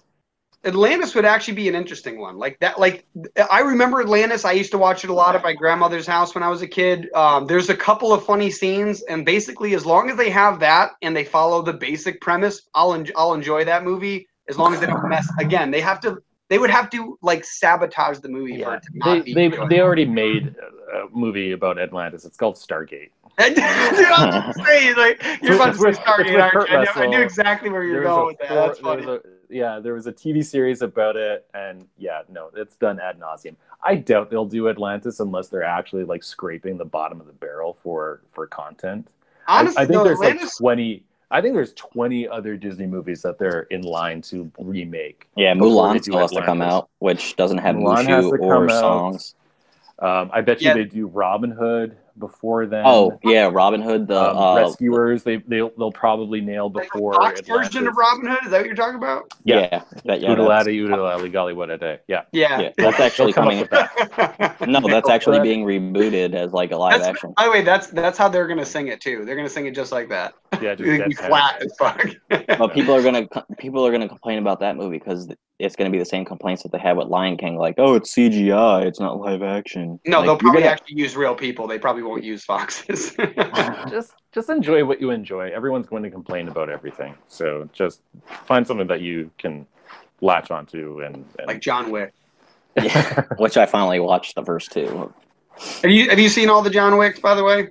Atlantis 0.63 1.13
would 1.13 1.25
actually 1.25 1.53
be 1.53 1.67
an 1.67 1.75
interesting 1.75 2.19
one. 2.19 2.37
Like 2.37 2.57
that, 2.59 2.79
like 2.79 3.05
I 3.51 3.59
remember 3.59 4.01
Atlantis. 4.01 4.45
I 4.45 4.53
used 4.53 4.71
to 4.71 4.77
watch 4.79 5.03
it 5.03 5.09
a 5.11 5.13
lot 5.13 5.35
at 5.35 5.43
my 5.43 5.53
grandmother's 5.53 6.07
house 6.07 6.33
when 6.33 6.43
I 6.43 6.47
was 6.47 6.61
a 6.63 6.67
kid. 6.67 7.13
Um, 7.13 7.45
there's 7.45 7.69
a 7.69 7.75
couple 7.77 8.11
of 8.13 8.25
funny 8.25 8.49
scenes, 8.49 9.01
and 9.03 9.25
basically, 9.25 9.75
as 9.75 9.85
long 9.85 10.09
as 10.09 10.17
they 10.17 10.29
have 10.31 10.59
that 10.61 10.93
and 11.03 11.15
they 11.15 11.23
follow 11.23 11.61
the 11.61 11.73
basic 11.73 12.19
premise, 12.21 12.61
I'll 12.73 12.93
en- 12.95 13.11
I'll 13.15 13.33
enjoy 13.35 13.65
that 13.65 13.83
movie. 13.83 14.27
As 14.47 14.57
long 14.57 14.73
as 14.73 14.79
they 14.79 14.85
don't 14.87 15.07
mess. 15.09 15.27
Again, 15.39 15.69
they 15.69 15.81
have 15.81 15.99
to. 16.01 16.17
They 16.47 16.59
would 16.59 16.69
have 16.69 16.89
to 16.91 17.17
like 17.21 17.43
sabotage 17.43 18.19
the 18.19 18.29
movie 18.29 18.53
for 18.63 18.69
Yeah, 18.69 18.75
it 18.75 18.83
to 18.83 18.89
not 18.93 19.05
they, 19.15 19.21
be. 19.21 19.33
they, 19.33 19.47
they 19.67 19.79
already 19.81 20.05
made 20.05 20.55
a 20.93 21.05
movie 21.11 21.53
about 21.53 21.79
Atlantis. 21.79 22.23
It's 22.25 22.37
called 22.37 22.55
Stargate. 22.55 23.09
Dude, 23.37 23.59
I 23.59 23.89
was 23.91 24.05
gonna 24.05 24.53
say, 24.65 24.93
like 24.93 25.21
you're 25.41 25.53
So 25.57 25.63
about 25.63 25.73
to 25.73 25.79
say 25.79 26.01
Stargate, 26.01 26.53
aren't 26.53 26.69
you? 26.69 26.77
I 26.77 26.83
knew, 26.83 26.89
I 27.03 27.05
knew 27.07 27.21
exactly 27.21 27.69
where 27.69 27.83
you're 27.83 28.03
going 28.03 28.27
with 28.27 28.37
that. 28.39 28.47
four- 28.47 28.55
That's 28.67 28.79
funny. 28.79 29.03
a- 29.05 29.19
yeah, 29.49 29.79
there 29.79 29.93
was 29.93 30.07
a 30.07 30.13
TV 30.13 30.43
series 30.43 30.81
about 30.81 31.15
it, 31.17 31.45
and 31.53 31.85
yeah, 31.97 32.21
no, 32.29 32.49
it's 32.55 32.75
done 32.77 32.99
ad 32.99 33.19
nauseum. 33.19 33.55
I 33.83 33.95
doubt 33.95 34.29
they'll 34.31 34.45
do 34.45 34.69
Atlantis 34.69 35.19
unless 35.19 35.49
they're 35.49 35.63
actually 35.63 36.03
like 36.05 36.23
scraping 36.23 36.77
the 36.77 36.85
bottom 36.85 37.19
of 37.19 37.27
the 37.27 37.33
barrel 37.33 37.77
for 37.83 38.21
for 38.31 38.47
content. 38.47 39.07
I- 39.47 39.59
Honestly, 39.59 39.83
I, 39.83 39.85
think 39.85 39.97
though, 39.97 40.03
there's 40.05 40.19
like 40.19 40.39
20. 40.57 41.03
I 41.35 41.41
think 41.41 41.53
there's 41.53 41.73
20 41.73 42.29
other 42.29 42.55
Disney 42.55 42.85
movies 42.87 43.21
that 43.23 43.37
they're 43.37 43.63
in 43.63 43.81
line 43.81 44.21
to 44.21 44.49
remake. 44.57 45.27
Yeah, 45.35 45.53
Before 45.53 45.67
they 45.67 45.75
Mulan 45.75 45.93
do 45.95 46.01
still 46.03 46.19
has 46.19 46.31
to 46.31 46.41
come 46.45 46.61
out, 46.61 46.89
which 46.99 47.35
doesn't 47.35 47.57
have 47.57 47.75
Mulan 47.75 48.05
has 48.05 48.23
Mushu 48.23 48.37
to 48.37 48.41
or 48.41 48.53
come 48.67 48.69
out. 48.69 48.79
songs. 48.79 49.35
Um, 49.99 50.29
I 50.31 50.39
bet 50.39 50.61
you 50.61 50.69
Yeah. 50.69 50.75
they 50.75 50.85
do 50.85 51.07
Robin 51.07 51.51
Hood 51.51 51.97
before 52.17 52.65
then. 52.65 52.83
Oh 52.85 53.17
yeah, 53.23 53.49
Robin 53.51 53.81
Hood. 53.81 54.07
The 54.07 54.19
um, 54.31 54.37
uh, 54.37 54.55
Rescuers. 54.55 55.23
They 55.23 55.37
they'll, 55.37 55.71
they'll 55.77 55.91
probably 55.91 56.41
nail 56.41 56.69
like 56.69 56.85
the 56.91 56.93
before 56.93 57.13
Fox 57.13 57.41
version 57.41 57.87
of 57.87 57.95
Robin 57.97 58.27
Hood. 58.27 58.39
Is 58.45 58.51
that 58.51 58.57
what 58.59 58.65
you're 58.67 58.75
talking 58.75 58.95
about? 58.95 59.31
Yeah. 59.43 59.55
yeah, 59.71 59.83
that, 60.05 60.21
yeah, 60.21 60.29
that's, 60.35 60.39
Oodaladi, 60.41 60.87
oodalali, 60.87 61.31
golly, 61.31 61.53
what 61.53 61.69
a 61.69 61.77
day. 61.77 61.99
Yeah, 62.07 62.23
Yeah. 62.31 62.59
yeah, 62.59 62.69
that's 62.77 62.99
actually 62.99 63.33
coming. 63.33 63.59
up 63.61 63.69
that. 63.69 64.55
No, 64.67 64.79
that's 64.81 65.09
actually 65.09 65.39
being 65.41 65.63
rebooted 65.65 66.33
as 66.33 66.51
like 66.51 66.71
a 66.71 66.77
live 66.77 66.99
That's, 66.99 67.07
action. 67.09 67.33
by 67.37 67.45
the 67.45 67.51
way, 67.51 67.61
that's 67.61 67.87
that's 67.87 68.17
how 68.17 68.27
they're 68.29 68.47
gonna 68.47 68.65
sing 68.65 68.87
it 68.87 68.99
too. 69.01 69.23
They're 69.25 69.35
gonna 69.35 69.49
sing 69.49 69.65
it 69.65 69.75
just 69.75 69.91
like 69.91 70.09
that. 70.09 70.33
Yeah, 70.61 70.75
just 70.75 70.81
It'll 70.89 71.07
be 71.09 71.15
flat 71.15 71.61
as 71.61 71.75
fuck. 71.77 72.05
But 72.57 72.73
people 72.73 72.93
are 72.95 73.03
gonna 73.03 73.27
people 73.57 73.85
are 73.85 73.91
gonna 73.91 74.07
complain 74.07 74.39
about 74.39 74.59
that 74.61 74.75
movie 74.77 74.97
because 74.99 75.27
it's 75.59 75.75
gonna 75.75 75.89
be 75.89 75.97
the 75.99 76.05
same 76.05 76.25
complaints 76.25 76.63
that 76.63 76.71
they 76.71 76.77
had 76.79 76.97
with 76.97 77.07
Lion 77.07 77.37
King, 77.37 77.57
like, 77.57 77.75
oh, 77.77 77.95
it's 77.95 78.13
CGI, 78.13 78.85
it's 78.85 78.99
not 78.99 79.19
live 79.19 79.41
action. 79.41 79.99
no, 80.05 80.17
Like, 80.19 80.25
they'll 80.25 80.37
probably 80.37 80.61
gonna- 80.61 80.71
actually 80.71 80.97
use 80.97 81.15
real 81.15 81.35
people. 81.35 81.67
They 81.67 81.79
probably 81.79 82.03
won't 82.05 82.23
use 82.23 82.43
foxes. 82.43 83.15
just 83.89 84.13
just 84.31 84.49
enjoy 84.49 84.83
what 84.85 85.01
you 85.01 85.11
enjoy. 85.11 85.51
Everyone's 85.51 85.87
going 85.87 86.03
to 86.03 86.09
complain 86.09 86.47
about 86.47 86.69
everything, 86.69 87.15
so 87.27 87.69
just 87.73 88.01
find 88.45 88.65
something 88.65 88.87
that 88.87 89.01
you 89.01 89.31
can 89.37 89.65
latch 90.21 90.51
onto 90.51 91.01
and, 91.01 91.15
and 91.37 91.47
like 91.47 91.61
John 91.61 91.91
Wick. 91.91 92.13
yeah, 92.75 93.23
which 93.37 93.57
I 93.57 93.65
finally 93.65 93.99
watched 93.99 94.35
the 94.35 94.43
first 94.43 94.71
two. 94.71 95.13
Have 95.81 95.91
you 95.91 96.09
have 96.09 96.19
you 96.19 96.29
seen 96.29 96.49
all 96.49 96.61
the 96.61 96.69
John 96.69 96.97
Wicks, 96.97 97.19
by 97.19 97.35
the 97.35 97.43
way? 97.43 97.69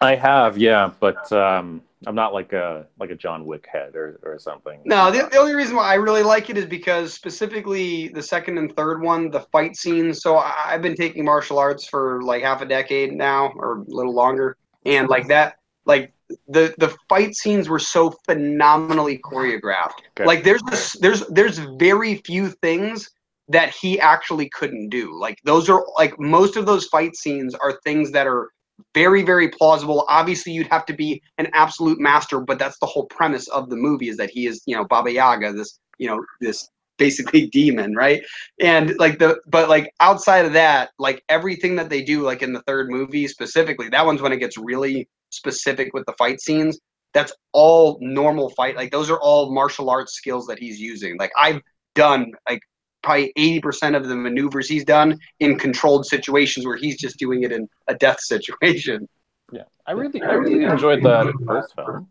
I 0.00 0.14
have, 0.14 0.56
yeah, 0.56 0.92
but 1.00 1.30
um, 1.32 1.82
I'm 2.06 2.14
not 2.14 2.32
like 2.32 2.52
a 2.52 2.86
like 2.98 3.10
a 3.10 3.14
John 3.14 3.44
Wick 3.44 3.66
head 3.70 3.96
or, 3.96 4.20
or 4.22 4.38
something. 4.38 4.80
No, 4.84 5.10
the, 5.10 5.24
uh, 5.24 5.28
the 5.28 5.38
only 5.38 5.54
reason 5.54 5.74
why 5.74 5.90
I 5.90 5.94
really 5.94 6.22
like 6.22 6.48
it 6.48 6.56
is 6.56 6.66
because 6.66 7.12
specifically 7.12 8.08
the 8.08 8.22
second 8.22 8.58
and 8.58 8.74
third 8.76 9.02
one, 9.02 9.30
the 9.30 9.40
fight 9.52 9.74
scenes. 9.76 10.22
So 10.22 10.36
I, 10.36 10.54
I've 10.66 10.82
been 10.82 10.94
taking 10.94 11.24
martial 11.24 11.58
arts 11.58 11.88
for 11.88 12.22
like 12.22 12.42
half 12.42 12.62
a 12.62 12.66
decade 12.66 13.12
now, 13.12 13.52
or 13.56 13.78
a 13.78 13.84
little 13.88 14.14
longer, 14.14 14.56
and 14.86 15.08
like 15.08 15.26
that, 15.28 15.56
like 15.86 16.12
the 16.46 16.74
the 16.78 16.94
fight 17.08 17.34
scenes 17.34 17.68
were 17.68 17.80
so 17.80 18.14
phenomenally 18.26 19.18
choreographed. 19.18 20.00
Okay. 20.10 20.24
Like 20.24 20.44
there's 20.44 20.62
this, 20.70 20.92
there's 21.00 21.26
there's 21.28 21.58
very 21.58 22.16
few 22.16 22.50
things 22.50 23.10
that 23.48 23.74
he 23.74 23.98
actually 23.98 24.48
couldn't 24.50 24.90
do. 24.90 25.18
Like 25.18 25.38
those 25.44 25.68
are 25.68 25.84
like 25.96 26.18
most 26.20 26.56
of 26.56 26.66
those 26.66 26.86
fight 26.86 27.16
scenes 27.16 27.54
are 27.54 27.80
things 27.84 28.12
that 28.12 28.26
are 28.26 28.50
very 28.94 29.22
very 29.22 29.48
plausible. 29.48 30.04
Obviously, 30.08 30.52
you'd 30.52 30.68
have 30.68 30.86
to 30.86 30.92
be 30.92 31.22
an 31.38 31.48
absolute 31.52 31.98
master, 31.98 32.40
but 32.40 32.58
that's 32.58 32.78
the 32.78 32.86
whole 32.86 33.06
premise 33.06 33.48
of 33.48 33.70
the 33.70 33.76
movie 33.76 34.08
is 34.08 34.16
that 34.16 34.30
he 34.30 34.46
is 34.46 34.62
you 34.66 34.76
know 34.76 34.84
Baba 34.84 35.12
Yaga, 35.12 35.52
this 35.52 35.78
you 35.98 36.08
know 36.08 36.24
this 36.40 36.68
basically 36.98 37.46
demon, 37.52 37.94
right? 37.94 38.22
And 38.60 38.94
like 38.98 39.18
the 39.18 39.40
but 39.46 39.68
like 39.68 39.92
outside 40.00 40.44
of 40.44 40.52
that, 40.52 40.90
like 40.98 41.22
everything 41.28 41.76
that 41.76 41.88
they 41.88 42.02
do, 42.02 42.22
like 42.22 42.42
in 42.42 42.52
the 42.52 42.62
third 42.62 42.90
movie 42.90 43.28
specifically, 43.28 43.88
that 43.88 44.04
one's 44.04 44.20
when 44.20 44.32
it 44.32 44.38
gets 44.38 44.58
really 44.58 45.08
specific 45.30 45.92
with 45.94 46.04
the 46.06 46.14
fight 46.18 46.40
scenes. 46.40 46.78
That's 47.14 47.32
all 47.52 47.98
normal 48.02 48.50
fight. 48.50 48.76
Like 48.76 48.90
those 48.90 49.10
are 49.10 49.20
all 49.20 49.52
martial 49.54 49.88
arts 49.88 50.14
skills 50.14 50.46
that 50.46 50.58
he's 50.58 50.78
using. 50.78 51.16
Like 51.18 51.32
I've 51.40 51.62
done 51.94 52.32
like 52.48 52.60
probably 53.02 53.32
80% 53.38 53.96
of 53.96 54.08
the 54.08 54.16
maneuvers 54.16 54.68
he's 54.68 54.84
done 54.84 55.18
in 55.40 55.58
controlled 55.58 56.06
situations 56.06 56.66
where 56.66 56.76
he's 56.76 56.98
just 56.98 57.18
doing 57.18 57.42
it 57.42 57.52
in 57.52 57.68
a 57.86 57.94
death 57.94 58.20
situation. 58.20 59.08
Yeah, 59.52 59.64
I 59.86 59.92
really, 59.92 60.20
I 60.22 60.32
really 60.32 60.64
enjoyed 60.64 61.02
the 61.02 61.32
first 61.46 61.74
film. 61.74 62.08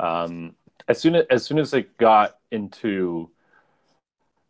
Um, 0.00 0.56
as 0.88 1.00
soon 1.00 1.14
as, 1.14 1.24
as 1.30 1.44
soon 1.44 1.58
as 1.58 1.74
it 1.74 1.96
got 1.96 2.36
into 2.50 3.30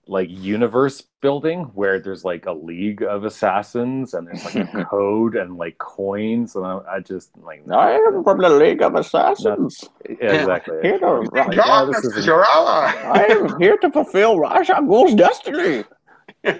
like 0.08 0.28
universe 0.30 1.02
building, 1.20 1.64
where 1.74 2.00
there's 2.00 2.24
like 2.24 2.46
a 2.46 2.52
league 2.52 3.02
of 3.02 3.24
assassins 3.24 4.14
and 4.14 4.26
there's 4.26 4.44
like 4.44 4.74
a 4.74 4.84
code 4.90 5.36
and 5.36 5.56
like 5.56 5.78
coins, 5.78 6.56
and 6.56 6.66
I, 6.66 6.80
I 6.90 7.00
just 7.00 7.30
like, 7.38 7.66
no, 7.66 7.78
I 7.78 7.92
am 7.92 8.24
from 8.24 8.38
the 8.38 8.48
League 8.50 8.82
of 8.82 8.94
Assassins. 8.96 9.84
yeah, 10.08 10.32
exactly. 10.32 10.78
Here 10.82 10.98
to, 10.98 11.20
Like, 11.20 11.54
yeah, 11.54 11.84
this 11.84 12.04
is 12.04 12.26
a- 12.26 12.32
I 12.32 13.26
am 13.30 13.60
here 13.60 13.76
to 13.78 13.90
fulfill 13.90 14.38
Ra's 14.38 14.68
al 14.70 14.82
Ghul's 14.82 15.14
destiny. 15.14 15.84
no, 16.44 16.52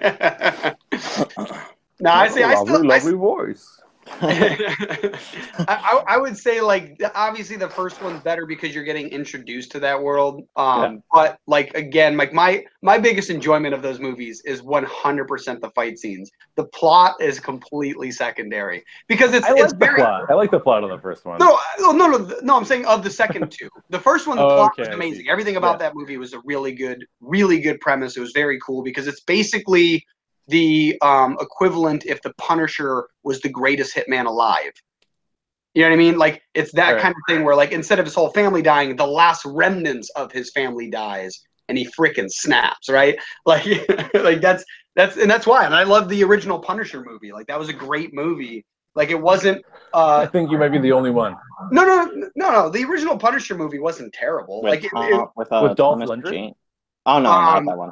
I 2.09 2.27
say 2.29 2.43
I 2.43 2.53
lovely, 2.53 2.73
still, 2.75 2.91
I, 2.91 2.95
lovely 2.95 3.13
voice. 3.13 3.81
I, 4.21 5.17
I, 5.67 6.03
I 6.07 6.17
would 6.17 6.37
say 6.37 6.61
like 6.61 6.99
obviously 7.15 7.55
the 7.55 7.69
first 7.69 8.01
one's 8.01 8.21
better 8.21 8.45
because 8.45 8.73
you're 8.75 8.83
getting 8.83 9.07
introduced 9.09 9.71
to 9.73 9.79
that 9.79 10.01
world. 10.01 10.41
Um, 10.55 11.03
but 11.13 11.39
like 11.47 11.73
again, 11.73 12.17
like 12.17 12.33
my 12.33 12.65
my 12.81 12.97
biggest 12.97 13.29
enjoyment 13.29 13.73
of 13.73 13.81
those 13.81 13.99
movies 13.99 14.41
is 14.45 14.61
100% 14.61 15.59
the 15.61 15.69
fight 15.71 15.97
scenes. 15.99 16.31
The 16.55 16.65
plot 16.65 17.15
is 17.21 17.39
completely 17.39 18.11
secondary 18.11 18.83
because 19.07 19.33
it's 19.33 19.45
I 19.45 19.51
like 19.51 19.63
it's 19.63 19.73
the 19.73 19.79
very 19.79 19.95
plot. 19.95 20.29
I 20.29 20.33
like 20.33 20.51
the 20.51 20.59
plot 20.59 20.83
of 20.83 20.89
the 20.89 20.99
first 20.99 21.25
one. 21.25 21.37
no, 21.39 21.57
no, 21.79 21.91
no, 21.91 22.07
no, 22.07 22.35
no. 22.41 22.57
I'm 22.57 22.65
saying 22.65 22.85
of 22.85 23.03
the 23.03 23.09
second 23.09 23.51
two. 23.51 23.69
The 23.89 23.99
first 23.99 24.27
one, 24.27 24.37
the 24.37 24.43
Oh, 24.43 24.55
plot 24.55 24.71
okay, 24.73 24.89
was 24.89 24.95
amazing. 24.95 25.29
Everything 25.29 25.55
about 25.55 25.79
that 25.79 25.95
movie 25.95 26.17
was 26.17 26.33
a 26.33 26.39
really 26.45 26.73
good, 26.73 27.05
really 27.21 27.59
good 27.59 27.79
premise. 27.79 28.17
It 28.17 28.21
was 28.21 28.31
very 28.31 28.59
cool 28.59 28.83
because 28.83 29.07
it's 29.07 29.21
basically 29.21 30.05
the 30.47 30.97
um, 31.01 31.37
equivalent 31.39 32.05
if 32.05 32.21
the 32.21 32.33
Punisher 32.37 33.07
was 33.23 33.41
the 33.41 33.49
greatest 33.49 33.95
hitman 33.95 34.25
alive. 34.25 34.71
You 35.73 35.81
know 35.83 35.89
what 35.89 35.95
I 35.95 35.97
mean? 35.97 36.17
Like 36.17 36.41
it's 36.53 36.71
that 36.73 36.93
Right. 36.93 37.01
kind 37.01 37.15
of 37.15 37.21
thing 37.27 37.43
where 37.43 37.55
like 37.55 37.71
instead 37.71 37.99
of 37.99 38.05
his 38.05 38.13
whole 38.13 38.29
family 38.31 38.61
dying, 38.61 38.95
the 38.95 39.07
last 39.07 39.43
remnants 39.45 40.09
of 40.15 40.31
his 40.31 40.51
family 40.51 40.89
dies 40.89 41.41
and 41.67 41.77
he 41.77 41.87
freaking 41.97 42.29
snaps, 42.29 42.89
right? 42.89 43.17
Like 43.45 43.65
like 44.13 44.41
that's 44.41 44.63
that's 44.95 45.17
and 45.17 45.29
that's 45.29 45.47
why. 45.47 45.65
And 45.65 45.73
I 45.73 45.83
love 45.83 46.09
the 46.09 46.23
original 46.23 46.59
Punisher 46.59 47.03
movie. 47.03 47.31
Like 47.31 47.47
that 47.47 47.57
was 47.57 47.69
a 47.69 47.73
great 47.73 48.13
movie. 48.13 48.65
Like 48.95 49.09
it 49.09 49.19
wasn't 49.19 49.63
Uh, 49.93 50.17
I 50.19 50.27
think 50.27 50.51
you 50.51 50.59
might 50.59 50.69
be 50.69 50.77
the 50.79 50.91
only 50.91 51.09
one. 51.09 51.35
no 51.71 51.83
no 51.83 52.05
no 52.35 52.51
no 52.51 52.69
the 52.69 52.83
original 52.83 53.17
Punisher 53.17 53.55
movie 53.57 53.79
wasn't 53.79 54.13
terrible. 54.13 54.61
With, 54.61 54.71
like 54.73 54.83
it, 54.83 54.91
uh, 54.95 55.23
it, 55.23 55.29
with, 55.35 55.51
uh, 55.51 55.61
With 55.67 55.77
Dolph 55.77 55.97
Lundgren? 55.99 56.53
Oh 57.07 57.19
no, 57.19 57.31
Um, 57.31 57.45
not 57.45 57.65
that 57.65 57.77
one. 57.77 57.91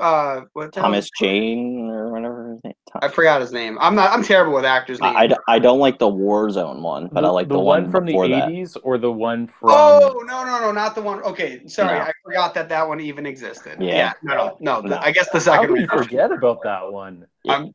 Uh 0.00 0.40
what 0.54 0.72
the 0.72 0.80
Thomas 0.80 1.10
Jane 1.20 1.88
or 1.90 2.10
whatever. 2.12 2.52
His 2.52 2.64
name. 2.64 2.74
I 3.00 3.08
forgot 3.08 3.40
his 3.40 3.52
name. 3.52 3.78
I'm 3.80 3.94
not 3.94 4.10
I'm 4.12 4.22
terrible 4.22 4.54
with 4.54 4.64
actors 4.64 5.00
names. 5.00 5.14
I, 5.16 5.20
I, 5.20 5.26
d- 5.26 5.36
I 5.48 5.58
don't 5.58 5.78
like 5.78 5.98
the 5.98 6.10
Warzone 6.10 6.80
one, 6.80 7.08
but 7.12 7.24
I 7.24 7.28
like 7.28 7.48
the, 7.48 7.58
one, 7.58 7.90
from 7.90 8.06
the 8.06 8.12
before 8.12 8.28
that. 8.28 8.48
'80s 8.48 8.76
or 8.82 8.96
the 8.98 9.12
one 9.12 9.46
from. 9.48 9.70
Oh 9.70 10.22
no 10.26 10.44
no 10.44 10.60
no 10.60 10.72
not 10.72 10.94
the 10.94 11.02
one. 11.02 11.20
Okay, 11.22 11.66
sorry, 11.66 11.98
No. 11.98 12.04
I 12.06 12.12
forgot 12.24 12.54
that 12.54 12.68
that 12.70 12.86
one 12.88 13.00
even 13.00 13.26
existed. 13.26 13.76
Yeah. 13.80 14.12
no 14.22 14.34
no 14.36 14.56
no. 14.60 14.82
the- 14.82 14.88
No. 14.88 14.98
I 14.98 15.12
guess 15.12 15.26
the 15.28 15.34
How 15.38 15.60
second 15.60 15.74
did 15.74 15.82
you 15.82 15.88
one. 15.92 16.04
forget 16.04 16.32
about 16.32 16.62
that 16.64 16.90
one? 16.90 17.26
I'm- 17.48 17.74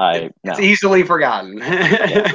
I 0.00 0.30
no. 0.44 0.52
It's 0.52 0.60
easily 0.60 1.02
forgotten. 1.02 1.58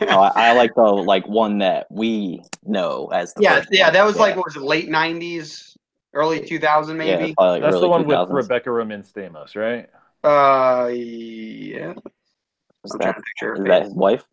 No, 0.00 0.20
I, 0.20 0.30
I 0.50 0.52
like 0.52 0.74
the 0.74 0.82
like 0.82 1.26
one 1.28 1.58
that 1.58 1.86
we 1.90 2.40
know 2.64 3.06
as 3.12 3.32
the 3.34 3.42
yeah 3.42 3.56
first 3.56 3.68
yeah 3.72 3.84
one. 3.86 3.92
that 3.94 4.04
was 4.04 4.16
like 4.16 4.30
Yeah. 4.32 4.36
what 4.36 4.46
was 4.46 4.56
it 4.56 4.62
late 4.62 4.88
'90s, 4.88 5.73
early 6.14 6.40
2000 6.44 6.96
maybe. 6.96 7.34
probably 7.34 7.52
like 7.60 7.62
That's 7.62 7.74
the 7.74 7.78
early 7.80 7.88
one 7.88 8.06
with 8.06 8.28
Rebecca 8.30 8.70
Romijn 8.70 9.04
Stamos, 9.10 9.54
right? 9.56 9.88
Uh 10.22 10.88
yeah. 10.88 11.92
Is 12.84 12.92
I'm 12.92 12.98
that, 12.98 13.02
trying 13.02 13.14
to 13.14 13.20
picture 13.22 13.54
is 13.56 13.64
that 13.64 13.82
his 13.84 13.94
wife? 13.94 14.24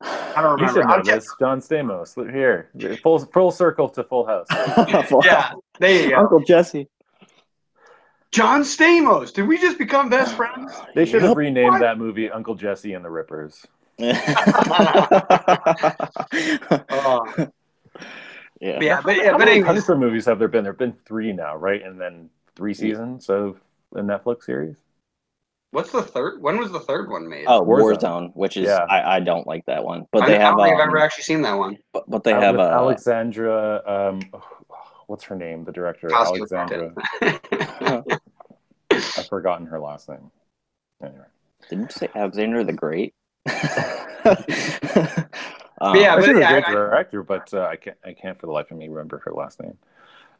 I 0.00 0.42
don't 0.42 0.58
You 0.60 0.66
remember. 0.66 0.80
should 0.82 0.88
know 0.88 1.02
just- 1.02 1.28
John 1.40 1.60
Stamos. 1.60 2.16
Look 2.16 2.30
Here, 2.30 2.70
full 3.02 3.18
full 3.18 3.50
circle 3.50 3.88
to 3.90 4.04
Full 4.04 4.26
House. 4.26 4.46
yeah, 5.24 5.52
there 5.80 6.02
you 6.04 6.10
go. 6.10 6.16
Uncle 6.16 6.40
Jesse. 6.40 6.88
John 8.30 8.60
Stamos. 8.62 9.32
Did 9.32 9.48
we 9.48 9.58
just 9.58 9.78
become 9.78 10.08
best 10.10 10.34
friends? 10.36 10.72
They 10.94 11.04
should 11.06 11.22
have 11.22 11.36
renamed 11.36 11.72
What? 11.72 11.80
that 11.80 11.98
movie 11.98 12.30
Uncle 12.30 12.54
Jesse 12.54 12.92
and 12.94 13.04
the 13.04 13.10
Rippers. 13.10 13.64
Oh, 16.90 17.48
yeah. 18.60 18.78
yeah, 18.80 19.00
but 19.02 19.16
yeah, 19.16 19.24
How 19.26 19.30
but 19.32 19.38
many 19.40 19.50
anyways, 19.52 19.66
Punisher 19.66 19.96
movies 19.96 20.24
have 20.26 20.38
there 20.38 20.48
been? 20.48 20.64
There 20.64 20.72
have 20.72 20.78
been 20.78 20.96
three 21.06 21.32
now, 21.32 21.56
right? 21.56 21.82
And 21.82 22.00
then 22.00 22.28
three 22.56 22.74
seasons 22.74 23.28
of 23.30 23.60
a 23.94 24.00
Netflix 24.00 24.44
series. 24.44 24.76
what's 25.70 25.90
the 25.92 26.02
third? 26.02 26.40
When 26.42 26.58
was 26.58 26.70
the 26.72 26.80
third 26.80 27.08
one 27.10 27.28
made? 27.28 27.44
Oh, 27.46 27.62
Warzone. 27.64 27.96
Warzone, 27.98 28.30
which 28.36 28.56
is 28.56 28.66
Yeah. 28.66 28.84
I, 28.88 29.16
I 29.16 29.20
don't 29.20 29.46
like 29.46 29.64
that 29.66 29.84
one, 29.84 30.06
but 30.12 30.22
I, 30.24 30.26
they 30.28 30.36
I 30.36 30.40
have 30.40 30.56
don't 30.56 30.64
think 30.66 30.74
I've 30.76 30.82
um, 30.82 30.88
ever 30.88 30.98
actually 30.98 31.24
seen 31.24 31.42
that 31.42 31.54
one. 31.54 31.76
but, 31.92 32.08
but 32.08 32.24
they 32.24 32.32
Uh, 32.32 32.40
have 32.40 32.58
uh, 32.58 32.62
Alexandra. 32.62 33.82
Um, 33.86 34.20
what's 35.06 35.24
her 35.24 35.36
name? 35.36 35.64
The 35.64 35.72
director, 35.72 36.08
Cosmo 36.08 36.36
Alexandra. 36.36 36.92
I've 38.90 39.28
forgotten 39.28 39.66
her 39.66 39.78
last 39.78 40.08
name. 40.08 40.30
Anyway, 41.02 41.24
Didn't 41.70 41.84
you 41.84 41.90
say 41.90 42.08
Alexander 42.14 42.64
the 42.64 42.72
Great? 42.72 43.14
um, 45.80 45.96
Yeah, 45.96 46.16
but 46.16 46.24
she's 46.24 46.36
a 46.36 46.40
yeah, 46.40 46.50
great 46.52 46.68
I- 46.68 46.72
director, 46.72 47.22
but 47.22 47.52
uh, 47.54 47.62
I 47.62 47.76
can't. 47.76 47.96
I 48.04 48.12
can't 48.12 48.38
for 48.40 48.46
the 48.46 48.52
life 48.52 48.70
of 48.70 48.76
me 48.76 48.88
remember 48.88 49.18
her 49.24 49.32
last 49.32 49.60
name. 49.62 49.76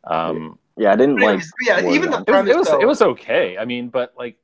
Um, 0.05 0.59
yeah, 0.77 0.93
I 0.93 0.97
didn't 0.97 1.17
like. 1.17 1.25
anyways, 1.29 1.53
yeah, 1.67 1.91
even 1.91 2.11
the 2.11 2.19
Warzone. 2.19 2.29
it 2.29 2.33
was, 2.33 2.49
it 2.49 2.57
was 2.57 2.69
though- 2.69 2.81
it 2.81 2.87
was 2.87 3.03
okay. 3.03 3.59
I 3.59 3.65
mean, 3.65 3.89
but 3.89 4.15
like 4.17 4.37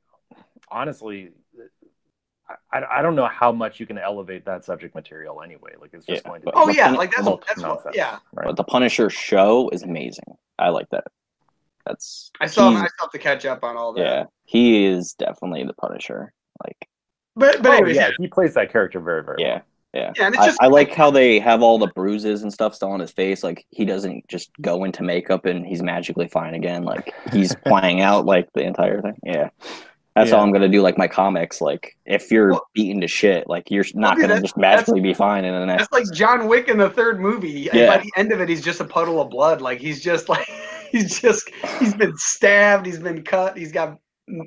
honestly, 0.69 1.31
I, 2.71 2.83
I 2.99 3.01
don't 3.01 3.15
know 3.15 3.27
how 3.27 3.51
much 3.51 3.79
you 3.79 3.85
can 3.85 3.97
elevate 3.97 4.45
that 4.45 4.65
subject 4.65 4.93
material 4.93 5.41
anyway. 5.41 5.71
Like 5.79 5.91
it's 5.93 6.05
just 6.05 6.23
Yeah, 6.23 6.29
going 6.29 6.41
to. 6.41 6.45
but- 6.45 6.55
be 6.55 6.61
Oh 6.61 6.69
yeah, 6.69 6.87
Pun- 6.89 6.95
like 6.97 7.11
that's 7.11 7.23
look 7.25 7.45
that's 7.47 7.61
what, 7.61 7.95
yeah. 7.95 8.19
right? 8.33 8.45
But 8.47 8.55
the 8.57 8.63
Punisher 8.63 9.09
show 9.09 9.69
is 9.69 9.83
amazing. 9.83 10.35
I 10.59 10.69
like 10.69 10.89
that. 10.91 11.05
That's 11.85 12.31
I 12.41 12.47
still 12.47 12.71
he- 12.71 12.77
I 12.77 12.87
still 12.87 13.05
have 13.07 13.11
to 13.11 13.17
catch 13.19 13.45
up 13.45 13.63
on 13.63 13.77
all 13.77 13.93
that. 13.93 14.01
yeah, 14.01 14.23
he 14.43 14.85
is 14.85 15.13
definitely 15.13 15.63
the 15.63 15.73
Punisher. 15.73 16.33
Like 16.63 16.87
But 17.35 17.61
but 17.63 17.71
Oh, 17.71 17.75
anyways, 17.77 17.95
yeah, 17.95 18.07
yeah. 18.09 18.13
he 18.19 18.27
plays 18.27 18.53
that 18.55 18.71
character 18.71 18.99
very 18.99 19.23
very 19.23 19.37
yeah, 19.39 19.53
well. 19.53 19.63
Yeah. 19.95 20.11
Yeah, 20.15 20.25
and 20.27 20.35
it's 20.35 20.43
I, 20.43 20.45
just 20.47 20.61
I 20.61 20.67
like 20.67 20.93
how 20.93 21.09
they 21.09 21.39
have 21.39 21.61
all 21.61 21.79
the 21.79 21.87
bruises 21.87 22.43
and 22.43 22.51
stuff 22.53 22.75
still 22.75 22.91
on 22.91 22.99
his 22.99 23.11
face. 23.11 23.43
Like 23.43 23.65
he 23.69 23.85
doesn't 23.85 24.27
just 24.27 24.51
go 24.61 24.83
into 24.83 25.01
makeup 25.03 25.45
and 25.45 25.65
he's 25.65 25.81
magically 25.81 26.27
fine 26.27 26.53
again. 26.53 26.83
Like 26.83 27.13
he's 27.31 27.55
playing 27.65 28.01
out 28.01 28.25
like 28.25 28.47
the 28.53 28.61
entire 28.63 29.01
thing. 29.01 29.15
Yeah. 29.23 29.49
That's 30.15 30.29
Yeah. 30.29 30.37
how 30.37 30.43
I'm 30.43 30.51
gonna 30.53 30.69
do 30.69 30.81
like 30.81 30.97
my 30.97 31.07
comics. 31.07 31.59
Like 31.61 31.97
if 32.05 32.31
you're 32.31 32.51
Well- 32.51 32.67
beaten 32.73 33.01
to 33.01 33.07
shit, 33.07 33.47
like 33.47 33.69
you're 33.71 33.83
not 33.95 34.15
dude, 34.17 34.29
gonna 34.29 34.41
just 34.41 34.57
magically 34.57 35.01
be 35.01 35.13
fine 35.13 35.43
in 35.45 35.53
the 35.53 35.65
next. 35.65 35.89
That's 35.89 36.07
like 36.07 36.17
John 36.17 36.47
Wick 36.47 36.67
in 36.69 36.77
the 36.77 36.89
third 36.89 37.19
movie. 37.19 37.69
And 37.69 37.79
Yeah. 37.79 37.97
By 37.97 38.03
the 38.03 38.11
end 38.15 38.31
of 38.31 38.39
it, 38.41 38.47
he's 38.49 38.63
just 38.63 38.79
a 38.79 38.85
puddle 38.85 39.19
of 39.21 39.29
blood. 39.29 39.61
Like 39.61 39.79
he's 39.79 40.01
just 40.01 40.29
like 40.29 40.47
he's 40.91 41.19
just 41.19 41.49
he's 41.79 41.93
been 41.93 42.15
stabbed. 42.17 42.85
He's 42.85 42.99
been 42.99 43.23
cut. 43.23 43.57
He's 43.57 43.71
got 43.71 43.97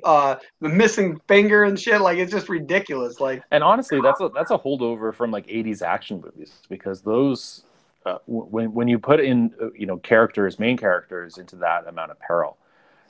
uh 0.03 0.35
the 0.61 0.69
missing 0.69 1.19
finger 1.27 1.63
and 1.63 1.79
shit. 1.79 2.01
Like 2.01 2.17
it's 2.17 2.31
just 2.31 2.49
ridiculous. 2.49 3.19
Like 3.19 3.43
And 3.51 3.63
honestly, 3.63 4.01
that's 4.01 4.21
a 4.21 4.29
that's 4.29 4.51
a 4.51 4.57
holdover 4.57 5.13
from 5.13 5.31
like 5.31 5.47
'80s 5.47 5.81
action 5.81 6.21
movies 6.21 6.51
because 6.69 7.01
those 7.01 7.63
uh, 8.05 8.17
when 8.27 8.73
when 8.73 8.87
you 8.87 8.99
put 8.99 9.19
in 9.19 9.53
uh, 9.61 9.71
you 9.73 9.85
know 9.85 9.97
characters, 9.97 10.59
main 10.59 10.77
characters 10.77 11.37
into 11.37 11.55
that 11.57 11.87
amount 11.87 12.11
of 12.11 12.19
peril, 12.19 12.57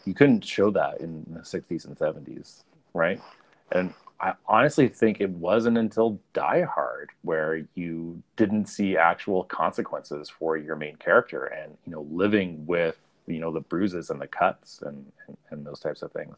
you 0.06 0.14
couldn't 0.14 0.44
show 0.44 0.72
that 0.72 1.00
in 1.00 1.26
the 1.30 1.42
60s 1.42 1.86
and 1.86 1.98
70s, 1.98 2.64
right? 2.94 3.22
And 3.72 3.94
I 4.20 4.34
honestly 4.48 4.88
think 4.88 5.22
it 5.22 5.30
wasn't 5.30 5.78
until 5.78 6.20
Die 6.34 6.64
Hard 6.64 7.12
where 7.22 7.64
you 7.76 8.22
didn't 8.36 8.66
see 8.66 8.98
actual 8.98 9.44
consequences 9.44 10.30
for 10.30 10.58
your 10.58 10.76
main 10.76 10.98
character 10.98 11.46
and 11.46 11.78
you 11.86 11.92
know 11.92 12.06
living 12.12 12.66
with 12.66 12.98
you 13.28 13.40
know 13.40 13.52
the 13.52 13.62
bruises 13.62 14.10
and 14.10 14.20
the 14.20 14.28
cuts 14.28 14.82
and 14.82 15.12
and, 15.28 15.38
and 15.52 15.66
those 15.66 15.80
types 15.80 16.02
of 16.02 16.12
things. 16.12 16.36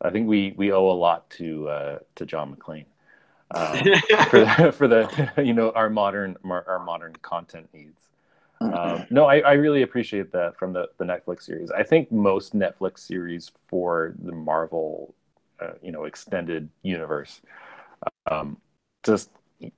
I 0.00 0.10
think 0.10 0.28
we 0.28 0.54
we 0.56 0.72
owe 0.72 0.90
a 0.90 0.92
lot 0.92 1.28
to 1.30 1.68
uh, 1.68 1.98
to 2.16 2.26
John 2.26 2.54
McClane 2.54 2.86
um, 3.54 3.76
for 4.30 4.40
the, 4.40 4.74
for 4.76 4.88
the 4.88 5.32
you 5.44 5.54
know 5.54 5.70
our 5.72 5.90
modern 5.90 6.36
our 6.44 6.82
modern 6.84 7.14
content 7.22 7.68
needs. 7.72 8.00
Um, 8.60 9.06
no, 9.10 9.26
I, 9.26 9.40
I 9.40 9.52
really 9.52 9.82
appreciate 9.82 10.32
that 10.32 10.56
from 10.56 10.72
the, 10.72 10.88
the 10.96 11.04
Netflix 11.04 11.42
series. 11.42 11.70
I 11.70 11.82
think 11.82 12.10
most 12.10 12.56
Netflix 12.56 13.00
series 13.00 13.52
for 13.68 14.14
the 14.22 14.32
Marvel, 14.32 15.14
uh, 15.60 15.72
you 15.82 15.92
know, 15.92 16.04
extended 16.04 16.70
universe, 16.82 17.42
um, 18.30 18.56
just 19.04 19.30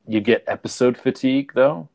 you 0.06 0.20
get 0.20 0.44
episode 0.46 0.96
fatigue 0.96 1.52
though, 1.54 1.88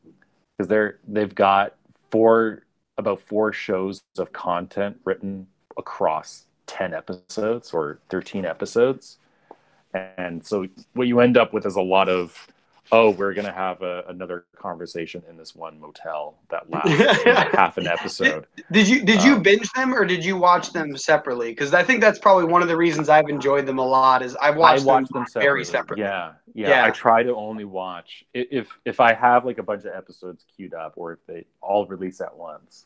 because 0.58 0.68
they're 0.68 1.00
they've 1.08 1.34
got 1.34 1.76
four 2.12 2.64
about 2.98 3.22
four 3.22 3.54
shows 3.54 4.02
of 4.18 4.32
content 4.34 4.98
written 5.06 5.48
across 5.78 6.46
10 6.68 6.94
episodes 6.94 7.74
or 7.74 8.00
13 8.10 8.46
episodes. 8.46 9.18
And 9.94 10.46
so 10.46 10.68
what 10.94 11.08
you 11.08 11.20
end 11.20 11.38
up 11.38 11.54
with 11.54 11.66
is 11.66 11.76
a 11.76 11.82
lot 11.82 12.10
of 12.10 12.48
oh 12.92 13.10
we're 13.12 13.34
going 13.34 13.46
to 13.46 13.52
have 13.52 13.82
a, 13.82 14.04
another 14.08 14.46
conversation 14.56 15.24
in 15.30 15.38
this 15.38 15.56
one 15.56 15.80
motel 15.80 16.38
that 16.50 16.70
lasts 16.70 17.24
half 17.54 17.78
an 17.78 17.88
episode. 17.88 18.46
Did 18.72 18.88
you 18.88 19.04
did 19.04 19.24
you 19.24 19.36
um, 19.36 19.44
binge 19.44 19.70
them 19.72 19.94
or 19.94 20.06
did 20.06 20.26
you 20.26 20.36
watch 20.38 20.74
them 20.74 20.98
separately? 20.98 21.50
Because 21.50 21.74
i 21.74 21.84
think 21.84 22.02
that's 22.02 22.20
probably 22.20 22.46
one 22.46 22.62
of 22.62 22.68
the 22.68 22.78
reasons 22.78 23.10
i've 23.10 23.30
enjoyed 23.30 23.66
them 23.66 23.80
a 23.80 23.86
lot 23.86 24.22
is 24.22 24.36
i've 24.38 24.56
watched, 24.56 24.86
them, 24.86 25.06
them 25.12 25.26
separately. 25.28 25.42
very 25.42 25.66
separately. 25.66 26.04
yeah, 26.04 26.34
yeah, 26.54 26.70
yeah. 26.70 26.86
I 26.86 26.90
try 26.90 27.24
to 27.24 27.36
only 27.36 27.66
watch 27.66 28.26
if 28.34 28.68
if 28.86 29.00
i 29.00 29.14
have 29.14 29.46
like 29.46 29.58
a 29.58 29.64
bunch 29.64 29.86
of 29.86 29.94
episodes 29.94 30.46
queued 30.56 30.74
up 30.74 30.94
or 30.96 31.14
if 31.14 31.26
they 31.28 31.46
all 31.62 31.86
release 31.86 32.22
at 32.22 32.36
once 32.36 32.86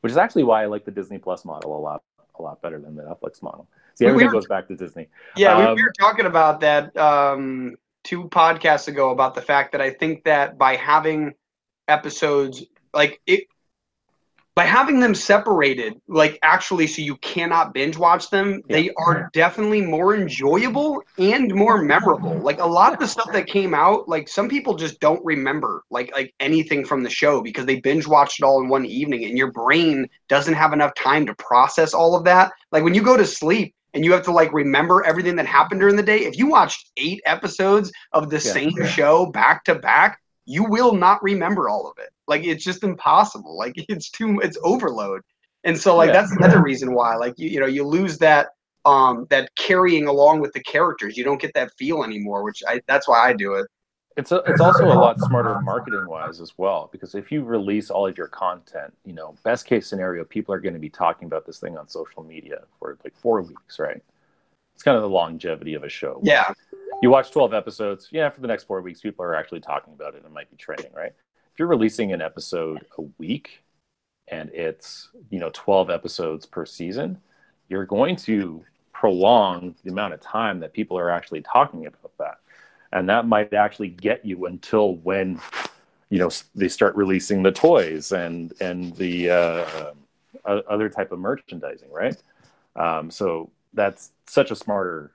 which 0.00 0.10
is 0.10 0.16
actually 0.16 0.44
why 0.44 0.62
i 0.62 0.66
like 0.66 0.84
the 0.84 0.90
disney 0.90 1.18
plus 1.18 1.44
model 1.44 1.76
a 1.76 1.80
lot 1.80 2.02
a 2.38 2.42
lot 2.42 2.60
better 2.62 2.78
than 2.78 2.94
the 2.94 3.02
netflix 3.02 3.42
model 3.42 3.68
See, 3.94 4.06
everything 4.06 4.28
we 4.28 4.34
were, 4.34 4.40
goes 4.40 4.46
back 4.46 4.68
to 4.68 4.76
Disney. 4.76 5.08
Yeah, 5.36 5.54
um, 5.54 5.76
we 5.76 5.82
were 5.82 5.92
talking 5.98 6.26
about 6.26 6.60
that 6.60 6.96
um, 6.96 7.76
two 8.04 8.24
podcasts 8.24 8.88
ago 8.88 9.10
about 9.10 9.34
the 9.34 9.42
fact 9.42 9.72
that 9.72 9.80
I 9.80 9.90
think 9.90 10.24
that 10.24 10.58
by 10.58 10.76
having 10.76 11.34
episodes 11.88 12.64
like 12.94 13.20
it 13.26 13.44
by 14.54 14.64
having 14.64 15.00
them 15.00 15.14
separated, 15.14 15.94
like 16.08 16.38
actually, 16.42 16.86
so 16.86 17.00
you 17.00 17.16
cannot 17.16 17.72
binge 17.72 17.96
watch 17.96 18.28
them, 18.28 18.60
yeah. 18.68 18.76
they 18.76 18.90
are 18.98 19.30
definitely 19.32 19.80
more 19.80 20.14
enjoyable 20.14 21.02
and 21.16 21.54
more 21.54 21.82
memorable. 21.82 22.38
Like 22.38 22.60
a 22.60 22.66
lot 22.66 22.92
of 22.92 22.98
the 22.98 23.08
stuff 23.08 23.32
that 23.32 23.46
came 23.46 23.72
out, 23.72 24.08
like 24.08 24.28
some 24.28 24.48
people 24.48 24.74
just 24.74 25.00
don't 25.00 25.24
remember 25.24 25.82
like 25.90 26.12
like 26.12 26.34
anything 26.38 26.84
from 26.84 27.02
the 27.02 27.10
show 27.10 27.40
because 27.40 27.64
they 27.64 27.80
binge 27.80 28.06
watched 28.06 28.40
it 28.40 28.44
all 28.44 28.62
in 28.62 28.68
one 28.68 28.84
evening, 28.84 29.24
and 29.24 29.38
your 29.38 29.50
brain 29.52 30.06
doesn't 30.28 30.54
have 30.54 30.74
enough 30.74 30.94
time 30.94 31.24
to 31.26 31.34
process 31.36 31.94
all 31.94 32.14
of 32.14 32.24
that. 32.24 32.52
Like 32.72 32.84
when 32.84 32.94
you 32.94 33.02
go 33.02 33.16
to 33.16 33.26
sleep, 33.26 33.74
and 33.94 34.04
you 34.04 34.12
have 34.12 34.24
to 34.24 34.32
like 34.32 34.52
remember 34.52 35.04
everything 35.04 35.36
that 35.36 35.46
happened 35.46 35.80
during 35.80 35.96
the 35.96 36.02
day. 36.02 36.20
If 36.20 36.36
you 36.36 36.46
watched 36.46 36.90
eight 36.96 37.20
episodes 37.24 37.92
of 38.12 38.30
the 38.30 38.36
yeah. 38.36 38.52
same 38.52 38.86
show 38.86 39.26
back 39.26 39.64
to 39.64 39.74
back, 39.74 40.18
you 40.44 40.64
will 40.64 40.94
not 40.94 41.22
remember 41.22 41.68
all 41.68 41.88
of 41.88 42.02
it. 42.02 42.10
Like 42.28 42.44
it's 42.44 42.64
just 42.64 42.82
impossible. 42.82 43.56
Like 43.56 43.74
it's 43.88 44.10
too 44.10 44.40
it's 44.42 44.58
overload. 44.62 45.22
And 45.64 45.78
so 45.78 45.96
like 45.96 46.08
yeah. 46.08 46.20
that's 46.20 46.32
another 46.32 46.62
reason 46.62 46.94
why 46.94 47.16
like 47.16 47.34
you 47.38 47.48
you 47.48 47.60
know 47.60 47.66
you 47.66 47.86
lose 47.86 48.18
that 48.18 48.48
um 48.84 49.26
that 49.30 49.54
carrying 49.56 50.06
along 50.06 50.40
with 50.40 50.52
the 50.52 50.60
characters. 50.60 51.16
You 51.16 51.24
don't 51.24 51.40
get 51.40 51.54
that 51.54 51.72
feel 51.78 52.04
anymore, 52.04 52.42
which 52.42 52.62
I 52.66 52.80
that's 52.86 53.08
why 53.08 53.28
I 53.28 53.32
do 53.32 53.54
it. 53.54 53.66
It's 54.16 54.30
a, 54.30 54.42
it's 54.46 54.60
also 54.60 54.84
a 54.84 54.92
lot 54.92 55.18
smarter 55.20 55.58
marketing 55.62 56.06
wise 56.06 56.40
as 56.40 56.52
well 56.58 56.90
because 56.92 57.14
if 57.14 57.32
you 57.32 57.42
release 57.44 57.88
all 57.88 58.06
of 58.06 58.18
your 58.18 58.26
content, 58.26 58.92
you 59.06 59.14
know, 59.14 59.34
best 59.42 59.64
case 59.64 59.86
scenario, 59.86 60.22
people 60.24 60.54
are 60.54 60.60
going 60.60 60.74
to 60.74 60.80
be 60.80 60.90
talking 60.90 61.26
about 61.26 61.46
this 61.46 61.58
thing 61.58 61.78
on 61.78 61.88
social 61.88 62.22
media 62.22 62.64
for 62.78 62.98
like 63.04 63.16
four 63.16 63.40
weeks, 63.40 63.78
right? 63.78 64.02
It's 64.74 64.82
kind 64.82 64.96
of 64.96 65.02
the 65.02 65.08
longevity 65.08 65.74
of 65.74 65.84
a 65.84 65.88
show. 65.88 66.20
Yeah. 66.22 66.52
You 67.02 67.10
watch 67.10 67.30
12 67.30 67.54
episodes, 67.54 68.08
yeah, 68.10 68.28
for 68.28 68.40
the 68.40 68.48
next 68.48 68.64
four 68.64 68.80
weeks, 68.82 69.00
people 69.00 69.24
are 69.24 69.34
actually 69.34 69.60
talking 69.60 69.94
about 69.94 70.14
it 70.14 70.24
and 70.24 70.32
might 70.32 70.50
be 70.50 70.56
trending, 70.56 70.92
right? 70.92 71.12
If 71.52 71.58
you're 71.58 71.68
releasing 71.68 72.12
an 72.12 72.22
episode 72.22 72.86
a 72.96 73.02
week 73.18 73.62
and 74.28 74.48
it's, 74.50 75.10
you 75.28 75.38
know, 75.38 75.50
12 75.52 75.90
episodes 75.90 76.46
per 76.46 76.64
season, 76.64 77.20
you're 77.68 77.84
going 77.84 78.16
to 78.16 78.64
prolong 78.94 79.74
the 79.84 79.90
amount 79.90 80.14
of 80.14 80.20
time 80.20 80.60
that 80.60 80.72
people 80.72 80.98
are 80.98 81.10
actually 81.10 81.42
talking 81.42 81.86
about 81.86 82.16
that. 82.18 82.36
And 82.92 83.06
that 83.10 83.26
might 83.26 83.52
actually 83.52 83.88
get 83.88 84.24
you 84.24 84.46
until 84.46 84.96
when 84.96 85.40
you 86.08 86.18
know 86.18 86.30
they 86.54 86.68
start 86.68 86.94
releasing 86.94 87.42
the 87.42 87.50
toys 87.50 88.12
and 88.12 88.52
and 88.60 88.94
the 88.96 89.30
uh, 89.30 89.92
uh, 90.44 90.60
other 90.68 90.88
type 90.88 91.10
of 91.10 91.18
merchandising 91.18 91.90
right? 91.90 92.16
Um, 92.76 93.10
so 93.10 93.50
that's 93.72 94.12
such 94.26 94.50
a 94.50 94.56
smarter 94.56 95.12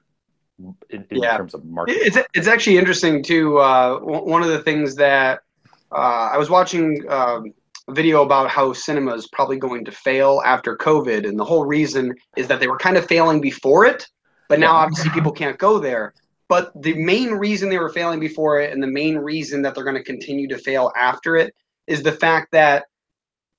in, 0.90 1.06
in 1.12 1.22
yeah. 1.22 1.38
terms 1.38 1.54
of 1.54 1.64
marketing. 1.66 2.02
It's, 2.04 2.18
it's 2.34 2.48
actually 2.48 2.78
interesting 2.78 3.24
too 3.24 3.60
uh, 3.60 4.00
one 4.00 4.42
of 4.42 4.50
the 4.50 4.60
things 4.60 4.96
that 4.96 5.44
uh, 5.92 6.30
i 6.32 6.38
was 6.38 6.50
watching 6.50 7.04
um, 7.10 7.54
a 7.88 7.94
video 7.94 8.24
about 8.24 8.50
how 8.50 8.74
cinema 8.74 9.14
is 9.14 9.28
probably 9.28 9.58
going 9.58 9.86
to 9.86 9.92
fail 9.92 10.42
after 10.46 10.76
covid 10.76 11.28
and 11.28 11.40
the 11.40 11.46
whole 11.46 11.66
reason 11.66 12.14
is 12.36 12.48
that 12.48 12.60
they 12.60 12.68
were 12.68 12.78
kind 12.78 12.98
of 12.98 13.06
failing 13.06 13.42
before 13.42 13.86
it 13.86 14.08
but 14.48 14.60
now 14.60 14.76
obviously 14.76 15.10
people 15.12 15.32
can't 15.32 15.58
go 15.58 15.80
there. 15.80 16.14
But 16.50 16.72
the 16.82 16.94
main 16.94 17.32
reason 17.32 17.70
they 17.70 17.80
were 17.80 17.90
failing 17.90 18.20
before 18.20 18.62
it 18.62 18.72
and 18.72 18.82
the 18.82 18.88
main 18.88 19.18
reason 19.18 19.62
that 19.64 19.76
they're 19.76 19.84
going 19.84 19.98
to 19.98 20.04
continue 20.04 20.48
to 20.48 20.58
fail 20.58 20.92
after 20.98 21.36
it 21.36 21.54
is 21.88 22.04
the 22.04 22.12
fact 22.12 22.52
that 22.54 22.86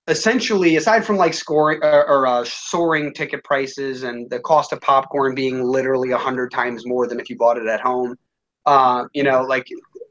essentially, 0.07 0.77
aside 0.77 1.05
from 1.05 1.17
like 1.17 1.35
scoring 1.35 1.81
uh, 1.83 2.05
or 2.09 2.27
uh, 2.27 2.45
soaring 2.45 3.13
ticket 3.13 3.45
prices 3.45 4.05
and 4.05 4.31
the 4.31 4.41
cost 4.41 4.73
of 4.73 4.81
popcorn 4.81 5.35
being 5.35 5.63
literally 5.63 6.13
a 6.13 6.19
hundred 6.19 6.51
times 6.51 6.87
more 6.87 7.07
than 7.07 7.21
if 7.21 7.29
you 7.29 7.37
bought 7.37 7.59
it 7.59 7.67
at 7.67 7.81
home, 7.81 8.17
uh, 8.65 9.05
you 9.13 9.23
know, 9.23 9.43
like 9.43 9.67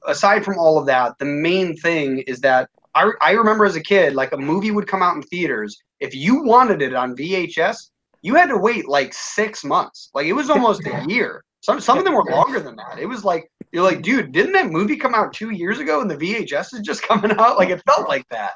aside 0.05 0.43
from 0.43 0.57
all 0.57 0.77
of 0.77 0.85
that, 0.87 1.17
the 1.19 1.25
main 1.25 1.75
thing 1.77 2.19
is 2.27 2.39
that 2.41 2.69
I, 2.95 3.11
I 3.21 3.31
remember 3.31 3.65
as 3.65 3.75
a 3.75 3.81
kid, 3.81 4.15
like 4.15 4.31
a 4.31 4.37
movie 4.37 4.71
would 4.71 4.87
come 4.87 5.03
out 5.03 5.15
in 5.15 5.21
theaters. 5.21 5.77
If 5.99 6.15
you 6.15 6.43
wanted 6.43 6.81
it 6.81 6.93
on 6.93 7.15
VHS, 7.15 7.89
you 8.21 8.35
had 8.35 8.47
to 8.47 8.57
wait 8.57 8.87
like 8.87 9.13
six 9.13 9.63
months. 9.63 10.09
Like 10.13 10.25
it 10.25 10.33
was 10.33 10.49
almost 10.49 10.85
a 10.85 11.05
year. 11.07 11.43
Some 11.61 11.81
some 11.81 11.97
of 11.97 12.05
them 12.05 12.13
were 12.13 12.23
longer 12.23 12.59
than 12.59 12.75
that. 12.77 12.97
It 12.99 13.07
was 13.07 13.23
like 13.25 13.51
you're 13.71 13.83
like, 13.83 14.01
dude, 14.01 14.31
didn't 14.31 14.53
that 14.53 14.71
movie 14.71 14.95
come 14.95 15.13
out 15.13 15.33
two 15.33 15.51
years 15.51 15.79
ago 15.79 16.01
and 16.01 16.09
the 16.09 16.15
VHS 16.15 16.73
is 16.73 16.81
just 16.81 17.03
coming 17.07 17.31
out? 17.31 17.57
Like 17.57 17.69
it 17.69 17.81
felt 17.85 18.07
like 18.07 18.27
that. 18.29 18.53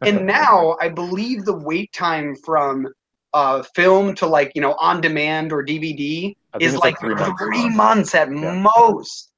and 0.00 0.26
now 0.26 0.76
I 0.80 0.88
believe 0.88 1.44
the 1.44 1.56
wait 1.56 1.92
time 1.92 2.36
from 2.36 2.88
uh, 3.34 3.62
film 3.74 4.14
to 4.16 4.26
like 4.26 4.52
you 4.54 4.62
know 4.62 4.74
on 4.74 5.00
demand 5.00 5.52
or 5.52 5.64
DVD 5.64 6.34
is 6.60 6.74
like, 6.74 6.82
like 6.82 7.00
three, 7.00 7.14
months, 7.14 7.42
three 7.42 7.68
months 7.68 8.14
at 8.14 8.28
yeah. 8.28 8.54
most. 8.54 9.31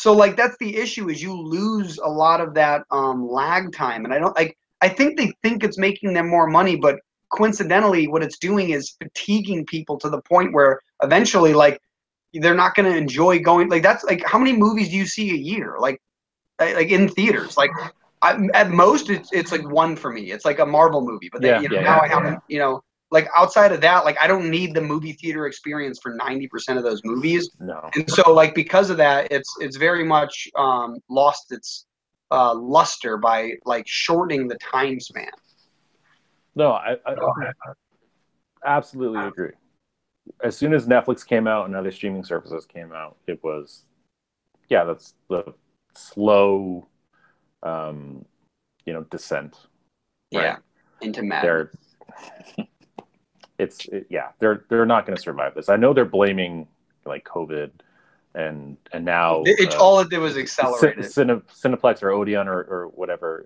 So 0.00 0.14
like 0.14 0.34
that's 0.34 0.56
the 0.60 0.78
issue 0.78 1.10
is 1.10 1.22
you 1.22 1.38
lose 1.38 1.98
a 1.98 2.08
lot 2.08 2.40
of 2.40 2.54
that 2.54 2.84
um, 2.90 3.28
lag 3.28 3.70
time, 3.70 4.06
and 4.06 4.14
I 4.14 4.18
don't 4.18 4.34
like. 4.34 4.56
I 4.80 4.88
think 4.88 5.18
they 5.18 5.30
think 5.42 5.62
it's 5.62 5.76
making 5.76 6.14
them 6.14 6.26
more 6.26 6.46
money, 6.46 6.74
but 6.74 7.00
coincidentally, 7.28 8.08
what 8.08 8.22
it's 8.22 8.38
doing 8.38 8.70
is 8.70 8.96
fatiguing 8.98 9.66
people 9.66 9.98
to 9.98 10.08
the 10.08 10.22
point 10.22 10.54
where 10.54 10.80
eventually, 11.02 11.52
like 11.52 11.78
they're 12.32 12.54
not 12.54 12.74
going 12.74 12.90
to 12.90 12.96
enjoy 12.96 13.40
going 13.40 13.68
like 13.68 13.82
that's 13.82 14.02
like 14.04 14.24
how 14.24 14.38
many 14.38 14.56
movies 14.56 14.88
do 14.88 14.96
you 14.96 15.04
see 15.04 15.32
a 15.32 15.36
year? 15.36 15.76
Like 15.78 16.00
like 16.58 16.88
in 16.88 17.06
theaters. 17.06 17.58
Like 17.58 17.70
I, 18.22 18.48
at 18.54 18.70
most 18.70 19.10
it's 19.10 19.30
it's 19.34 19.52
like 19.52 19.68
one 19.68 19.96
for 19.96 20.10
me. 20.10 20.32
It's 20.32 20.46
like 20.46 20.60
a 20.60 20.66
marvel 20.66 21.02
movie 21.02 21.28
but 21.30 21.42
then, 21.42 21.56
yeah, 21.56 21.60
you 21.60 21.68
know, 21.68 21.74
yeah, 21.74 21.82
now 21.82 21.96
yeah, 21.96 22.00
i 22.00 22.08
haven't 22.08 22.42
you 22.48 22.58
know 22.58 22.82
like 23.10 23.28
outside 23.36 23.72
of 23.72 23.80
that 23.80 24.04
like 24.04 24.16
i 24.20 24.26
don't 24.26 24.48
need 24.48 24.74
the 24.74 24.80
movie 24.80 25.12
theater 25.12 25.46
experience 25.46 25.98
for 26.02 26.16
90% 26.16 26.76
of 26.76 26.82
those 26.82 27.00
movies 27.04 27.50
no 27.58 27.90
and 27.94 28.10
so 28.10 28.32
like 28.32 28.54
because 28.54 28.90
of 28.90 28.96
that 28.96 29.30
it's 29.30 29.54
it's 29.60 29.76
very 29.76 30.04
much 30.04 30.48
um 30.56 30.98
lost 31.08 31.52
its 31.52 31.86
uh 32.30 32.54
luster 32.54 33.16
by 33.16 33.52
like 33.64 33.86
shortening 33.86 34.48
the 34.48 34.56
time 34.56 35.00
span 35.00 35.30
no 36.54 36.72
i, 36.72 36.96
I 37.06 37.16
absolutely 38.64 39.26
agree 39.26 39.52
as 40.42 40.56
soon 40.56 40.72
as 40.72 40.86
Netflix 40.86 41.26
came 41.26 41.46
out 41.46 41.66
and 41.66 41.76
other 41.76 41.90
streaming 41.90 42.24
services 42.24 42.66
came 42.66 42.92
out, 42.92 43.16
it 43.26 43.42
was, 43.42 43.84
yeah, 44.68 44.84
that's 44.84 45.14
the 45.28 45.54
slow, 45.94 46.86
um, 47.62 48.24
you 48.84 48.92
know, 48.92 49.02
descent. 49.04 49.56
Right? 50.32 50.44
Yeah, 50.44 50.56
into 51.00 51.22
madness. 51.22 51.74
They're, 53.60 53.64
it's 53.64 53.86
it, 53.86 54.06
yeah, 54.10 54.28
they're 54.38 54.64
they're 54.68 54.86
not 54.86 55.06
going 55.06 55.16
to 55.16 55.22
survive 55.22 55.54
this. 55.54 55.68
I 55.68 55.76
know 55.76 55.92
they're 55.92 56.04
blaming 56.04 56.66
like 57.04 57.24
COVID, 57.24 57.70
and 58.34 58.76
and 58.92 59.04
now 59.04 59.42
it, 59.46 59.74
uh, 59.74 59.78
all 59.78 60.00
it 60.00 60.10
did 60.10 60.18
was 60.18 60.36
accelerate 60.36 60.98
Cine, 60.98 61.42
Cineplex 61.62 62.02
or 62.02 62.10
Odeon 62.10 62.48
or 62.48 62.60
or 62.62 62.88
whatever. 62.88 63.44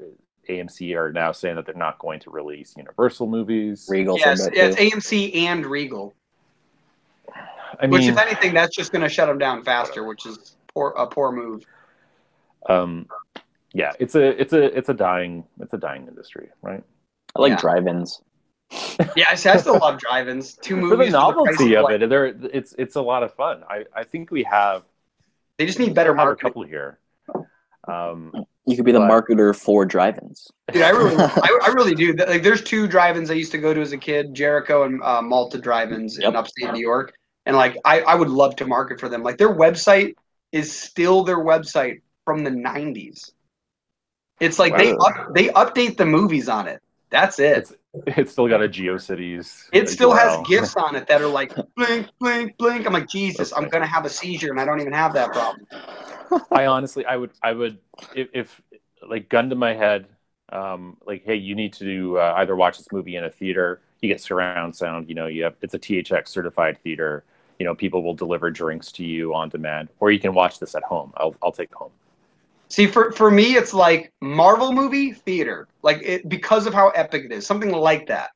AMC 0.49 0.95
are 0.95 1.11
now 1.11 1.33
saying 1.33 1.57
that 1.57 1.65
they're 1.65 1.75
not 1.75 1.99
going 1.99 2.21
to 2.21 2.31
release 2.31 2.75
Universal 2.77 3.29
movies. 3.29 3.87
Regal 3.89 4.19
Yes, 4.19 4.41
said 4.41 4.53
that 4.53 4.57
yeah, 4.57 4.67
it's 4.67 4.77
too. 4.77 5.17
AMC 5.17 5.37
and 5.37 5.65
Regal. 5.65 6.15
I 7.81 7.87
which, 7.87 8.07
if 8.07 8.19
anything, 8.19 8.53
that's 8.53 8.77
just 8.77 8.93
going 8.93 9.03
to 9.03 9.09
shut 9.09 9.27
them 9.27 9.39
down 9.39 9.63
faster, 9.65 10.05
which 10.05 10.27
is 10.27 10.57
poor 10.73 10.91
a 10.97 11.07
poor 11.07 11.33
move. 11.33 11.65
um, 12.69 13.07
yeah, 13.73 13.93
it's 13.99 14.15
a 14.15 14.41
it's 14.41 14.53
a 14.53 14.77
it's 14.77 14.91
a 14.91 14.95
dying 14.95 15.45
it's 15.61 15.73
a 15.73 15.79
dying 15.79 16.07
industry, 16.07 16.51
right? 16.63 16.85
I 17.35 17.41
like 17.41 17.51
Yeah. 17.51 17.57
drive-ins. 17.57 18.21
Yeah, 19.17 19.27
I, 19.31 19.35
see, 19.35 19.49
I 19.51 19.57
still 19.57 19.79
love 19.79 19.99
drive-ins. 19.99 20.55
Two 20.55 20.77
For 20.77 20.81
the 20.81 20.97
movies. 20.97 21.13
for 21.13 21.13
the 21.13 21.43
price 21.45 21.59
novelty 21.59 21.77
of 21.77 21.83
one. 21.85 22.03
it, 22.03 22.09
there 22.09 22.27
it's 22.27 22.75
it's 22.79 22.97
a 22.97 23.03
lot 23.03 23.23
of 23.23 23.33
fun. 23.35 23.63
I 23.69 23.85
I 23.95 24.05
think 24.05 24.31
we 24.31 24.43
have 24.45 24.83
They 25.59 25.67
just 25.67 25.79
need 25.79 25.95
better 25.95 26.11
have 26.15 26.23
a 26.23 26.25
marketing. 26.27 26.49
couple 26.51 26.63
here. 26.65 26.99
Um, 27.87 28.33
You 28.67 28.77
could 28.77 28.85
be 28.87 28.93
the 28.93 28.99
But- 29.01 29.11
marketer 29.11 29.55
for 29.55 29.85
drive-ins. 29.85 30.51
Dude, 30.73 30.83
I 30.83 30.91
really, 30.91 31.15
I, 31.19 31.59
I 31.65 31.69
really 31.73 31.95
do. 31.95 32.15
Like, 32.15 32.43
there's 32.43 32.63
two 32.63 32.87
drive-ins 32.89 33.31
I 33.31 33.35
used 33.35 33.53
to 33.53 33.59
go 33.59 33.75
to 33.75 33.81
as 33.81 33.93
a 33.93 33.99
kid: 33.99 34.33
Jericho 34.35 34.85
and 34.85 35.03
uh, 35.03 35.21
Malta 35.23 35.59
drive-ins 35.59 36.19
in 36.19 36.35
upstate 36.35 36.73
New 36.73 36.81
York. 36.81 37.15
And 37.47 37.57
like, 37.57 37.77
I, 37.85 38.01
I 38.03 38.15
would 38.15 38.31
love 38.31 38.57
to 38.57 38.67
market 38.67 38.99
for 38.99 39.09
them. 39.11 39.23
Like, 39.23 39.37
their 39.37 39.55
website 39.55 40.15
is 40.53 40.75
still 40.75 41.23
their 41.25 41.39
website 41.39 42.01
from 42.25 42.43
the 42.43 42.51
'90s. 42.51 43.33
It's 44.41 44.59
like 44.59 44.77
they 44.79 44.93
up, 44.95 45.35
they 45.35 45.49
update 45.49 45.97
the 45.99 46.07
movies 46.07 46.49
on 46.49 46.67
it. 46.69 46.81
That's 47.11 47.39
it. 47.39 47.59
it's 47.59 47.73
it's 48.07 48.33
still 48.33 48.49
got 48.49 48.63
a 48.63 48.69
GeoCities. 48.69 49.69
It 49.73 49.89
still 49.89 50.13
has 50.13 50.37
gifs 50.47 50.77
on 50.77 50.97
it 50.97 51.07
that 51.07 51.23
are 51.23 51.29
like 51.29 51.55
blink, 51.77 52.09
blink, 52.19 52.57
blink. 52.57 52.87
I'm 52.87 52.93
like, 52.93 53.09
Jesus, 53.09 53.53
I'm 53.57 53.69
gonna 53.69 53.87
have 53.87 54.05
a 54.05 54.11
seizure, 54.11 54.51
and 54.51 54.61
I 54.61 54.65
don't 54.65 54.81
even 54.81 54.93
have 54.93 55.13
that 55.15 55.33
problem. 55.33 55.67
I 56.51 56.67
honestly, 56.67 57.05
I 57.07 57.17
would, 57.17 57.31
I 57.43 57.53
would, 57.53 57.79
if, 58.15 58.29
if 58.33 58.63
like 59.09 59.29
gun 59.29 59.51
to 59.51 59.57
my 59.57 59.75
head, 59.75 60.07
um, 60.51 60.97
like, 61.07 61.25
hey, 61.25 61.37
you 61.37 61.55
need 61.55 61.73
to 61.75 62.19
uh, 62.19 62.35
either 62.39 62.57
watch 62.57 62.79
this 62.79 62.89
movie 62.93 63.17
in 63.17 63.25
a 63.25 63.31
theater, 63.31 63.81
you 64.01 64.09
get 64.09 64.21
surround 64.21 64.75
sound, 64.75 65.09
you 65.09 65.15
know, 65.15 65.27
you 65.27 65.45
have 65.45 65.55
it's 65.63 65.75
a 65.75 65.79
THX 65.79 66.29
certified 66.29 66.79
theater, 66.83 67.25
you 67.59 67.67
know, 67.67 67.75
people 67.75 68.03
will 68.03 68.15
deliver 68.15 68.51
drinks 68.51 68.91
to 68.93 69.05
you 69.05 69.35
on 69.35 69.49
demand, 69.49 69.89
or 70.01 70.11
you 70.11 70.21
can 70.21 70.35
watch 70.35 70.59
this 70.59 70.75
at 70.75 70.83
home. 70.83 71.13
I'll, 71.17 71.35
I'll 71.43 71.53
take 71.53 71.73
home. 71.75 71.93
See, 72.75 72.89
for 72.89 73.13
for 73.13 73.31
me, 73.31 73.55
it's 73.55 73.73
like 73.73 74.13
Marvel 74.21 74.73
movie 74.73 75.13
theater, 75.13 75.69
like 75.85 76.01
it 76.03 76.29
because 76.29 76.67
of 76.67 76.75
how 76.75 76.89
epic 76.89 77.23
it 77.27 77.31
is, 77.31 77.47
something 77.47 77.71
like 77.71 78.09
that. 78.09 78.31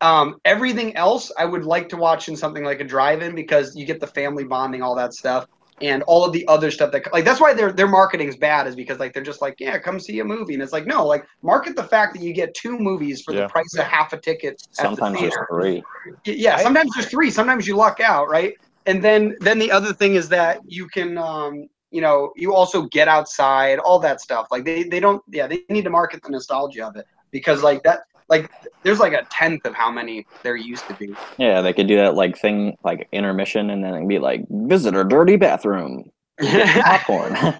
Um, 0.00 0.36
everything 0.46 0.96
else, 0.96 1.30
I 1.38 1.44
would 1.44 1.66
like 1.66 1.90
to 1.90 1.98
watch 1.98 2.26
in 2.30 2.34
something 2.34 2.64
like 2.64 2.80
a 2.80 2.84
drive-in 2.84 3.34
because 3.34 3.76
you 3.76 3.84
get 3.84 4.00
the 4.00 4.06
family 4.06 4.44
bonding, 4.44 4.80
all 4.80 4.94
that 4.94 5.12
stuff, 5.12 5.44
and 5.82 6.02
all 6.04 6.24
of 6.24 6.32
the 6.32 6.48
other 6.48 6.70
stuff 6.70 6.90
that 6.92 7.12
like 7.12 7.26
that's 7.26 7.38
why 7.38 7.52
their 7.52 7.70
their 7.70 7.86
marketing's 7.86 8.34
bad 8.34 8.66
is 8.66 8.74
because 8.74 8.98
like 8.98 9.12
they're 9.12 9.22
just 9.22 9.42
like 9.42 9.56
yeah, 9.58 9.76
come 9.76 10.00
see 10.00 10.20
a 10.20 10.24
movie, 10.24 10.54
and 10.54 10.62
it's 10.62 10.72
like 10.72 10.86
no, 10.86 11.06
like 11.06 11.26
market 11.42 11.76
the 11.76 11.84
fact 11.84 12.14
that 12.14 12.22
you 12.22 12.32
get 12.32 12.54
two 12.54 12.78
movies 12.78 13.20
for 13.20 13.34
Yeah. 13.34 13.42
the 13.42 13.48
price 13.48 13.76
of 13.76 13.84
half 13.84 14.14
a 14.14 14.16
ticket. 14.18 14.54
at 14.78 14.88
the 14.88 14.96
Sometimes 14.96 15.20
there's 15.20 15.36
three. 15.50 15.82
Yeah 16.24 16.56
sometimes 16.56 16.94
there's 16.94 17.08
three 17.08 17.30
sometimes 17.30 17.68
you 17.68 17.76
luck 17.76 18.00
out 18.00 18.30
right 18.30 18.54
and 18.86 19.04
then 19.04 19.36
then 19.40 19.58
the 19.58 19.70
other 19.70 19.92
thing 19.92 20.14
is 20.14 20.30
that 20.30 20.60
you 20.64 20.88
can 20.88 21.18
um 21.18 21.68
you 21.92 22.00
know 22.00 22.32
you 22.36 22.54
also 22.54 22.82
get 22.88 23.06
outside 23.06 23.78
all 23.78 23.98
that 23.98 24.20
stuff 24.20 24.48
like 24.50 24.64
they 24.64 24.82
they 24.84 24.98
don't 24.98 25.22
yeah 25.30 25.46
they 25.46 25.62
need 25.68 25.84
to 25.84 25.90
market 25.90 26.22
the 26.22 26.30
nostalgia 26.30 26.86
of 26.86 26.96
it 26.96 27.06
because 27.30 27.62
like 27.62 27.82
that 27.82 28.00
like 28.32 28.50
there's 28.82 28.98
like 28.98 29.12
a 29.12 29.24
tenth 29.30 29.64
of 29.66 29.74
how 29.74 29.90
many 29.90 30.26
there 30.42 30.56
used 30.56 30.86
to 30.88 30.94
be 30.94 31.14
Yeah, 31.36 31.60
they 31.60 31.74
could 31.74 31.86
do 31.86 31.96
that 31.96 32.14
like 32.14 32.38
thing 32.38 32.76
like 32.82 33.06
intermission, 33.12 33.70
and 33.70 33.84
then 33.84 33.94
it'd 33.94 34.08
be 34.08 34.18
like 34.18 34.46
visit 34.48 34.96
a 34.96 35.04
dirty 35.04 35.36
bathroom, 35.36 36.10
popcorn. 36.40 37.36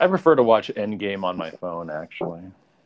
I 0.00 0.06
prefer 0.06 0.34
to 0.34 0.42
watch 0.42 0.68
Endgame 0.74 1.24
on 1.24 1.36
my 1.36 1.50
phone, 1.50 1.90
actually. 1.90 2.40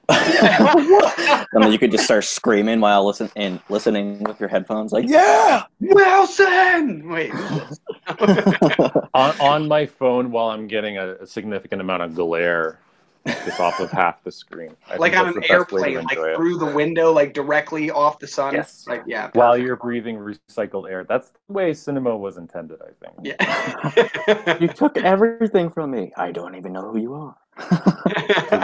And 0.09 1.63
then 1.63 1.73
you 1.73 1.79
could 1.79 1.91
just 1.91 2.05
start 2.05 2.25
screaming 2.25 2.81
while 2.81 3.07
listen 3.07 3.31
and 3.37 3.61
listening 3.69 4.23
with 4.25 4.39
your 4.41 4.49
headphones, 4.49 4.93
like 4.93 5.09
yeah. 5.09 5.65
wilson 5.81 7.09
wait 7.09 7.33
on, 9.15 9.41
on 9.41 9.69
my 9.69 9.87
phone 9.87 10.31
while 10.31 10.49
I'm 10.51 10.67
getting 10.67 10.99
a, 10.99 11.15
a 11.15 11.27
significant 11.27 11.81
amount 11.81 12.03
of 12.03 12.15
glare 12.15 12.79
just 13.27 13.59
off 13.61 13.81
of 13.81 13.91
half 13.91 14.23
the 14.25 14.31
screen. 14.33 14.77
I 14.89 14.97
like 14.97 15.17
on 15.17 15.29
an 15.29 15.35
the 15.35 15.41
best 15.41 15.73
way 15.73 15.93
to 15.93 15.99
airplane 15.99 16.05
like 16.05 16.19
it. 16.19 16.37
through 16.37 16.59
the 16.59 16.67
window 16.67 17.13
like 17.13 17.33
directly 17.33 17.91
off 17.91 18.19
the 18.19 18.27
sun 18.27 18.55
Yes. 18.55 18.85
like 18.87 19.03
yeah 19.07 19.31
while 19.35 19.57
you're 19.57 19.77
breathing 19.77 20.17
recycled 20.17 20.91
air. 20.91 21.05
That's 21.05 21.31
the 21.49 21.53
way 21.53 21.73
cinema 21.75 22.17
was 22.17 22.37
intended, 22.37 22.79
I 22.83 22.91
think. 23.05 23.15
yeah 23.23 24.57
You 24.61 24.69
took 24.69 24.97
everything 24.99 25.71
from 25.71 25.91
me. 25.91 26.13
I 26.17 26.33
don't 26.33 26.55
even 26.55 26.73
know 26.73 26.91
who 26.91 26.99
you 26.99 27.15
are. 27.15 27.37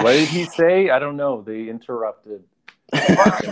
What 0.02 0.12
did 0.12 0.28
he 0.28 0.44
say? 0.44 0.90
I 0.90 0.98
don't 0.98 1.16
know. 1.16 1.42
They 1.42 1.68
interrupted. 1.68 2.42
and 2.92 3.06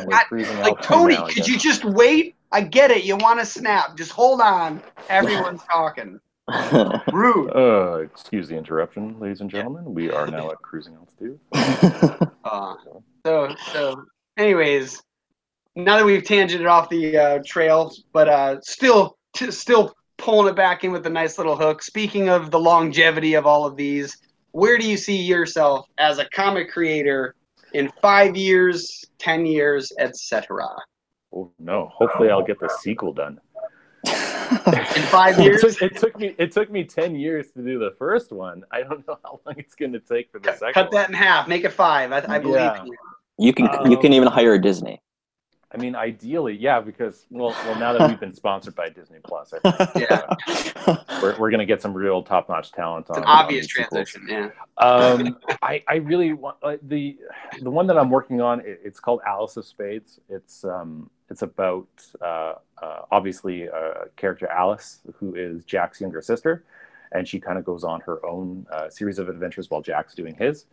we're 0.05 0.11
God, 0.11 0.25
freezing 0.29 0.59
Like 0.61 0.81
Tony, 0.83 1.15
now, 1.15 1.27
could 1.29 1.47
you 1.47 1.57
just 1.59 1.85
wait? 1.85 2.35
I 2.51 2.61
get 2.63 2.91
it. 2.91 3.05
You 3.05 3.17
want 3.17 3.39
to 3.39 3.47
snap. 3.47 3.97
Just 3.97 4.11
hold 4.11 4.41
on. 4.41 4.83
Everyone's 5.09 5.63
talking. 5.65 6.19
Rude. 7.13 7.51
Uh, 7.55 7.99
excuse 7.99 8.49
the 8.49 8.57
interruption, 8.57 9.19
ladies 9.21 9.41
and 9.41 9.51
gentlemen. 9.51 9.93
We 9.93 10.11
are 10.11 10.27
now 10.27 10.51
at 10.51 10.59
cruising 10.59 10.95
altitude. 10.95 11.39
Uh, 12.45 12.77
so, 13.27 13.55
so, 13.75 14.05
anyways, 14.39 15.03
now 15.77 15.99
that 15.99 16.07
we've 16.07 16.23
tangented 16.23 16.67
off 16.67 16.89
the 16.89 17.15
uh, 17.15 17.39
trail, 17.45 17.93
but 18.15 18.27
uh, 18.27 18.59
still, 18.63 19.19
t- 19.35 19.51
still 19.51 19.95
pulling 20.17 20.49
it 20.49 20.57
back 20.57 20.83
in 20.83 20.93
with 20.93 21.05
a 21.07 21.11
nice 21.11 21.37
little 21.37 21.55
hook. 21.55 21.83
Speaking 21.83 22.31
of 22.31 22.51
the 22.51 22.59
longevity 22.59 23.35
of 23.35 23.47
all 23.47 23.67
of 23.67 23.77
these, 23.77 24.17
where 24.53 24.79
do 24.79 24.89
you 24.89 24.97
see 24.97 25.17
yourself 25.17 25.87
as 25.99 26.19
a 26.19 26.25
comic 26.31 26.71
creator 26.71 27.35
in 27.75 27.91
five 28.01 28.35
years, 28.35 29.05
ten 29.19 29.45
years, 29.45 29.93
etc.? 29.99 30.67
Oh 31.35 31.53
no! 31.59 31.91
Hopefully, 31.93 32.31
I'll 32.31 32.43
get 32.45 32.59
the 32.59 32.75
sequel 32.81 33.13
done. 33.13 33.39
In 34.51 35.03
five 35.09 35.39
It 35.39 35.45
years, 35.45 35.61
took, 35.61 35.83
it 35.83 35.97
took 35.97 36.19
me 36.19 36.35
it 36.39 36.53
took 36.53 36.71
me 36.71 36.85
ten 36.85 37.15
years 37.15 37.51
to 37.53 37.63
do 37.63 37.79
the 37.79 37.93
first 37.99 38.33
one. 38.33 38.65
I 38.71 38.83
don't 38.83 39.07
know 39.07 39.19
how 39.25 39.41
long 39.45 39.55
it's 39.59 39.75
going 39.75 39.93
to 39.93 40.01
take 40.01 40.31
for 40.33 40.39
the 40.39 40.49
cut, 40.49 40.59
second. 40.59 40.75
cut 40.75 40.87
one. 40.87 40.95
that 40.95 41.09
in 41.11 41.15
half. 41.15 41.49
Make 41.49 41.65
it 41.65 41.73
five. 41.73 42.13
I, 42.13 42.19
I 42.29 42.39
believe 42.39 42.57
Yeah. 42.57 42.85
you. 42.85 42.97
you 43.39 43.53
can 43.53 43.67
you 43.91 43.97
Um, 43.97 44.03
can 44.03 44.13
even 44.13 44.29
hire 44.29 44.55
a 44.55 44.61
Disney. 44.61 45.01
I 45.71 45.77
mean, 45.77 45.95
ideally, 45.95 46.57
yeah, 46.57 46.81
because 46.81 47.27
well, 47.31 47.51
well, 47.67 47.79
now 47.79 47.93
that 47.93 48.09
we've 48.09 48.19
been 48.19 48.33
sponsored 48.35 48.75
by 48.75 48.89
Disney 48.89 49.19
Plus, 49.23 49.53
I 49.53 49.87
think 49.87 50.09
Yeah. 50.11 50.97
we're, 51.23 51.39
we're 51.39 51.51
going 51.51 51.59
to 51.59 51.67
get 51.67 51.83
some 51.83 51.93
real 51.93 52.23
top 52.23 52.49
notch 52.49 52.73
talent. 52.73 53.03
It's 53.09 53.11
on, 53.11 53.19
an 53.19 53.25
on 53.29 53.45
obvious 53.45 53.67
sequels. 53.67 54.09
transition. 54.09 54.27
Yeah. 54.29 54.49
um, 54.79 55.37
I, 55.61 55.83
I 55.87 55.97
really 55.97 56.33
want 56.33 56.57
uh, 56.63 56.77
the 56.83 57.19
the 57.61 57.71
one 57.71 57.87
that 57.89 57.99
I'm 57.99 58.09
working 58.09 58.41
on. 58.41 58.61
It, 58.61 58.81
it's 58.83 58.99
called 58.99 59.21
Alice 59.27 59.59
of 59.59 59.67
Spades. 59.67 60.21
It's 60.31 60.65
um, 60.65 61.11
it's 61.29 61.43
about 61.43 61.87
uh, 62.23 62.55
uh, 62.83 63.03
obviously 63.11 63.65
a 63.65 64.07
character 64.17 64.47
Alice 64.49 65.01
who 65.17 65.35
is 65.35 65.67
Jack's 65.67 66.01
younger 66.01 66.23
sister, 66.23 66.65
and 67.13 67.29
she 67.29 67.39
kind 67.39 67.59
of 67.59 67.67
goes 67.67 67.85
on 67.85 68.01
her 68.01 68.25
own 68.25 68.67
uh, 68.73 68.89
series 68.89 69.19
of 69.19 69.29
adventures 69.29 69.69
while 69.69 69.83
Jack's 69.83 70.15
doing 70.15 70.35
his. 70.35 70.65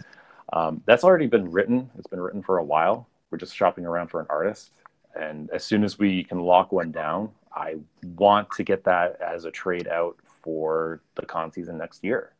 Um, 0.54 0.82
that's 0.86 1.04
already 1.04 1.28
been 1.28 1.52
written. 1.52 1.90
It's 1.98 2.08
been 2.08 2.22
written 2.22 2.42
for 2.42 2.60
a 2.60 2.64
while. 2.64 3.10
We're 3.30 3.40
just 3.40 3.54
shopping 3.54 3.86
around 3.86 4.08
for 4.08 4.22
an 4.22 4.28
artist, 4.30 4.72
and 5.16 5.50
as 5.52 5.64
soon 5.64 5.84
as 5.84 5.98
we 6.00 6.24
can 6.24 6.40
lock 6.40 6.72
one 6.72 6.92
down, 6.92 7.30
I 7.56 7.76
want 8.18 8.50
to 8.52 8.64
get 8.64 8.84
that 8.84 9.20
as 9.22 9.46
a 9.46 9.52
trade 9.52 9.88
out 9.88 10.18
for 10.44 11.02
the 11.16 11.26
con 11.26 11.52
season 11.52 11.78
next 11.78 12.04
year. 12.04 12.32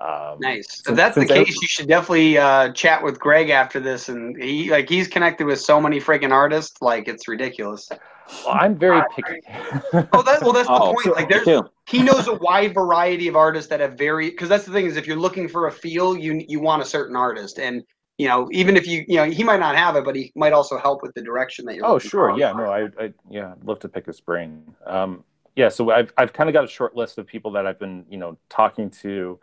Um, 0.00 0.38
Nice. 0.40 0.66
If 0.80 0.86
since- 0.86 0.96
that's 0.96 1.14
the 1.14 1.20
since 1.22 1.30
I- 1.30 1.44
case, 1.44 1.62
you 1.62 1.68
should 1.68 1.88
definitely 1.88 2.36
uh, 2.38 2.72
chat 2.72 3.02
with 3.02 3.18
Greg 3.20 3.50
after 3.50 3.78
this. 3.80 4.08
And 4.08 4.40
he 4.42 4.70
like 4.70 4.88
he's 4.88 5.06
connected 5.08 5.46
with 5.46 5.60
so 5.60 5.80
many 5.80 6.00
freaking 6.00 6.32
artists, 6.32 6.80
like 6.82 7.08
it's 7.08 7.28
ridiculous. 7.28 7.88
Well, 8.44 8.54
I'm 8.54 8.76
very 8.76 9.02
picky. 9.14 9.40
Oh, 10.12 10.22
that 10.22 10.42
well, 10.42 10.52
that's 10.52 10.68
the 10.68 10.74
Oh, 10.74 10.94
point. 10.94 11.14
Like 11.16 11.28
there's 11.28 11.46
he 11.86 12.02
knows 12.02 12.28
a 12.28 12.34
wide 12.34 12.72
variety 12.74 13.28
of 13.28 13.36
artists 13.36 13.68
that 13.70 13.80
have 13.80 13.94
very 13.94 14.30
because 14.30 14.48
that's 14.48 14.64
the 14.64 14.72
thing 14.72 14.86
is 14.86 14.96
if 14.96 15.06
you're 15.06 15.16
looking 15.16 15.48
for 15.48 15.66
a 15.66 15.72
feel, 15.72 16.16
you 16.16 16.44
you 16.48 16.58
want 16.60 16.82
a 16.82 16.84
certain 16.86 17.14
artist, 17.16 17.58
and 17.58 17.82
you 18.22 18.28
know 18.28 18.48
even 18.52 18.76
if 18.76 18.86
you 18.86 19.04
you 19.08 19.16
know 19.16 19.24
he 19.24 19.42
might 19.42 19.58
not 19.58 19.74
have 19.74 19.96
it, 19.96 20.04
but 20.04 20.14
he 20.14 20.30
might 20.36 20.52
also 20.52 20.78
help 20.78 21.02
with 21.02 21.12
the 21.14 21.22
direction 21.22 21.64
that 21.64 21.74
you're. 21.74 21.84
oh, 21.84 21.98
sure. 21.98 22.38
Yeah. 22.38 22.52
No, 22.52 22.70
I, 22.70 22.82
I, 23.00 23.12
yeah, 23.28 23.50
I'd 23.50 23.64
love 23.64 23.80
to 23.80 23.88
pick 23.88 24.06
his 24.06 24.20
brain. 24.20 24.62
Um, 24.86 25.24
yeah. 25.56 25.68
So 25.68 25.90
I've, 25.90 26.12
I've 26.16 26.32
kind 26.32 26.48
of 26.48 26.52
got 26.52 26.62
a 26.62 26.68
short 26.68 26.94
list 26.94 27.18
of 27.18 27.26
people 27.26 27.50
that 27.52 27.66
I've 27.66 27.80
been, 27.80 28.04
you 28.08 28.18
know, 28.18 28.38
talking 28.48 28.90
to. 29.02 29.40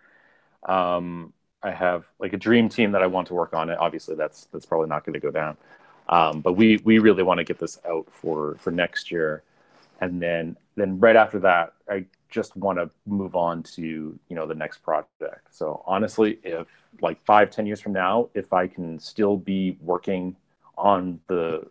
Um, 0.63 1.33
I 1.61 1.71
have 1.71 2.05
like 2.19 2.31
a 2.31 2.37
dream 2.37 2.69
team 2.69 2.93
that 2.93 3.03
I 3.03 3.07
want 3.07 3.27
to 3.27 3.33
work 3.33 3.53
on 3.53 3.69
it. 3.69 3.77
Obviously, 3.77 4.15
that's 4.15 4.47
that's 4.53 4.65
probably 4.65 4.87
not 4.87 5.03
going 5.05 5.15
to 5.15 5.19
go 5.19 5.29
down. 5.29 5.57
Um, 6.07 6.39
but 6.39 6.53
we 6.53 6.77
we 6.85 6.99
really 6.99 7.23
want 7.23 7.39
to 7.39 7.43
get 7.43 7.59
this 7.59 7.79
out 7.85 8.07
for 8.09 8.55
for 8.61 8.71
next 8.71 9.11
year, 9.11 9.43
and 9.99 10.21
then 10.21 10.55
then 10.77 11.01
right 11.01 11.17
after 11.17 11.39
that, 11.39 11.73
I 11.89 12.05
just 12.29 12.55
want 12.55 12.77
to 12.79 12.89
move 13.05 13.35
on 13.35 13.63
to 13.63 13.81
you 13.81 14.35
know 14.35 14.45
the 14.45 14.55
next 14.55 14.79
project. 14.83 15.47
So 15.51 15.83
honestly, 15.85 16.39
if 16.43 16.67
like 17.01 17.23
five 17.25 17.49
ten 17.49 17.65
years 17.65 17.81
from 17.81 17.93
now, 17.93 18.29
if 18.33 18.53
I 18.53 18.67
can 18.67 18.99
still 18.99 19.37
be 19.37 19.77
working 19.81 20.35
on 20.77 21.19
the 21.27 21.67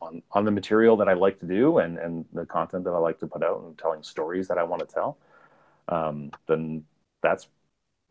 on, 0.00 0.22
on 0.32 0.44
the 0.44 0.50
material 0.50 0.96
that 0.96 1.08
I 1.08 1.12
like 1.12 1.38
to 1.40 1.46
do 1.46 1.78
and, 1.78 1.98
and 1.98 2.24
the 2.32 2.44
content 2.44 2.84
that 2.84 2.90
I 2.90 2.98
like 2.98 3.20
to 3.20 3.26
put 3.26 3.42
out 3.42 3.62
and 3.62 3.78
telling 3.78 4.02
stories 4.02 4.48
that 4.48 4.58
I 4.58 4.64
want 4.64 4.86
to 4.86 4.92
tell, 4.92 5.16
um, 5.88 6.32
then 6.48 6.84
that's 7.22 7.46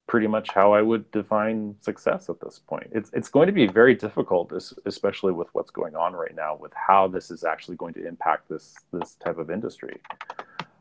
pretty 0.07 0.27
much 0.27 0.49
how 0.51 0.73
I 0.73 0.81
would 0.81 1.09
define 1.11 1.75
success 1.79 2.29
at 2.29 2.39
this 2.41 2.59
point. 2.59 2.89
It's 2.91 3.09
it's 3.13 3.29
going 3.29 3.47
to 3.47 3.53
be 3.53 3.67
very 3.67 3.95
difficult, 3.95 4.51
especially 4.85 5.31
with 5.31 5.47
what's 5.53 5.71
going 5.71 5.95
on 5.95 6.13
right 6.13 6.35
now, 6.35 6.55
with 6.55 6.73
how 6.73 7.07
this 7.07 7.31
is 7.31 7.43
actually 7.43 7.77
going 7.77 7.93
to 7.93 8.07
impact 8.07 8.49
this 8.49 8.75
this 8.91 9.15
type 9.15 9.37
of 9.37 9.49
industry. 9.49 10.01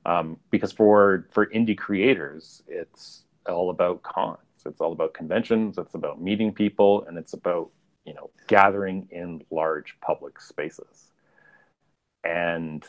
Um, 0.07 0.39
because 0.51 0.73
for 0.73 1.29
for 1.31 1.47
indie 1.47 1.77
creators, 1.77 2.63
it's 2.67 3.25
all 3.47 3.71
about 3.71 4.03
cons. 4.03 4.39
It's 4.65 4.81
all 4.81 4.93
about 4.93 5.15
conventions. 5.15 5.79
It's 5.79 5.95
about 5.95 6.21
meeting 6.21 6.53
people, 6.53 7.05
and 7.07 7.19
it's 7.19 7.35
about 7.35 7.71
you 8.05 8.15
know 8.15 8.31
gathering 8.47 9.09
in 9.11 9.43
large 9.51 9.97
public 10.01 10.41
spaces. 10.41 11.13
And 12.25 12.85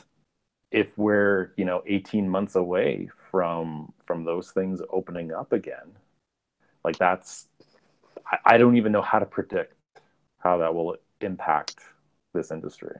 if 0.71 0.97
we're 0.97 1.53
you 1.57 1.65
know 1.65 1.83
18 1.85 2.27
months 2.27 2.55
away 2.55 3.09
from 3.29 3.93
from 4.07 4.23
those 4.23 4.51
things 4.51 4.81
opening 4.89 5.31
up 5.31 5.51
again 5.51 5.91
like 6.83 6.97
that's 6.97 7.47
I, 8.25 8.37
I 8.45 8.57
don't 8.57 8.77
even 8.77 8.91
know 8.91 9.01
how 9.01 9.19
to 9.19 9.25
predict 9.25 9.75
how 10.39 10.57
that 10.57 10.73
will 10.73 10.95
impact 11.19 11.75
this 12.33 12.51
industry 12.51 12.97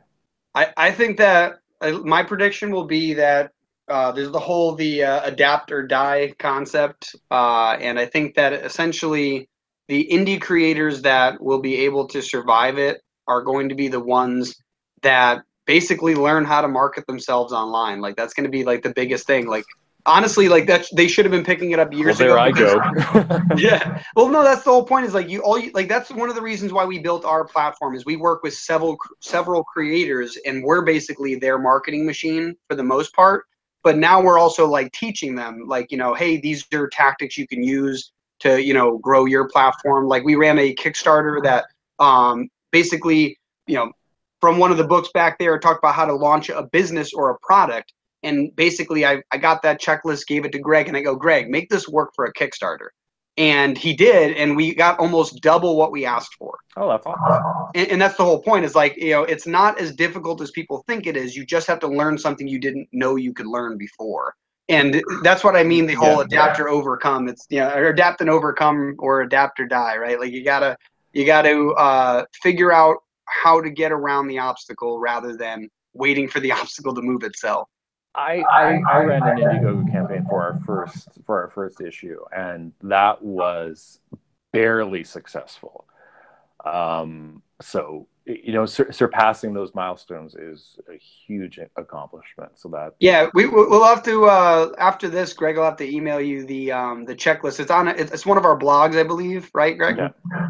i 0.54 0.68
i 0.78 0.92
think 0.92 1.18
that 1.18 1.60
uh, 1.80 1.92
my 2.04 2.24
prediction 2.24 2.72
will 2.72 2.86
be 2.86 3.14
that 3.16 3.52
uh, 3.92 4.12
there's 4.12 4.32
the 4.32 4.40
whole 4.40 4.74
the 4.76 5.04
uh, 5.04 5.22
adapt 5.24 5.72
or 5.72 5.86
die 5.86 6.34
concept 6.40 7.16
uh, 7.30 7.78
and 7.80 8.00
i 8.00 8.06
think 8.06 8.36
that 8.36 8.54
essentially 8.54 9.50
the 9.88 10.08
indie 10.12 10.42
creators 10.42 11.02
that 11.02 11.42
will 11.42 11.60
be 11.60 11.76
able 11.80 12.08
to 12.08 12.22
survive 12.22 12.78
it 12.78 13.02
are 13.28 13.42
going 13.42 13.70
to 13.70 13.76
be 13.76 13.88
the 13.88 14.00
ones 14.00 14.56
that 15.02 15.44
basically 15.66 16.16
learn 16.16 16.46
how 16.46 16.62
to 16.62 16.68
market 16.68 17.06
themselves 17.08 17.54
online. 17.54 18.02
Like 18.02 18.16
that's 18.16 18.34
going 18.34 18.46
to 18.46 18.50
be 18.50 18.64
like 18.64 18.84
the 18.84 18.94
biggest 18.94 19.28
thing. 19.28 19.48
Like 19.48 19.66
honestly, 20.06 20.50
like 20.50 20.68
that 20.68 20.86
they 20.96 21.08
should 21.08 21.26
have 21.26 21.32
been 21.32 21.44
picking 21.44 21.72
it 21.72 21.80
up 21.80 21.94
years 21.94 22.20
well, 22.20 22.36
there 22.36 22.48
ago. 22.48 22.66
There 22.66 22.84
I 22.84 23.24
go. 23.28 23.56
yeah. 23.58 24.02
Well, 24.16 24.30
no, 24.30 24.44
that's 24.44 24.64
the 24.64 24.72
whole 24.72 24.86
point. 24.86 25.06
Is 25.06 25.14
like 25.14 25.30
you 25.30 25.42
all 25.42 25.58
you, 25.58 25.72
like 25.74 25.88
that's 25.88 26.12
one 26.12 26.30
of 26.30 26.36
the 26.36 26.42
reasons 26.42 26.74
why 26.74 26.86
we 26.86 27.00
built 27.00 27.26
our 27.26 27.46
platform. 27.46 27.96
Is 27.96 28.06
we 28.06 28.16
work 28.16 28.44
with 28.44 28.54
several 28.54 28.98
several 29.20 29.64
creators, 29.64 30.38
and 30.46 30.64
we're 30.64 30.84
basically 30.84 31.36
their 31.36 31.58
marketing 31.60 32.06
machine 32.06 32.56
for 32.68 32.76
the 32.76 32.84
most 32.84 33.14
part. 33.14 33.46
But 33.84 33.98
now 33.98 34.22
we're 34.22 34.38
also 34.38 34.68
like 34.68 34.92
teaching 34.92 35.36
them, 35.36 35.64
like 35.68 35.92
you 35.92 35.98
know, 35.98 36.14
hey, 36.14 36.38
these 36.38 36.66
are 36.74 36.88
tactics 36.88 37.38
you 37.38 37.48
can 37.48 37.64
use 37.64 38.12
to 38.40 38.62
you 38.62 38.74
know 38.74 38.98
grow 39.00 39.26
your 39.26 39.48
platform. 39.50 40.08
Like 40.08 40.24
we 40.24 40.36
ran 40.36 40.60
a 40.60 40.76
Kickstarter 40.76 41.42
that 41.44 41.66
um, 42.00 42.50
basically 42.72 43.38
you 43.68 43.76
know 43.76 43.92
from 44.42 44.58
one 44.58 44.72
of 44.72 44.78
the 44.78 44.84
books 44.84 45.10
back 45.14 45.38
there 45.38 45.58
talked 45.60 45.80
about 45.80 45.96
how 45.96 46.06
to 46.06 46.14
launch 46.14 46.50
a 46.50 46.64
business 46.64 47.14
or 47.14 47.30
a 47.30 47.40
product 47.40 47.94
and 48.24 48.56
basically 48.56 49.06
I, 49.06 49.22
I 49.32 49.38
got 49.38 49.62
that 49.62 49.80
checklist 49.80 50.28
gave 50.28 50.46
it 50.46 50.52
to 50.54 50.60
greg 50.60 50.88
and 50.88 50.98
i 50.98 51.02
go 51.02 51.16
greg 51.16 51.50
make 51.50 51.70
this 51.70 51.88
work 51.88 52.12
for 52.16 52.26
a 52.26 52.34
kickstarter 52.34 52.90
and 53.38 53.78
he 53.78 53.94
did 53.94 54.36
and 54.38 54.56
we 54.56 54.76
got 54.76 55.00
almost 55.00 55.42
double 55.42 55.78
what 55.78 55.92
we 55.92 56.06
asked 56.06 56.36
for. 56.36 56.58
Oh 56.78 56.90
that's 56.90 57.06
awesome. 57.06 57.72
And, 57.76 57.88
and 57.90 58.02
that's 58.02 58.18
the 58.18 58.26
whole 58.26 58.42
point 58.42 58.66
is 58.66 58.76
like 58.76 58.98
you 58.98 59.12
know 59.12 59.24
it's 59.24 59.48
not 59.48 59.80
as 59.80 59.96
difficult 59.96 60.42
as 60.42 60.52
people 60.52 60.84
think 60.88 61.08
it 61.08 61.18
is. 61.18 61.36
You 61.36 61.46
just 61.46 61.68
have 61.68 61.80
to 61.80 61.88
learn 61.88 62.18
something 62.18 62.48
you 62.48 62.60
didn't 62.60 62.88
know 62.92 63.16
you 63.16 63.34
could 63.34 63.48
learn 63.48 63.78
before. 63.78 64.34
And 64.70 65.04
that's 65.24 65.44
what 65.44 65.56
i 65.56 65.64
mean 65.64 65.86
the 65.86 65.96
whole 65.96 66.18
yeah, 66.18 66.26
adapt 66.26 66.60
or 66.60 66.70
overcome. 66.70 67.28
It's 67.28 67.46
you 67.50 67.60
know 67.60 67.74
or 67.74 67.88
adapt 67.88 68.22
and 68.22 68.30
overcome 68.30 68.96
or 69.00 69.22
adapt 69.22 69.60
or 69.60 69.68
die 69.68 69.98
right? 69.98 70.20
Like 70.20 70.32
you 70.32 70.44
gotta 70.44 70.78
you 71.14 71.26
gotta 71.26 71.70
uh, 71.72 72.26
figure 72.42 72.72
out 72.72 72.98
how 73.26 73.62
to 73.62 73.70
get 73.70 73.92
around 73.92 74.28
the 74.28 74.40
obstacle 74.40 75.00
rather 75.00 75.36
than 75.36 75.70
waiting 75.94 76.28
for 76.28 76.40
the 76.40 76.52
obstacle 76.60 76.94
to 76.96 77.02
move 77.02 77.24
itself. 77.24 77.68
I, 78.14 78.44
I, 78.52 78.82
I 78.90 79.04
ran 79.04 79.24
an 79.24 79.38
Indiegogo 79.38 79.92
campaign 79.92 80.26
for 80.30 80.42
our 80.42 80.60
first 80.66 81.10
for 81.26 81.42
our 81.42 81.50
first 81.50 81.82
issue, 81.82 82.20
and 82.36 82.74
that 82.84 83.22
was 83.22 84.00
barely 84.52 85.04
successful. 85.04 85.86
Um, 86.66 87.42
so 87.62 88.08
you 88.26 88.54
know, 88.54 88.66
sur- 88.66 88.92
surpassing 88.92 89.54
those 89.54 89.74
milestones 89.74 90.36
is 90.36 90.78
a 90.90 90.98
huge 90.98 91.60
accomplishment. 91.76 92.52
So 92.56 92.70
that 92.70 92.94
yeah, 93.00 93.28
we 93.34 93.48
we'll 93.48 93.84
have 93.84 94.04
to 94.04 94.26
uh, 94.26 94.74
after 94.78 95.08
this, 95.08 95.34
Greg. 95.34 95.58
I'll 95.58 95.66
have 95.66 95.78
to 95.78 95.90
email 95.90 96.20
you 96.20 96.46
the 96.46 96.72
um, 96.72 97.06
the 97.06 97.16
checklist. 97.16 97.60
It's 97.60 97.72
on 97.72 97.88
it's 97.88 98.26
one 98.26 98.38
of 98.38 98.46
our 98.46 98.58
blogs, 98.58 98.98
I 98.98 99.04
believe, 99.04 99.50
right, 99.54 99.78
Greg? 99.78 99.98
Yeah. 99.98 100.50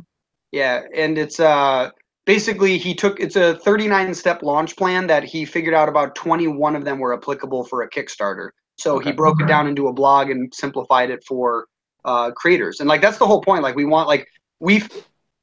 Yeah, 0.52 0.82
and 0.94 1.18
it's 1.18 1.40
uh 1.40 1.92
basically 2.26 2.78
he 2.78 2.94
took 2.94 3.20
it's 3.20 3.36
a 3.36 3.56
39 3.56 4.14
step 4.14 4.44
launch 4.44 4.76
plan 4.76 5.08
that 5.08 5.24
he 5.24 5.46
figured 5.46 5.74
out 5.74 5.90
about 5.90 6.16
21 6.16 6.76
of 6.76 6.86
them 6.86 7.00
were 7.00 7.14
applicable 7.14 7.64
for 7.64 7.82
a 7.82 7.90
kickstarter. 7.90 8.50
So 8.78 8.96
okay. 8.96 9.10
he 9.10 9.16
broke 9.16 9.42
it 9.42 9.48
down 9.48 9.68
into 9.68 9.88
a 9.88 9.94
blog 9.94 10.30
and 10.30 10.54
simplified 10.54 11.10
it 11.12 11.24
for 11.24 11.68
uh, 12.06 12.32
creators. 12.32 12.80
And 12.80 12.90
like 12.90 13.02
that's 13.02 13.18
the 13.18 13.28
whole 13.28 13.42
point. 13.42 13.64
Like 13.64 13.76
we 13.76 13.86
want 13.86 14.08
like 14.08 14.28
we've 14.60 14.90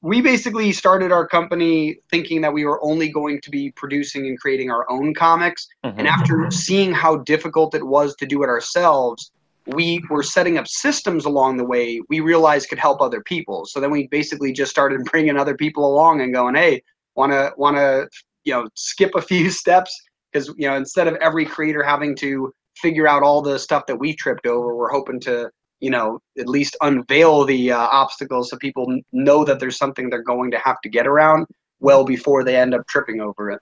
we 0.00 0.20
basically 0.20 0.72
started 0.72 1.10
our 1.10 1.26
company 1.26 1.98
thinking 2.10 2.40
that 2.42 2.52
we 2.52 2.64
were 2.64 2.82
only 2.84 3.09
going 3.10 3.40
to 3.40 3.50
be 3.50 3.72
producing 3.72 4.26
and 4.26 4.38
creating 4.38 4.70
our 4.70 4.88
own 4.90 5.14
comics. 5.14 5.66
Mm-hmm. 5.84 5.98
and 5.98 6.09
after 6.09 6.50
seeing 6.50 6.92
how 6.92 7.18
difficult 7.18 7.74
it 7.74 7.84
was 7.84 8.14
to 8.16 8.26
do 8.26 8.42
it 8.42 8.48
ourselves 8.48 9.30
we 9.68 10.02
were 10.10 10.22
setting 10.22 10.58
up 10.58 10.66
systems 10.66 11.24
along 11.24 11.56
the 11.56 11.64
way 11.64 12.00
we 12.08 12.20
realized 12.20 12.68
could 12.68 12.78
help 12.78 13.00
other 13.00 13.22
people. 13.22 13.66
So 13.66 13.80
then 13.80 13.90
we 13.90 14.06
basically 14.08 14.52
just 14.52 14.70
started 14.70 15.04
bringing 15.10 15.36
other 15.36 15.56
people 15.56 15.86
along 15.86 16.20
and 16.20 16.32
going, 16.32 16.54
hey, 16.54 16.82
want 17.14 17.32
to 17.32 17.52
want 17.56 17.76
to 17.76 18.08
you 18.44 18.52
know 18.52 18.68
skip 18.74 19.14
a 19.14 19.22
few 19.22 19.50
steps 19.62 19.94
because 20.32 20.48
you 20.56 20.68
know 20.68 20.76
instead 20.76 21.08
of 21.08 21.14
every 21.16 21.44
creator 21.44 21.82
having 21.82 22.14
to 22.16 22.52
figure 22.76 23.08
out 23.08 23.22
all 23.22 23.42
the 23.42 23.58
stuff 23.58 23.86
that 23.86 23.96
we 23.96 24.14
tripped 24.14 24.46
over, 24.46 24.74
we're 24.74 24.90
hoping 24.90 25.20
to 25.20 25.50
you 25.80 25.90
know 25.90 26.18
at 26.38 26.48
least 26.48 26.76
unveil 26.80 27.44
the 27.44 27.72
uh, 27.72 27.78
obstacles 27.78 28.50
so 28.50 28.56
people 28.56 28.86
know 29.12 29.44
that 29.44 29.60
there's 29.60 29.76
something 29.76 30.08
they're 30.08 30.22
going 30.22 30.50
to 30.50 30.58
have 30.58 30.80
to 30.80 30.88
get 30.88 31.06
around 31.06 31.46
well 31.80 32.04
before 32.04 32.44
they 32.44 32.56
end 32.56 32.74
up 32.74 32.86
tripping 32.88 33.20
over 33.20 33.50
it. 33.50 33.60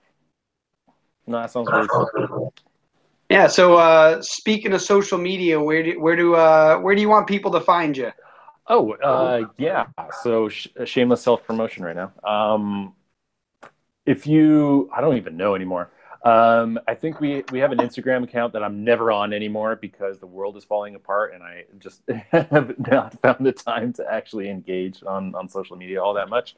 No, 1.25 1.41
that 1.41 1.51
sounds 1.51 1.69
really 1.69 1.87
cool. 1.87 2.53
Yeah. 3.29 3.47
So 3.47 3.75
uh, 3.75 4.21
speaking 4.21 4.73
of 4.73 4.81
social 4.81 5.17
media, 5.17 5.59
where 5.59 5.83
do 5.83 5.99
where 5.99 6.15
do 6.15 6.35
uh, 6.35 6.77
where 6.77 6.95
do 6.95 7.01
you 7.01 7.09
want 7.09 7.27
people 7.27 7.51
to 7.51 7.61
find 7.61 7.95
you? 7.95 8.11
Oh, 8.67 8.93
uh, 8.93 9.47
yeah. 9.57 9.87
So 10.21 10.49
sh- 10.49 10.67
shameless 10.85 11.21
self 11.21 11.43
promotion 11.45 11.83
right 11.83 11.95
now. 11.95 12.11
Um, 12.23 12.93
if 14.05 14.25
you, 14.25 14.89
I 14.93 15.01
don't 15.01 15.17
even 15.17 15.37
know 15.37 15.55
anymore. 15.55 15.91
Um, 16.23 16.79
I 16.87 16.95
think 16.95 17.21
we 17.21 17.43
we 17.51 17.59
have 17.59 17.71
an 17.71 17.77
Instagram 17.77 18.23
account 18.23 18.53
that 18.53 18.63
I'm 18.63 18.83
never 18.83 19.11
on 19.11 19.31
anymore 19.33 19.75
because 19.75 20.19
the 20.19 20.27
world 20.27 20.57
is 20.57 20.63
falling 20.63 20.95
apart, 20.95 21.33
and 21.33 21.43
I 21.43 21.65
just 21.79 22.01
have 22.31 22.75
not 22.79 23.19
found 23.21 23.45
the 23.45 23.51
time 23.51 23.93
to 23.93 24.11
actually 24.11 24.49
engage 24.49 25.03
on 25.03 25.35
on 25.35 25.47
social 25.47 25.77
media 25.77 26.01
all 26.01 26.13
that 26.15 26.29
much. 26.29 26.55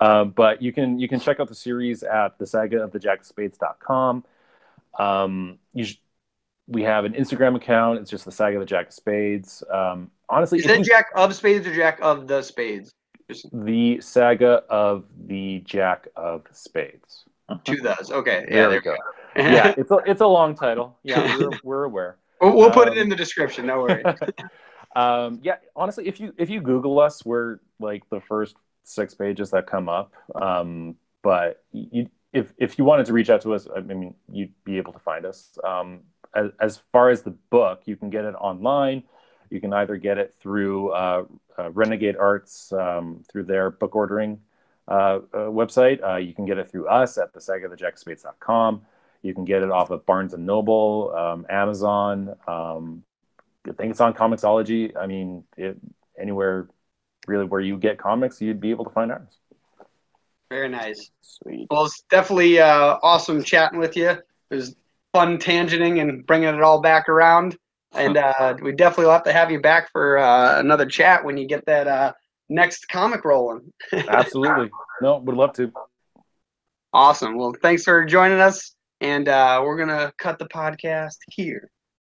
Um, 0.00 0.30
but 0.30 0.60
you 0.60 0.72
can 0.72 0.98
you 0.98 1.08
can 1.08 1.20
check 1.20 1.40
out 1.40 1.48
the 1.48 1.54
series 1.54 2.02
at 2.02 2.38
the 2.38 2.46
saga 2.46 2.82
of 2.82 2.92
the 2.92 2.98
jackspades.com. 2.98 4.24
Um, 4.98 5.58
you 5.72 5.86
we 6.66 6.82
have 6.82 7.04
an 7.04 7.12
Instagram 7.12 7.56
account. 7.56 8.00
It's 8.00 8.10
just 8.10 8.24
the 8.24 8.32
Saga 8.32 8.56
of 8.56 8.60
the 8.60 8.66
Jack 8.66 8.88
of 8.88 8.94
Spades. 8.94 9.62
Um, 9.72 10.10
honestly, 10.28 10.58
is 10.58 10.66
it 10.66 10.84
Jack 10.84 11.06
of 11.14 11.34
Spades 11.34 11.66
or 11.66 11.74
Jack 11.74 11.98
of 12.02 12.26
the 12.26 12.42
Spades? 12.42 12.90
The 13.52 14.00
Saga 14.00 14.62
of 14.68 15.04
the 15.26 15.60
Jack 15.64 16.08
of 16.16 16.44
Spades. 16.52 17.24
Two 17.64 17.76
those. 17.76 18.10
Okay. 18.10 18.44
Yeah, 18.48 18.54
there, 18.54 18.68
there 18.68 18.70
we 18.70 18.80
go. 18.80 18.96
go. 18.96 19.42
yeah, 19.42 19.74
it's 19.76 19.90
a 19.90 19.96
it's 20.06 20.20
a 20.20 20.26
long 20.26 20.54
title. 20.54 20.98
Yeah, 21.02 21.36
we're, 21.38 21.50
we're 21.64 21.84
aware. 21.84 22.16
We'll, 22.40 22.56
we'll 22.56 22.66
um, 22.66 22.72
put 22.72 22.88
it 22.88 22.92
um, 22.92 22.98
in 22.98 23.08
the 23.08 23.16
description. 23.16 23.66
No 23.66 23.80
worries. 23.80 24.04
um, 24.96 25.40
yeah, 25.42 25.56
honestly, 25.74 26.08
if 26.08 26.18
you 26.18 26.32
if 26.38 26.50
you 26.50 26.60
Google 26.60 26.98
us, 26.98 27.24
we're 27.24 27.58
like 27.78 28.08
the 28.10 28.20
first 28.20 28.56
six 28.82 29.14
pages 29.14 29.50
that 29.50 29.66
come 29.66 29.88
up. 29.88 30.12
Um, 30.34 30.96
but 31.22 31.64
you, 31.72 32.10
if 32.32 32.52
if 32.58 32.78
you 32.78 32.84
wanted 32.84 33.06
to 33.06 33.12
reach 33.12 33.30
out 33.30 33.42
to 33.42 33.54
us, 33.54 33.68
I 33.74 33.80
mean, 33.80 34.14
you'd 34.30 34.52
be 34.64 34.78
able 34.78 34.92
to 34.92 34.98
find 34.98 35.24
us. 35.24 35.56
Um, 35.64 36.00
as, 36.34 36.50
as 36.60 36.82
far 36.92 37.10
as 37.10 37.22
the 37.22 37.30
book, 37.30 37.82
you 37.86 37.96
can 37.96 38.10
get 38.10 38.24
it 38.24 38.34
online. 38.34 39.02
You 39.50 39.60
can 39.60 39.72
either 39.72 39.96
get 39.96 40.18
it 40.18 40.34
through 40.40 40.90
uh, 40.90 41.24
uh, 41.58 41.70
Renegade 41.70 42.16
Arts 42.16 42.72
um, 42.72 43.22
through 43.30 43.44
their 43.44 43.70
book 43.70 43.94
ordering 43.94 44.40
uh, 44.88 45.20
uh 45.32 45.38
website. 45.50 46.02
Uh, 46.02 46.16
you 46.16 46.32
can 46.32 46.46
get 46.46 46.58
it 46.58 46.70
through 46.70 46.88
us 46.88 47.18
at 47.18 47.32
the 47.32 47.40
saga 47.40 47.68
the 47.68 48.80
You 49.22 49.34
can 49.34 49.44
get 49.44 49.62
it 49.62 49.70
off 49.70 49.90
of 49.90 50.06
Barnes 50.06 50.34
and 50.34 50.46
Noble, 50.46 51.12
um, 51.16 51.46
Amazon. 51.48 52.36
Um, 52.46 53.04
I 53.68 53.72
think 53.72 53.90
it's 53.90 54.00
on 54.00 54.14
Comixology. 54.14 54.96
I 54.96 55.06
mean, 55.06 55.44
it, 55.56 55.76
anywhere 56.18 56.68
really 57.26 57.44
where 57.44 57.60
you 57.60 57.76
get 57.76 57.98
comics, 57.98 58.40
you'd 58.40 58.60
be 58.60 58.70
able 58.70 58.84
to 58.84 58.90
find 58.90 59.10
ours. 59.10 59.38
Very 60.48 60.68
nice. 60.68 61.10
Sweet. 61.22 61.66
Well, 61.70 61.86
it's 61.86 62.02
definitely 62.08 62.60
uh, 62.60 62.98
awesome 63.02 63.42
chatting 63.42 63.78
with 63.78 63.96
you. 63.96 64.10
It 64.10 64.54
was 64.54 64.76
fun 65.16 65.38
tangenting 65.38 66.02
and 66.02 66.26
bringing 66.26 66.54
it 66.54 66.62
all 66.62 66.80
back 66.80 67.08
around. 67.08 67.56
And 67.94 68.18
uh, 68.18 68.56
we 68.60 68.72
definitely 68.72 69.06
will 69.06 69.12
have 69.12 69.22
to 69.22 69.32
have 69.32 69.50
you 69.50 69.58
back 69.58 69.90
for 69.90 70.18
uh, 70.18 70.60
another 70.60 70.84
chat 70.84 71.24
when 71.24 71.38
you 71.38 71.46
get 71.46 71.64
that 71.64 71.86
uh, 71.86 72.12
next 72.50 72.88
comic 72.88 73.24
rolling. 73.24 73.72
Absolutely. 73.92 74.68
No, 75.00 75.16
would 75.18 75.34
love 75.34 75.54
to. 75.54 75.72
Awesome. 76.92 77.38
Well, 77.38 77.54
thanks 77.62 77.84
for 77.84 78.04
joining 78.04 78.38
us. 78.38 78.74
And 79.00 79.28
uh, 79.28 79.62
we're 79.64 79.78
going 79.78 79.88
to 79.88 80.12
cut 80.18 80.38
the 80.38 80.48
podcast 80.48 81.16
here. 81.30 81.70